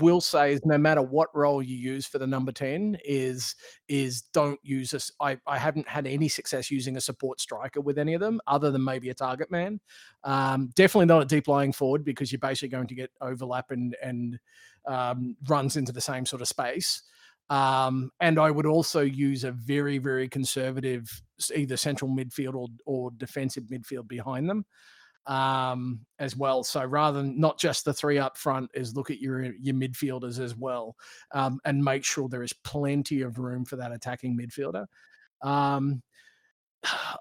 will 0.00 0.20
say 0.20 0.52
is 0.52 0.60
no 0.64 0.78
matter 0.78 1.02
what 1.02 1.28
role 1.34 1.62
you 1.62 1.76
use 1.76 2.06
for 2.06 2.18
the 2.18 2.26
number 2.26 2.52
10 2.52 2.98
is 3.04 3.54
is 3.88 4.22
don't 4.32 4.58
use 4.62 4.92
us 4.94 5.10
I, 5.20 5.38
I 5.46 5.58
haven't 5.58 5.88
had 5.88 6.06
any 6.06 6.28
success 6.28 6.70
using 6.70 6.96
a 6.96 7.00
support 7.00 7.40
striker 7.40 7.80
with 7.80 7.98
any 7.98 8.14
of 8.14 8.20
them 8.20 8.40
other 8.46 8.70
than 8.70 8.84
maybe 8.84 9.10
a 9.10 9.14
target 9.14 9.50
man. 9.50 9.80
Um, 10.24 10.70
definitely 10.74 11.06
not 11.06 11.22
a 11.22 11.26
deep 11.26 11.48
lying 11.48 11.72
forward 11.72 12.04
because 12.04 12.32
you're 12.32 12.38
basically 12.38 12.68
going 12.68 12.88
to 12.88 12.94
get 12.94 13.10
overlap 13.20 13.70
and 13.70 13.96
and 14.02 14.38
um, 14.86 15.36
runs 15.48 15.76
into 15.76 15.92
the 15.92 16.00
same 16.00 16.26
sort 16.26 16.42
of 16.42 16.48
space. 16.48 17.02
Um, 17.50 18.12
and 18.20 18.38
I 18.38 18.50
would 18.50 18.66
also 18.66 19.00
use 19.00 19.42
a 19.42 19.50
very, 19.50 19.98
very 19.98 20.28
conservative 20.28 21.10
either 21.54 21.76
central 21.76 22.08
midfield 22.10 22.54
or, 22.54 22.68
or 22.86 23.10
defensive 23.16 23.64
midfield 23.64 24.06
behind 24.06 24.48
them 24.48 24.64
um, 25.30 26.00
as 26.18 26.36
well. 26.36 26.64
So 26.64 26.84
rather 26.84 27.22
than 27.22 27.38
not 27.38 27.58
just 27.58 27.84
the 27.84 27.94
three 27.94 28.18
up 28.18 28.36
front, 28.36 28.68
is 28.74 28.96
look 28.96 29.10
at 29.10 29.20
your 29.20 29.42
your 29.42 29.76
midfielders 29.76 30.40
as 30.40 30.56
well, 30.56 30.96
um, 31.32 31.60
and 31.64 31.82
make 31.82 32.04
sure 32.04 32.28
there 32.28 32.42
is 32.42 32.52
plenty 32.52 33.22
of 33.22 33.38
room 33.38 33.64
for 33.64 33.76
that 33.76 33.92
attacking 33.92 34.36
midfielder. 34.36 34.86
Um, 35.40 36.02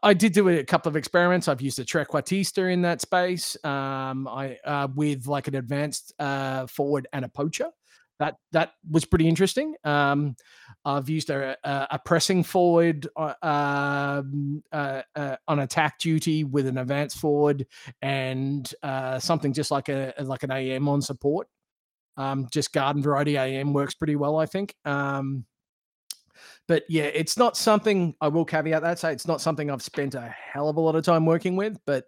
I 0.03 0.13
did 0.13 0.33
do 0.33 0.49
a 0.49 0.63
couple 0.63 0.89
of 0.89 0.95
experiments. 0.95 1.47
I've 1.47 1.61
used 1.61 1.79
a 1.79 1.85
trequartista 1.85 2.73
in 2.73 2.81
that 2.81 3.01
space. 3.01 3.55
Um, 3.63 4.27
I 4.27 4.57
uh, 4.65 4.87
with 4.95 5.27
like 5.27 5.47
an 5.47 5.55
advanced 5.55 6.13
uh, 6.17 6.65
forward 6.65 7.07
and 7.13 7.23
a 7.23 7.29
poacher 7.29 7.69
that 8.19 8.35
that 8.51 8.73
was 8.89 9.05
pretty 9.05 9.27
interesting. 9.27 9.75
Um, 9.83 10.35
I've 10.85 11.09
used 11.09 11.29
a, 11.29 11.57
a, 11.63 11.87
a 11.91 11.99
pressing 12.03 12.43
forward 12.43 13.07
uh, 13.15 13.33
um, 13.41 14.63
uh, 14.71 15.01
uh, 15.15 15.35
on 15.47 15.59
attack 15.59 15.99
duty 15.99 16.43
with 16.43 16.67
an 16.67 16.77
advance 16.77 17.15
forward 17.15 17.65
and 18.01 18.71
uh, 18.83 19.19
something 19.19 19.53
just 19.53 19.71
like 19.71 19.89
a 19.89 20.13
like 20.21 20.43
an 20.43 20.51
AM 20.51 20.87
on 20.87 21.01
support. 21.01 21.47
Um, 22.17 22.47
just 22.51 22.73
garden 22.73 23.01
variety 23.01 23.37
AM 23.37 23.73
works 23.73 23.93
pretty 23.93 24.17
well, 24.17 24.37
I 24.37 24.45
think. 24.45 24.75
Um, 24.83 25.45
but 26.67 26.83
yeah, 26.89 27.03
it's 27.03 27.37
not 27.37 27.55
something 27.55 28.15
I 28.19 28.27
will 28.27 28.45
caveat 28.45 28.81
that 28.81 28.99
say 28.99 29.13
it's 29.13 29.27
not 29.27 29.41
something 29.41 29.71
I've 29.71 29.81
spent 29.81 30.15
a 30.15 30.21
hell 30.21 30.69
of 30.69 30.75
a 30.75 30.81
lot 30.81 30.95
of 30.95 31.03
time 31.03 31.25
working 31.25 31.55
with, 31.55 31.77
but 31.85 32.05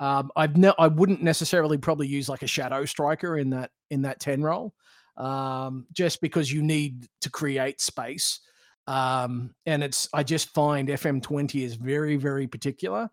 um, 0.00 0.30
I've 0.34 0.56
ne- 0.56 0.74
I 0.78 0.88
wouldn't 0.88 1.22
necessarily 1.22 1.78
probably 1.78 2.08
use 2.08 2.28
like 2.28 2.42
a 2.42 2.48
shadow 2.48 2.84
striker 2.84 3.38
in 3.38 3.50
that 3.50 3.70
in 3.90 4.02
that 4.02 4.18
ten 4.18 4.42
role 4.42 4.74
um, 5.22 5.86
just 5.92 6.20
because 6.20 6.50
you 6.52 6.62
need 6.62 7.06
to 7.20 7.30
create 7.30 7.80
space. 7.80 8.40
Um, 8.88 9.54
and 9.64 9.82
it's 9.82 10.08
I 10.12 10.24
just 10.24 10.52
find 10.54 10.88
FM20 10.88 11.62
is 11.62 11.76
very 11.76 12.16
very 12.16 12.48
particular 12.48 13.08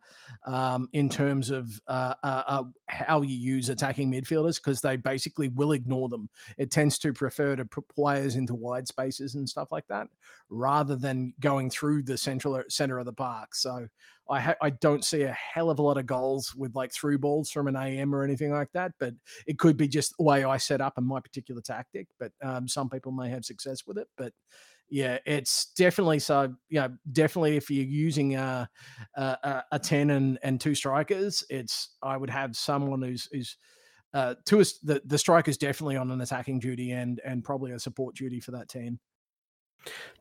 um, 0.48 0.90
in 0.94 1.10
terms 1.10 1.52
of 1.52 1.80
uh, 1.88 2.16
uh, 2.24 2.44
uh, 2.48 2.64
how 2.88 3.22
you 3.22 3.36
use 3.36 3.70
attacking 3.70 4.12
midfielders 4.12 4.56
because 4.56 4.82
they 4.82 4.96
basically 4.96 5.50
will 5.50 5.74
ignore 5.74 6.10
them. 6.10 6.28
It 6.58 6.72
tends 6.72 6.98
to 7.00 7.14
prefer 7.14 7.56
to 7.56 7.66
put 7.66 7.88
players 7.88 8.36
into 8.36 8.56
wide 8.56 8.88
spaces 8.88 9.36
and 9.36 9.48
stuff 9.48 9.72
like 9.72 9.86
that 9.90 10.08
rather 10.50 10.96
than 10.96 11.34
going 11.40 11.70
through 11.70 12.02
the 12.04 12.18
central 12.18 12.62
center 12.70 12.98
of 12.98 13.06
the 13.06 13.14
park. 13.14 13.54
So 13.54 13.88
I 14.30 14.40
ha- 14.40 14.56
I 14.62 14.70
don't 14.70 15.04
see 15.04 15.24
a 15.24 15.34
hell 15.34 15.70
of 15.70 15.80
a 15.80 15.84
lot 15.84 15.98
of 15.98 16.06
goals 16.06 16.54
with 16.56 16.76
like 16.76 16.94
through 16.94 17.18
balls 17.20 17.50
from 17.52 17.68
an 17.68 17.76
AM 17.76 18.14
or 18.14 18.24
anything 18.24 18.52
like 18.52 18.72
that. 18.74 18.92
But 19.00 19.14
it 19.48 19.58
could 19.58 19.78
be 19.78 19.88
just 19.88 20.16
the 20.18 20.24
way 20.24 20.44
I 20.44 20.58
set 20.58 20.82
up 20.82 20.94
and 20.98 21.06
my 21.06 21.20
particular 21.20 21.62
tactic. 21.62 22.08
But 22.20 22.32
um, 22.44 22.68
some 22.68 22.90
people 22.90 23.12
may 23.12 23.30
have 23.30 23.46
success 23.46 23.86
with 23.88 23.98
it. 23.98 24.08
But 24.18 24.34
yeah, 24.90 25.18
it's 25.26 25.74
definitely 25.78 26.20
so. 26.20 26.54
Yeah, 26.70 26.90
definitely 27.12 27.58
if 27.58 27.70
you're 27.70 27.86
using 27.86 28.36
a 28.36 28.70
a, 29.16 29.64
a 29.72 29.80
ten 29.80 30.12
and 30.12 30.40
and 30.44 30.60
two 30.60 30.76
strikers, 30.76 31.44
it's 31.50 31.96
I 32.02 32.18
would 32.18 32.30
have 32.30 32.56
someone 32.56 33.02
who's 33.02 33.28
who's 33.32 33.58
uh, 34.14 34.36
two 34.46 34.60
is 34.60 34.80
the 34.80 35.02
the 35.06 35.18
striker's 35.18 35.58
definitely 35.58 35.98
on 35.98 36.12
an 36.12 36.22
attacking 36.22 36.60
duty 36.60 36.92
and 36.92 37.22
and 37.26 37.44
probably 37.44 37.72
a 37.72 37.80
support 37.80 38.16
duty 38.16 38.40
for 38.40 38.52
that 38.52 38.70
ten. 38.70 39.00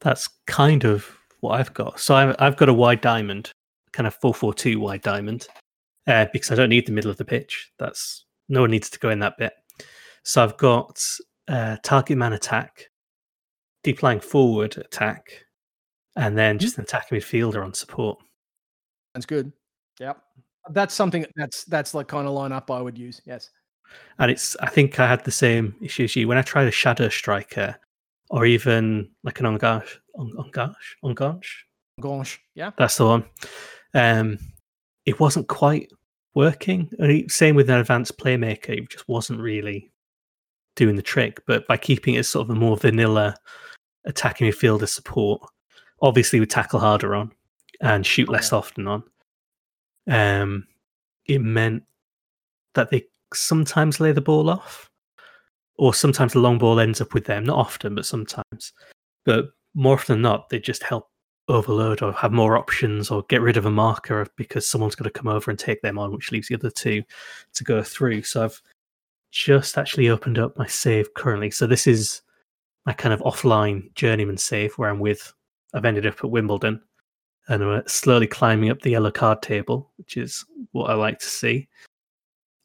That's 0.00 0.28
kind 0.46 0.84
of 0.84 1.08
what 1.40 1.58
I've 1.58 1.74
got. 1.74 2.00
So 2.00 2.14
I've, 2.14 2.36
I've 2.38 2.56
got 2.56 2.68
a 2.68 2.74
wide 2.74 3.00
diamond 3.00 3.52
kind 3.92 4.06
of 4.06 4.14
442 4.14 4.78
wide 4.80 5.02
diamond 5.02 5.48
uh, 6.06 6.26
because 6.32 6.50
I 6.50 6.54
don't 6.54 6.68
need 6.68 6.86
the 6.86 6.92
middle 6.92 7.10
of 7.10 7.16
the 7.16 7.24
pitch. 7.24 7.72
That's 7.78 8.26
no 8.48 8.62
one 8.62 8.70
needs 8.70 8.90
to 8.90 8.98
go 8.98 9.10
in 9.10 9.18
that 9.20 9.36
bit. 9.38 9.52
So 10.24 10.42
I've 10.42 10.56
got 10.56 11.02
uh, 11.48 11.76
target 11.82 12.18
man 12.18 12.32
attack, 12.32 12.84
deep 13.82 14.02
lying 14.02 14.20
forward 14.20 14.76
attack, 14.76 15.44
and 16.16 16.36
then 16.36 16.56
mm-hmm. 16.56 16.62
just 16.62 16.78
an 16.78 16.84
attacking 16.84 17.18
midfielder 17.18 17.64
on 17.64 17.74
support. 17.74 18.18
That's 19.14 19.26
good. 19.26 19.52
Yep. 20.00 20.20
That's 20.70 20.94
something 20.94 21.24
that's 21.34 21.64
that's 21.64 21.94
like 21.94 22.08
kind 22.08 22.28
of 22.28 22.34
lineup 22.34 22.74
I 22.74 22.82
would 22.82 22.98
use. 22.98 23.20
Yes. 23.24 23.50
And 24.18 24.30
it's 24.30 24.54
I 24.60 24.68
think 24.68 25.00
I 25.00 25.08
had 25.08 25.24
the 25.24 25.30
same 25.30 25.74
issue 25.80 26.04
as 26.04 26.14
you 26.14 26.28
when 26.28 26.36
I 26.38 26.42
tried 26.42 26.68
a 26.68 26.70
shadow 26.70 27.08
striker 27.08 27.74
or 28.30 28.44
even 28.44 29.08
like 29.24 29.40
an 29.40 29.46
engage, 29.46 29.98
engage, 30.18 30.96
engage, 31.02 31.66
engage. 31.96 32.40
Yeah, 32.54 32.72
that's 32.76 32.98
the 32.98 33.06
one 33.06 33.24
um, 33.94 34.38
it 35.06 35.20
wasn't 35.20 35.48
quite 35.48 35.90
working. 36.34 36.90
Same 37.28 37.56
with 37.56 37.70
an 37.70 37.78
advanced 37.78 38.18
playmaker, 38.18 38.70
it 38.70 38.90
just 38.90 39.08
wasn't 39.08 39.40
really 39.40 39.90
doing 40.78 40.96
the 40.96 41.02
trick. 41.02 41.42
But 41.46 41.66
by 41.66 41.76
keeping 41.76 42.14
it 42.14 42.24
sort 42.24 42.48
of 42.48 42.56
a 42.56 42.58
more 42.58 42.76
vanilla 42.76 43.34
attacking 44.06 44.50
midfielder 44.50 44.88
support, 44.88 45.42
obviously 46.00 46.40
we 46.40 46.46
tackle 46.46 46.80
harder 46.80 47.14
on 47.14 47.32
and 47.80 48.06
shoot 48.06 48.28
oh, 48.28 48.32
less 48.32 48.52
yeah. 48.52 48.58
often 48.58 48.86
on. 48.86 49.02
Um, 50.08 50.66
it 51.26 51.40
meant 51.40 51.82
that 52.74 52.90
they 52.90 53.04
sometimes 53.34 54.00
lay 54.00 54.12
the 54.12 54.20
ball 54.20 54.48
off, 54.48 54.88
or 55.76 55.92
sometimes 55.92 56.32
the 56.32 56.38
long 56.38 56.58
ball 56.58 56.80
ends 56.80 57.00
up 57.00 57.12
with 57.12 57.26
them. 57.26 57.44
Not 57.44 57.58
often, 57.58 57.94
but 57.94 58.06
sometimes. 58.06 58.72
But 59.24 59.46
more 59.74 59.94
often 59.94 60.14
than 60.14 60.22
not, 60.22 60.48
they 60.48 60.58
just 60.58 60.82
help 60.82 61.10
overload 61.48 62.02
or 62.02 62.12
have 62.12 62.32
more 62.32 62.56
options 62.56 63.10
or 63.10 63.24
get 63.28 63.40
rid 63.40 63.56
of 63.56 63.66
a 63.66 63.70
marker 63.70 64.26
because 64.36 64.68
someone's 64.68 64.94
going 64.94 65.10
to 65.10 65.18
come 65.18 65.28
over 65.28 65.50
and 65.50 65.58
take 65.58 65.80
them 65.82 65.98
on, 65.98 66.12
which 66.12 66.30
leaves 66.30 66.48
the 66.48 66.54
other 66.54 66.70
two 66.70 67.02
to 67.54 67.64
go 67.64 67.82
through. 67.82 68.22
So 68.22 68.44
I've 68.44 68.62
just 69.30 69.78
actually 69.78 70.08
opened 70.08 70.38
up 70.38 70.56
my 70.56 70.66
save 70.66 71.12
currently. 71.14 71.50
So 71.50 71.66
this 71.66 71.86
is 71.86 72.22
my 72.86 72.92
kind 72.92 73.12
of 73.12 73.20
offline 73.20 73.92
journeyman 73.94 74.38
save 74.38 74.74
where 74.74 74.90
I'm 74.90 75.00
with, 75.00 75.32
I've 75.74 75.84
ended 75.84 76.06
up 76.06 76.24
at 76.24 76.30
Wimbledon 76.30 76.80
and 77.48 77.62
we're 77.62 77.82
slowly 77.86 78.26
climbing 78.26 78.70
up 78.70 78.80
the 78.80 78.90
yellow 78.90 79.10
card 79.10 79.42
table, 79.42 79.90
which 79.96 80.16
is 80.16 80.44
what 80.72 80.90
I 80.90 80.94
like 80.94 81.18
to 81.18 81.26
see. 81.26 81.68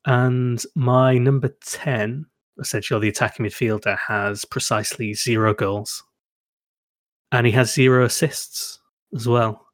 And 0.05 0.61
my 0.75 1.17
number 1.17 1.55
10, 1.65 2.25
essentially 2.59 3.01
the 3.01 3.09
attacking 3.09 3.45
midfielder, 3.45 3.97
has 3.97 4.45
precisely 4.45 5.13
zero 5.13 5.53
goals 5.53 6.03
and 7.31 7.45
he 7.45 7.51
has 7.53 7.73
zero 7.73 8.05
assists 8.05 8.79
as 9.15 9.27
well. 9.27 9.65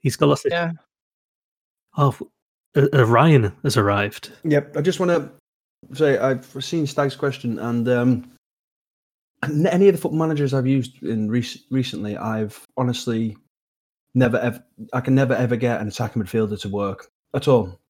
He's 0.00 0.16
got 0.16 0.28
lots 0.28 0.44
of. 0.44 0.52
Yeah. 0.52 0.72
Oh, 1.96 2.16
uh, 2.76 3.06
Ryan 3.06 3.52
has 3.62 3.76
arrived. 3.76 4.32
Yep, 4.44 4.76
I 4.76 4.80
just 4.80 5.00
want 5.00 5.10
to 5.10 5.30
say 5.92 6.18
I've 6.18 6.46
seen 6.60 6.86
Stag's 6.86 7.16
question, 7.16 7.58
and 7.58 7.88
um, 7.88 8.32
any 9.42 9.88
of 9.88 9.94
the 9.94 10.00
football 10.00 10.18
managers 10.18 10.54
I've 10.54 10.66
used 10.66 11.02
in 11.02 11.30
rec- 11.30 11.60
recently, 11.70 12.16
I've 12.16 12.64
honestly 12.76 13.36
never 14.14 14.38
ever, 14.38 14.64
I 14.92 15.00
can 15.00 15.14
never 15.14 15.34
ever 15.34 15.56
get 15.56 15.80
an 15.80 15.88
attacking 15.88 16.22
midfielder 16.22 16.60
to 16.60 16.68
work 16.68 17.10
at 17.34 17.48
all. 17.48 17.80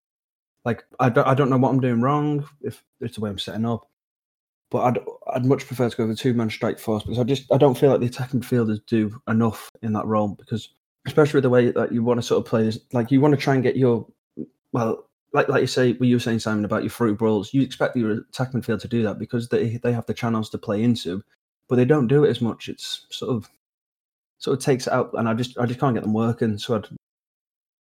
Like 0.65 0.85
I 0.99 1.11
don't, 1.11 1.27
I 1.27 1.35
don't 1.35 1.51
know 1.51 1.59
what 1.59 1.71
I'm 1.71 1.81
doing 1.81 2.01
wrong 2.01 2.49
if 2.63 2.83
it's 3.01 3.17
the 3.17 3.21
way 3.21 3.31
I'm 3.31 3.39
setting 3.39 3.67
up, 3.67 3.87
but 4.71 4.81
I'd 4.81 4.99
I'd 5.35 5.45
much 5.45 5.67
prefer 5.67 5.91
to 5.91 5.97
go 5.97 6.07
with 6.07 6.19
a 6.19 6.21
two 6.21 6.35
man 6.35 6.51
strike 6.51 6.79
force 6.79 7.03
because 7.03 7.19
I 7.19 7.25
just 7.25 7.53
I 7.53 7.59
don't 7.59 7.77
feel 7.77 7.91
like 7.91 8.01
the 8.01 8.07
attacking 8.07 8.41
midfielders 8.41 8.81
do 8.87 9.21
enough 9.29 9.71
in 9.83 9.93
that 9.93 10.07
role 10.07 10.29
because 10.29 10.71
especially 11.07 11.41
the 11.43 11.51
way 11.51 11.71
that 11.71 11.93
you 11.93 12.03
want 12.03 12.19
to 12.19 12.27
sort 12.27 12.39
of 12.39 12.49
play 12.49 12.67
is 12.67 12.81
like 12.93 13.11
you 13.11 13.21
want 13.21 13.35
to 13.35 13.41
try 13.41 13.55
and 13.55 13.63
get 13.63 13.77
your 13.77 14.07
well 14.73 15.07
like 15.35 15.49
like 15.49 15.61
you 15.61 15.67
say 15.67 15.93
what 15.93 16.09
you 16.09 16.17
were 16.17 16.21
saying 16.21 16.39
Simon 16.39 16.65
about 16.65 16.83
your 16.83 16.91
through 16.91 17.17
balls 17.17 17.53
you 17.53 17.61
expect 17.61 17.97
your 17.97 18.13
attacking 18.13 18.63
midfield 18.63 18.81
to 18.81 18.89
do 18.89 19.03
that 19.03 19.19
because 19.19 19.51
they 19.51 19.77
they 19.83 19.93
have 19.93 20.07
the 20.07 20.15
channels 20.15 20.49
to 20.51 20.59
play 20.59 20.83
into 20.83 21.23
but 21.69 21.77
they 21.77 21.85
don't 21.85 22.07
do 22.07 22.25
it 22.25 22.31
as 22.31 22.41
much. 22.41 22.69
It's 22.69 23.07
sort 23.11 23.35
of 23.35 23.49
sort 24.39 24.59
of 24.59 24.65
takes 24.65 24.87
it 24.87 24.93
out 24.93 25.11
and 25.15 25.29
I 25.29 25.35
just 25.35 25.59
I 25.59 25.67
just 25.67 25.81
can't 25.81 25.95
get 25.95 26.03
them 26.03 26.13
working. 26.13 26.59
So 26.59 26.77
I'd 26.77 26.89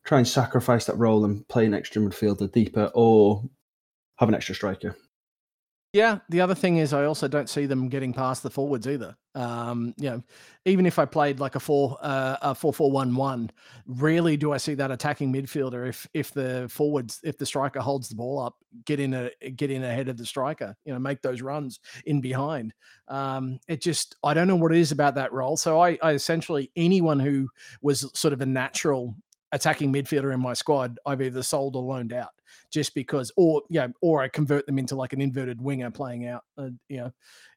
try 0.06 0.20
and 0.20 0.28
sacrifice 0.28 0.86
that 0.86 0.98
role 0.98 1.26
and 1.26 1.48
play 1.48 1.66
an 1.66 1.74
extra 1.74 2.02
midfielder 2.02 2.52
deeper 2.52 2.92
or 2.94 3.44
have 4.18 4.30
an 4.30 4.36
extra 4.36 4.56
striker. 4.56 4.96
Yeah, 5.92 6.20
the 6.30 6.42
other 6.42 6.56
thing 6.56 6.78
is 6.78 6.94
I 6.94 7.06
also 7.06 7.28
don't 7.28 7.50
see 7.50 7.66
them 7.66 7.90
getting 7.90 8.14
past 8.14 8.44
the 8.44 8.50
forwards 8.50 8.88
either. 8.88 9.16
Um, 9.36 9.94
you 9.98 10.10
know, 10.12 10.24
even 10.66 10.86
if 10.86 11.00
I 11.00 11.06
played 11.06 11.40
like 11.40 11.56
a 11.56 11.60
four 11.60 11.98
uh, 12.02 12.38
a 12.42 12.56
four 12.56 12.74
four 12.74 12.92
one 12.92 13.16
one, 13.16 13.50
rarely 13.88 14.38
do 14.38 14.54
I 14.54 14.58
see 14.58 14.76
that 14.76 14.92
attacking 14.92 15.34
midfielder 15.34 15.88
if 15.90 16.08
if 16.14 16.32
the 16.32 16.68
forwards 16.70 17.20
if 17.24 17.38
the 17.38 17.46
striker 17.46 17.80
holds 17.80 18.10
the 18.10 18.16
ball 18.16 18.40
up, 18.40 18.56
get 18.86 19.00
in 19.00 19.14
a 19.14 19.32
get 19.56 19.72
in 19.72 19.84
ahead 19.84 20.08
of 20.08 20.18
the 20.18 20.26
striker, 20.26 20.76
you 20.86 20.94
know, 20.94 21.00
make 21.00 21.22
those 21.22 21.42
runs 21.42 21.80
in 22.06 22.22
behind. 22.22 22.74
Um, 23.08 23.60
it 23.68 23.82
just 23.82 24.16
I 24.24 24.34
don't 24.34 24.48
know 24.48 24.56
what 24.56 24.72
it 24.72 24.78
is 24.80 24.92
about 24.92 25.16
that 25.16 25.34
role. 25.34 25.58
So 25.58 25.82
I, 25.82 25.98
I 26.04 26.12
essentially 26.12 26.72
anyone 26.76 27.20
who 27.20 27.50
was 27.82 28.10
sort 28.14 28.34
of 28.34 28.42
a 28.42 28.46
natural 28.46 29.16
attacking 29.54 29.94
midfielder 29.94 30.34
in 30.34 30.42
my 30.42 30.54
squad, 30.54 31.00
I've 31.06 31.22
either 31.22 31.44
sold 31.44 31.78
or 31.78 31.84
loaned 31.84 32.12
out 32.12 32.32
just 32.72 32.94
because, 32.94 33.32
or 33.38 33.62
yeah, 33.70 33.88
or 34.02 34.22
I 34.22 34.28
convert 34.28 34.66
them 34.66 34.80
into 34.80 34.96
like 34.96 35.14
an 35.14 35.22
inverted 35.22 35.62
winger 35.62 35.92
playing 35.92 36.28
out. 36.28 36.44
Uh, 36.58 36.70
you 36.90 36.98
know, 36.98 37.12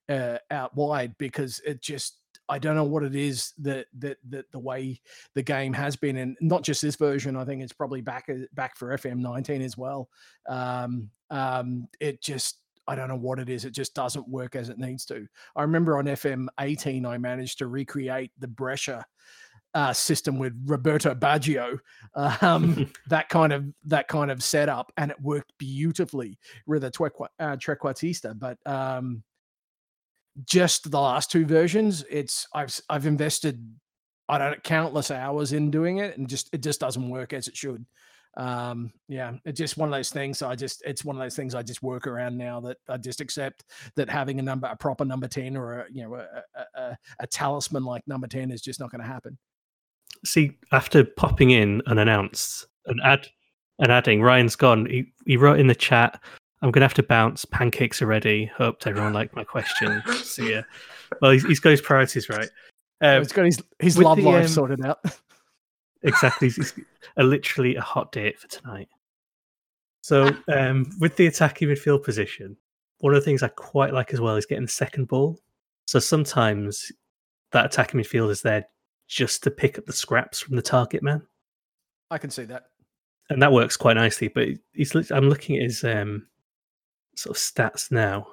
uh, 0.08 0.38
out 0.52 0.76
wide 0.76 1.16
because 1.18 1.60
it 1.66 1.82
just 1.82 2.18
I 2.48 2.58
don't 2.58 2.76
know 2.76 2.84
what 2.84 3.02
it 3.02 3.16
is 3.16 3.52
that 3.58 3.86
that 3.98 4.18
that 4.28 4.52
the 4.52 4.58
way 4.58 5.00
the 5.34 5.42
game 5.42 5.72
has 5.72 5.96
been, 5.96 6.18
and 6.18 6.36
not 6.40 6.62
just 6.62 6.82
this 6.82 6.96
version. 6.96 7.34
I 7.34 7.44
think 7.44 7.62
it's 7.62 7.72
probably 7.72 8.02
back 8.02 8.26
uh, 8.28 8.44
back 8.52 8.76
for 8.76 8.96
FM 8.96 9.18
19 9.18 9.62
as 9.62 9.76
well. 9.76 10.08
Um, 10.48 11.10
um, 11.30 11.88
it 11.98 12.22
just 12.22 12.58
I 12.86 12.94
don't 12.94 13.08
know 13.08 13.16
what 13.16 13.40
it 13.40 13.48
is. 13.48 13.64
It 13.64 13.72
just 13.72 13.94
doesn't 13.94 14.28
work 14.28 14.54
as 14.54 14.68
it 14.68 14.78
needs 14.78 15.04
to. 15.06 15.26
I 15.56 15.62
remember 15.62 15.98
on 15.98 16.04
FM 16.04 16.46
18, 16.60 17.04
I 17.04 17.18
managed 17.18 17.58
to 17.58 17.66
recreate 17.66 18.30
the 18.38 18.48
Brescia 18.48 19.04
uh, 19.76 19.92
system 19.92 20.38
with 20.38 20.54
Roberto 20.64 21.14
Baggio, 21.14 21.78
um, 22.14 22.90
that 23.08 23.28
kind 23.28 23.52
of 23.52 23.66
that 23.84 24.08
kind 24.08 24.30
of 24.30 24.42
setup, 24.42 24.90
and 24.96 25.10
it 25.10 25.20
worked 25.20 25.52
beautifully 25.58 26.38
with 26.66 26.84
a 26.84 26.86
uh, 26.86 27.56
trequartista. 27.56 28.38
But 28.38 28.56
um, 28.64 29.22
just 30.46 30.90
the 30.90 30.98
last 30.98 31.30
two 31.30 31.44
versions, 31.44 32.06
it's 32.08 32.48
I've 32.54 32.80
I've 32.88 33.04
invested 33.04 33.62
I 34.30 34.38
don't 34.38 34.64
countless 34.64 35.10
hours 35.10 35.52
in 35.52 35.70
doing 35.70 35.98
it, 35.98 36.16
and 36.16 36.26
just 36.26 36.48
it 36.54 36.62
just 36.62 36.80
doesn't 36.80 37.10
work 37.10 37.34
as 37.34 37.46
it 37.46 37.54
should. 37.54 37.84
Um, 38.38 38.92
yeah, 39.08 39.34
it's 39.44 39.58
just 39.58 39.76
one 39.76 39.90
of 39.90 39.94
those 39.94 40.08
things. 40.08 40.40
I 40.40 40.54
just 40.54 40.82
it's 40.86 41.04
one 41.04 41.16
of 41.16 41.20
those 41.20 41.36
things 41.36 41.54
I 41.54 41.62
just 41.62 41.82
work 41.82 42.06
around 42.06 42.38
now 42.38 42.60
that 42.60 42.78
I 42.88 42.96
just 42.96 43.20
accept 43.20 43.64
that 43.96 44.08
having 44.08 44.38
a 44.38 44.42
number 44.42 44.68
a 44.68 44.76
proper 44.76 45.04
number 45.04 45.28
ten 45.28 45.54
or 45.54 45.80
a 45.80 45.86
you 45.92 46.04
know 46.04 46.14
a, 46.14 46.80
a, 46.80 46.98
a 47.20 47.26
talisman 47.26 47.84
like 47.84 48.08
number 48.08 48.26
ten 48.26 48.50
is 48.50 48.62
just 48.62 48.80
not 48.80 48.90
going 48.90 49.02
to 49.02 49.06
happen. 49.06 49.36
See, 50.24 50.56
after 50.72 51.04
popping 51.04 51.50
in 51.50 51.82
unannounced 51.86 52.66
and 52.86 53.00
add 53.04 53.26
and 53.78 53.92
adding, 53.92 54.22
Ryan's 54.22 54.56
gone. 54.56 54.86
He 54.86 55.12
he 55.26 55.36
wrote 55.36 55.58
in 55.58 55.66
the 55.66 55.74
chat 55.74 56.20
I'm 56.62 56.70
gonna 56.70 56.84
have 56.84 56.94
to 56.94 57.02
bounce. 57.02 57.44
Pancakes 57.44 58.00
are 58.00 58.06
ready. 58.06 58.46
Hope 58.46 58.86
everyone 58.86 59.12
liked 59.12 59.36
my 59.36 59.44
question. 59.44 60.02
See 60.14 60.52
ya. 60.52 60.62
Well, 61.20 61.32
he's, 61.32 61.44
he's 61.44 61.60
got 61.60 61.70
his 61.70 61.80
priorities 61.80 62.28
right. 62.28 62.48
Um, 63.02 63.22
he's 63.22 63.32
got 63.32 63.44
his 63.44 63.62
his 63.78 63.98
love 63.98 64.16
the, 64.16 64.24
life 64.24 64.42
um, 64.42 64.48
sorted 64.48 64.84
out. 64.84 64.98
exactly. 66.02 66.48
It's 66.48 66.74
a, 67.16 67.22
literally 67.22 67.76
a 67.76 67.82
hot 67.82 68.10
date 68.12 68.40
for 68.40 68.48
tonight. 68.48 68.88
So, 70.00 70.34
um, 70.48 70.90
with 70.98 71.16
the 71.16 71.26
attacking 71.26 71.68
midfield 71.68 72.04
position, 72.04 72.56
one 72.98 73.14
of 73.14 73.20
the 73.20 73.24
things 73.24 73.42
I 73.42 73.48
quite 73.48 73.92
like 73.92 74.12
as 74.12 74.20
well 74.20 74.36
is 74.36 74.46
getting 74.46 74.64
the 74.64 74.70
second 74.70 75.08
ball. 75.08 75.38
So 75.86 75.98
sometimes 75.98 76.90
that 77.52 77.66
attacking 77.66 78.00
midfield 78.00 78.30
is 78.30 78.42
there 78.42 78.66
just 79.06 79.42
to 79.44 79.50
pick 79.50 79.78
up 79.78 79.86
the 79.86 79.92
scraps 79.92 80.40
from 80.40 80.56
the 80.56 80.62
target 80.62 81.02
man. 81.02 81.22
I 82.10 82.18
can 82.18 82.30
see 82.30 82.44
that, 82.44 82.66
and 83.30 83.40
that 83.42 83.52
works 83.52 83.76
quite 83.76 83.96
nicely. 83.96 84.28
But 84.28 84.48
he's 84.72 84.94
I'm 85.10 85.28
looking 85.28 85.56
at 85.56 85.62
his 85.62 85.84
um, 85.84 86.26
sort 87.16 87.36
of 87.36 87.42
stats 87.42 87.90
now, 87.90 88.26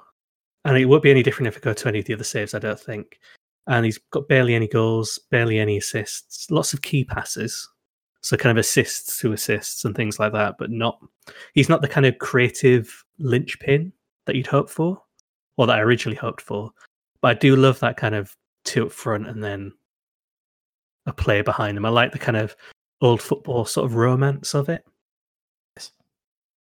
and 0.64 0.76
it 0.76 0.86
won't 0.86 1.02
be 1.02 1.10
any 1.10 1.22
different 1.22 1.48
if 1.48 1.56
I 1.56 1.60
go 1.60 1.72
to 1.72 1.88
any 1.88 2.00
of 2.00 2.04
the 2.04 2.14
other 2.14 2.24
saves. 2.24 2.54
I 2.54 2.58
don't 2.58 2.80
think. 2.80 3.18
And 3.66 3.84
he's 3.84 3.98
got 4.10 4.28
barely 4.28 4.54
any 4.54 4.68
goals, 4.68 5.18
barely 5.30 5.58
any 5.58 5.78
assists, 5.78 6.50
lots 6.50 6.74
of 6.74 6.82
key 6.82 7.02
passes, 7.02 7.66
so 8.20 8.36
kind 8.36 8.50
of 8.50 8.60
assists 8.60 9.18
to 9.20 9.32
assists 9.32 9.86
and 9.86 9.96
things 9.96 10.18
like 10.18 10.32
that. 10.32 10.56
But 10.58 10.70
not, 10.70 10.98
he's 11.54 11.70
not 11.70 11.80
the 11.80 11.88
kind 11.88 12.04
of 12.04 12.18
creative 12.18 13.04
linchpin 13.18 13.90
that 14.26 14.36
you'd 14.36 14.46
hope 14.46 14.68
for, 14.68 15.00
or 15.56 15.66
that 15.66 15.76
I 15.76 15.80
originally 15.80 16.16
hoped 16.16 16.42
for. 16.42 16.70
But 17.22 17.28
I 17.28 17.34
do 17.38 17.56
love 17.56 17.80
that 17.80 17.96
kind 17.96 18.14
of 18.14 18.36
two 18.64 18.86
up 18.86 18.92
front 18.92 19.28
and 19.28 19.42
then 19.42 19.72
a 21.06 21.12
player 21.12 21.42
behind 21.42 21.76
them. 21.76 21.84
I 21.84 21.90
like 21.90 22.12
the 22.12 22.18
kind 22.18 22.36
of 22.36 22.56
old 23.00 23.20
football 23.20 23.64
sort 23.64 23.86
of 23.86 23.94
romance 23.94 24.54
of 24.54 24.68
it. 24.68 24.84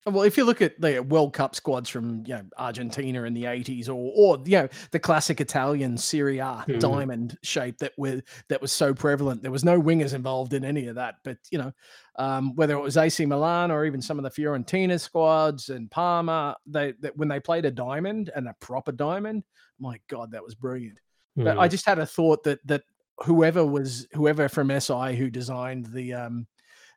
Well, 0.04 0.22
if 0.22 0.36
you 0.36 0.44
look 0.44 0.60
at 0.60 0.80
the 0.80 1.00
World 1.00 1.32
Cup 1.32 1.54
squads 1.54 1.88
from 1.88 2.24
you 2.26 2.34
know, 2.34 2.42
Argentina 2.58 3.22
in 3.22 3.34
the 3.34 3.46
eighties, 3.46 3.88
or 3.88 4.12
or 4.16 4.42
you 4.44 4.58
know 4.58 4.68
the 4.90 4.98
classic 4.98 5.40
Italian 5.40 5.96
Serie 5.96 6.38
A 6.38 6.64
mm. 6.66 6.80
diamond 6.80 7.38
shape 7.44 7.78
that 7.78 7.92
with 7.96 8.24
that 8.48 8.60
was 8.60 8.72
so 8.72 8.92
prevalent, 8.92 9.42
there 9.42 9.52
was 9.52 9.64
no 9.64 9.80
wingers 9.80 10.12
involved 10.12 10.54
in 10.54 10.64
any 10.64 10.88
of 10.88 10.96
that. 10.96 11.16
But 11.22 11.38
you 11.52 11.58
know, 11.58 11.72
um, 12.16 12.56
whether 12.56 12.74
it 12.74 12.80
was 12.80 12.96
AC 12.96 13.24
Milan 13.26 13.70
or 13.70 13.84
even 13.84 14.02
some 14.02 14.18
of 14.18 14.24
the 14.24 14.42
Fiorentina 14.42 14.98
squads 14.98 15.68
and 15.68 15.88
Parma, 15.88 16.56
they 16.66 16.94
that 17.00 17.16
when 17.16 17.28
they 17.28 17.38
played 17.38 17.64
a 17.64 17.70
diamond 17.70 18.28
and 18.34 18.48
a 18.48 18.56
proper 18.58 18.90
diamond, 18.90 19.44
my 19.78 20.00
God, 20.08 20.32
that 20.32 20.42
was 20.42 20.56
brilliant. 20.56 20.98
Mm. 21.38 21.44
But 21.44 21.58
I 21.58 21.66
hmm. 21.66 21.70
just 21.70 21.86
had 21.86 22.00
a 22.00 22.06
thought 22.06 22.42
that 22.42 22.58
that 22.66 22.82
whoever 23.20 23.64
was 23.64 24.06
whoever 24.12 24.48
from 24.48 24.80
SI 24.80 25.16
who 25.16 25.30
designed 25.30 25.86
the 25.86 26.14
um, 26.14 26.46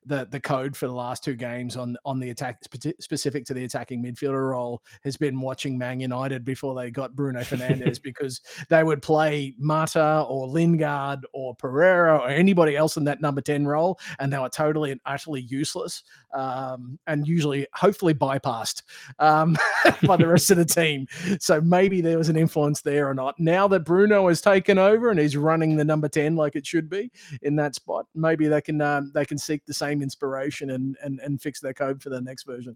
the 0.06 0.28
the 0.32 0.40
code 0.40 0.76
for 0.76 0.88
the 0.88 0.94
last 0.94 1.24
two 1.24 1.36
games 1.36 1.76
on 1.76 1.96
on 2.06 2.20
the 2.20 2.30
attack 2.30 2.62
specific 3.00 3.46
to 3.46 3.54
the 3.54 3.64
attacking 3.64 4.04
midfielder 4.04 4.50
role 4.50 4.82
has 5.04 5.18
been 5.18 5.40
watching 5.40 5.78
Man 5.78 6.00
United 6.00 6.44
before 6.44 6.76
they 6.76 6.92
got 6.92 7.16
Bruno 7.16 7.42
Fernandes 7.42 8.02
because 8.04 8.42
they 8.70 8.84
would 8.84 9.02
play 9.02 9.54
Mata 9.58 10.26
or 10.28 10.48
Lingard 10.48 11.26
or 11.34 11.56
Pereira 11.56 12.18
or 12.18 12.30
anybody 12.30 12.76
else 12.76 12.98
in 12.98 13.04
that 13.06 13.22
number 13.22 13.42
10 13.42 13.66
role 13.66 14.00
and 14.20 14.32
they 14.32 14.40
were 14.40 14.50
totally 14.50 14.92
and 14.92 15.02
utterly 15.06 15.42
useless 15.42 16.04
um, 16.34 16.98
and 17.08 17.28
usually 17.28 17.68
hopefully 17.74 18.14
bypassed 18.14 18.82
um, 19.20 19.56
by 20.04 20.18
the 20.18 20.28
rest 20.28 20.52
of 20.52 20.58
the 20.58 20.66
team. 20.66 21.08
So 21.40 21.62
maybe 21.62 22.02
there 22.02 22.18
was 22.18 22.30
an 22.30 22.36
influence 22.36 22.82
there 22.82 23.10
or 23.10 23.14
not. 23.14 23.40
Now 23.40 23.68
that 23.70 23.82
Bruno 23.82 24.28
has 24.28 24.42
taken 24.42 24.78
over 24.78 25.10
and 25.10 25.20
he's 25.20 25.38
running 25.38 25.76
the 25.76 25.86
number 25.86 26.08
10 26.08 26.36
like 26.36 26.56
it 26.56 26.66
should 26.66 26.90
be 26.90 27.12
in 27.42 27.56
that 27.56 27.76
spot 27.76 28.06
maybe 28.16 28.48
they 28.48 28.62
can 28.62 28.82
um, 28.82 29.12
they 29.14 29.26
can 29.26 29.38
seek 29.38 29.66
the 29.66 29.74
same 29.74 29.95
inspiration 30.02 30.72
and 30.72 30.98
and 31.04 31.20
and 31.20 31.42
fix 31.42 31.60
their 31.60 31.74
code 31.74 32.02
for 32.02 32.10
the 32.10 32.22
next 32.22 32.44
version. 32.44 32.76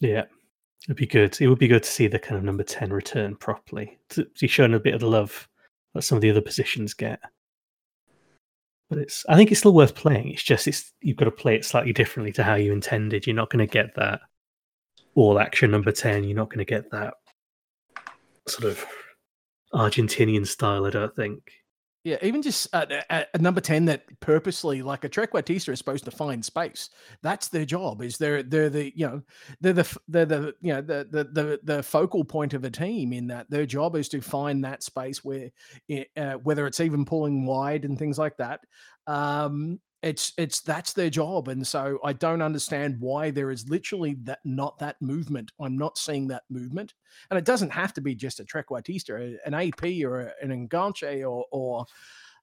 Yeah, 0.00 0.24
it'd 0.84 0.96
be 0.96 1.06
good. 1.06 1.40
It 1.40 1.48
would 1.48 1.58
be 1.58 1.68
good 1.68 1.82
to 1.82 1.90
see 1.90 2.06
the 2.06 2.18
kind 2.18 2.36
of 2.36 2.44
number 2.44 2.62
ten 2.62 2.92
return 2.92 3.36
properly. 3.36 3.98
To 4.10 4.26
be 4.40 4.46
shown 4.46 4.74
a 4.74 4.80
bit 4.80 4.94
of 4.94 5.00
the 5.00 5.08
love 5.08 5.48
that 5.94 6.02
some 6.02 6.16
of 6.16 6.22
the 6.22 6.30
other 6.30 6.40
positions 6.40 6.94
get. 6.94 7.20
But 8.88 8.98
it's 8.98 9.24
I 9.28 9.36
think 9.36 9.50
it's 9.50 9.60
still 9.60 9.74
worth 9.74 9.94
playing. 9.94 10.30
It's 10.30 10.42
just 10.42 10.66
it's 10.66 10.92
you've 11.00 11.16
got 11.16 11.26
to 11.26 11.30
play 11.30 11.54
it 11.54 11.64
slightly 11.64 11.92
differently 11.92 12.32
to 12.32 12.42
how 12.42 12.56
you 12.56 12.72
intended. 12.72 13.26
You're 13.26 13.36
not 13.36 13.50
going 13.50 13.66
to 13.66 13.72
get 13.72 13.94
that 13.96 14.20
all 15.14 15.38
action 15.38 15.70
number 15.70 15.92
ten. 15.92 16.24
You're 16.24 16.36
not 16.36 16.48
going 16.48 16.58
to 16.58 16.64
get 16.64 16.90
that 16.90 17.14
sort 18.48 18.64
of 18.64 18.84
Argentinian 19.72 20.46
style. 20.46 20.86
I 20.86 20.90
don't 20.90 21.14
think. 21.14 21.52
Yeah, 22.02 22.16
even 22.22 22.40
just 22.40 22.66
a, 22.72 23.04
a, 23.10 23.26
a, 23.34 23.38
number 23.38 23.60
ten 23.60 23.84
that 23.84 24.04
purposely, 24.20 24.80
like 24.80 25.04
a 25.04 25.08
Trek 25.08 25.32
trequartista, 25.32 25.70
is 25.70 25.78
supposed 25.78 26.06
to 26.06 26.10
find 26.10 26.42
space. 26.42 26.88
That's 27.22 27.48
their 27.48 27.66
job. 27.66 28.00
Is 28.00 28.16
they're 28.16 28.42
they're 28.42 28.70
the 28.70 28.90
you 28.96 29.06
know 29.06 29.22
they're 29.60 29.74
the 29.74 29.98
they're 30.08 30.24
the 30.24 30.54
you 30.62 30.72
know 30.72 30.80
the 30.80 31.06
the 31.10 31.24
the, 31.24 31.60
the 31.62 31.82
focal 31.82 32.24
point 32.24 32.54
of 32.54 32.64
a 32.64 32.70
team. 32.70 33.12
In 33.12 33.26
that 33.26 33.50
their 33.50 33.66
job 33.66 33.96
is 33.96 34.08
to 34.10 34.22
find 34.22 34.64
that 34.64 34.82
space 34.82 35.22
where, 35.22 35.50
uh, 36.16 36.34
whether 36.34 36.66
it's 36.66 36.80
even 36.80 37.04
pulling 37.04 37.44
wide 37.44 37.84
and 37.84 37.98
things 37.98 38.18
like 38.18 38.38
that, 38.38 38.60
um, 39.06 39.78
it's 40.02 40.32
it's 40.38 40.60
that's 40.60 40.92
their 40.92 41.10
job 41.10 41.48
and 41.48 41.66
so 41.66 41.98
i 42.04 42.12
don't 42.12 42.40
understand 42.40 42.98
why 43.00 43.30
there 43.30 43.50
is 43.50 43.68
literally 43.68 44.14
that 44.22 44.38
not 44.44 44.78
that 44.78 45.00
movement. 45.02 45.52
I'm 45.60 45.76
not 45.76 45.98
seeing 45.98 46.26
that 46.28 46.44
movement 46.48 46.94
and 47.30 47.38
it 47.38 47.44
doesn't 47.44 47.70
have 47.70 47.92
to 47.94 48.00
be 48.00 48.14
just 48.14 48.40
a 48.40 48.44
trequartista 48.44 49.36
an 49.44 49.54
ap 49.54 49.82
or 50.04 50.32
an 50.40 50.68
enganche 50.68 51.30
or 51.30 51.44
or 51.50 51.84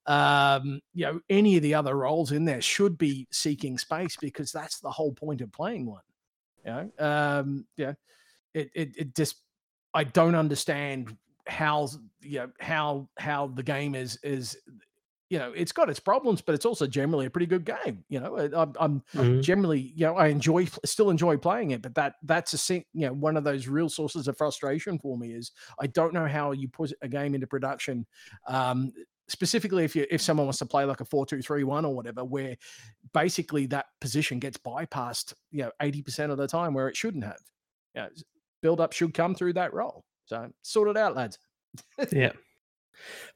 um, 0.05 0.79
you 0.93 1.05
know 1.05 1.19
any 1.29 1.57
of 1.57 1.63
the 1.63 1.73
other 1.73 1.95
roles 1.95 2.31
in 2.31 2.45
there 2.45 2.61
should 2.61 2.97
be 2.97 3.27
seeking 3.31 3.77
space 3.77 4.15
because 4.15 4.51
that's 4.51 4.79
the 4.79 4.89
whole 4.89 5.11
point 5.11 5.41
of 5.41 5.51
playing 5.51 5.85
one 5.85 6.01
you 6.65 6.71
know? 6.71 6.91
Um 6.99 7.65
yeah 7.75 7.93
it, 8.53 8.69
it 8.73 8.91
it 8.97 9.15
just 9.15 9.37
i 9.93 10.03
don't 10.03 10.35
understand 10.35 11.17
how 11.47 11.89
you 12.21 12.39
know 12.39 12.51
how 12.59 13.09
how 13.17 13.47
the 13.47 13.63
game 13.63 13.95
is 13.95 14.19
is 14.23 14.57
you 15.29 15.39
know, 15.39 15.51
it's 15.53 15.71
got 15.71 15.89
its 15.89 15.99
problems, 15.99 16.41
but 16.41 16.55
it's 16.55 16.65
also 16.65 16.87
generally 16.87 17.25
a 17.25 17.29
pretty 17.29 17.47
good 17.47 17.65
game. 17.65 18.03
You 18.07 18.21
know, 18.21 18.37
I'm, 18.37 18.73
I'm 18.79 19.03
mm-hmm. 19.13 19.41
generally, 19.41 19.91
you 19.95 20.05
know, 20.05 20.15
I 20.15 20.27
enjoy, 20.27 20.67
still 20.85 21.09
enjoy 21.09 21.37
playing 21.37 21.71
it, 21.71 21.81
but 21.81 21.95
that 21.95 22.15
that's 22.23 22.69
a, 22.69 22.73
you 22.75 23.07
know, 23.07 23.13
one 23.13 23.35
of 23.35 23.43
those 23.43 23.67
real 23.67 23.89
sources 23.89 24.27
of 24.27 24.37
frustration 24.37 24.97
for 24.99 25.17
me 25.17 25.33
is 25.33 25.51
I 25.79 25.87
don't 25.87 26.13
know 26.13 26.27
how 26.27 26.51
you 26.51 26.69
put 26.69 26.93
a 27.01 27.09
game 27.09 27.35
into 27.35 27.47
production. 27.47 28.05
Um, 28.47 28.93
specifically 29.29 29.83
if 29.83 29.93
you 29.93 30.05
if 30.09 30.21
someone 30.21 30.45
wants 30.45 30.59
to 30.59 30.65
play 30.65 30.85
like 30.85 31.01
a 31.01 31.05
4-2-3-1 31.05 31.83
or 31.83 31.93
whatever 31.93 32.23
where 32.23 32.55
basically 33.13 33.65
that 33.65 33.87
position 33.99 34.39
gets 34.39 34.57
bypassed 34.57 35.33
you 35.51 35.63
know 35.63 35.71
80% 35.81 36.31
of 36.31 36.37
the 36.37 36.47
time 36.47 36.73
where 36.73 36.87
it 36.87 36.95
shouldn't 36.95 37.25
have 37.25 37.41
you 37.93 38.01
know, 38.03 38.09
build 38.61 38.79
up 38.79 38.93
should 38.93 39.13
come 39.13 39.35
through 39.35 39.51
that 39.51 39.73
role 39.73 40.05
so 40.27 40.49
sort 40.61 40.87
it 40.87 40.95
out 40.95 41.13
lads 41.13 41.37
yeah 42.11 42.31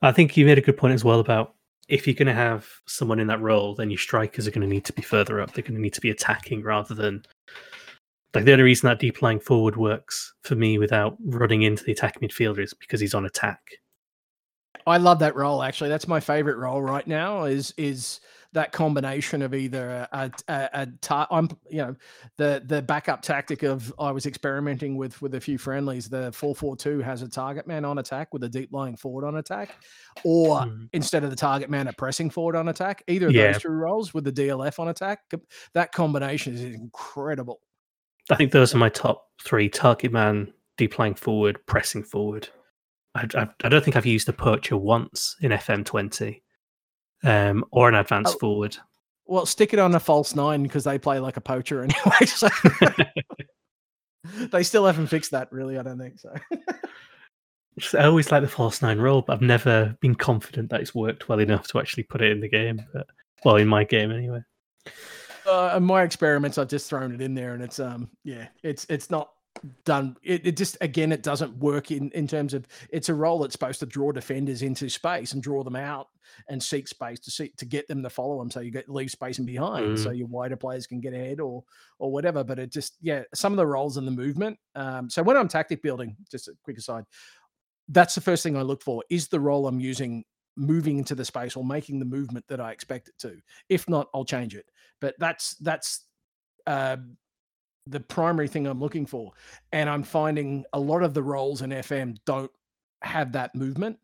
i 0.02 0.14
think 0.14 0.38
you 0.38 0.46
made 0.46 0.58
a 0.58 0.62
good 0.62 0.78
point 0.78 0.94
as 0.94 1.04
well 1.04 1.20
about 1.20 1.56
if 1.92 2.08
you're 2.08 2.16
going 2.16 2.28
to 2.28 2.34
have 2.34 2.68
someone 2.88 3.20
in 3.20 3.28
that 3.28 3.42
role, 3.42 3.76
then 3.76 3.92
your 3.92 3.98
strikers 3.98 4.48
are 4.48 4.52
going 4.52 4.68
to 4.68 4.74
need 4.74 4.86
to 4.86 4.94
be 4.94 5.02
further 5.02 5.42
up. 5.42 5.54
They're 5.54 5.62
going 5.62 5.76
to 5.76 5.82
need 5.82 5.94
to 5.94 6.02
be 6.02 6.10
attacking 6.10 6.64
rather 6.64 6.96
than 6.96 7.24
like 8.34 8.46
the 8.46 8.54
only 8.54 8.64
reason 8.64 8.88
that 8.88 9.00
deep 9.00 9.22
lying 9.22 9.42
forward 9.42 9.76
works 9.76 10.34
for 10.44 10.56
me 10.56 10.78
without 10.78 11.18
running 11.26 11.64
into 11.64 11.84
the 11.84 11.92
attack 11.92 12.22
midfielder 12.22 12.64
is 12.64 12.74
because 12.74 13.02
he's 13.02 13.14
on 13.14 13.26
attack. 13.26 13.60
I 14.88 14.98
love 14.98 15.20
that 15.20 15.36
role 15.36 15.62
actually. 15.62 15.90
That's 15.90 16.08
my 16.08 16.22
favorite 16.22 16.56
role 16.56 16.82
right 16.82 17.06
now. 17.06 17.44
Is 17.44 17.74
is 17.78 18.22
that 18.53 18.72
combination 18.73 19.41
of 19.41 19.53
either 19.53 20.07
a, 20.11 20.32
a, 20.49 20.69
a 20.73 20.88
ta- 21.02 21.28
I'm 21.32 21.49
you 21.69 21.78
know 21.78 21.95
the 22.38 22.61
the 22.65 22.82
backup 22.82 23.22
tactic 23.22 23.64
of 23.64 23.94
I 23.99 24.11
was 24.11 24.26
experimenting 24.26 24.98
with 24.98 25.22
with 25.22 25.36
a 25.36 25.40
few 25.40 25.57
friendlies. 25.57 26.10
The 26.10 26.32
four 26.32 26.53
four 26.56 26.76
two 26.76 26.99
has 26.99 27.22
a 27.22 27.30
target 27.30 27.65
man 27.68 27.86
on 27.86 27.98
attack 27.99 28.34
with 28.34 28.44
a 28.44 28.49
deep 28.49 28.69
lying 28.73 28.98
forward 28.98 29.26
on 29.26 29.38
attack, 29.38 29.76
or 30.26 30.61
Mhm. 30.61 30.90
instead 30.94 31.23
of 31.23 31.30
the 31.30 31.36
target 31.36 31.69
man, 31.69 31.88
a 31.88 31.94
pressing 31.94 32.30
forward 32.30 32.56
on 32.56 32.68
attack. 32.69 33.03
Either 33.07 33.28
of 33.28 33.34
Yeah. 33.34 33.53
those 33.53 33.61
two 33.61 33.69
roles 33.69 34.14
with 34.14 34.23
the 34.26 34.32
DLF 34.32 34.80
on 34.80 34.90
attack. 34.90 35.19
That 35.73 35.91
combination 35.91 36.53
is 36.53 36.61
incredible. 36.64 37.61
I 38.30 38.36
think 38.36 38.52
those 38.52 38.73
are 38.76 38.78
my 38.78 38.90
top 38.90 39.28
three: 39.44 39.69
target 39.69 40.11
man, 40.11 40.53
deep 40.78 40.99
lying 40.99 41.15
forward, 41.15 41.57
pressing 41.65 42.03
forward. 42.03 42.49
I, 43.15 43.28
I, 43.36 43.48
I 43.64 43.69
don't 43.69 43.84
think 43.84 43.95
I've 43.95 44.06
used 44.06 44.28
the 44.28 44.34
poacher 44.34 44.78
once 44.78 45.36
in 45.41 45.52
FM20, 45.52 46.41
um, 47.23 47.64
or 47.72 47.89
an 47.89 47.95
advanced 47.95 48.35
Oh. 48.35 48.39
forward. 48.39 48.77
Well, 49.26 49.45
stick 49.45 49.72
it 49.73 49.80
on 49.80 49.95
a 49.95 49.99
false 49.99 50.35
nine 50.35 50.61
because 50.64 50.84
they 50.84 50.99
play 50.99 51.19
like 51.19 51.38
a 51.38 51.41
poacher 51.41 51.84
anyway. 51.84 52.26
So 52.26 52.49
they 54.52 54.64
still 54.64 54.85
haven't 54.85 55.07
fixed 55.07 55.31
that, 55.31 55.52
really. 55.52 55.77
I 55.77 55.84
don't 55.84 55.98
think 55.99 56.19
so. 56.19 56.34
I 57.98 58.03
always 58.03 58.31
like 58.31 58.41
the 58.41 58.48
false 58.49 58.81
nine 58.81 58.99
role, 58.99 59.22
but 59.22 59.34
I've 59.34 59.41
never 59.41 59.95
been 60.02 60.15
confident 60.15 60.69
that 60.69 60.81
it's 60.81 60.93
worked 60.93 61.30
well 61.30 61.39
enough 61.39 61.68
to 61.69 61.80
actually 61.80 62.03
put 62.03 62.22
it 62.22 62.31
in 62.31 62.41
the 62.41 62.49
game. 62.49 62.81
But 62.93 63.07
well, 63.45 63.56
in 63.56 63.68
my 63.68 63.84
game 63.85 64.11
anyway. 64.11 64.41
uh, 65.49 65.76
in 65.77 65.84
my 65.84 66.03
experiments, 66.03 66.57
I've 66.57 66.68
just 66.68 66.89
thrown 66.89 67.14
it 67.14 67.22
in 67.22 67.34
there, 67.34 67.53
and 67.53 67.64
it's 67.64 67.80
um, 67.80 68.10
yeah, 68.26 68.48
it's 68.64 68.85
it's 68.89 69.10
not 69.10 69.31
done. 69.86 70.15
It, 70.23 70.45
it 70.48 70.57
just 70.57 70.78
again, 70.82 71.11
it 71.11 71.23
doesn't 71.23 71.56
work 71.57 71.91
in 71.91 72.10
in 72.11 72.28
terms 72.28 72.53
of 72.53 72.68
it's 72.90 73.10
a 73.10 73.14
role 73.14 73.40
that's 73.40 73.53
supposed 73.53 73.80
to 73.82 73.86
draw 73.86 74.11
defenders 74.11 74.61
into 74.61 74.90
space 74.90 75.34
and 75.34 75.44
draw 75.44 75.64
them 75.64 75.76
out 75.76 76.07
and 76.49 76.61
seek 76.61 76.88
space 76.88 77.19
to 77.19 77.32
see 77.32 77.52
to 77.57 77.65
get 77.65 77.88
them 77.88 78.02
to 78.03 78.10
follow 78.10 78.40
them, 78.40 78.49
so 78.49 78.60
you 78.60 78.72
get 78.72 78.90
leave 78.90 79.11
space 79.11 79.40
in 79.40 79.45
behind, 79.45 79.99
so 79.99 80.11
your 80.11 80.28
wider 80.28 80.56
players 80.56 80.88
can 80.88 80.99
get 80.99 81.14
ahead 81.14 81.40
or 81.40 81.64
or 81.99 82.11
whatever. 82.11 82.44
But 82.44 82.60
it 82.60 82.72
just 82.72 82.98
yeah, 83.02 83.23
some 83.34 83.53
of 83.53 83.57
the 83.57 83.68
roles 83.68 83.98
in 83.98 84.06
the 84.06 84.11
movement. 84.11 84.57
Um, 84.76 85.10
so 85.10 85.22
when 85.23 85.38
I'm 85.38 85.48
tactic 85.48 85.82
building, 85.84 86.15
just 86.30 86.48
a 86.48 86.53
quick 86.64 86.78
aside, 86.78 87.03
that's 87.90 88.15
the 88.15 88.22
first 88.22 88.44
thing 88.44 88.57
I 88.57 88.61
look 88.61 88.82
for 88.82 89.03
is 89.10 89.28
the 89.28 89.40
role 89.40 89.68
I'm 89.68 89.80
using 89.80 90.23
moving 90.57 90.98
into 90.98 91.15
the 91.15 91.26
space 91.26 91.56
or 91.56 91.64
making 91.64 91.99
the 91.99 92.06
movement 92.06 92.45
that 92.48 92.60
I 92.60 92.72
expect 92.72 93.07
it 93.10 93.18
to. 93.19 93.38
If 93.69 93.88
not, 93.90 94.07
I'll 94.14 94.26
change 94.26 94.56
it. 94.56 94.65
But 94.99 95.15
that's 95.19 95.56
that's 95.56 96.06
uh, 96.68 96.98
the 97.88 97.99
primary 97.99 98.48
thing 98.48 98.68
I'm 98.68 98.80
looking 98.80 99.06
for, 99.06 99.32
and 99.72 99.90
I'm 99.90 100.03
finding 100.03 100.64
a 100.74 100.80
lot 100.80 101.03
of 101.03 101.14
the 101.14 101.24
roles 101.24 101.62
in 101.62 101.72
FM 101.72 102.18
don't 102.26 102.52
have 103.02 103.32
that 103.34 103.56
movement, 103.56 103.98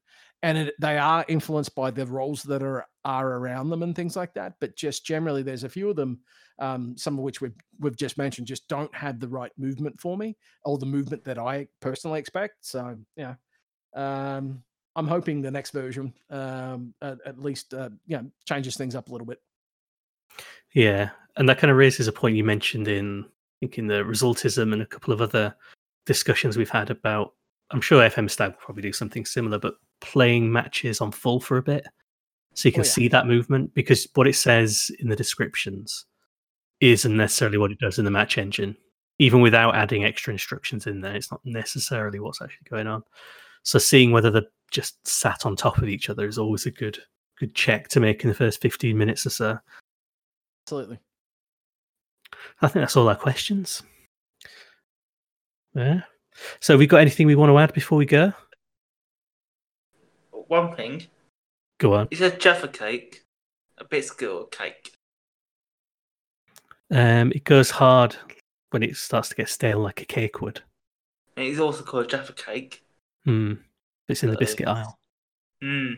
and 0.44 0.58
it, 0.58 0.76
they 0.80 0.98
are 0.98 1.26
influenced 1.28 1.76
by 1.76 1.92
the 1.92 2.06
roles 2.06 2.44
that 2.44 2.64
are 2.64 2.86
are 3.06 3.34
around 3.34 3.70
them 3.70 3.84
and 3.84 3.96
things 3.96 4.16
like 4.16 4.34
that. 4.34 4.54
But 4.60 4.76
just 4.76 5.06
generally, 5.06 5.44
there's 5.44 5.64
a 5.64 5.70
few 5.70 5.90
of 5.90 5.96
them, 5.96 6.20
um, 6.60 6.96
some 6.98 7.18
of 7.18 7.24
which 7.24 7.42
we've 7.42 7.56
we've 7.80 7.98
just 7.98 8.18
mentioned, 8.18 8.48
just 8.48 8.68
don't 8.68 8.94
have 8.96 9.20
the 9.20 9.28
right 9.28 9.52
movement 9.58 10.00
for 10.00 10.18
me, 10.18 10.38
or 10.66 10.78
the 10.78 10.86
movement 10.86 11.24
that 11.26 11.38
I 11.38 11.68
personally 11.82 12.20
expect. 12.20 12.56
So 12.62 12.98
yeah. 13.16 13.36
Um, 13.96 14.64
I'm 14.98 15.08
hoping 15.08 15.42
the 15.44 15.52
next 15.52 15.72
version 15.72 16.12
um, 16.32 16.94
at, 17.04 17.20
at 17.26 17.40
least 17.40 17.74
uh, 17.74 17.90
know 18.08 18.30
changes 18.46 18.76
things 18.76 18.96
up 18.96 19.10
a 19.10 19.12
little 19.12 19.28
bit. 19.28 19.40
Yeah, 20.74 21.12
and 21.38 21.48
that 21.48 21.60
kind 21.60 21.72
of 21.72 21.78
raises 21.78 22.08
a 22.08 22.12
point 22.12 22.36
you 22.36 22.44
mentioned 22.44 22.88
in 22.88 23.26
think 23.60 23.78
in 23.78 23.88
the 23.88 24.04
resultism 24.04 24.74
and 24.74 24.82
a 24.82 24.86
couple 24.86 25.14
of 25.14 25.22
other 25.22 25.56
discussions 26.06 26.58
we've 26.58 26.70
had 26.70 26.90
about. 26.90 27.34
I'm 27.72 27.82
sure 27.82 28.02
FM 28.08 28.30
Stag 28.30 28.52
will 28.52 28.58
probably 28.60 28.84
do 28.84 28.94
something 28.94 29.26
similar, 29.26 29.60
but 29.60 29.76
playing 30.00 30.52
matches 30.52 31.02
on 31.02 31.12
full 31.12 31.40
for 31.40 31.58
a 31.58 31.64
bit, 31.64 31.86
so 32.54 32.68
you 32.68 32.72
can 32.74 32.82
Oh, 32.82 32.84
yeah. 32.86 32.90
see 32.92 33.08
that 33.10 33.28
movement 33.28 33.74
because 33.74 34.08
what 34.14 34.28
it 34.28 34.36
says 34.36 34.90
in 35.00 35.10
the 35.10 35.16
descriptions 35.16 36.06
isn't 36.80 37.18
necessarily 37.18 37.58
what 37.58 37.72
it 37.72 37.80
does 37.80 38.00
in 38.00 38.06
the 38.06 38.12
match 38.12 38.38
engine. 38.38 38.78
Even 39.20 39.42
without 39.42 39.76
adding 39.76 40.06
extra 40.06 40.32
instructions 40.32 40.86
in 40.86 41.02
there, 41.02 41.16
it's 41.16 41.32
not 41.32 41.42
necessarily 41.44 42.20
what's 42.20 42.42
actually 42.42 42.68
going 42.70 42.86
on. 42.88 43.04
So 43.64 43.80
seeing 43.80 44.12
whether 44.12 44.30
they're 44.30 44.44
just 44.72 45.06
sat 45.08 45.46
on 45.46 45.56
top 45.56 45.80
of 45.80 45.90
each 45.90 46.10
other 46.10 46.28
is 46.28 46.38
always 46.38 46.66
a 46.66 46.72
good 46.72 47.00
good 47.40 47.54
check 47.56 47.88
to 47.90 48.00
make 48.00 48.24
in 48.24 48.30
the 48.30 48.36
first 48.36 48.62
15 48.62 48.98
minutes 48.98 49.26
or 49.26 49.30
so. 49.30 49.60
Absolutely. 50.66 51.00
I 52.62 52.68
think 52.68 52.82
that's 52.84 52.96
all 52.98 53.10
our 53.10 53.16
questions. 53.16 53.84
Yeah. 55.76 56.02
So, 56.60 56.74
have 56.74 56.80
we 56.80 56.88
got 56.88 57.02
anything 57.02 57.28
we 57.28 57.36
want 57.36 57.50
to 57.52 57.58
add 57.58 57.74
before 57.74 57.98
we 57.98 58.06
go? 58.06 58.34
One 60.32 60.76
thing, 60.76 61.04
Go 61.80 61.94
on. 61.94 62.08
is 62.12 62.22
a 62.22 62.32
Jaffa 62.36 62.68
cake 62.70 63.24
a 63.78 63.84
biscuit 63.86 64.30
or 64.30 64.44
a 64.44 64.48
cake? 64.48 64.94
Um, 66.90 67.32
it 67.34 67.44
goes 67.44 67.70
hard 67.70 68.16
when 68.72 68.82
it 68.82 68.96
starts 68.96 69.30
to 69.30 69.36
get 69.36 69.50
stale, 69.50 69.80
like 69.80 70.02
a 70.02 70.06
cake 70.06 70.42
would. 70.42 70.62
It's 71.36 71.60
also 71.60 71.84
called 71.84 72.10
Jaffa 72.10 72.34
cake. 72.34 72.84
Hmm. 73.26 73.54
It's 74.08 74.24
in 74.24 74.30
the 74.30 74.36
Uh, 74.36 74.40
biscuit 74.40 74.68
aisle. 74.68 74.98
Hmm. 75.62 75.94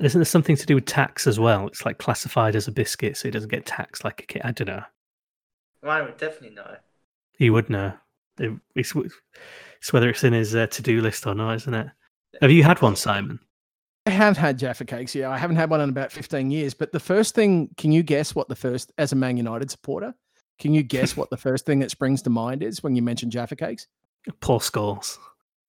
Isn't 0.00 0.18
there 0.18 0.24
something 0.24 0.56
to 0.56 0.66
do 0.66 0.74
with 0.74 0.86
tax 0.86 1.26
as 1.26 1.38
well? 1.38 1.66
It's 1.66 1.84
like 1.84 1.98
classified 1.98 2.56
as 2.56 2.66
a 2.66 2.72
biscuit, 2.72 3.16
so 3.16 3.28
it 3.28 3.32
doesn't 3.32 3.50
get 3.50 3.66
taxed 3.66 4.04
like 4.04 4.22
a 4.22 4.26
cake. 4.26 4.42
I 4.44 4.52
don't 4.52 4.68
know. 4.68 4.82
I 5.84 6.00
would 6.02 6.16
definitely 6.16 6.54
know. 6.56 6.76
He 7.38 7.50
would 7.50 7.68
know. 7.68 7.92
It- 8.38 8.58
it's, 8.74 8.94
it's 8.96 9.92
whether 9.92 10.08
it's 10.08 10.24
in 10.24 10.32
his 10.32 10.54
uh, 10.54 10.66
to-do 10.68 11.00
list 11.00 11.26
or 11.26 11.34
not, 11.34 11.56
isn't 11.56 11.74
it? 11.74 11.88
Have 12.40 12.50
you 12.50 12.62
had 12.62 12.80
one, 12.80 12.96
Simon? 12.96 13.38
I 14.06 14.10
have 14.10 14.36
had 14.36 14.58
Jaffa 14.58 14.84
cakes. 14.84 15.14
Yeah, 15.14 15.30
I 15.30 15.36
haven't 15.38 15.56
had 15.56 15.70
one 15.70 15.80
in 15.80 15.90
about 15.90 16.10
15 16.10 16.50
years. 16.50 16.74
But 16.74 16.92
the 16.92 16.98
first 17.00 17.34
thing, 17.34 17.68
can 17.76 17.92
you 17.92 18.02
guess 18.02 18.34
what 18.34 18.48
the 18.48 18.56
first, 18.56 18.90
as 18.98 19.12
a 19.12 19.16
Man 19.16 19.36
United 19.36 19.70
supporter, 19.70 20.14
can 20.58 20.72
you 20.74 20.82
guess 20.82 21.16
what 21.16 21.30
the 21.30 21.36
first 21.48 21.66
thing 21.66 21.80
that 21.80 21.90
springs 21.90 22.22
to 22.22 22.30
mind 22.30 22.62
is 22.62 22.82
when 22.82 22.96
you 22.96 23.02
mention 23.02 23.30
Jaffa 23.30 23.54
cakes? 23.56 23.86
Paul 24.40 24.60
Scholes. 24.60 25.18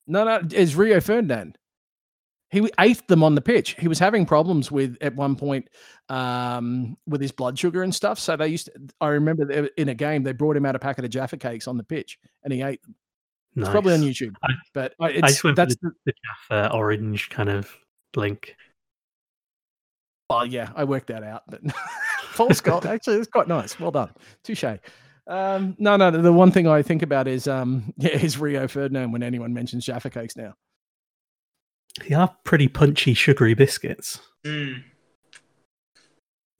No, 0.07 0.23
no, 0.23 0.41
it's 0.51 0.75
Rio 0.75 0.99
Ferdinand. 0.99 1.57
He 2.53 2.69
ate 2.79 3.07
them 3.07 3.23
on 3.23 3.33
the 3.33 3.41
pitch. 3.41 3.75
He 3.79 3.87
was 3.87 3.97
having 3.97 4.27
problems 4.27 4.71
with 4.71 4.95
at 5.01 5.15
one 5.15 5.35
point 5.35 5.67
um, 6.07 6.95
with 7.07 7.19
his 7.19 7.31
blood 7.31 7.57
sugar 7.57 7.81
and 7.81 7.93
stuff. 7.93 8.19
So 8.19 8.37
they 8.37 8.47
used. 8.49 8.67
To, 8.67 8.73
I 9.01 9.07
remember 9.07 9.49
in 9.75 9.89
a 9.89 9.95
game 9.95 10.21
they 10.21 10.33
brought 10.33 10.55
him 10.55 10.63
out 10.63 10.75
a 10.75 10.79
packet 10.79 11.03
of 11.03 11.09
Jaffa 11.09 11.37
cakes 11.37 11.67
on 11.67 11.77
the 11.77 11.83
pitch, 11.83 12.19
and 12.43 12.53
he 12.53 12.61
ate 12.61 12.79
them. 12.83 12.93
Nice. 13.55 13.65
It's 13.65 13.71
probably 13.71 13.93
on 13.95 14.01
YouTube, 14.01 14.35
I- 14.43 14.53
but 14.71 14.93
I, 14.99 15.21
just 15.21 15.43
went 15.43 15.55
that's 15.55 15.75
the, 15.77 15.91
the 16.05 16.13
Jaffa 16.51 16.71
orange 16.75 17.29
kind 17.31 17.49
of 17.49 17.75
blink. 18.13 18.55
Oh 20.29 20.43
yeah, 20.43 20.69
I 20.75 20.83
worked 20.83 21.07
that 21.07 21.23
out. 21.23 21.41
But 21.49 21.61
Paul 22.35 22.49
Scholes, 22.49 22.85
actually, 22.89 23.15
it's 23.17 23.27
quite 23.29 23.47
nice. 23.47 23.79
Well 23.79 23.89
done, 23.91 24.11
touche. 24.43 24.63
Um, 25.25 25.75
no, 25.79 25.97
no. 25.97 26.11
The 26.11 26.31
one 26.31 26.51
thing 26.51 26.67
I 26.67 26.83
think 26.83 27.01
about 27.01 27.27
is 27.27 27.47
um, 27.47 27.93
yeah, 27.97 28.11
is 28.15 28.37
Rio 28.37 28.67
Ferdinand 28.67 29.11
when 29.11 29.23
anyone 29.23 29.55
mentions 29.55 29.85
Jaffa 29.85 30.11
cakes 30.11 30.35
now. 30.37 30.53
They 32.01 32.15
are 32.15 32.35
pretty 32.43 32.67
punchy, 32.67 33.13
sugary 33.13 33.53
biscuits. 33.53 34.19
I 34.45 34.75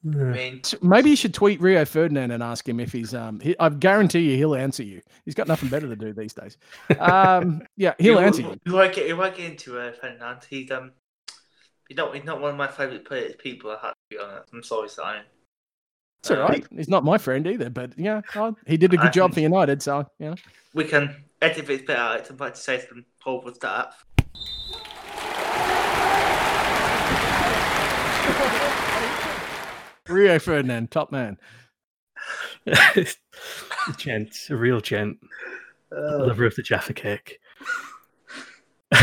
Uh, 0.05 0.09
mean, 0.25 0.61
maybe 0.81 1.11
you 1.11 1.15
should 1.15 1.33
tweet 1.33 1.61
Rio 1.61 1.85
Ferdinand 1.85 2.31
and 2.31 2.43
ask 2.43 2.67
him 2.67 2.79
if 2.81 2.91
he's 2.91 3.13
um. 3.13 3.39
He, 3.39 3.55
I 3.57 3.69
guarantee 3.69 4.19
you 4.31 4.35
he'll 4.37 4.55
answer 4.55 4.83
you. 4.83 5.01
He's 5.23 5.33
got 5.33 5.47
nothing 5.47 5.69
better 5.69 5.87
to 5.87 5.95
do 5.95 6.11
these 6.13 6.33
days. 6.33 6.57
Um, 6.99 7.61
yeah, 7.77 7.93
he'll 7.99 8.17
we- 8.17 8.23
answer 8.23 8.41
you. 8.41 8.59
We 8.65 8.73
won't 8.73 8.93
get, 8.93 9.07
we 9.07 9.13
won't 9.13 9.35
get 9.37 9.49
into 9.51 9.79
uh, 9.79 9.93
Ferdinand. 9.93 10.45
He's 10.49 10.69
um, 10.71 10.91
he's 11.87 11.97
not, 11.97 12.13
he's 12.13 12.25
not 12.25 12.41
one 12.41 12.51
of 12.51 12.57
my 12.57 12.67
favourite 12.67 13.05
players, 13.05 13.35
people. 13.37 13.71
I 13.71 13.77
have 13.81 13.91
to 13.93 13.95
be 14.09 14.17
honest. 14.19 14.49
I'm 14.53 14.63
sorry, 14.63 14.89
Simon. 14.89 15.23
It's 16.21 16.31
all 16.31 16.37
right. 16.37 16.63
Uh. 16.63 16.67
He's 16.75 16.89
not 16.89 17.05
my 17.05 17.17
friend 17.17 17.47
either, 17.47 17.69
but 17.69 17.97
yeah, 17.97 18.21
oh, 18.35 18.55
he 18.67 18.75
did 18.75 18.93
a 18.93 18.97
good 18.97 19.13
job 19.13 19.33
for 19.33 19.39
United. 19.39 19.81
So 19.81 20.05
yeah. 20.19 20.35
We 20.73 20.83
can 20.83 21.15
edit 21.41 21.65
this 21.65 21.81
bit 21.81 21.97
out. 21.97 22.27
I'm 22.29 22.35
about 22.35 22.55
to 22.55 22.61
say 22.61 22.85
some 22.87 23.05
horrible 23.21 23.53
stuff. 23.53 24.05
Rio 30.07 30.37
Ferdinand, 30.39 30.91
top 30.91 31.11
man. 31.11 31.37
a 32.67 33.05
gent, 33.97 34.35
a 34.49 34.55
real 34.55 34.79
gent, 34.81 35.17
Uh, 35.91 36.19
lover 36.25 36.45
of 36.45 36.55
the 36.55 36.61
Jaffa 36.61 36.93
cake. 36.93 37.39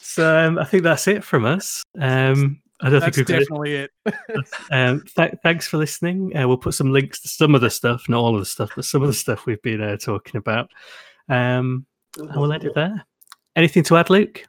so 0.00 0.36
um, 0.46 0.58
I 0.58 0.64
think 0.64 0.82
that's 0.82 1.06
it 1.08 1.22
from 1.24 1.44
us. 1.44 1.82
Um, 2.00 2.60
I 2.80 2.90
don't 2.90 3.00
That's 3.00 3.16
think 3.16 3.28
we've 3.28 3.36
got 3.38 3.40
definitely 3.40 3.74
it. 3.74 3.90
Um, 4.70 5.02
th- 5.16 5.34
thanks 5.42 5.66
for 5.66 5.78
listening. 5.78 6.34
Uh, 6.36 6.46
we'll 6.46 6.56
put 6.56 6.74
some 6.74 6.92
links 6.92 7.20
to 7.22 7.28
some 7.28 7.54
of 7.54 7.60
the 7.60 7.70
stuff, 7.70 8.08
not 8.08 8.20
all 8.20 8.34
of 8.34 8.40
the 8.40 8.46
stuff, 8.46 8.70
but 8.76 8.84
some 8.84 9.02
of 9.02 9.08
the 9.08 9.14
stuff 9.14 9.46
we've 9.46 9.62
been 9.62 9.82
uh, 9.82 9.96
talking 9.96 10.38
about. 10.38 10.70
Um, 11.28 11.86
and 12.16 12.36
we'll 12.36 12.52
end 12.52 12.64
it 12.64 12.74
there. 12.74 13.04
Anything 13.56 13.82
to 13.84 13.96
add, 13.96 14.10
Luke? 14.10 14.44